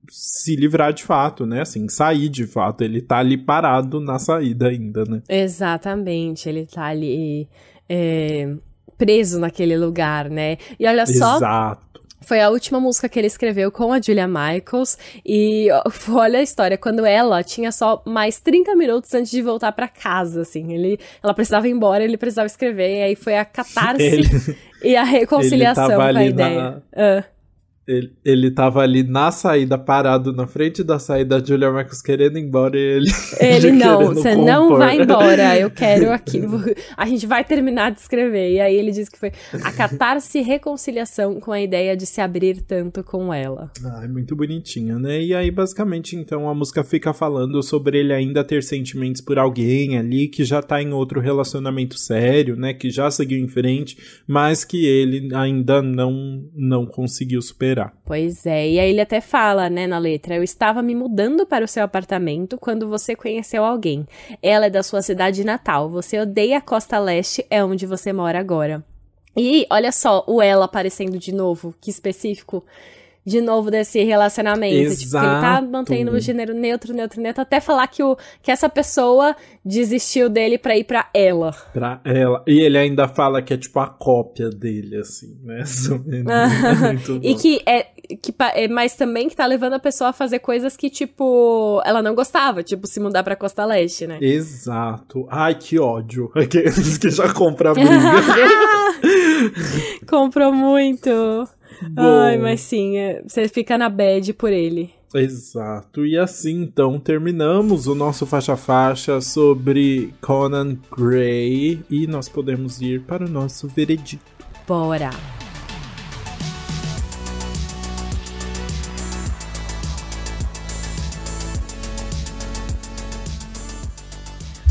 se 0.09 0.55
livrar 0.55 0.91
de 0.93 1.03
fato, 1.03 1.45
né? 1.45 1.61
Assim, 1.61 1.87
sair 1.87 2.29
de 2.29 2.45
fato. 2.45 2.81
Ele 2.83 3.01
tá 3.01 3.17
ali 3.19 3.37
parado 3.37 3.99
na 3.99 4.19
saída 4.19 4.67
ainda, 4.67 5.03
né? 5.05 5.21
Exatamente, 5.29 6.49
ele 6.49 6.65
tá 6.65 6.85
ali 6.85 7.47
é, 7.87 8.53
preso 8.97 9.39
naquele 9.39 9.77
lugar, 9.77 10.29
né? 10.29 10.57
E 10.79 10.85
olha 10.85 11.05
só, 11.05 11.37
Exato. 11.37 11.93
Foi 12.25 12.39
a 12.39 12.49
última 12.49 12.79
música 12.79 13.09
que 13.09 13.19
ele 13.19 13.27
escreveu 13.27 13.69
com 13.69 13.91
a 13.91 13.99
Julia 14.01 14.25
Michaels. 14.27 14.97
E 15.25 15.67
olha 16.09 16.39
a 16.39 16.41
história, 16.41 16.77
quando 16.77 17.05
ela 17.05 17.43
tinha 17.43 17.69
só 17.69 18.01
mais 18.05 18.39
30 18.39 18.75
minutos 18.77 19.13
antes 19.13 19.29
de 19.29 19.41
voltar 19.41 19.73
pra 19.73 19.89
casa, 19.89 20.41
assim. 20.43 20.71
Ele, 20.73 20.97
ela 21.21 21.33
precisava 21.33 21.67
ir 21.67 21.71
embora, 21.71 22.01
ele 22.01 22.15
precisava 22.17 22.45
escrever. 22.45 22.97
E 22.97 23.01
aí 23.03 23.15
foi 23.17 23.37
a 23.37 23.43
catarse 23.43 24.01
Ele, 24.07 24.25
e 24.81 24.95
a 24.95 25.03
reconciliação 25.03 25.83
ele 25.83 25.91
com 25.95 25.97
tava 25.99 26.03
a 26.17 26.21
ali 26.21 26.29
ideia. 26.29 26.61
na- 26.61 26.81
Ah, 26.95 27.23
ele, 27.85 28.13
ele 28.23 28.51
tava 28.51 28.81
ali 28.81 29.03
na 29.03 29.29
saída, 29.31 29.77
parado 29.77 30.31
na 30.31 30.47
frente 30.47 30.83
da 30.83 30.97
saída 30.99 31.39
da 31.39 31.45
Julia 31.45 31.71
Marcos 31.71 32.01
querendo 32.01 32.37
ir 32.37 32.43
embora 32.43 32.77
e 32.77 32.81
ele. 32.81 33.11
ele, 33.39 33.71
não, 33.75 34.13
você 34.13 34.35
não 34.35 34.63
compor. 34.63 34.77
vai 34.77 35.01
embora, 35.01 35.59
eu 35.59 35.69
quero 35.71 36.11
aqui. 36.11 36.41
A 36.95 37.05
gente 37.05 37.27
vai 37.27 37.43
terminar 37.43 37.91
de 37.91 37.99
escrever. 37.99 38.53
E 38.53 38.59
aí 38.59 38.75
ele 38.75 38.91
disse 38.91 39.11
que 39.11 39.19
foi 39.19 39.31
a 39.63 39.71
catarse 39.71 40.39
e 40.39 40.41
reconciliação 40.41 41.39
com 41.39 41.51
a 41.51 41.61
ideia 41.61 41.95
de 41.97 42.05
se 42.05 42.21
abrir 42.21 42.61
tanto 42.61 43.03
com 43.03 43.33
ela. 43.33 43.69
Ah, 43.83 44.01
é 44.03 44.07
muito 44.07 44.35
bonitinho, 44.35 44.97
né? 44.97 45.21
E 45.21 45.33
aí, 45.33 45.51
basicamente, 45.51 46.15
então, 46.15 46.47
a 46.47 46.55
música 46.55 46.83
fica 46.83 47.13
falando 47.13 47.61
sobre 47.61 47.99
ele 47.99 48.13
ainda 48.13 48.43
ter 48.43 48.63
sentimentos 48.63 49.21
por 49.21 49.37
alguém 49.37 49.97
ali 49.97 50.27
que 50.27 50.45
já 50.45 50.61
tá 50.61 50.81
em 50.81 50.93
outro 50.93 51.19
relacionamento 51.19 51.97
sério, 51.97 52.55
né? 52.55 52.73
Que 52.73 52.89
já 52.89 53.11
seguiu 53.11 53.39
em 53.39 53.47
frente, 53.47 53.97
mas 54.25 54.63
que 54.63 54.85
ele 54.85 55.33
ainda 55.35 55.81
não, 55.81 56.45
não 56.55 56.85
conseguiu 56.85 57.41
superar. 57.41 57.72
Pois 58.05 58.45
é, 58.45 58.69
e 58.69 58.79
aí 58.79 58.89
ele 58.89 59.01
até 59.01 59.19
fala, 59.21 59.69
né, 59.69 59.87
na 59.87 59.97
letra: 59.97 60.35
Eu 60.35 60.43
estava 60.43 60.81
me 60.81 60.95
mudando 60.95 61.45
para 61.45 61.65
o 61.65 61.67
seu 61.67 61.83
apartamento 61.83 62.57
quando 62.57 62.87
você 62.87 63.15
conheceu 63.15 63.63
alguém. 63.63 64.05
Ela 64.41 64.67
é 64.67 64.69
da 64.69 64.83
sua 64.83 65.01
cidade 65.01 65.43
natal. 65.43 65.89
Você 65.89 66.19
odeia 66.19 66.57
a 66.57 66.61
costa 66.61 66.99
leste, 66.99 67.45
é 67.49 67.63
onde 67.63 67.85
você 67.85 68.13
mora 68.13 68.39
agora. 68.39 68.83
E 69.35 69.65
olha 69.71 69.91
só, 69.91 70.23
o 70.27 70.41
ela 70.41 70.65
aparecendo 70.65 71.17
de 71.17 71.33
novo, 71.33 71.73
que 71.81 71.89
específico. 71.89 72.63
De 73.25 73.39
novo 73.39 73.71
desse 73.71 74.03
relacionamento. 74.03 74.95
Tipo, 74.95 75.11
que 75.11 75.15
ele 75.17 75.25
tá 75.25 75.37
Exato. 75.57 75.69
mantendo 75.69 76.11
o 76.11 76.19
gênero 76.19 76.53
neutro, 76.53 76.93
neutro, 76.93 77.21
neutro, 77.21 77.41
até 77.41 77.59
falar 77.61 77.87
que, 77.87 78.03
o, 78.03 78.17
que 78.41 78.51
essa 78.51 78.67
pessoa 78.67 79.35
desistiu 79.63 80.29
dele 80.29 80.57
pra 80.57 80.75
ir 80.77 80.83
pra 80.83 81.07
ela. 81.13 81.51
Pra 81.73 82.01
ela. 82.03 82.43
E 82.45 82.59
ele 82.59 82.77
ainda 82.77 83.07
fala 83.07 83.41
que 83.41 83.53
é 83.53 83.57
tipo 83.57 83.79
a 83.79 83.87
cópia 83.87 84.49
dele, 84.49 84.97
assim, 84.97 85.37
né? 85.43 85.63
É 87.23 87.23
E 87.23 87.35
que 87.35 87.61
é, 87.65 87.87
que 88.21 88.33
é. 88.53 88.67
Mas 88.67 88.95
também 88.95 89.29
que 89.29 89.35
tá 89.35 89.45
levando 89.45 89.73
a 89.73 89.79
pessoa 89.79 90.09
a 90.09 90.13
fazer 90.13 90.39
coisas 90.39 90.75
que, 90.75 90.89
tipo, 90.89 91.81
ela 91.85 92.01
não 92.01 92.15
gostava, 92.15 92.63
tipo, 92.63 92.87
se 92.87 92.99
mudar 92.99 93.23
pra 93.23 93.35
Costa 93.35 93.65
Leste, 93.65 94.07
né? 94.07 94.17
Exato. 94.21 95.27
Ai, 95.29 95.55
que 95.55 95.79
ódio. 95.79 96.31
Aqueles 96.35 96.97
que 96.97 97.09
já 97.09 97.31
compram 97.33 97.73
briga. 97.73 97.89
Comprou 100.07 100.53
muito. 100.53 101.09
Bom. 101.89 102.01
Ai, 102.01 102.37
mas 102.37 102.61
sim, 102.61 102.97
é, 102.97 103.21
você 103.25 103.47
fica 103.47 103.77
na 103.77 103.89
bad 103.89 104.33
por 104.33 104.51
ele. 104.51 104.91
Exato. 105.13 106.05
E 106.05 106.17
assim, 106.17 106.63
então, 106.63 106.99
terminamos 106.99 107.87
o 107.87 107.93
nosso 107.93 108.25
faixa-faixa 108.25 109.21
sobre 109.21 110.13
Conan 110.21 110.77
Gray 110.95 111.81
e 111.89 112.07
nós 112.07 112.27
podemos 112.27 112.81
ir 112.81 113.01
para 113.01 113.25
o 113.25 113.29
nosso 113.29 113.67
veredito. 113.67 114.23
Bora. 114.67 115.11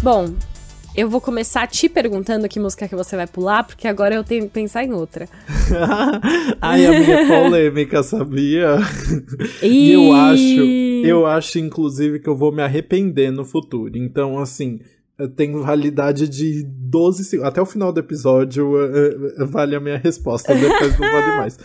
Bom, 0.02 0.34
eu 0.96 1.08
vou 1.08 1.20
começar 1.20 1.66
te 1.68 1.88
perguntando 1.88 2.48
que 2.48 2.58
música 2.58 2.88
que 2.88 2.96
você 2.96 3.14
vai 3.16 3.26
pular, 3.26 3.62
porque 3.64 3.86
agora 3.86 4.14
eu 4.14 4.24
tenho 4.24 4.42
que 4.44 4.50
pensar 4.50 4.84
em 4.84 4.92
outra. 4.92 5.28
Ai, 6.60 6.86
a 6.86 6.90
minha 6.98 7.26
polêmica, 7.26 8.02
sabia? 8.02 8.78
E 9.62 9.92
eu 9.92 10.12
acho, 10.12 10.60
eu 11.04 11.26
acho, 11.26 11.58
inclusive, 11.58 12.18
que 12.18 12.28
eu 12.28 12.36
vou 12.36 12.50
me 12.52 12.62
arrepender 12.62 13.30
no 13.30 13.44
futuro. 13.44 13.96
Então, 13.96 14.38
assim, 14.40 14.80
tem 15.36 15.52
validade 15.60 16.28
de 16.28 16.64
12 16.64 17.24
segundos. 17.24 17.48
Até 17.48 17.62
o 17.62 17.66
final 17.66 17.92
do 17.92 18.00
episódio 18.00 18.76
eh, 18.82 19.16
eh, 19.38 19.44
vale 19.44 19.76
a 19.76 19.80
minha 19.80 19.98
resposta, 19.98 20.52
depois 20.54 20.98
não 20.98 21.10
vale 21.10 21.36
mais. 21.38 21.58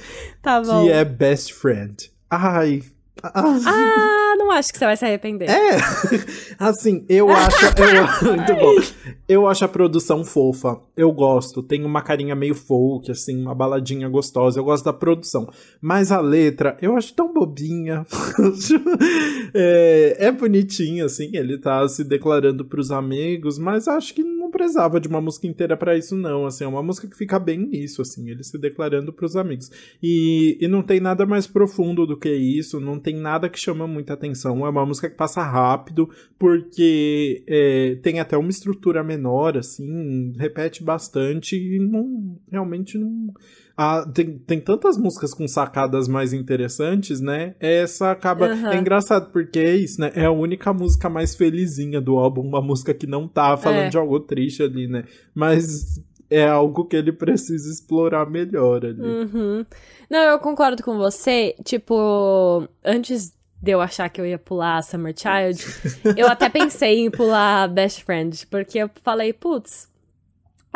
Tá 0.44 0.62
bom. 0.62 0.84
que 0.84 0.92
é 0.92 1.04
Best 1.04 1.54
Friend. 1.54 2.12
Ai. 2.30 2.84
Ah, 3.24 3.58
Ah, 3.66 4.27
não 4.48 4.52
acho 4.54 4.72
que 4.72 4.80
você 4.80 4.86
vai 4.86 4.96
se 4.96 5.06
arrepender. 5.06 5.50
É, 5.50 5.78
assim, 6.58 7.06
eu 7.10 7.30
acho. 7.30 7.66
eu, 8.24 8.34
muito 8.34 8.56
bom. 8.56 8.76
Eu 9.28 9.48
acho 9.48 9.66
a 9.66 9.68
produção 9.68 10.24
fofa. 10.24 10.80
Eu 10.96 11.12
gosto. 11.12 11.62
Tem 11.62 11.84
uma 11.84 12.02
carinha 12.02 12.36
meio 12.36 12.56
folk, 12.56 13.12
assim, 13.12 13.42
uma 13.42 13.54
baladinha 13.54 14.08
gostosa. 14.08 14.60
Eu 14.60 14.64
gosto 14.64 14.86
da 14.86 14.94
produção. 14.94 15.50
Mas 15.82 16.12
a 16.12 16.22
letra, 16.22 16.78
eu 16.82 16.96
acho 16.96 17.14
tão 17.14 17.34
bobinha. 17.34 18.06
é, 19.54 20.16
é 20.18 20.32
bonitinha, 20.32 21.06
assim. 21.06 21.30
Ele 21.34 21.58
tá 21.58 21.88
se 21.88 22.04
declarando 22.04 22.64
pros 22.64 22.90
amigos, 22.90 23.60
mas 23.60 23.88
acho 23.88 24.14
que 24.14 24.24
precisava 24.58 25.00
de 25.00 25.08
uma 25.08 25.22
música 25.22 25.46
inteira 25.46 25.78
para 25.78 25.96
isso, 25.96 26.16
não. 26.16 26.46
Assim, 26.48 26.64
é 26.64 26.68
uma 26.68 26.82
música 26.82 27.08
que 27.08 27.16
fica 27.16 27.38
bem 27.38 27.60
nisso, 27.60 28.02
assim, 28.02 28.30
ele 28.30 28.44
se 28.44 28.58
declarando 28.58 29.14
pros 29.14 29.36
amigos. 29.36 29.70
E, 30.02 30.58
e 30.60 30.68
não 30.68 30.82
tem 30.82 31.00
nada 31.00 31.26
mais 31.26 31.46
profundo 31.46 32.08
do 32.08 32.18
que 32.18 32.34
isso, 32.34 32.80
não 32.80 33.00
tem 33.00 33.16
nada 33.16 33.50
que 33.50 33.60
chama 33.60 33.88
muita 33.88 34.14
atenção. 34.14 34.66
É 34.66 34.70
uma 34.70 34.86
música 34.86 35.10
que 35.10 35.16
passa 35.16 35.44
rápido, 35.44 36.10
porque 36.40 37.44
é, 37.48 37.96
tem 38.02 38.20
até 38.20 38.36
uma 38.36 38.50
estrutura 38.50 39.04
menor, 39.04 39.58
assim, 39.58 40.34
repete 40.38 40.84
bastante 40.84 41.56
e 41.56 41.80
não 41.80 42.40
realmente 42.52 42.98
não. 42.98 43.34
Ah, 43.80 44.04
tem, 44.12 44.40
tem 44.40 44.60
tantas 44.60 44.98
músicas 44.98 45.36
com 45.36 45.48
sacadas 45.48 46.08
mais 46.08 46.34
interessantes, 46.34 47.22
né? 47.22 47.54
Essa 47.60 48.10
acaba. 48.10 48.48
Uhum. 48.48 48.70
É 48.70 48.78
engraçado, 48.78 49.30
porque 49.32 49.60
é 49.60 49.76
isso, 49.76 50.02
né? 50.02 50.12
É 50.16 50.26
a 50.26 50.32
única 50.32 50.74
música 50.74 51.08
mais 51.08 51.36
felizinha 51.36 52.02
do 52.02 52.18
álbum, 52.18 52.42
uma 52.42 52.60
música 52.60 52.92
que 52.92 53.06
não 53.06 53.28
tá 53.28 53.56
falando 53.56 53.86
é. 53.86 53.90
de 53.90 53.98
algo 53.98 54.20
triste 54.20 54.64
ali, 54.64 54.88
né? 54.88 55.04
Mas 55.32 56.02
é 56.28 56.48
algo 56.48 56.86
que 56.86 56.96
ele 56.96 57.12
precisa 57.12 57.72
explorar 57.72 58.28
melhor 58.28 58.84
ali. 58.84 59.00
Uhum. 59.00 59.64
Não, 60.10 60.20
eu 60.20 60.40
concordo 60.40 60.82
com 60.82 60.98
você. 60.98 61.56
Tipo, 61.64 62.68
antes 62.84 63.32
de 63.62 63.72
eu 63.72 63.80
achar 63.80 64.10
que 64.10 64.20
eu 64.20 64.26
ia 64.26 64.40
pular 64.40 64.82
Summer 64.82 65.14
Child, 65.16 65.64
eu 66.18 66.28
até 66.28 66.50
pensei 66.50 67.06
em 67.06 67.12
pular 67.12 67.68
Best 67.68 68.04
Friend, 68.04 68.48
porque 68.48 68.80
eu 68.80 68.90
falei, 69.04 69.34
putz, 69.34 69.88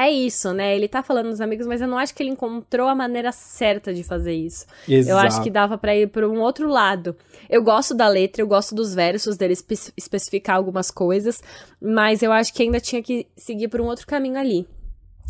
é 0.07 0.11
isso, 0.11 0.53
né? 0.53 0.75
Ele 0.75 0.87
tá 0.87 1.03
falando 1.03 1.29
dos 1.29 1.41
amigos, 1.41 1.65
mas 1.67 1.81
eu 1.81 1.87
não 1.87 1.97
acho 1.97 2.13
que 2.13 2.23
ele 2.23 2.29
encontrou 2.29 2.87
a 2.87 2.95
maneira 2.95 3.31
certa 3.31 3.93
de 3.93 4.03
fazer 4.03 4.33
isso. 4.33 4.65
Exato. 4.87 5.11
Eu 5.11 5.17
acho 5.17 5.43
que 5.43 5.49
dava 5.49 5.77
para 5.77 5.95
ir 5.95 6.07
por 6.07 6.23
um 6.23 6.39
outro 6.39 6.69
lado. 6.69 7.15
Eu 7.49 7.63
gosto 7.63 7.93
da 7.93 8.07
letra, 8.07 8.41
eu 8.41 8.47
gosto 8.47 8.73
dos 8.73 8.93
versos 8.93 9.37
dele 9.37 9.53
espe 9.53 9.75
especificar 9.97 10.55
algumas 10.55 10.91
coisas, 10.91 11.41
mas 11.81 12.21
eu 12.21 12.31
acho 12.31 12.53
que 12.53 12.63
ainda 12.63 12.79
tinha 12.79 13.01
que 13.01 13.27
seguir 13.35 13.67
por 13.67 13.81
um 13.81 13.85
outro 13.85 14.07
caminho 14.07 14.37
ali. 14.37 14.67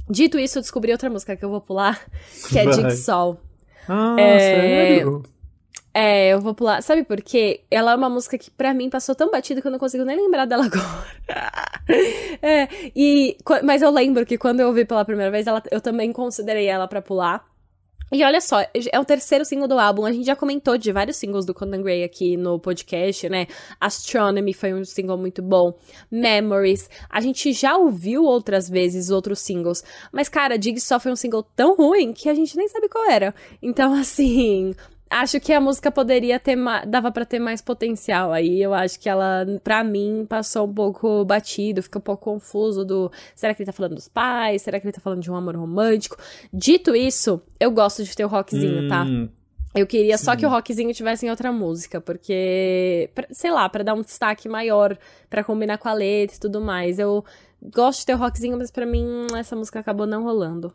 Dito 0.10 0.38
isso, 0.38 0.58
eu 0.58 0.62
descobri 0.62 0.92
outra 0.92 1.10
música 1.10 1.36
que 1.36 1.46
eu 1.46 1.50
vou 1.50 1.62
pular, 1.62 2.00
que 2.50 2.60
é 2.60 2.72
Jigsaw. 2.72 3.40
Ah, 3.88 4.16
é... 4.20 4.40
sério? 4.40 5.24
É, 5.94 6.30
eu 6.30 6.40
vou 6.40 6.54
pular. 6.54 6.82
Sabe 6.82 7.04
por 7.04 7.22
quê? 7.22 7.62
Ela 7.70 7.92
é 7.92 7.96
uma 7.96 8.10
música 8.10 8.38
que 8.38 8.50
para 8.50 8.74
mim 8.74 8.90
passou 8.90 9.14
tão 9.14 9.30
batida 9.30 9.62
que 9.62 9.68
eu 9.68 9.72
não 9.72 9.80
consigo 9.80 10.06
nem 10.06 10.16
lembrar 10.16 10.46
dela 10.46 10.66
agora. 10.72 11.82
é, 12.42 12.68
e, 12.96 13.38
mas 13.64 13.82
eu 13.82 13.92
lembro 13.92 14.26
que 14.26 14.38
quando 14.38 14.62
eu 14.62 14.68
ouvi 14.68 14.86
pela 14.86 15.04
primeira 15.04 15.32
vez, 15.32 15.48
ela, 15.48 15.62
eu 15.70 15.82
também 15.82 16.14
considerei 16.14 16.68
ela 16.68 16.88
para 16.88 17.02
pular. 17.02 17.52
E 18.14 18.26
olha 18.26 18.42
só, 18.42 18.60
é 18.92 19.00
o 19.00 19.06
terceiro 19.06 19.46
single 19.46 19.70
do 19.70 19.80
álbum. 19.80 20.06
A 20.06 20.12
gente 20.12 20.26
já 20.26 20.36
comentou 20.36 20.78
de 20.78 20.92
vários 20.92 21.16
singles 21.16 21.46
do 21.46 21.54
Conan 21.54 21.82
Gray 21.82 22.04
aqui 22.04 22.36
no 22.36 22.60
podcast, 22.60 23.30
né? 23.30 23.48
Astronomy 23.80 24.54
foi 24.54 24.74
um 24.74 24.84
single 24.84 25.18
muito 25.18 25.42
bom. 25.42 25.74
Memories. 26.12 26.90
A 27.10 27.22
gente 27.22 27.54
já 27.54 27.78
ouviu 27.78 28.26
outras 28.26 28.68
vezes 28.68 29.10
outros 29.10 29.40
singles. 29.40 29.82
Mas, 30.12 30.28
cara, 30.28 30.58
Dig 30.58 30.78
só 30.82 31.00
foi 31.00 31.14
um 31.14 31.16
single 31.16 31.42
tão 31.56 31.74
ruim 31.78 32.12
que 32.12 32.28
a 32.28 32.34
gente 32.34 32.58
nem 32.58 32.68
sabe 32.68 32.90
qual 32.90 33.10
era. 33.10 33.34
Então, 33.64 33.94
assim, 33.96 34.76
acho 35.12 35.40
que 35.42 35.52
a 35.52 35.60
música 35.60 35.92
poderia 35.92 36.40
ter 36.40 36.58
dava 36.88 37.12
para 37.12 37.26
ter 37.26 37.38
mais 37.38 37.62
potencial 37.62 38.32
aí. 38.32 38.62
Eu 38.62 38.74
acho 38.74 39.00
que 39.00 39.10
ela 39.10 39.46
para 39.64 39.84
mim 39.84 40.26
passou 40.28 40.66
um 40.66 40.74
pouco 40.74 41.26
batido 41.26 41.84
fica 41.84 42.00
um 42.00 42.02
pouco 42.02 42.24
confuso 42.24 42.86
do 42.86 43.12
será 43.36 43.54
que 43.54 43.62
ele 43.62 43.68
tá 43.68 43.74
falando 43.74 43.96
dos 43.96 44.08
pais? 44.08 44.62
Será 44.62 44.80
que 44.80 44.86
ele 44.88 44.94
tá 44.94 45.02
falando 45.02 45.22
de 45.22 45.30
um 45.30 45.36
amor 45.36 45.56
romântico? 45.56 46.18
Dito 46.54 46.96
isso 46.96 47.42
eu 47.60 47.70
gosto 47.72 48.04
de 48.04 48.16
ter 48.16 48.24
o 48.24 48.30
rockzinho 48.30 48.88
tá? 48.88 49.04
hum, 49.04 49.28
tá 49.28 49.34
eu 49.76 49.86
queria 49.86 50.18
sim. 50.18 50.26
só 50.26 50.36
que 50.36 50.46
o 50.46 50.50
rockzinho 50.50 50.94
tivesse 50.94 51.26
em 51.26 51.30
outra 51.30 51.52
música 51.52 52.00
porque 52.00 53.10
sei 53.32 53.52
lá 53.52 53.68
para 53.68 53.84
dar 53.84 53.94
um 53.94 54.02
destaque 54.02 54.48
maior 54.48 54.98
para 55.30 55.44
combinar 55.44 55.78
com 55.78 55.90
a 55.90 55.94
letra 55.94 56.38
e 56.38 56.40
tudo 56.40 56.62
mais. 56.62 57.00
Eu 57.00 57.24
gosto 57.62 58.00
de 58.00 58.06
ter 58.08 58.16
o 58.16 58.18
rockzinho 58.18 58.58
mas 58.58 58.72
para 58.72 58.86
mim 58.86 59.28
essa 59.38 59.56
música 59.56 59.80
acabou 59.80 60.08
não 60.08 60.24
rolando 60.24 60.74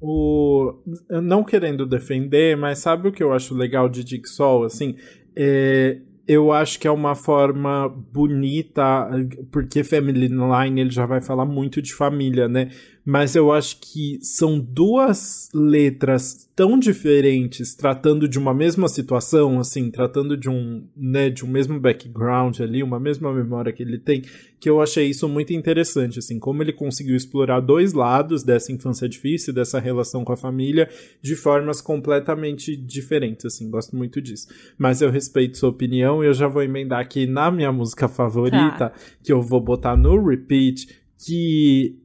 o 0.00 0.74
não 1.22 1.42
querendo 1.42 1.86
defender, 1.86 2.56
mas 2.56 2.78
sabe 2.78 3.08
o 3.08 3.12
que 3.12 3.22
eu 3.22 3.32
acho 3.32 3.54
legal 3.54 3.88
de 3.88 4.08
Jigsaw, 4.08 4.64
assim, 4.64 4.96
é, 5.36 5.98
eu 6.26 6.52
acho 6.52 6.78
que 6.78 6.86
é 6.86 6.90
uma 6.90 7.14
forma 7.14 7.88
bonita, 7.88 9.08
porque 9.50 9.82
Family 9.82 10.28
Line 10.28 10.80
ele 10.80 10.90
já 10.90 11.06
vai 11.06 11.22
falar 11.22 11.46
muito 11.46 11.80
de 11.80 11.94
família, 11.94 12.46
né? 12.46 12.68
Mas 13.10 13.34
eu 13.34 13.50
acho 13.50 13.78
que 13.80 14.18
são 14.20 14.60
duas 14.60 15.48
letras 15.54 16.46
tão 16.54 16.78
diferentes, 16.78 17.74
tratando 17.74 18.28
de 18.28 18.38
uma 18.38 18.52
mesma 18.52 18.86
situação, 18.86 19.58
assim, 19.58 19.90
tratando 19.90 20.36
de 20.36 20.50
um, 20.50 20.86
né, 20.94 21.30
de 21.30 21.42
um 21.42 21.48
mesmo 21.48 21.80
background 21.80 22.60
ali, 22.60 22.82
uma 22.82 23.00
mesma 23.00 23.32
memória 23.32 23.72
que 23.72 23.82
ele 23.82 23.96
tem, 23.96 24.22
que 24.60 24.68
eu 24.68 24.82
achei 24.82 25.06
isso 25.06 25.26
muito 25.26 25.54
interessante, 25.54 26.18
assim, 26.18 26.38
como 26.38 26.62
ele 26.62 26.70
conseguiu 26.70 27.16
explorar 27.16 27.60
dois 27.60 27.94
lados 27.94 28.42
dessa 28.42 28.72
infância 28.72 29.08
difícil, 29.08 29.54
dessa 29.54 29.80
relação 29.80 30.22
com 30.22 30.34
a 30.34 30.36
família, 30.36 30.86
de 31.22 31.34
formas 31.34 31.80
completamente 31.80 32.76
diferentes, 32.76 33.46
assim, 33.46 33.70
gosto 33.70 33.96
muito 33.96 34.20
disso. 34.20 34.48
Mas 34.76 35.00
eu 35.00 35.10
respeito 35.10 35.56
sua 35.56 35.70
opinião 35.70 36.22
e 36.22 36.26
eu 36.26 36.34
já 36.34 36.46
vou 36.46 36.62
emendar 36.62 37.00
aqui 37.00 37.26
na 37.26 37.50
minha 37.50 37.72
música 37.72 38.06
favorita, 38.06 38.90
tá. 38.90 38.92
que 39.22 39.32
eu 39.32 39.40
vou 39.40 39.62
botar 39.62 39.96
no 39.96 40.22
repeat, 40.22 40.88
que 41.16 41.96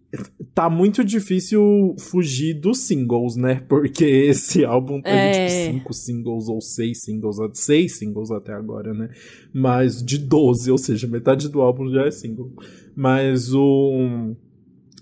tá 0.53 0.69
muito 0.69 1.03
difícil 1.03 1.95
fugir 1.99 2.53
dos 2.53 2.79
singles, 2.79 3.35
né? 3.35 3.63
Porque 3.67 4.05
esse 4.05 4.63
álbum 4.63 5.01
teve 5.01 5.15
é. 5.15 5.31
tipo 5.31 5.73
cinco 5.73 5.93
singles 5.93 6.47
ou 6.47 6.61
seis 6.61 7.01
singles, 7.01 7.37
seis 7.53 7.97
singles 7.97 8.31
até 8.31 8.53
agora, 8.53 8.93
né? 8.93 9.09
Mas 9.53 10.03
de 10.03 10.17
12, 10.17 10.71
ou 10.71 10.77
seja, 10.77 11.07
metade 11.07 11.49
do 11.49 11.61
álbum 11.61 11.89
já 11.89 12.05
é 12.05 12.11
single. 12.11 12.51
Mas 12.95 13.53
o 13.53 14.35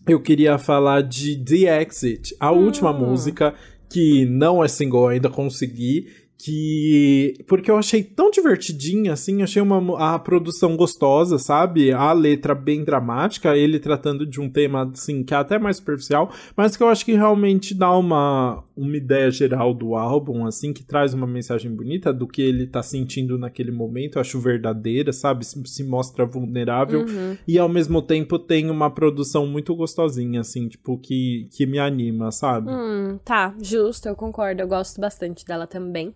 eu 0.07 0.19
queria 0.19 0.57
falar 0.57 1.01
de 1.01 1.37
The 1.37 1.81
Exit, 1.81 2.35
a 2.39 2.51
hum. 2.51 2.65
última 2.65 2.91
música 2.91 3.53
que 3.89 4.25
não 4.25 4.63
é 4.63 4.67
single 4.67 5.07
ainda 5.07 5.29
consegui 5.29 6.07
que 6.43 7.35
porque 7.45 7.69
eu 7.69 7.77
achei 7.77 8.03
tão 8.03 8.31
divertidinha 8.31 9.13
assim, 9.13 9.43
achei 9.43 9.61
uma 9.61 10.15
a 10.15 10.17
produção 10.17 10.75
gostosa, 10.75 11.37
sabe? 11.37 11.91
A 11.91 12.11
letra 12.13 12.55
bem 12.55 12.83
dramática, 12.83 13.55
ele 13.55 13.79
tratando 13.79 14.25
de 14.25 14.41
um 14.41 14.49
tema 14.49 14.89
assim 14.91 15.23
que 15.23 15.35
é 15.35 15.37
até 15.37 15.59
mais 15.59 15.77
superficial, 15.77 16.31
mas 16.57 16.75
que 16.75 16.81
eu 16.81 16.87
acho 16.87 17.05
que 17.05 17.13
realmente 17.13 17.75
dá 17.75 17.95
uma 17.95 18.63
uma 18.75 18.97
ideia 18.97 19.29
geral 19.29 19.71
do 19.71 19.93
álbum 19.95 20.47
assim, 20.47 20.73
que 20.73 20.83
traz 20.83 21.13
uma 21.13 21.27
mensagem 21.27 21.71
bonita 21.71 22.11
do 22.11 22.25
que 22.25 22.41
ele 22.41 22.65
tá 22.65 22.81
sentindo 22.81 23.37
naquele 23.37 23.71
momento, 23.71 24.15
eu 24.15 24.21
acho 24.21 24.39
verdadeira, 24.39 25.13
sabe? 25.13 25.45
Se, 25.45 25.61
se 25.67 25.83
mostra 25.83 26.25
vulnerável 26.25 27.01
uhum. 27.01 27.37
e 27.47 27.59
ao 27.59 27.69
mesmo 27.69 28.01
tempo 28.01 28.39
tem 28.39 28.71
uma 28.71 28.89
produção 28.89 29.45
muito 29.45 29.75
gostosinha 29.75 30.41
assim, 30.41 30.67
tipo 30.67 30.97
que 30.97 31.47
que 31.51 31.67
me 31.67 31.77
anima, 31.77 32.31
sabe? 32.31 32.71
Hum, 32.71 33.19
tá, 33.23 33.53
justo, 33.61 34.07
eu 34.07 34.15
concordo, 34.15 34.63
eu 34.63 34.67
gosto 34.67 34.99
bastante 34.99 35.45
dela 35.45 35.67
também. 35.67 36.11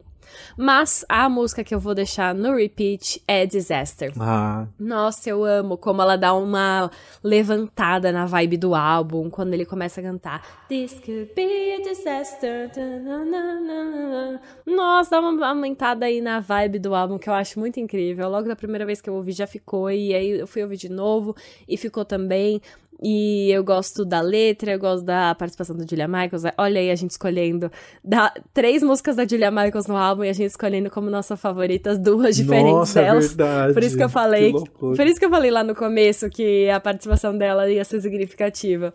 Mas 0.58 1.06
a 1.10 1.28
música 1.30 1.64
que 1.64 1.74
eu 1.74 1.80
vou 1.80 1.94
deixar 1.94 2.34
no 2.34 2.56
repeat 2.56 3.22
é 3.28 3.46
Disaster. 3.46 4.14
Ah. 4.20 4.68
Nossa, 4.80 5.30
eu 5.30 5.44
amo 5.44 5.78
como 5.78 6.02
ela 6.02 6.16
dá 6.16 6.34
uma 6.34 6.90
levantada 7.24 8.12
na 8.12 8.26
vibe 8.26 8.58
do 8.58 8.76
álbum 8.76 9.30
quando 9.30 9.54
ele 9.54 9.66
começa 9.66 10.00
a 10.00 10.04
cantar. 10.04 10.66
This 10.68 11.00
could 11.00 11.32
be 11.36 11.74
a 11.74 11.82
disaster. 11.82 12.72
Nossa, 14.66 15.12
dá 15.12 15.20
uma 15.20 15.48
aumentada 15.48 16.06
aí 16.06 16.22
na 16.22 16.40
vibe 16.40 16.80
do 16.80 16.96
álbum 16.96 17.18
que 17.18 17.30
eu 17.30 17.34
acho 17.34 17.60
muito 17.60 17.80
incrível. 17.80 18.30
Logo 18.30 18.48
da 18.48 18.56
primeira 18.56 18.86
vez 18.86 19.02
que 19.02 19.10
eu 19.10 19.14
ouvi 19.14 19.32
já 19.32 19.48
ficou 19.48 19.92
e 19.92 20.14
aí 20.14 20.40
eu 20.40 20.48
fui 20.48 20.64
ouvir 20.64 20.78
de 20.78 20.90
novo 20.90 21.36
e 21.68 21.78
ficou 21.78 22.04
também. 22.06 22.62
E 23.02 23.52
eu 23.52 23.64
gosto 23.64 24.06
da 24.06 24.22
letra, 24.22 24.72
eu 24.72 24.80
gosto 24.80 25.04
da 25.04 25.36
participação 25.36 25.76
da 25.76 25.86
Julia 25.90 26.08
Michaels. 26.08 26.44
Olha 26.58 26.80
aí 26.80 26.90
a 26.90 26.96
gente 26.96 27.12
escolhendo 27.12 27.72
da, 28.04 28.34
três 28.54 28.82
músicas 28.82 29.16
da 29.16 29.28
Julia 29.28 29.52
Michaels 29.52 29.88
no 29.88 29.98
álbum 29.98 30.24
e 30.24 30.30
a 30.30 30.34
gente 30.34 30.50
escolhendo 30.50 30.90
como 30.90 31.10
nossa 31.10 31.36
favorita 31.36 31.92
as 31.92 32.00
duas 32.00 32.36
diferentes 32.36 32.72
nossa, 32.72 33.02
delas. 33.02 33.28
Verdade. 33.28 33.74
Por 33.74 33.84
isso 33.84 33.98
que 33.98 34.04
eu 34.04 34.10
falei. 34.10 34.54
Que 34.54 34.70
por 34.70 35.08
isso 35.08 35.20
que 35.20 35.26
eu 35.26 35.30
falei 35.30 35.52
lá 35.52 35.64
no 35.64 35.76
começo 35.76 36.30
que 36.30 36.70
a 36.70 36.80
participação 36.80 37.38
dela 37.38 37.70
ia 37.70 37.84
ser 37.84 38.02
significativa. 38.02 38.94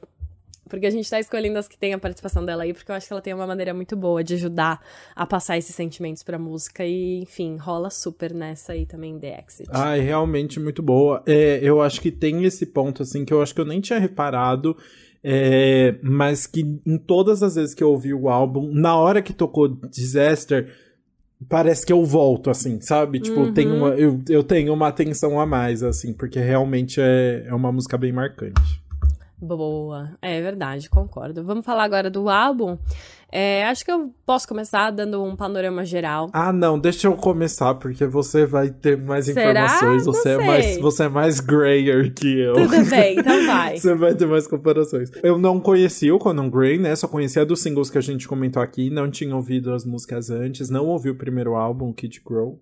Porque 0.70 0.86
a 0.86 0.90
gente 0.90 1.10
tá 1.10 1.18
escolhendo 1.20 1.58
as 1.58 1.68
que 1.68 1.76
tem 1.76 1.92
a 1.92 1.98
participação 1.98 2.44
dela 2.44 2.62
aí, 2.62 2.72
porque 2.72 2.90
eu 2.90 2.94
acho 2.94 3.06
que 3.06 3.12
ela 3.12 3.20
tem 3.20 3.34
uma 3.34 3.46
maneira 3.46 3.74
muito 3.74 3.96
boa 3.96 4.24
de 4.24 4.34
ajudar 4.34 4.80
a 5.14 5.26
passar 5.26 5.58
esses 5.58 5.74
sentimentos 5.74 6.22
pra 6.22 6.38
música. 6.38 6.86
E, 6.86 7.18
enfim, 7.22 7.56
rola 7.56 7.90
super 7.90 8.32
nessa 8.32 8.72
aí 8.72 8.86
também, 8.86 9.18
The 9.18 9.44
Exit. 9.46 9.68
Ah, 9.72 9.96
é 9.96 10.00
realmente 10.00 10.58
muito 10.60 10.82
boa. 10.82 11.22
É, 11.26 11.58
eu 11.62 11.82
acho 11.82 12.00
que 12.00 12.10
tem 12.10 12.44
esse 12.44 12.64
ponto, 12.66 13.02
assim, 13.02 13.24
que 13.24 13.32
eu 13.34 13.42
acho 13.42 13.54
que 13.54 13.60
eu 13.60 13.66
nem 13.66 13.80
tinha 13.80 13.98
reparado. 13.98 14.76
É, 15.22 15.96
mas 16.02 16.46
que 16.46 16.62
em 16.86 16.96
todas 16.96 17.42
as 17.42 17.56
vezes 17.56 17.74
que 17.74 17.84
eu 17.84 17.90
ouvi 17.90 18.14
o 18.14 18.30
álbum, 18.30 18.72
na 18.72 18.96
hora 18.96 19.20
que 19.20 19.34
tocou 19.34 19.68
Disaster, 19.68 20.72
parece 21.48 21.84
que 21.84 21.92
eu 21.92 22.04
volto, 22.04 22.50
assim, 22.50 22.80
sabe? 22.80 23.20
Tipo, 23.20 23.40
Uhum. 23.40 23.52
tem 23.52 23.70
uma, 23.70 23.88
eu, 23.90 24.20
eu 24.28 24.42
tenho 24.42 24.72
uma 24.72 24.88
atenção 24.88 25.38
a 25.38 25.44
mais, 25.46 25.82
assim, 25.82 26.12
porque 26.12 26.38
realmente 26.38 27.00
é, 27.00 27.44
é 27.46 27.54
uma 27.54 27.70
música 27.70 27.98
bem 27.98 28.12
marcante. 28.12 28.80
Boa, 29.40 30.10
é 30.20 30.40
verdade, 30.42 30.90
concordo. 30.90 31.42
Vamos 31.42 31.64
falar 31.64 31.84
agora 31.84 32.10
do 32.10 32.28
álbum. 32.28 32.76
É, 33.32 33.64
acho 33.66 33.84
que 33.84 33.90
eu 33.92 34.12
posso 34.26 34.46
começar 34.46 34.90
dando 34.90 35.22
um 35.22 35.36
panorama 35.36 35.84
geral. 35.84 36.28
Ah, 36.32 36.52
não, 36.52 36.78
deixa 36.78 37.06
eu 37.06 37.14
começar, 37.14 37.74
porque 37.74 38.04
você 38.04 38.44
vai 38.44 38.70
ter 38.70 38.98
mais 38.98 39.26
Será? 39.26 39.50
informações. 39.50 40.04
Você 40.04 40.28
é 40.30 40.36
mais, 40.44 40.78
você 40.78 41.02
é 41.04 41.08
mais 41.08 41.40
grayer 41.40 42.12
que 42.12 42.40
eu. 42.40 42.54
Tudo 42.54 42.84
bem, 42.90 43.18
então 43.18 43.46
vai. 43.46 43.70
Você 43.80 43.94
vai 43.94 44.14
ter 44.14 44.26
mais 44.26 44.46
comparações. 44.46 45.10
Eu 45.22 45.38
não 45.38 45.60
conhecia 45.60 46.14
o 46.14 46.18
Conan 46.18 46.50
Gray, 46.50 46.78
né? 46.78 46.94
Só 46.96 47.06
conhecia 47.06 47.46
dos 47.46 47.60
singles 47.60 47.88
que 47.88 47.98
a 47.98 48.00
gente 48.00 48.26
comentou 48.26 48.60
aqui. 48.60 48.90
Não 48.90 49.10
tinha 49.10 49.34
ouvido 49.34 49.72
as 49.72 49.84
músicas 49.84 50.28
antes. 50.28 50.68
Não 50.68 50.86
ouvi 50.86 51.08
o 51.10 51.14
primeiro 51.14 51.54
álbum, 51.54 51.92
Kid 51.92 52.20
Grow. 52.24 52.58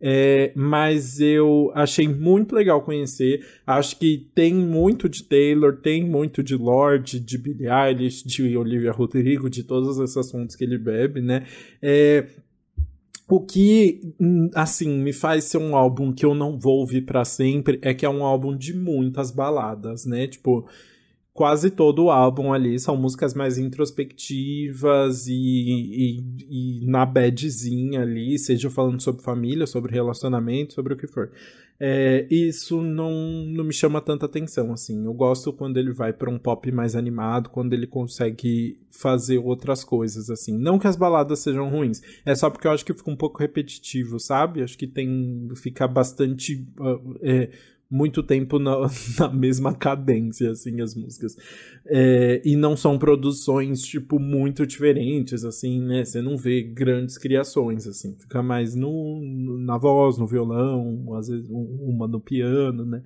É, 0.00 0.52
mas 0.54 1.20
eu 1.20 1.72
achei 1.74 2.06
muito 2.06 2.54
legal 2.54 2.82
conhecer. 2.82 3.44
Acho 3.66 3.98
que 3.98 4.28
tem 4.34 4.54
muito 4.54 5.08
de 5.08 5.24
Taylor, 5.24 5.76
tem 5.76 6.04
muito 6.04 6.42
de 6.42 6.54
Lorde, 6.54 7.18
de 7.18 7.38
Billie 7.38 7.68
Eilish, 7.68 8.26
de 8.26 8.56
Olivia 8.56 8.92
Rodrigo, 8.92 9.48
de 9.48 9.62
todas 9.62 9.98
essas 9.98 10.30
fontes 10.30 10.54
que 10.54 10.64
ele 10.64 10.78
bebe, 10.78 11.20
né? 11.20 11.46
É, 11.80 12.26
o 13.28 13.40
que, 13.40 14.14
hum, 14.20 14.50
assim, 14.54 14.88
me 14.88 15.12
faz 15.12 15.44
ser 15.44 15.58
um 15.58 15.74
álbum 15.74 16.12
que 16.12 16.24
eu 16.24 16.34
não 16.34 16.58
vou 16.58 16.78
ouvir 16.78 17.02
pra 17.02 17.24
sempre 17.24 17.78
é 17.82 17.92
que 17.92 18.06
é 18.06 18.08
um 18.08 18.24
álbum 18.24 18.56
de 18.56 18.72
muitas 18.72 19.30
baladas, 19.30 20.06
né? 20.06 20.28
Tipo, 20.28 20.68
quase 21.36 21.70
todo 21.70 22.04
o 22.04 22.10
álbum 22.10 22.50
ali 22.50 22.78
são 22.80 22.96
músicas 22.96 23.34
mais 23.34 23.58
introspectivas 23.58 25.26
e, 25.28 25.34
e, 25.34 26.80
e 26.80 26.86
na 26.86 27.04
badzinha 27.04 28.00
ali, 28.00 28.38
seja 28.38 28.70
falando 28.70 29.02
sobre 29.02 29.22
família, 29.22 29.66
sobre 29.66 29.92
relacionamento, 29.92 30.72
sobre 30.72 30.94
o 30.94 30.96
que 30.96 31.06
for. 31.06 31.30
É, 31.78 32.26
isso 32.30 32.80
não, 32.80 33.12
não 33.48 33.62
me 33.62 33.72
chama 33.72 34.00
tanta 34.00 34.24
atenção, 34.24 34.72
assim. 34.72 35.04
Eu 35.04 35.12
gosto 35.12 35.52
quando 35.52 35.76
ele 35.76 35.92
vai 35.92 36.10
pra 36.10 36.30
um 36.30 36.38
pop 36.38 36.72
mais 36.72 36.96
animado, 36.96 37.50
quando 37.50 37.74
ele 37.74 37.86
consegue 37.86 38.78
fazer 38.90 39.36
outras 39.36 39.84
coisas, 39.84 40.30
assim. 40.30 40.56
Não 40.56 40.78
que 40.78 40.86
as 40.86 40.96
baladas 40.96 41.40
sejam 41.40 41.68
ruins, 41.68 42.00
é 42.24 42.34
só 42.34 42.48
porque 42.48 42.66
eu 42.66 42.70
acho 42.70 42.84
que 42.84 42.94
fica 42.94 43.10
um 43.10 43.16
pouco 43.16 43.40
repetitivo, 43.40 44.18
sabe? 44.18 44.62
Acho 44.62 44.78
que 44.78 44.86
tem. 44.86 45.50
fica 45.54 45.86
bastante. 45.86 46.66
uh, 46.80 47.18
é, 47.20 47.50
muito 47.90 48.22
tempo 48.22 48.58
na, 48.58 48.76
na 49.18 49.28
mesma 49.32 49.74
cadência, 49.74 50.50
assim, 50.50 50.80
as 50.80 50.94
músicas. 50.94 51.36
É, 51.86 52.42
e 52.44 52.56
não 52.56 52.76
são 52.76 52.98
produções, 52.98 53.82
tipo, 53.82 54.18
muito 54.18 54.66
diferentes, 54.66 55.44
assim, 55.44 55.80
né? 55.80 56.04
Você 56.04 56.20
não 56.20 56.36
vê 56.36 56.62
grandes 56.62 57.16
criações, 57.18 57.86
assim. 57.86 58.16
Fica 58.18 58.42
mais 58.42 58.74
no, 58.74 59.20
na 59.58 59.78
voz, 59.78 60.18
no 60.18 60.26
violão, 60.26 61.14
às 61.14 61.28
vezes 61.28 61.48
um- 61.50 61.78
uma 61.88 62.08
no 62.08 62.20
piano, 62.20 62.84
né? 62.84 63.02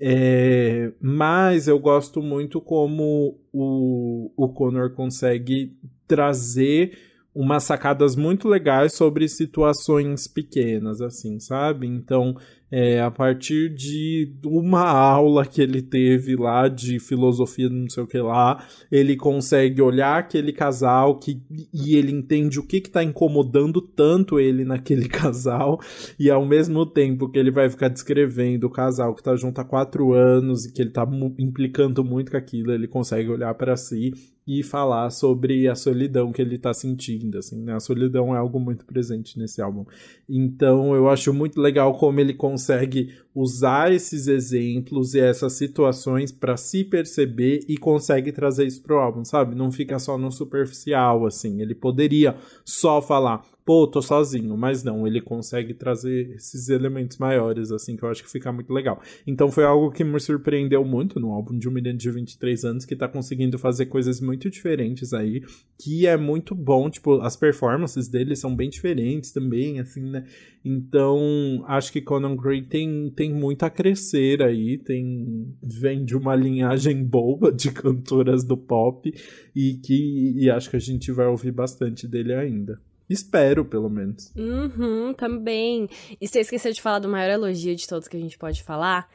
É, 0.00 0.92
mas 1.00 1.66
eu 1.66 1.78
gosto 1.78 2.22
muito 2.22 2.60
como 2.60 3.36
o, 3.52 4.30
o 4.36 4.48
Connor 4.48 4.90
consegue 4.92 5.76
trazer 6.06 6.96
umas 7.34 7.64
sacadas 7.64 8.16
muito 8.16 8.48
legais 8.48 8.94
sobre 8.94 9.28
situações 9.28 10.26
pequenas, 10.26 11.00
assim, 11.00 11.38
sabe? 11.40 11.86
Então, 11.86 12.36
é, 12.70 13.00
a 13.00 13.10
partir 13.10 13.74
de 13.74 14.32
uma 14.44 14.82
aula 14.88 15.46
que 15.46 15.62
ele 15.62 15.80
teve 15.80 16.36
lá 16.36 16.68
de 16.68 16.98
filosofia, 16.98 17.68
não 17.68 17.88
sei 17.88 18.02
o 18.02 18.06
que 18.06 18.18
lá, 18.18 18.64
ele 18.90 19.16
consegue 19.16 19.80
olhar 19.80 20.18
aquele 20.18 20.52
casal 20.52 21.18
que, 21.18 21.40
e 21.72 21.96
ele 21.96 22.12
entende 22.12 22.58
o 22.60 22.62
que 22.66 22.80
que 22.80 22.90
tá 22.90 23.02
incomodando 23.02 23.80
tanto 23.80 24.38
ele 24.38 24.64
naquele 24.64 25.08
casal, 25.08 25.80
e 26.18 26.30
ao 26.30 26.44
mesmo 26.44 26.84
tempo 26.84 27.28
que 27.30 27.38
ele 27.38 27.50
vai 27.50 27.70
ficar 27.70 27.88
descrevendo 27.88 28.66
o 28.66 28.70
casal 28.70 29.14
que 29.14 29.22
tá 29.22 29.34
junto 29.34 29.60
há 29.60 29.64
quatro 29.64 30.12
anos 30.12 30.64
e 30.66 30.72
que 30.72 30.82
ele 30.82 30.90
tá 30.90 31.06
mu- 31.06 31.34
implicando 31.38 32.04
muito 32.04 32.30
com 32.30 32.36
aquilo, 32.36 32.72
ele 32.72 32.86
consegue 32.86 33.30
olhar 33.30 33.54
para 33.54 33.76
si 33.76 34.12
e 34.48 34.62
falar 34.62 35.10
sobre 35.10 35.68
a 35.68 35.74
solidão 35.74 36.32
que 36.32 36.40
ele 36.40 36.56
tá 36.56 36.72
sentindo, 36.72 37.36
assim, 37.36 37.62
né? 37.62 37.74
A 37.74 37.80
solidão 37.80 38.34
é 38.34 38.38
algo 38.38 38.58
muito 38.58 38.86
presente 38.86 39.38
nesse 39.38 39.60
álbum. 39.60 39.84
Então 40.26 40.94
eu 40.94 41.06
acho 41.10 41.34
muito 41.34 41.60
legal 41.60 41.92
como 41.98 42.18
ele 42.18 42.32
consegue 42.32 43.12
usar 43.40 43.92
esses 43.92 44.26
exemplos 44.26 45.14
e 45.14 45.20
essas 45.20 45.52
situações 45.52 46.32
para 46.32 46.56
se 46.56 46.82
perceber 46.82 47.60
e 47.68 47.76
consegue 47.76 48.32
trazer 48.32 48.66
isso 48.66 48.82
pro 48.82 48.98
álbum, 48.98 49.24
sabe? 49.24 49.54
Não 49.54 49.70
fica 49.70 49.98
só 50.00 50.18
no 50.18 50.32
superficial, 50.32 51.24
assim. 51.24 51.62
Ele 51.62 51.74
poderia 51.74 52.36
só 52.64 53.00
falar, 53.00 53.44
pô, 53.64 53.86
tô 53.86 54.02
sozinho, 54.02 54.56
mas 54.56 54.82
não, 54.82 55.06
ele 55.06 55.20
consegue 55.20 55.72
trazer 55.72 56.30
esses 56.34 56.68
elementos 56.68 57.18
maiores, 57.18 57.70
assim, 57.70 57.96
que 57.96 58.02
eu 58.02 58.08
acho 58.08 58.24
que 58.24 58.30
fica 58.30 58.50
muito 58.50 58.72
legal. 58.72 59.00
Então 59.26 59.52
foi 59.52 59.64
algo 59.64 59.92
que 59.92 60.02
me 60.02 60.18
surpreendeu 60.18 60.84
muito 60.84 61.20
no 61.20 61.30
álbum 61.30 61.56
de 61.56 61.68
um 61.68 61.72
menino 61.72 61.96
de 61.96 62.10
23 62.10 62.64
anos 62.64 62.84
que 62.84 62.96
tá 62.96 63.06
conseguindo 63.06 63.58
fazer 63.58 63.86
coisas 63.86 64.20
muito 64.20 64.50
diferentes 64.50 65.12
aí, 65.12 65.44
que 65.78 66.06
é 66.06 66.16
muito 66.16 66.54
bom, 66.54 66.90
tipo, 66.90 67.20
as 67.20 67.36
performances 67.36 68.08
dele 68.08 68.34
são 68.34 68.56
bem 68.56 68.68
diferentes 68.68 69.30
também, 69.30 69.78
assim, 69.78 70.02
né? 70.02 70.24
Então, 70.70 71.64
acho 71.66 71.90
que 71.90 72.02
Conan 72.02 72.36
Gray 72.36 72.60
tem, 72.60 73.10
tem 73.16 73.32
muito 73.32 73.62
a 73.62 73.70
crescer 73.70 74.42
aí, 74.42 74.76
tem 74.76 75.56
vem 75.62 76.04
de 76.04 76.14
uma 76.14 76.36
linhagem 76.36 77.02
boa 77.02 77.50
de 77.50 77.70
cantoras 77.70 78.44
do 78.44 78.54
pop 78.54 79.10
e 79.56 79.74
que 79.82 80.34
e 80.36 80.50
acho 80.50 80.68
que 80.68 80.76
a 80.76 80.80
gente 80.80 81.10
vai 81.10 81.26
ouvir 81.26 81.52
bastante 81.52 82.06
dele 82.06 82.34
ainda. 82.34 82.78
Espero, 83.08 83.64
pelo 83.64 83.88
menos. 83.88 84.30
Uhum, 84.36 85.14
também. 85.14 85.88
E 86.20 86.28
você 86.28 86.40
esqueceu 86.40 86.70
de 86.70 86.82
falar 86.82 86.98
do 86.98 87.08
maior 87.08 87.30
elogio 87.30 87.74
de 87.74 87.88
todos 87.88 88.06
que 88.06 88.18
a 88.18 88.20
gente 88.20 88.36
pode 88.36 88.62
falar, 88.62 89.08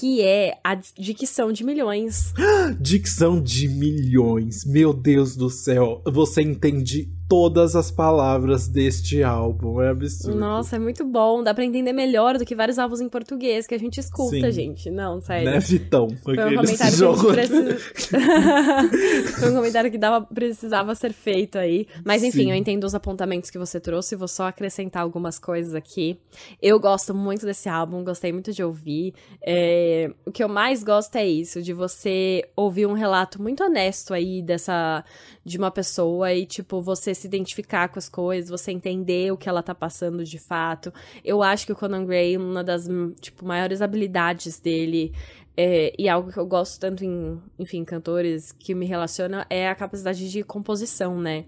que 0.00 0.22
é 0.22 0.58
a 0.64 0.74
dicção 0.74 1.52
de 1.52 1.62
milhões. 1.62 2.32
Dicção 2.80 3.42
de 3.42 3.68
milhões. 3.68 4.64
Meu 4.64 4.94
Deus 4.94 5.36
do 5.36 5.50
céu. 5.50 6.02
Você 6.06 6.40
entende 6.40 7.10
todas 7.28 7.74
as 7.74 7.90
palavras 7.90 8.68
deste 8.68 9.22
álbum. 9.22 9.80
É 9.80 9.88
absurdo. 9.88 10.38
Nossa, 10.38 10.76
é 10.76 10.78
muito 10.78 11.04
bom. 11.04 11.42
Dá 11.42 11.54
pra 11.54 11.64
entender 11.64 11.92
melhor 11.92 12.38
do 12.38 12.44
que 12.44 12.54
vários 12.54 12.78
álbuns 12.78 13.00
em 13.00 13.08
português 13.08 13.66
que 13.66 13.74
a 13.74 13.78
gente 13.78 13.98
escuta, 13.98 14.30
Sim. 14.30 14.50
gente. 14.52 14.90
Não, 14.90 15.20
sério. 15.20 15.50
Né, 15.50 15.58
Vitão? 15.58 16.08
Foi 16.22 16.34
um 16.34 16.36
comentário 16.36 16.68
que 16.68 16.84
gente 16.84 16.96
jogos- 16.96 17.32
precisa... 17.32 17.78
Foi 19.40 19.50
um 19.50 19.54
comentário 19.54 19.90
que 19.90 19.98
dava, 19.98 20.24
precisava 20.26 20.94
ser 20.94 21.12
feito 21.12 21.58
aí. 21.58 21.86
Mas 22.04 22.22
enfim, 22.22 22.44
Sim. 22.44 22.50
eu 22.50 22.56
entendo 22.56 22.84
os 22.84 22.94
apontamentos 22.94 23.50
que 23.50 23.58
você 23.58 23.80
trouxe, 23.80 24.16
vou 24.16 24.28
só 24.28 24.46
acrescentar 24.48 25.02
algumas 25.02 25.38
coisas 25.38 25.74
aqui. 25.74 26.18
Eu 26.60 26.78
gosto 26.78 27.14
muito 27.14 27.44
desse 27.46 27.68
álbum, 27.68 28.04
gostei 28.04 28.32
muito 28.32 28.52
de 28.52 28.62
ouvir. 28.62 29.14
É, 29.44 30.10
O 30.26 30.30
que 30.32 30.42
eu 30.42 30.48
mais 30.48 30.82
gosto 30.82 31.16
é 31.16 31.26
isso, 31.26 31.62
de 31.62 31.72
você 31.72 32.44
ouvir 32.56 32.86
um 32.86 32.92
relato 32.92 33.40
muito 33.40 33.62
honesto 33.64 34.12
aí 34.14 34.42
dessa 34.42 35.04
de 35.44 35.58
uma 35.58 35.70
pessoa 35.70 36.32
e, 36.32 36.46
tipo, 36.46 36.80
você 36.80 37.13
se 37.14 37.26
identificar 37.26 37.88
com 37.88 37.98
as 37.98 38.08
coisas, 38.08 38.50
você 38.50 38.72
entender 38.72 39.32
o 39.32 39.36
que 39.36 39.48
ela 39.48 39.62
tá 39.62 39.74
passando 39.74 40.24
de 40.24 40.38
fato. 40.38 40.92
Eu 41.24 41.42
acho 41.42 41.66
que 41.66 41.72
o 41.72 41.76
Conan 41.76 42.04
Gray, 42.04 42.36
uma 42.36 42.64
das, 42.64 42.88
hum, 42.88 43.12
tipo, 43.20 43.44
maiores 43.44 43.80
habilidades 43.80 44.58
dele 44.58 45.12
é, 45.56 45.94
e 45.98 46.08
algo 46.08 46.32
que 46.32 46.38
eu 46.38 46.46
gosto 46.46 46.80
tanto 46.80 47.04
em, 47.04 47.40
enfim, 47.58 47.84
cantores 47.84 48.52
que 48.52 48.74
me 48.74 48.86
relacionam 48.86 49.44
é 49.48 49.68
a 49.68 49.74
capacidade 49.74 50.30
de 50.30 50.42
composição, 50.42 51.20
né? 51.20 51.44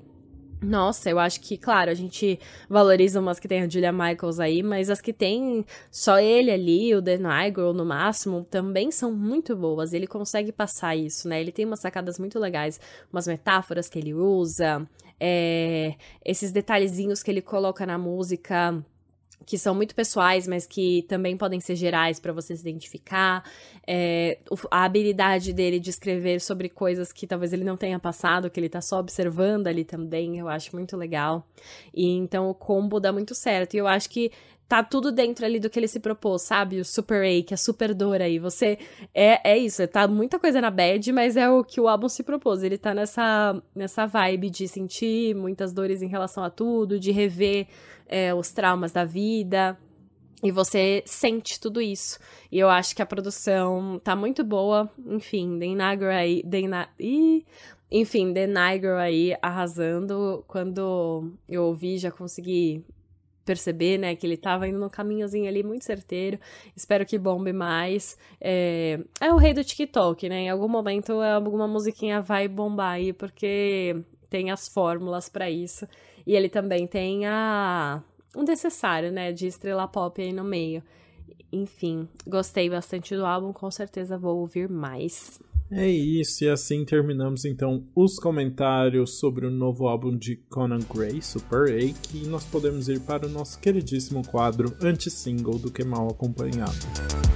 Nossa, 0.62 1.10
eu 1.10 1.18
acho 1.18 1.40
que, 1.40 1.58
claro, 1.58 1.90
a 1.90 1.94
gente 1.94 2.40
valoriza 2.68 3.20
umas 3.20 3.38
que 3.38 3.46
tem 3.46 3.62
a 3.62 3.68
Julia 3.68 3.92
Michaels 3.92 4.40
aí, 4.40 4.62
mas 4.62 4.88
as 4.88 5.02
que 5.02 5.12
tem 5.12 5.66
só 5.90 6.18
ele 6.18 6.50
ali, 6.50 6.94
o 6.94 7.02
The 7.02 7.18
Nigel 7.18 7.74
no 7.74 7.84
máximo, 7.84 8.42
também 8.50 8.90
são 8.90 9.12
muito 9.12 9.54
boas. 9.54 9.92
Ele 9.92 10.06
consegue 10.06 10.50
passar 10.52 10.96
isso, 10.96 11.28
né? 11.28 11.40
Ele 11.40 11.52
tem 11.52 11.66
umas 11.66 11.80
sacadas 11.80 12.18
muito 12.18 12.38
legais, 12.38 12.80
umas 13.12 13.26
metáforas 13.26 13.86
que 13.88 13.98
ele 13.98 14.14
usa, 14.14 14.88
é, 15.20 15.94
esses 16.24 16.52
detalhezinhos 16.52 17.22
que 17.22 17.30
ele 17.30 17.42
coloca 17.42 17.86
na 17.86 17.98
música 17.98 18.84
que 19.46 19.56
são 19.56 19.74
muito 19.74 19.94
pessoais, 19.94 20.48
mas 20.48 20.66
que 20.66 21.02
também 21.08 21.36
podem 21.36 21.60
ser 21.60 21.76
gerais 21.76 22.18
para 22.18 22.32
você 22.32 22.56
se 22.56 22.62
identificar. 22.62 23.44
É, 23.86 24.38
a 24.70 24.84
habilidade 24.84 25.52
dele 25.52 25.78
de 25.78 25.88
escrever 25.88 26.40
sobre 26.40 26.68
coisas 26.68 27.12
que 27.12 27.28
talvez 27.28 27.52
ele 27.52 27.62
não 27.62 27.76
tenha 27.76 27.98
passado, 27.98 28.50
que 28.50 28.58
ele 28.58 28.68
tá 28.68 28.80
só 28.80 28.98
observando 28.98 29.68
ali 29.68 29.84
também, 29.84 30.38
eu 30.38 30.48
acho 30.48 30.74
muito 30.74 30.96
legal. 30.96 31.46
E 31.94 32.08
então 32.16 32.50
o 32.50 32.54
combo 32.54 32.98
dá 32.98 33.12
muito 33.12 33.36
certo. 33.36 33.74
E 33.74 33.78
eu 33.78 33.86
acho 33.86 34.10
que 34.10 34.32
tá 34.68 34.82
tudo 34.82 35.12
dentro 35.12 35.44
ali 35.44 35.60
do 35.60 35.70
que 35.70 35.78
ele 35.78 35.88
se 35.88 36.00
propôs, 36.00 36.42
sabe? 36.42 36.80
O 36.80 36.84
Super 36.84 37.22
A, 37.22 37.42
que 37.42 37.54
é 37.54 37.56
super 37.56 37.94
dor 37.94 38.20
aí. 38.20 38.38
Você. 38.38 38.78
É, 39.14 39.52
é 39.52 39.58
isso, 39.58 39.86
tá 39.88 40.08
muita 40.08 40.38
coisa 40.38 40.60
na 40.60 40.70
bad, 40.70 41.12
mas 41.12 41.36
é 41.36 41.48
o 41.48 41.64
que 41.64 41.80
o 41.80 41.88
álbum 41.88 42.08
se 42.08 42.22
propôs. 42.22 42.62
Ele 42.62 42.78
tá 42.78 42.94
nessa, 42.94 43.60
nessa 43.74 44.06
vibe 44.06 44.50
de 44.50 44.66
sentir 44.68 45.34
muitas 45.34 45.72
dores 45.72 46.02
em 46.02 46.08
relação 46.08 46.42
a 46.42 46.50
tudo, 46.50 46.98
de 46.98 47.12
rever 47.12 47.66
é, 48.08 48.34
os 48.34 48.50
traumas 48.50 48.92
da 48.92 49.04
vida. 49.04 49.78
E 50.42 50.50
você 50.50 51.02
sente 51.06 51.58
tudo 51.58 51.80
isso. 51.80 52.18
E 52.52 52.58
eu 52.58 52.68
acho 52.68 52.94
que 52.94 53.02
a 53.02 53.06
produção 53.06 54.00
tá 54.02 54.14
muito 54.14 54.44
boa. 54.44 54.90
Enfim, 55.06 55.58
The 55.58 55.66
Niagara 55.66 56.16
aí. 56.16 56.42
The 56.42 56.68
Na... 56.68 56.88
Ih! 56.98 57.44
Enfim, 57.90 58.34
The 58.34 58.46
Niagara 58.46 59.00
aí 59.00 59.34
arrasando. 59.40 60.44
Quando 60.46 61.32
eu 61.48 61.64
ouvi, 61.64 61.96
já 61.98 62.10
consegui 62.10 62.84
perceber, 63.46 63.96
né, 63.96 64.14
que 64.16 64.26
ele 64.26 64.36
tava 64.36 64.68
indo 64.68 64.78
num 64.78 64.90
caminhozinho 64.90 65.48
ali 65.48 65.62
muito 65.62 65.84
certeiro. 65.84 66.38
Espero 66.76 67.06
que 67.06 67.16
bombe 67.16 67.52
mais. 67.52 68.18
É, 68.40 68.98
é 69.20 69.32
o 69.32 69.36
rei 69.36 69.54
do 69.54 69.64
TikTok, 69.64 70.28
né? 70.28 70.40
Em 70.42 70.50
algum 70.50 70.68
momento 70.68 71.12
alguma 71.22 71.66
musiquinha 71.66 72.20
vai 72.20 72.48
bombar 72.48 72.94
aí, 72.94 73.12
porque 73.12 73.96
tem 74.28 74.50
as 74.50 74.68
fórmulas 74.68 75.28
para 75.28 75.48
isso. 75.48 75.86
E 76.26 76.34
ele 76.34 76.48
também 76.48 76.86
tem 76.86 77.24
a 77.24 78.02
um 78.36 78.42
necessário, 78.42 79.10
né, 79.10 79.32
de 79.32 79.46
estrela 79.46 79.88
pop 79.88 80.20
aí 80.20 80.32
no 80.32 80.44
meio. 80.44 80.82
Enfim, 81.50 82.08
gostei 82.26 82.68
bastante 82.68 83.16
do 83.16 83.24
álbum, 83.24 83.52
com 83.52 83.70
certeza 83.70 84.18
vou 84.18 84.38
ouvir 84.38 84.68
mais. 84.68 85.40
É 85.70 85.88
isso, 85.88 86.44
e 86.44 86.48
assim 86.48 86.84
terminamos 86.84 87.44
então 87.44 87.84
os 87.94 88.18
comentários 88.18 89.18
sobre 89.18 89.46
o 89.46 89.50
novo 89.50 89.88
álbum 89.88 90.16
de 90.16 90.36
Conan 90.48 90.78
Gray, 90.94 91.20
Super 91.20 91.62
8, 91.62 91.96
e 92.14 92.26
nós 92.28 92.44
podemos 92.44 92.88
ir 92.88 93.00
para 93.00 93.26
o 93.26 93.28
nosso 93.28 93.58
queridíssimo 93.58 94.24
quadro 94.26 94.72
anti-single 94.80 95.58
do 95.58 95.70
que 95.70 95.84
mal 95.84 96.08
acompanhado. 96.08 97.35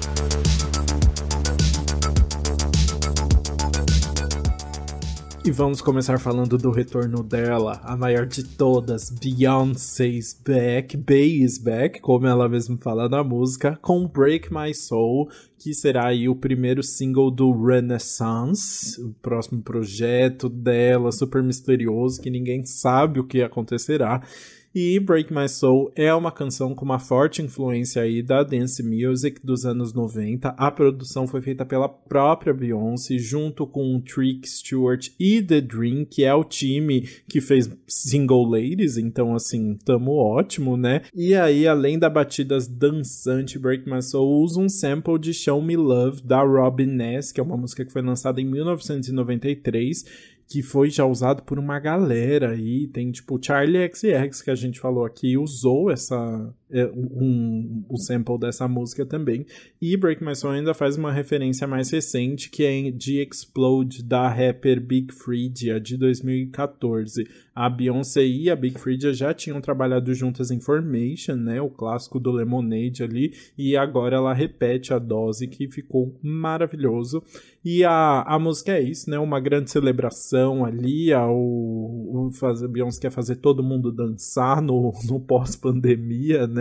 E 5.42 5.50
vamos 5.50 5.80
começar 5.80 6.18
falando 6.18 6.58
do 6.58 6.70
retorno 6.70 7.22
dela, 7.22 7.80
a 7.82 7.96
maior 7.96 8.26
de 8.26 8.44
todas, 8.44 9.08
Beyoncé's 9.08 10.38
Back, 10.46 10.94
Bay 10.98 11.42
is 11.42 11.56
Back, 11.56 11.98
como 12.00 12.26
ela 12.26 12.46
mesma 12.46 12.76
fala 12.76 13.08
na 13.08 13.24
música, 13.24 13.78
com 13.80 14.06
Break 14.06 14.52
My 14.52 14.74
Soul, 14.74 15.30
que 15.58 15.72
será 15.72 16.08
aí 16.08 16.28
o 16.28 16.36
primeiro 16.36 16.82
single 16.82 17.30
do 17.30 17.50
Renaissance, 17.52 19.00
o 19.02 19.14
próximo 19.22 19.62
projeto 19.62 20.46
dela, 20.46 21.10
super 21.10 21.42
misterioso, 21.42 22.20
que 22.20 22.28
ninguém 22.28 22.66
sabe 22.66 23.18
o 23.18 23.24
que 23.24 23.42
acontecerá. 23.42 24.22
E 24.72 25.00
Break 25.00 25.34
My 25.34 25.48
Soul 25.48 25.90
é 25.96 26.14
uma 26.14 26.30
canção 26.30 26.76
com 26.76 26.84
uma 26.84 27.00
forte 27.00 27.42
influência 27.42 28.02
aí 28.02 28.22
da 28.22 28.44
dance 28.44 28.80
music 28.84 29.44
dos 29.44 29.66
anos 29.66 29.92
90. 29.92 30.50
A 30.50 30.70
produção 30.70 31.26
foi 31.26 31.42
feita 31.42 31.66
pela 31.66 31.88
própria 31.88 32.54
Beyoncé, 32.54 33.18
junto 33.18 33.66
com 33.66 34.00
Trick 34.00 34.48
Stewart 34.48 35.08
e 35.18 35.42
The 35.42 35.60
Dream, 35.60 36.04
que 36.04 36.22
é 36.22 36.32
o 36.32 36.44
time 36.44 37.00
que 37.28 37.40
fez 37.40 37.68
Single 37.88 38.48
Ladies, 38.48 38.96
então 38.96 39.34
assim, 39.34 39.76
tamo 39.84 40.12
ótimo, 40.12 40.76
né? 40.76 41.02
E 41.12 41.34
aí, 41.34 41.66
além 41.66 41.98
da 41.98 42.08
batidas 42.08 42.68
dançante, 42.68 43.58
Break 43.58 43.90
My 43.90 44.00
Soul 44.00 44.40
usa 44.40 44.60
um 44.60 44.68
sample 44.68 45.18
de 45.18 45.34
Show 45.34 45.60
Me 45.60 45.76
Love 45.76 46.22
da 46.22 46.44
Robin 46.44 46.86
Ness, 46.86 47.32
que 47.32 47.40
é 47.40 47.42
uma 47.42 47.56
música 47.56 47.84
que 47.84 47.92
foi 47.92 48.02
lançada 48.02 48.40
em 48.40 48.44
1993 48.44 50.04
que 50.50 50.62
foi 50.62 50.90
já 50.90 51.06
usado 51.06 51.44
por 51.44 51.60
uma 51.60 51.78
galera 51.78 52.50
aí. 52.50 52.88
Tem 52.88 53.12
tipo 53.12 53.38
Charlie 53.40 53.88
XX 53.94 54.42
que 54.42 54.50
a 54.50 54.54
gente 54.56 54.80
falou 54.80 55.04
aqui, 55.04 55.38
usou 55.38 55.92
essa 55.92 56.52
um, 56.94 57.84
um 57.90 57.96
sample 57.96 58.38
dessa 58.38 58.66
música 58.68 59.04
também. 59.04 59.46
E 59.80 59.96
Break 59.96 60.24
My 60.24 60.34
Soul 60.34 60.54
ainda 60.54 60.74
faz 60.74 60.96
uma 60.96 61.12
referência 61.12 61.66
mais 61.66 61.90
recente 61.90 62.50
que 62.50 62.64
é 62.64 62.90
de 62.90 63.20
Explode 63.20 64.02
da 64.02 64.28
rapper 64.28 64.80
Big 64.80 65.12
Freedia 65.12 65.80
de 65.80 65.96
2014. 65.96 67.26
A 67.54 67.68
Beyoncé 67.68 68.24
e 68.24 68.48
a 68.48 68.56
Big 68.56 68.78
Freedia 68.78 69.12
já 69.12 69.34
tinham 69.34 69.60
trabalhado 69.60 70.14
juntas 70.14 70.50
em 70.50 70.60
Formation, 70.60 71.34
né, 71.34 71.60
o 71.60 71.68
clássico 71.68 72.18
do 72.18 72.30
Lemonade 72.30 73.02
ali, 73.02 73.34
e 73.58 73.76
agora 73.76 74.16
ela 74.16 74.32
repete 74.32 74.94
a 74.94 74.98
dose 74.98 75.46
que 75.46 75.68
ficou 75.68 76.18
maravilhoso. 76.22 77.22
E 77.62 77.84
a, 77.84 78.22
a 78.22 78.38
música 78.38 78.72
é 78.72 78.80
isso, 78.80 79.10
né? 79.10 79.18
Uma 79.18 79.38
grande 79.38 79.70
celebração 79.70 80.64
ali. 80.64 81.12
A, 81.12 81.26
o, 81.26 82.28
o 82.28 82.32
fazer, 82.32 82.66
Beyoncé 82.68 83.00
quer 83.00 83.10
fazer 83.10 83.36
todo 83.36 83.62
mundo 83.62 83.92
dançar 83.92 84.62
no, 84.62 84.92
no 85.06 85.20
pós-pandemia, 85.20 86.46
né? 86.46 86.59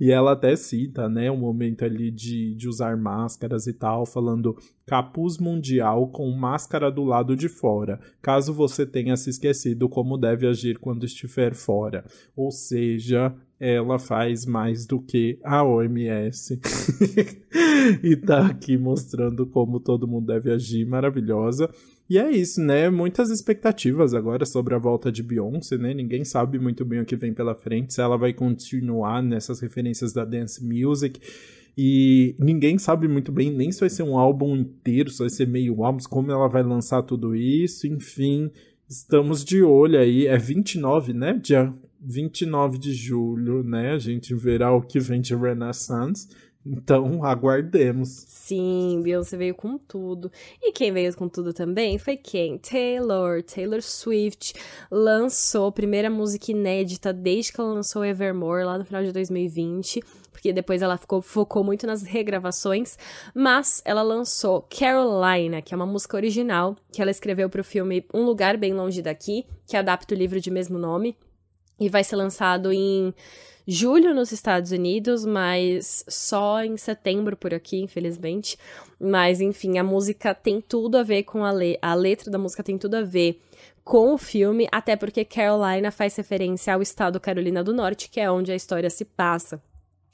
E 0.00 0.10
ela 0.10 0.32
até 0.32 0.54
cita, 0.56 1.08
né? 1.08 1.30
Um 1.30 1.38
momento 1.38 1.84
ali 1.84 2.10
de, 2.10 2.54
de 2.54 2.68
usar 2.68 2.96
máscaras 2.96 3.66
e 3.66 3.72
tal, 3.72 4.04
falando 4.04 4.56
capuz 4.86 5.38
mundial 5.38 6.08
com 6.08 6.30
máscara 6.30 6.90
do 6.90 7.04
lado 7.04 7.36
de 7.36 7.48
fora, 7.48 8.00
caso 8.22 8.54
você 8.54 8.86
tenha 8.86 9.16
se 9.16 9.28
esquecido 9.28 9.88
como 9.88 10.16
deve 10.16 10.46
agir 10.46 10.78
quando 10.78 11.04
estiver 11.04 11.54
fora. 11.54 12.04
Ou 12.34 12.50
seja, 12.50 13.34
ela 13.60 13.98
faz 13.98 14.46
mais 14.46 14.86
do 14.86 15.00
que 15.00 15.38
a 15.44 15.62
OMS. 15.62 16.58
e 18.02 18.16
tá 18.16 18.46
aqui 18.46 18.78
mostrando 18.78 19.46
como 19.46 19.80
todo 19.80 20.08
mundo 20.08 20.26
deve 20.26 20.50
agir, 20.50 20.86
maravilhosa. 20.86 21.68
E 22.08 22.16
é 22.18 22.30
isso, 22.30 22.60
né? 22.60 22.88
Muitas 22.88 23.30
expectativas 23.30 24.14
agora 24.14 24.46
sobre 24.46 24.74
a 24.74 24.78
volta 24.78 25.12
de 25.12 25.22
Beyoncé, 25.22 25.76
né? 25.76 25.92
Ninguém 25.92 26.24
sabe 26.24 26.58
muito 26.58 26.82
bem 26.84 27.00
o 27.00 27.04
que 27.04 27.16
vem 27.16 27.34
pela 27.34 27.54
frente, 27.54 27.92
se 27.92 28.00
ela 28.00 28.16
vai 28.16 28.32
continuar 28.32 29.22
nessas 29.22 29.60
referências 29.60 30.12
da 30.12 30.24
dance 30.24 30.64
music. 30.64 31.20
E 31.76 32.34
ninguém 32.38 32.78
sabe 32.78 33.06
muito 33.06 33.30
bem 33.30 33.52
nem 33.52 33.70
se 33.70 33.80
vai 33.80 33.90
ser 33.90 34.02
um 34.02 34.18
álbum 34.18 34.56
inteiro, 34.56 35.10
se 35.10 35.18
vai 35.18 35.28
ser 35.28 35.46
meio 35.46 35.84
álbum, 35.84 36.02
como 36.08 36.32
ela 36.32 36.48
vai 36.48 36.62
lançar 36.62 37.02
tudo 37.02 37.36
isso, 37.36 37.86
enfim. 37.86 38.50
Estamos 38.88 39.44
de 39.44 39.62
olho 39.62 39.98
aí. 39.98 40.26
É 40.26 40.38
29, 40.38 41.12
né? 41.12 41.38
Dia 41.40 41.72
29 42.00 42.78
de 42.78 42.94
julho, 42.94 43.62
né? 43.62 43.92
A 43.92 43.98
gente 43.98 44.34
verá 44.34 44.72
o 44.72 44.80
que 44.80 44.98
vem 44.98 45.20
de 45.20 45.36
Renaissance. 45.36 46.26
Então, 46.70 47.24
aguardemos. 47.24 48.08
Sim, 48.26 49.00
Beyoncé 49.02 49.38
veio 49.38 49.54
com 49.54 49.78
tudo. 49.78 50.30
E 50.60 50.70
quem 50.70 50.92
veio 50.92 51.16
com 51.16 51.26
tudo 51.26 51.54
também 51.54 51.98
foi 51.98 52.16
quem? 52.16 52.58
Taylor. 52.58 53.42
Taylor 53.42 53.80
Swift 53.80 54.52
lançou 54.90 55.68
a 55.68 55.72
primeira 55.72 56.10
música 56.10 56.50
inédita 56.50 57.10
desde 57.10 57.52
que 57.52 57.60
ela 57.60 57.72
lançou 57.72 58.04
Evermore, 58.04 58.64
lá 58.64 58.76
no 58.76 58.84
final 58.84 59.02
de 59.02 59.12
2020. 59.12 60.02
Porque 60.30 60.52
depois 60.52 60.82
ela 60.82 60.98
ficou, 60.98 61.22
focou 61.22 61.64
muito 61.64 61.86
nas 61.86 62.02
regravações. 62.02 62.98
Mas 63.34 63.80
ela 63.86 64.02
lançou 64.02 64.60
Carolina, 64.62 65.62
que 65.62 65.72
é 65.72 65.76
uma 65.76 65.86
música 65.86 66.16
original 66.16 66.76
que 66.92 67.00
ela 67.00 67.10
escreveu 67.10 67.48
para 67.48 67.62
o 67.62 67.64
filme 67.64 68.04
Um 68.12 68.24
Lugar 68.24 68.58
Bem 68.58 68.74
Longe 68.74 69.00
Daqui, 69.00 69.46
que 69.66 69.76
adapta 69.76 70.14
o 70.14 70.18
livro 70.18 70.38
de 70.38 70.50
mesmo 70.50 70.78
nome. 70.78 71.16
E 71.80 71.88
vai 71.88 72.04
ser 72.04 72.16
lançado 72.16 72.72
em 72.72 73.14
julho 73.70 74.14
nos 74.14 74.32
Estados 74.32 74.72
Unidos, 74.72 75.26
mas 75.26 76.02
só 76.08 76.64
em 76.64 76.78
setembro 76.78 77.36
por 77.36 77.52
aqui, 77.52 77.76
infelizmente. 77.82 78.58
Mas 78.98 79.42
enfim, 79.42 79.76
a 79.76 79.84
música 79.84 80.34
tem 80.34 80.58
tudo 80.58 80.96
a 80.96 81.02
ver 81.02 81.24
com 81.24 81.44
a, 81.44 81.52
le 81.52 81.78
a 81.82 81.92
letra 81.92 82.30
da 82.30 82.38
música 82.38 82.62
tem 82.62 82.78
tudo 82.78 82.94
a 82.94 83.02
ver 83.02 83.42
com 83.84 84.14
o 84.14 84.18
filme, 84.18 84.66
até 84.72 84.96
porque 84.96 85.24
Carolina 85.24 85.90
faz 85.90 86.16
referência 86.16 86.72
ao 86.72 86.80
estado 86.80 87.20
Carolina 87.20 87.62
do 87.62 87.74
Norte, 87.74 88.08
que 88.08 88.20
é 88.20 88.30
onde 88.30 88.50
a 88.50 88.56
história 88.56 88.88
se 88.88 89.04
passa. 89.04 89.62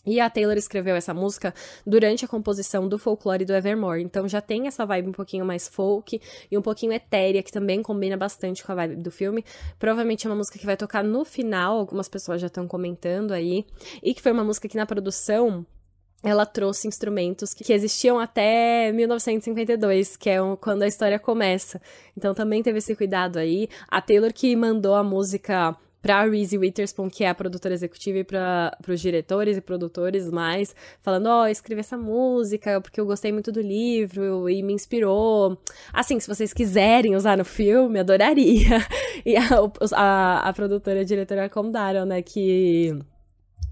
E 0.07 0.21
a 0.21 0.29
Taylor 0.29 0.57
escreveu 0.57 0.95
essa 0.97 1.15
música 1.15 1.55
durante 1.87 2.25
a 2.25 2.29
composição 2.29 2.89
do 2.89 2.99
folclore 2.99 3.45
do 3.45 3.55
Evermore, 3.55 4.03
então 4.03 4.29
já 4.29 4.41
tem 4.41 4.67
essa 4.67 4.85
vibe 4.85 5.09
um 5.09 5.13
pouquinho 5.13 5.45
mais 5.45 5.67
folk 5.67 6.21
e 6.51 6.59
um 6.59 6.63
pouquinho 6.63 6.93
etérea, 6.93 7.43
que 7.43 7.53
também 7.53 7.83
combina 7.83 8.17
bastante 8.17 8.63
com 8.63 8.73
a 8.73 8.75
vibe 8.75 8.97
do 8.97 9.11
filme. 9.11 9.45
Provavelmente 9.79 10.27
é 10.27 10.31
uma 10.31 10.37
música 10.37 10.59
que 10.59 10.67
vai 10.67 10.77
tocar 10.77 11.03
no 11.03 11.25
final, 11.25 11.79
algumas 11.79 12.09
pessoas 12.09 12.41
já 12.41 12.49
estão 12.49 12.69
comentando 12.69 13.33
aí, 13.33 13.65
e 14.03 14.13
que 14.13 14.21
foi 14.21 14.33
uma 14.33 14.45
música 14.45 14.69
que 14.69 14.77
na 14.77 14.87
produção 14.87 15.67
ela 16.25 16.47
trouxe 16.47 16.89
instrumentos 16.89 17.53
que, 17.53 17.71
existiam 17.71 18.19
até 18.19 18.91
1952, 18.93 20.17
que 20.17 20.31
é 20.31 20.39
quando 20.59 20.83
a 20.83 20.87
história 20.87 21.19
começa. 21.19 21.81
Então 22.17 22.33
também 22.33 22.63
teve 22.63 22.79
esse 22.79 22.97
cuidado 22.97 23.39
aí. 23.39 23.69
A 23.89 24.01
Taylor 24.01 24.33
que 24.33 24.57
mandou 24.57 24.95
a 24.95 25.05
música 25.05 25.77
para 26.05 26.17
a 26.17 26.29
Reese 26.29 26.59
Witherspoon, 26.59 27.09
que 27.09 27.25
é 27.25 27.31
a 27.31 27.35
produtora 27.35 27.73
executiva, 27.73 28.19
e 28.19 28.25
para 28.25 28.77
os 28.87 29.01
diretores 29.01 29.57
e 29.57 29.61
produtores 29.63 30.31
mais, 30.31 30.77
falando: 31.01 31.29
Ó, 31.29 31.45
oh, 31.45 31.47
escrevi 31.47 31.81
essa 31.81 31.97
música 31.97 32.79
porque 32.79 33.01
eu 33.01 33.07
gostei 33.07 33.33
muito 33.33 33.51
do 33.51 33.63
livro 33.63 34.51
e 34.51 34.63
me 34.63 34.75
inspirou. 34.75 35.59
Assim, 35.95 36.21
se 36.21 36.29
vocês 36.29 36.53
quiserem 36.53 37.17
usar 37.17 37.39
no 37.39 37.45
filme, 37.45 37.99
adoraria. 37.99 38.85
E 39.25 39.37
a, 39.37 39.49
a, 39.93 40.49
a 40.49 40.53
produtora 40.53 40.99
e 40.99 41.01
a 41.01 41.05
diretora 41.05 41.49
contaram, 41.49 42.05
né, 42.05 42.21
que 42.21 42.99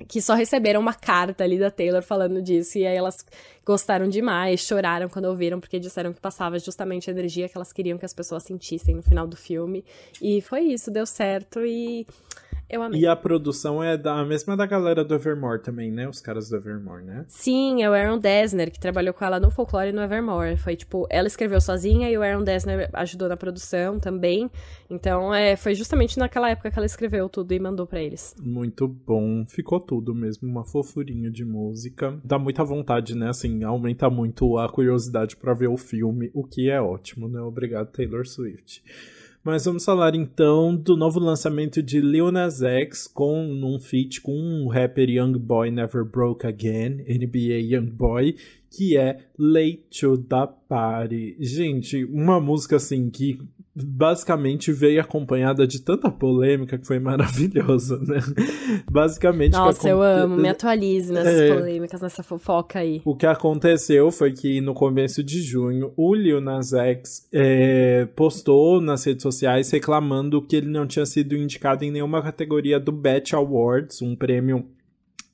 que 0.08 0.20
só 0.20 0.34
receberam 0.34 0.80
uma 0.80 0.94
carta 0.94 1.44
ali 1.44 1.58
da 1.58 1.70
Taylor 1.70 2.02
falando 2.02 2.42
disso, 2.42 2.78
e 2.78 2.86
aí 2.86 2.96
elas 2.96 3.24
gostaram 3.64 4.08
demais, 4.08 4.60
choraram 4.60 5.08
quando 5.08 5.26
ouviram, 5.26 5.60
porque 5.60 5.78
disseram 5.78 6.12
que 6.12 6.20
passava 6.20 6.58
justamente 6.58 7.08
a 7.08 7.12
energia 7.12 7.48
que 7.48 7.56
elas 7.56 7.72
queriam 7.72 7.96
que 7.98 8.04
as 8.04 8.12
pessoas 8.12 8.42
sentissem 8.42 8.94
no 8.94 9.02
final 9.02 9.26
do 9.26 9.36
filme. 9.36 9.84
E 10.20 10.40
foi 10.40 10.62
isso, 10.62 10.90
deu 10.90 11.06
certo 11.06 11.64
e 11.64 12.06
eu 12.72 12.82
amei. 12.82 13.00
E 13.00 13.06
a 13.06 13.14
produção 13.14 13.82
é 13.82 13.96
da 13.96 14.24
mesma 14.24 14.56
da 14.56 14.64
galera 14.64 15.04
do 15.04 15.14
Evermore 15.14 15.62
também, 15.62 15.92
né? 15.92 16.08
Os 16.08 16.20
caras 16.20 16.48
do 16.48 16.56
Evermore, 16.56 17.04
né? 17.04 17.24
Sim, 17.28 17.82
é 17.82 17.90
o 17.90 17.92
Aaron 17.92 18.18
Dessner, 18.18 18.72
que 18.72 18.80
trabalhou 18.80 19.12
com 19.12 19.24
ela 19.24 19.38
no 19.38 19.50
Folklore 19.50 19.90
e 19.90 19.92
no 19.92 20.00
Evermore. 20.00 20.56
Foi 20.56 20.74
tipo, 20.74 21.06
ela 21.10 21.28
escreveu 21.28 21.60
sozinha 21.60 22.10
e 22.10 22.16
o 22.16 22.22
Aaron 22.22 22.42
Dessner 22.42 22.88
ajudou 22.94 23.28
na 23.28 23.36
produção 23.36 24.00
também. 24.00 24.50
Então, 24.88 25.34
é, 25.34 25.54
foi 25.54 25.74
justamente 25.74 26.18
naquela 26.18 26.50
época 26.50 26.70
que 26.70 26.78
ela 26.78 26.86
escreveu 26.86 27.28
tudo 27.28 27.52
e 27.52 27.60
mandou 27.60 27.86
para 27.86 28.00
eles. 28.00 28.34
Muito 28.42 28.88
bom. 28.88 29.44
Ficou 29.46 29.78
tudo 29.78 30.14
mesmo, 30.14 30.48
uma 30.48 30.64
fofurinha 30.64 31.30
de 31.30 31.44
música. 31.44 32.18
Dá 32.24 32.38
muita 32.38 32.64
vontade, 32.64 33.14
né? 33.14 33.28
Assim, 33.28 33.62
aumenta 33.64 34.08
muito 34.08 34.58
a 34.58 34.68
curiosidade 34.68 35.36
para 35.36 35.54
ver 35.54 35.68
o 35.68 35.76
filme, 35.76 36.30
o 36.32 36.44
que 36.44 36.70
é 36.70 36.80
ótimo, 36.80 37.28
né? 37.28 37.40
Obrigado, 37.40 37.92
Taylor 37.92 38.26
Swift. 38.26 38.82
Mas 39.44 39.64
vamos 39.64 39.84
falar 39.84 40.14
então 40.14 40.76
do 40.76 40.96
novo 40.96 41.18
lançamento 41.18 41.82
de 41.82 42.00
Lil 42.00 42.30
Nas 42.30 42.62
X 42.62 43.08
com 43.08 43.44
um 43.44 43.80
feat 43.80 44.20
com 44.20 44.32
um 44.32 44.68
rapper 44.68 45.10
Young 45.10 45.32
Boy 45.32 45.68
Never 45.68 46.04
Broke 46.04 46.46
Again, 46.46 47.04
NBA 47.08 47.58
Young 47.58 47.86
Boy, 47.86 48.36
que 48.72 48.96
é 48.96 49.18
Late 49.38 49.84
to 50.00 50.18
the 50.18 50.48
Party. 50.68 51.36
Gente, 51.38 52.04
uma 52.04 52.40
música 52.40 52.76
assim 52.76 53.10
que 53.10 53.38
basicamente 53.74 54.70
veio 54.70 55.00
acompanhada 55.00 55.66
de 55.66 55.80
tanta 55.80 56.10
polêmica 56.10 56.76
que 56.76 56.86
foi 56.86 56.98
maravilhosa, 56.98 57.98
né? 58.00 58.18
Basicamente. 58.90 59.52
Nossa, 59.52 59.88
eu 59.88 60.02
amo, 60.02 60.36
me 60.36 60.48
atualize 60.48 61.12
nessas 61.12 61.40
é... 61.40 61.54
polêmicas, 61.54 62.00
nessa 62.00 62.22
fofoca 62.22 62.80
aí. 62.80 63.00
O 63.04 63.16
que 63.16 63.26
aconteceu 63.26 64.10
foi 64.10 64.32
que 64.32 64.60
no 64.60 64.74
começo 64.74 65.22
de 65.22 65.40
junho, 65.40 65.92
o 65.96 66.14
Lil 66.14 66.40
Nas 66.40 66.72
X 66.72 67.28
é, 67.32 68.06
postou 68.14 68.80
nas 68.80 69.04
redes 69.04 69.22
sociais 69.22 69.70
reclamando 69.70 70.42
que 70.42 70.56
ele 70.56 70.68
não 70.68 70.86
tinha 70.86 71.06
sido 71.06 71.34
indicado 71.34 71.84
em 71.84 71.90
nenhuma 71.90 72.22
categoria 72.22 72.78
do 72.78 72.92
BET 72.92 73.34
Awards, 73.34 74.02
um 74.02 74.14
prêmio 74.14 74.66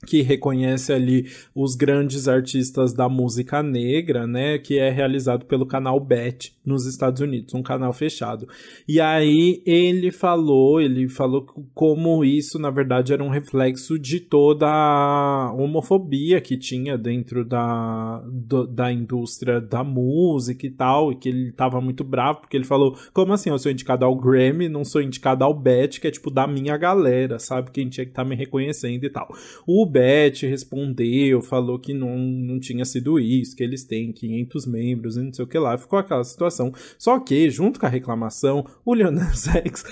que 0.06 0.22
reconhece 0.22 0.92
ali 0.92 1.26
os 1.54 1.74
grandes 1.74 2.28
artistas 2.28 2.92
da 2.92 3.08
música 3.08 3.62
negra, 3.62 4.26
né, 4.26 4.58
que 4.58 4.78
é 4.78 4.90
realizado 4.90 5.44
pelo 5.44 5.66
canal 5.66 5.98
BET 5.98 6.52
nos 6.64 6.86
Estados 6.86 7.20
Unidos, 7.20 7.54
um 7.54 7.62
canal 7.62 7.92
fechado. 7.92 8.46
E 8.86 9.00
aí 9.00 9.62
ele 9.66 10.12
falou, 10.12 10.80
ele 10.80 11.08
falou 11.08 11.46
como 11.74 12.24
isso 12.24 12.58
na 12.58 12.70
verdade 12.70 13.12
era 13.12 13.24
um 13.24 13.28
reflexo 13.28 13.98
de 13.98 14.20
toda 14.20 14.68
a 14.68 15.52
homofobia 15.54 16.40
que 16.40 16.56
tinha 16.56 16.96
dentro 16.96 17.44
da, 17.44 18.22
do, 18.26 18.66
da 18.66 18.92
indústria 18.92 19.60
da 19.60 19.82
música 19.82 20.66
e 20.66 20.70
tal, 20.70 21.10
e 21.10 21.16
que 21.16 21.28
ele 21.28 21.52
tava 21.52 21.80
muito 21.80 22.04
bravo 22.04 22.40
porque 22.40 22.56
ele 22.56 22.64
falou: 22.64 22.96
"Como 23.12 23.32
assim 23.32 23.50
eu 23.50 23.58
sou 23.58 23.72
indicado 23.72 24.04
ao 24.04 24.14
Grammy, 24.14 24.68
não 24.68 24.84
sou 24.84 25.02
indicado 25.02 25.42
ao 25.42 25.54
BET, 25.54 26.00
que 26.00 26.06
é 26.06 26.10
tipo 26.10 26.30
da 26.30 26.46
minha 26.46 26.76
galera, 26.76 27.38
sabe, 27.38 27.70
quem 27.70 27.88
tinha 27.88 28.04
que 28.04 28.12
estar 28.12 28.22
tá 28.22 28.28
me 28.28 28.36
reconhecendo 28.36 29.04
e 29.04 29.10
tal". 29.10 29.28
O 29.66 29.87
Beth 29.88 30.42
respondeu, 30.42 31.40
falou 31.42 31.78
que 31.78 31.94
não, 31.94 32.18
não 32.18 32.60
tinha 32.60 32.84
sido 32.84 33.18
isso, 33.18 33.56
que 33.56 33.62
eles 33.62 33.84
têm 33.84 34.12
500 34.12 34.66
membros 34.66 35.16
e 35.16 35.22
não 35.22 35.32
sei 35.32 35.44
o 35.44 35.48
que 35.48 35.58
lá. 35.58 35.76
Ficou 35.78 35.98
aquela 35.98 36.24
situação. 36.24 36.72
Só 36.98 37.18
que, 37.18 37.50
junto 37.50 37.80
com 37.80 37.86
a 37.86 37.88
reclamação, 37.88 38.64
o 38.84 38.94
Leonard 38.94 39.36
X 39.38 39.84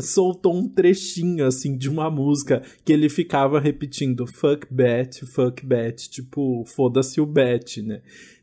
soltou 0.00 0.56
um 0.56 0.68
trechinho, 0.68 1.46
assim, 1.46 1.76
de 1.76 1.88
uma 1.88 2.10
música 2.10 2.62
que 2.84 2.92
ele 2.92 3.08
ficava 3.08 3.60
repetindo 3.60 4.26
fuck 4.26 4.66
Beth, 4.70 5.26
fuck 5.26 5.64
Beth, 5.64 5.96
tipo, 6.10 6.64
foda-se 6.66 7.20
o 7.20 7.26
Beth, 7.26 7.82
né? 7.84 8.00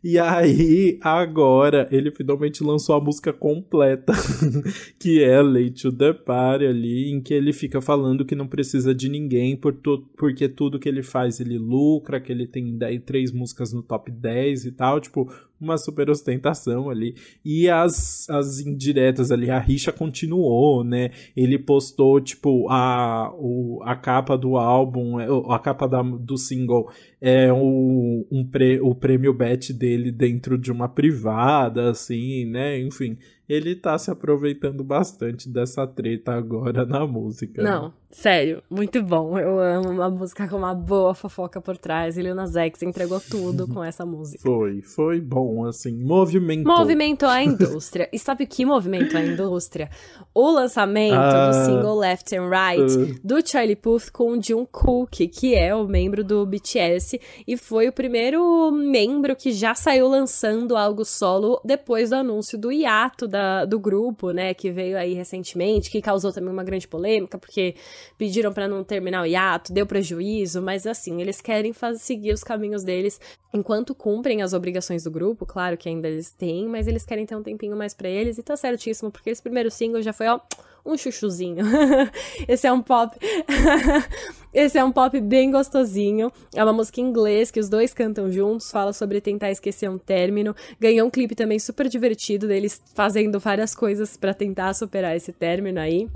E 0.07 0.19
aí, 0.19 0.99
agora, 1.02 1.88
ele 1.90 2.11
finalmente 2.11 2.64
lançou 2.64 2.94
a 2.94 3.02
música 3.02 3.34
completa, 3.34 4.14
que 4.99 5.23
é 5.23 5.41
Late 5.41 5.82
to 5.82 5.91
the 5.91 6.14
Party 6.14 6.68
ali, 6.68 7.10
em 7.10 7.19
que 7.19 7.34
ele 7.34 7.52
fica 7.52 7.82
falando 7.82 8.23
que 8.23 8.36
não 8.36 8.45
precisa 8.45 8.94
de 8.94 9.10
ninguém, 9.10 9.57
por 9.57 9.73
tu, 9.73 10.07
porque 10.15 10.48
tudo 10.48 10.77
que 10.77 10.88
ele 10.88 11.02
faz 11.02 11.40
ele 11.40 11.57
lucra, 11.57 12.22
que 12.22 12.32
ele 12.32 12.45
tem 12.45 12.77
10, 12.77 13.02
três 13.03 13.32
músicas 13.32 13.73
no 13.73 13.82
top 13.82 14.11
10 14.11 14.65
e 14.65 14.72
tal, 14.73 15.02
tipo, 15.02 15.27
uma 15.60 15.77
super 15.77 16.10
ostentação 16.10 16.90
ali. 16.90 17.15
E 17.44 17.69
as, 17.69 18.30
as 18.30 18.60
indiretas 18.60 19.32
ali, 19.32 19.49
a 19.49 19.60
rixa 19.60 19.91
continuou, 19.91 20.84
né? 20.84 21.11
Ele 21.36 21.57
postou, 21.57 22.19
tipo, 22.19 22.68
a, 22.69 23.32
o, 23.36 23.82
a 23.84 23.95
capa 23.95 24.38
do 24.38 24.57
álbum, 24.57 25.19
é, 25.19 25.27
a 25.49 25.60
capa 25.60 25.88
da, 25.88 26.02
do 26.02 26.38
single 26.38 26.90
é 27.22 27.52
o, 27.52 28.26
um 28.32 28.45
pre, 28.45 28.80
o 28.82 28.94
prêmio 28.94 29.34
bet 29.34 29.73
dele 29.73 30.11
dentro 30.11 30.57
de 30.57 30.72
uma 30.72 30.88
privada, 30.88 31.90
assim, 31.90 32.45
né? 32.45 32.80
Enfim, 32.80 33.18
ele 33.47 33.76
tá 33.76 33.97
se 33.97 34.09
aproveitando 34.09 34.84
bastante 34.84 35.47
dessa 35.47 35.85
treta 35.85 36.34
agora 36.34 36.85
na 36.85 37.05
música. 37.05 37.61
Não, 37.61 37.93
sério, 38.09 38.63
muito 38.69 39.01
bom. 39.03 39.38
Eu 39.38 39.59
amo 39.59 39.89
uma 39.89 40.09
música 40.09 40.47
com 40.47 40.57
uma 40.57 40.73
boa 40.73 41.13
fofoca 41.13 41.61
por 41.61 41.77
trás. 41.77 42.17
E 42.17 42.22
Lil 42.22 42.34
Nas 42.34 42.55
X 42.55 42.81
entregou 42.81 43.19
tudo 43.19 43.67
com 43.67 43.84
essa 43.84 44.05
música. 44.05 44.41
Foi, 44.41 44.81
foi 44.81 45.22
bom, 45.22 45.65
assim, 45.65 46.03
movimentou. 46.03 46.76
Movimentou 46.76 47.30
a 47.30 47.43
indústria. 47.43 48.09
e 48.11 48.17
sabe 48.17 48.45
o 48.45 48.47
que 48.47 48.65
movimentou 48.65 49.19
a 49.19 49.23
indústria? 49.23 49.89
O 50.34 50.49
lançamento 50.49 51.13
ah, 51.13 51.49
do 51.49 51.65
single 51.65 51.97
Left 51.97 52.35
and 52.35 52.49
Right 52.49 52.97
uh, 52.97 53.19
do 53.23 53.47
Charlie 53.47 53.76
Puth 53.76 54.09
com 54.11 54.31
o 54.31 54.41
Jungkook, 54.41 55.27
que 55.27 55.53
é 55.53 55.76
o 55.76 55.88
membro 55.88 56.23
do 56.23 56.45
BTS 56.45 57.19
e 57.47 57.57
foi 57.57 57.88
o 57.88 57.93
primeiro 57.93 58.72
membro 58.72 59.35
que 59.35 59.51
já 59.51 59.76
saiu 59.76 60.07
lançando 60.07 60.76
algo 60.76 61.05
solo 61.05 61.61
depois 61.63 62.09
do 62.09 62.15
anúncio 62.15 62.57
do 62.57 62.72
hiato 62.72 63.27
da, 63.35 63.65
do 63.65 63.77
grupo, 63.77 64.31
né, 64.31 64.53
que 64.53 64.71
veio 64.71 64.97
aí 64.97 65.13
recentemente, 65.13 65.91
que 65.91 66.01
causou 66.01 66.31
também 66.31 66.53
uma 66.53 66.63
grande 66.63 66.87
polêmica, 66.87 67.37
porque 67.37 67.75
pediram 68.17 68.53
para 68.53 68.65
não 68.65 68.81
terminar 68.81 69.23
o 69.23 69.25
hiato, 69.25 69.73
deu 69.73 69.85
prejuízo, 69.85 70.61
mas 70.61 70.87
assim, 70.87 71.21
eles 71.21 71.41
querem 71.41 71.73
fazer, 71.73 71.99
seguir 71.99 72.31
os 72.31 72.45
caminhos 72.45 72.81
deles 72.81 73.19
enquanto 73.53 73.93
cumprem 73.93 74.41
as 74.41 74.53
obrigações 74.53 75.03
do 75.03 75.11
grupo, 75.11 75.45
claro 75.45 75.75
que 75.75 75.89
ainda 75.89 76.07
eles 76.07 76.31
têm, 76.31 76.67
mas 76.69 76.87
eles 76.87 77.05
querem 77.05 77.25
ter 77.25 77.35
um 77.35 77.43
tempinho 77.43 77.75
mais 77.75 77.93
para 77.93 78.07
eles, 78.07 78.37
e 78.37 78.43
tá 78.43 78.55
certíssimo, 78.55 79.11
porque 79.11 79.29
esse 79.29 79.41
primeiro 79.41 79.69
single 79.69 80.01
já 80.01 80.13
foi, 80.13 80.27
ó, 80.27 80.39
um 80.85 80.97
chuchuzinho. 80.97 81.65
Esse 82.47 82.67
é 82.67 82.71
um 82.71 82.81
pop. 82.81 83.17
Esse 84.53 84.77
é 84.77 84.83
um 84.83 84.91
pop 84.91 85.19
bem 85.19 85.51
gostosinho. 85.51 86.31
É 86.53 86.63
uma 86.63 86.71
música 86.71 87.01
em 87.01 87.05
inglês 87.05 87.51
que 87.51 87.59
os 87.59 87.67
dois 87.67 87.93
cantam 87.93 88.31
juntos, 88.31 88.71
fala 88.71 88.93
sobre 88.93 89.19
tentar 89.19 89.51
esquecer 89.51 89.89
um 89.89 89.97
término. 89.97 90.55
Ganhou 90.79 91.07
um 91.07 91.09
clipe 91.09 91.35
também 91.35 91.59
super 91.59 91.89
divertido 91.89 92.47
deles 92.47 92.81
fazendo 92.93 93.39
várias 93.39 93.75
coisas 93.75 94.15
para 94.15 94.33
tentar 94.33 94.73
superar 94.73 95.15
esse 95.15 95.33
término 95.33 95.79
aí. 95.79 96.07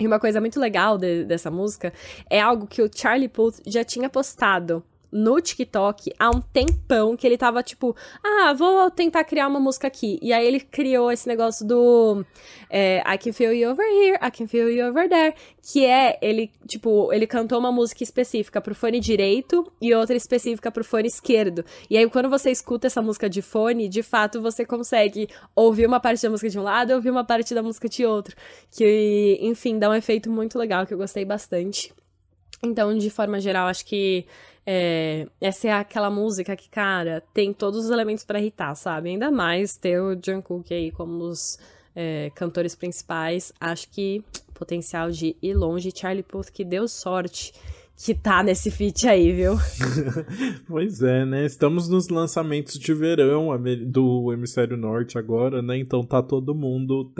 E 0.00 0.06
uma 0.06 0.18
coisa 0.18 0.40
muito 0.40 0.58
legal 0.58 0.96
de, 0.96 1.24
dessa 1.24 1.50
música 1.50 1.92
é 2.30 2.40
algo 2.40 2.66
que 2.66 2.80
o 2.82 2.90
Charlie 2.92 3.28
Puth 3.28 3.60
já 3.66 3.84
tinha 3.84 4.08
postado 4.08 4.82
no 5.10 5.40
TikTok 5.40 6.12
há 6.18 6.30
um 6.30 6.40
tempão 6.40 7.16
que 7.16 7.26
ele 7.26 7.38
tava 7.38 7.62
tipo, 7.62 7.96
ah, 8.22 8.52
vou 8.52 8.90
tentar 8.90 9.24
criar 9.24 9.48
uma 9.48 9.60
música 9.60 9.86
aqui. 9.86 10.18
E 10.22 10.32
aí 10.32 10.46
ele 10.46 10.60
criou 10.60 11.10
esse 11.10 11.26
negócio 11.26 11.66
do 11.66 12.24
é, 12.70 13.02
I 13.06 13.18
can 13.18 13.32
feel 13.32 13.52
you 13.52 13.70
over 13.70 13.86
here, 13.86 14.18
I 14.22 14.30
can 14.30 14.46
feel 14.46 14.68
you 14.68 14.86
over 14.86 15.08
there. 15.08 15.34
Que 15.62 15.84
é, 15.84 16.18
ele, 16.22 16.50
tipo, 16.66 17.12
ele 17.12 17.26
cantou 17.26 17.58
uma 17.58 17.72
música 17.72 18.02
específica 18.02 18.60
pro 18.60 18.74
fone 18.74 19.00
direito 19.00 19.70
e 19.80 19.94
outra 19.94 20.16
específica 20.16 20.70
pro 20.70 20.84
fone 20.84 21.08
esquerdo. 21.08 21.64
E 21.90 21.96
aí 21.96 22.08
quando 22.08 22.28
você 22.28 22.50
escuta 22.50 22.86
essa 22.86 23.02
música 23.02 23.28
de 23.28 23.42
fone, 23.42 23.88
de 23.88 24.02
fato 24.02 24.40
você 24.40 24.64
consegue 24.64 25.28
ouvir 25.54 25.86
uma 25.86 26.00
parte 26.00 26.22
da 26.22 26.30
música 26.30 26.48
de 26.48 26.58
um 26.58 26.62
lado 26.62 26.92
e 26.92 26.94
ouvir 26.94 27.10
uma 27.10 27.24
parte 27.24 27.54
da 27.54 27.62
música 27.62 27.88
de 27.88 28.04
outro. 28.04 28.36
Que, 28.70 29.38
enfim, 29.40 29.78
dá 29.78 29.90
um 29.90 29.94
efeito 29.94 30.30
muito 30.30 30.58
legal 30.58 30.86
que 30.86 30.94
eu 30.94 30.98
gostei 30.98 31.24
bastante. 31.24 31.92
Então, 32.62 32.96
de 32.96 33.08
forma 33.08 33.40
geral, 33.40 33.68
acho 33.68 33.84
que 33.84 34.26
é, 34.70 35.26
essa 35.40 35.66
é 35.66 35.72
aquela 35.72 36.10
música 36.10 36.54
que, 36.54 36.68
cara, 36.68 37.22
tem 37.32 37.54
todos 37.54 37.86
os 37.86 37.90
elementos 37.90 38.22
para 38.22 38.38
irritar, 38.38 38.74
sabe? 38.74 39.08
Ainda 39.08 39.30
mais 39.30 39.78
ter 39.78 39.98
o 39.98 40.14
Jungkook 40.14 40.74
aí 40.74 40.90
como 40.90 41.24
os 41.24 41.58
é, 41.96 42.30
cantores 42.34 42.74
principais. 42.74 43.50
Acho 43.58 43.88
que 43.88 44.22
potencial 44.52 45.10
de 45.10 45.34
ir 45.40 45.54
longe. 45.54 45.90
Charlie 45.94 46.22
Puth, 46.22 46.50
que 46.50 46.66
deu 46.66 46.86
sorte 46.86 47.54
que 47.96 48.14
tá 48.14 48.42
nesse 48.42 48.70
feat 48.70 49.08
aí, 49.08 49.32
viu? 49.32 49.54
pois 50.68 51.00
é, 51.00 51.24
né? 51.24 51.46
Estamos 51.46 51.88
nos 51.88 52.10
lançamentos 52.10 52.78
de 52.78 52.92
verão 52.92 53.48
do 53.86 54.30
Hemisfério 54.34 54.76
Norte 54.76 55.16
agora, 55.16 55.62
né? 55.62 55.78
Então 55.78 56.04
tá 56.04 56.22
todo 56.22 56.54
mundo 56.54 57.10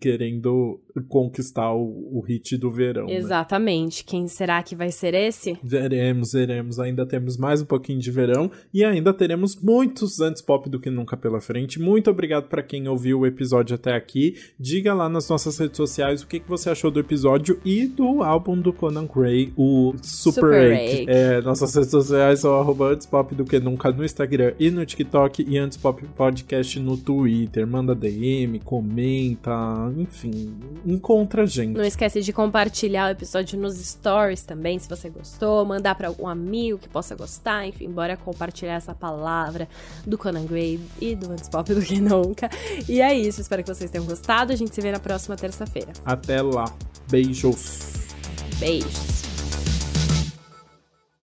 querendo 0.00 0.80
conquistar 1.02 1.72
o, 1.72 2.18
o 2.18 2.20
hit 2.20 2.56
do 2.56 2.70
verão. 2.70 3.06
Né? 3.06 3.14
Exatamente. 3.14 3.98
Né? 3.98 4.04
Quem 4.06 4.28
será 4.28 4.62
que 4.62 4.76
vai 4.76 4.90
ser 4.90 5.14
esse? 5.14 5.58
Veremos, 5.62 6.32
veremos. 6.32 6.78
Ainda 6.78 7.04
temos 7.04 7.36
mais 7.36 7.62
um 7.62 7.64
pouquinho 7.64 7.98
de 7.98 8.10
verão 8.10 8.50
e 8.72 8.84
ainda 8.84 9.12
teremos 9.12 9.60
muitos 9.60 10.20
antes 10.20 10.40
pop 10.40 10.68
do 10.68 10.78
que 10.78 10.90
nunca 10.90 11.16
pela 11.16 11.40
frente. 11.40 11.80
Muito 11.80 12.10
obrigado 12.10 12.48
para 12.48 12.62
quem 12.62 12.88
ouviu 12.88 13.20
o 13.20 13.26
episódio 13.26 13.74
até 13.74 13.94
aqui. 13.94 14.36
Diga 14.58 14.94
lá 14.94 15.08
nas 15.08 15.28
nossas 15.28 15.58
redes 15.58 15.76
sociais 15.76 16.22
o 16.22 16.26
que, 16.26 16.40
que 16.40 16.48
você 16.48 16.70
achou 16.70 16.90
do 16.90 17.00
episódio 17.00 17.58
e 17.64 17.86
do 17.86 18.22
álbum 18.22 18.58
do 18.60 18.72
Conan 18.72 19.06
Gray, 19.06 19.52
o 19.56 19.94
Super, 20.02 20.76
Super 20.76 21.08
É, 21.08 21.40
nossas 21.40 21.74
redes 21.74 21.90
sociais 21.90 22.40
são 22.40 22.54
arroba 22.58 22.92
antes 22.92 23.06
pop 23.06 23.34
do 23.34 23.44
que 23.44 23.58
nunca 23.58 23.90
no 23.90 24.04
Instagram 24.04 24.54
e 24.58 24.70
no 24.70 24.84
TikTok 24.86 25.44
e 25.48 25.58
antes 25.58 25.76
pop 25.76 26.04
podcast 26.16 26.78
no 26.78 26.96
Twitter. 26.96 27.66
Manda 27.66 27.94
DM, 27.94 28.60
comenta, 28.60 29.92
enfim 29.96 30.54
encontra 30.84 31.42
a 31.42 31.46
gente. 31.46 31.76
Não 31.76 31.84
esquece 31.84 32.20
de 32.20 32.32
compartilhar 32.32 33.08
o 33.08 33.10
episódio 33.10 33.58
nos 33.58 33.76
stories 33.76 34.42
também, 34.42 34.78
se 34.78 34.88
você 34.88 35.08
gostou, 35.08 35.64
mandar 35.64 35.94
para 35.94 36.08
algum 36.08 36.28
amigo 36.28 36.78
que 36.78 36.88
possa 36.88 37.14
gostar, 37.14 37.66
enfim, 37.66 37.90
bora 37.90 38.16
compartilhar 38.16 38.74
essa 38.74 38.94
palavra 38.94 39.68
do 40.06 40.18
Conan 40.18 40.44
Gray 40.44 40.80
e 41.00 41.14
do 41.14 41.32
Antes 41.32 41.48
Pop 41.48 41.72
do 41.72 41.82
que 41.82 42.00
nunca. 42.00 42.50
E 42.88 43.00
é 43.00 43.14
isso, 43.14 43.40
espero 43.40 43.62
que 43.62 43.72
vocês 43.72 43.90
tenham 43.90 44.06
gostado. 44.06 44.52
A 44.52 44.56
gente 44.56 44.74
se 44.74 44.80
vê 44.80 44.92
na 44.92 45.00
próxima 45.00 45.36
terça-feira. 45.36 45.92
Até 46.04 46.42
lá. 46.42 46.64
Beijos. 47.10 47.92
Beijos. 48.58 49.23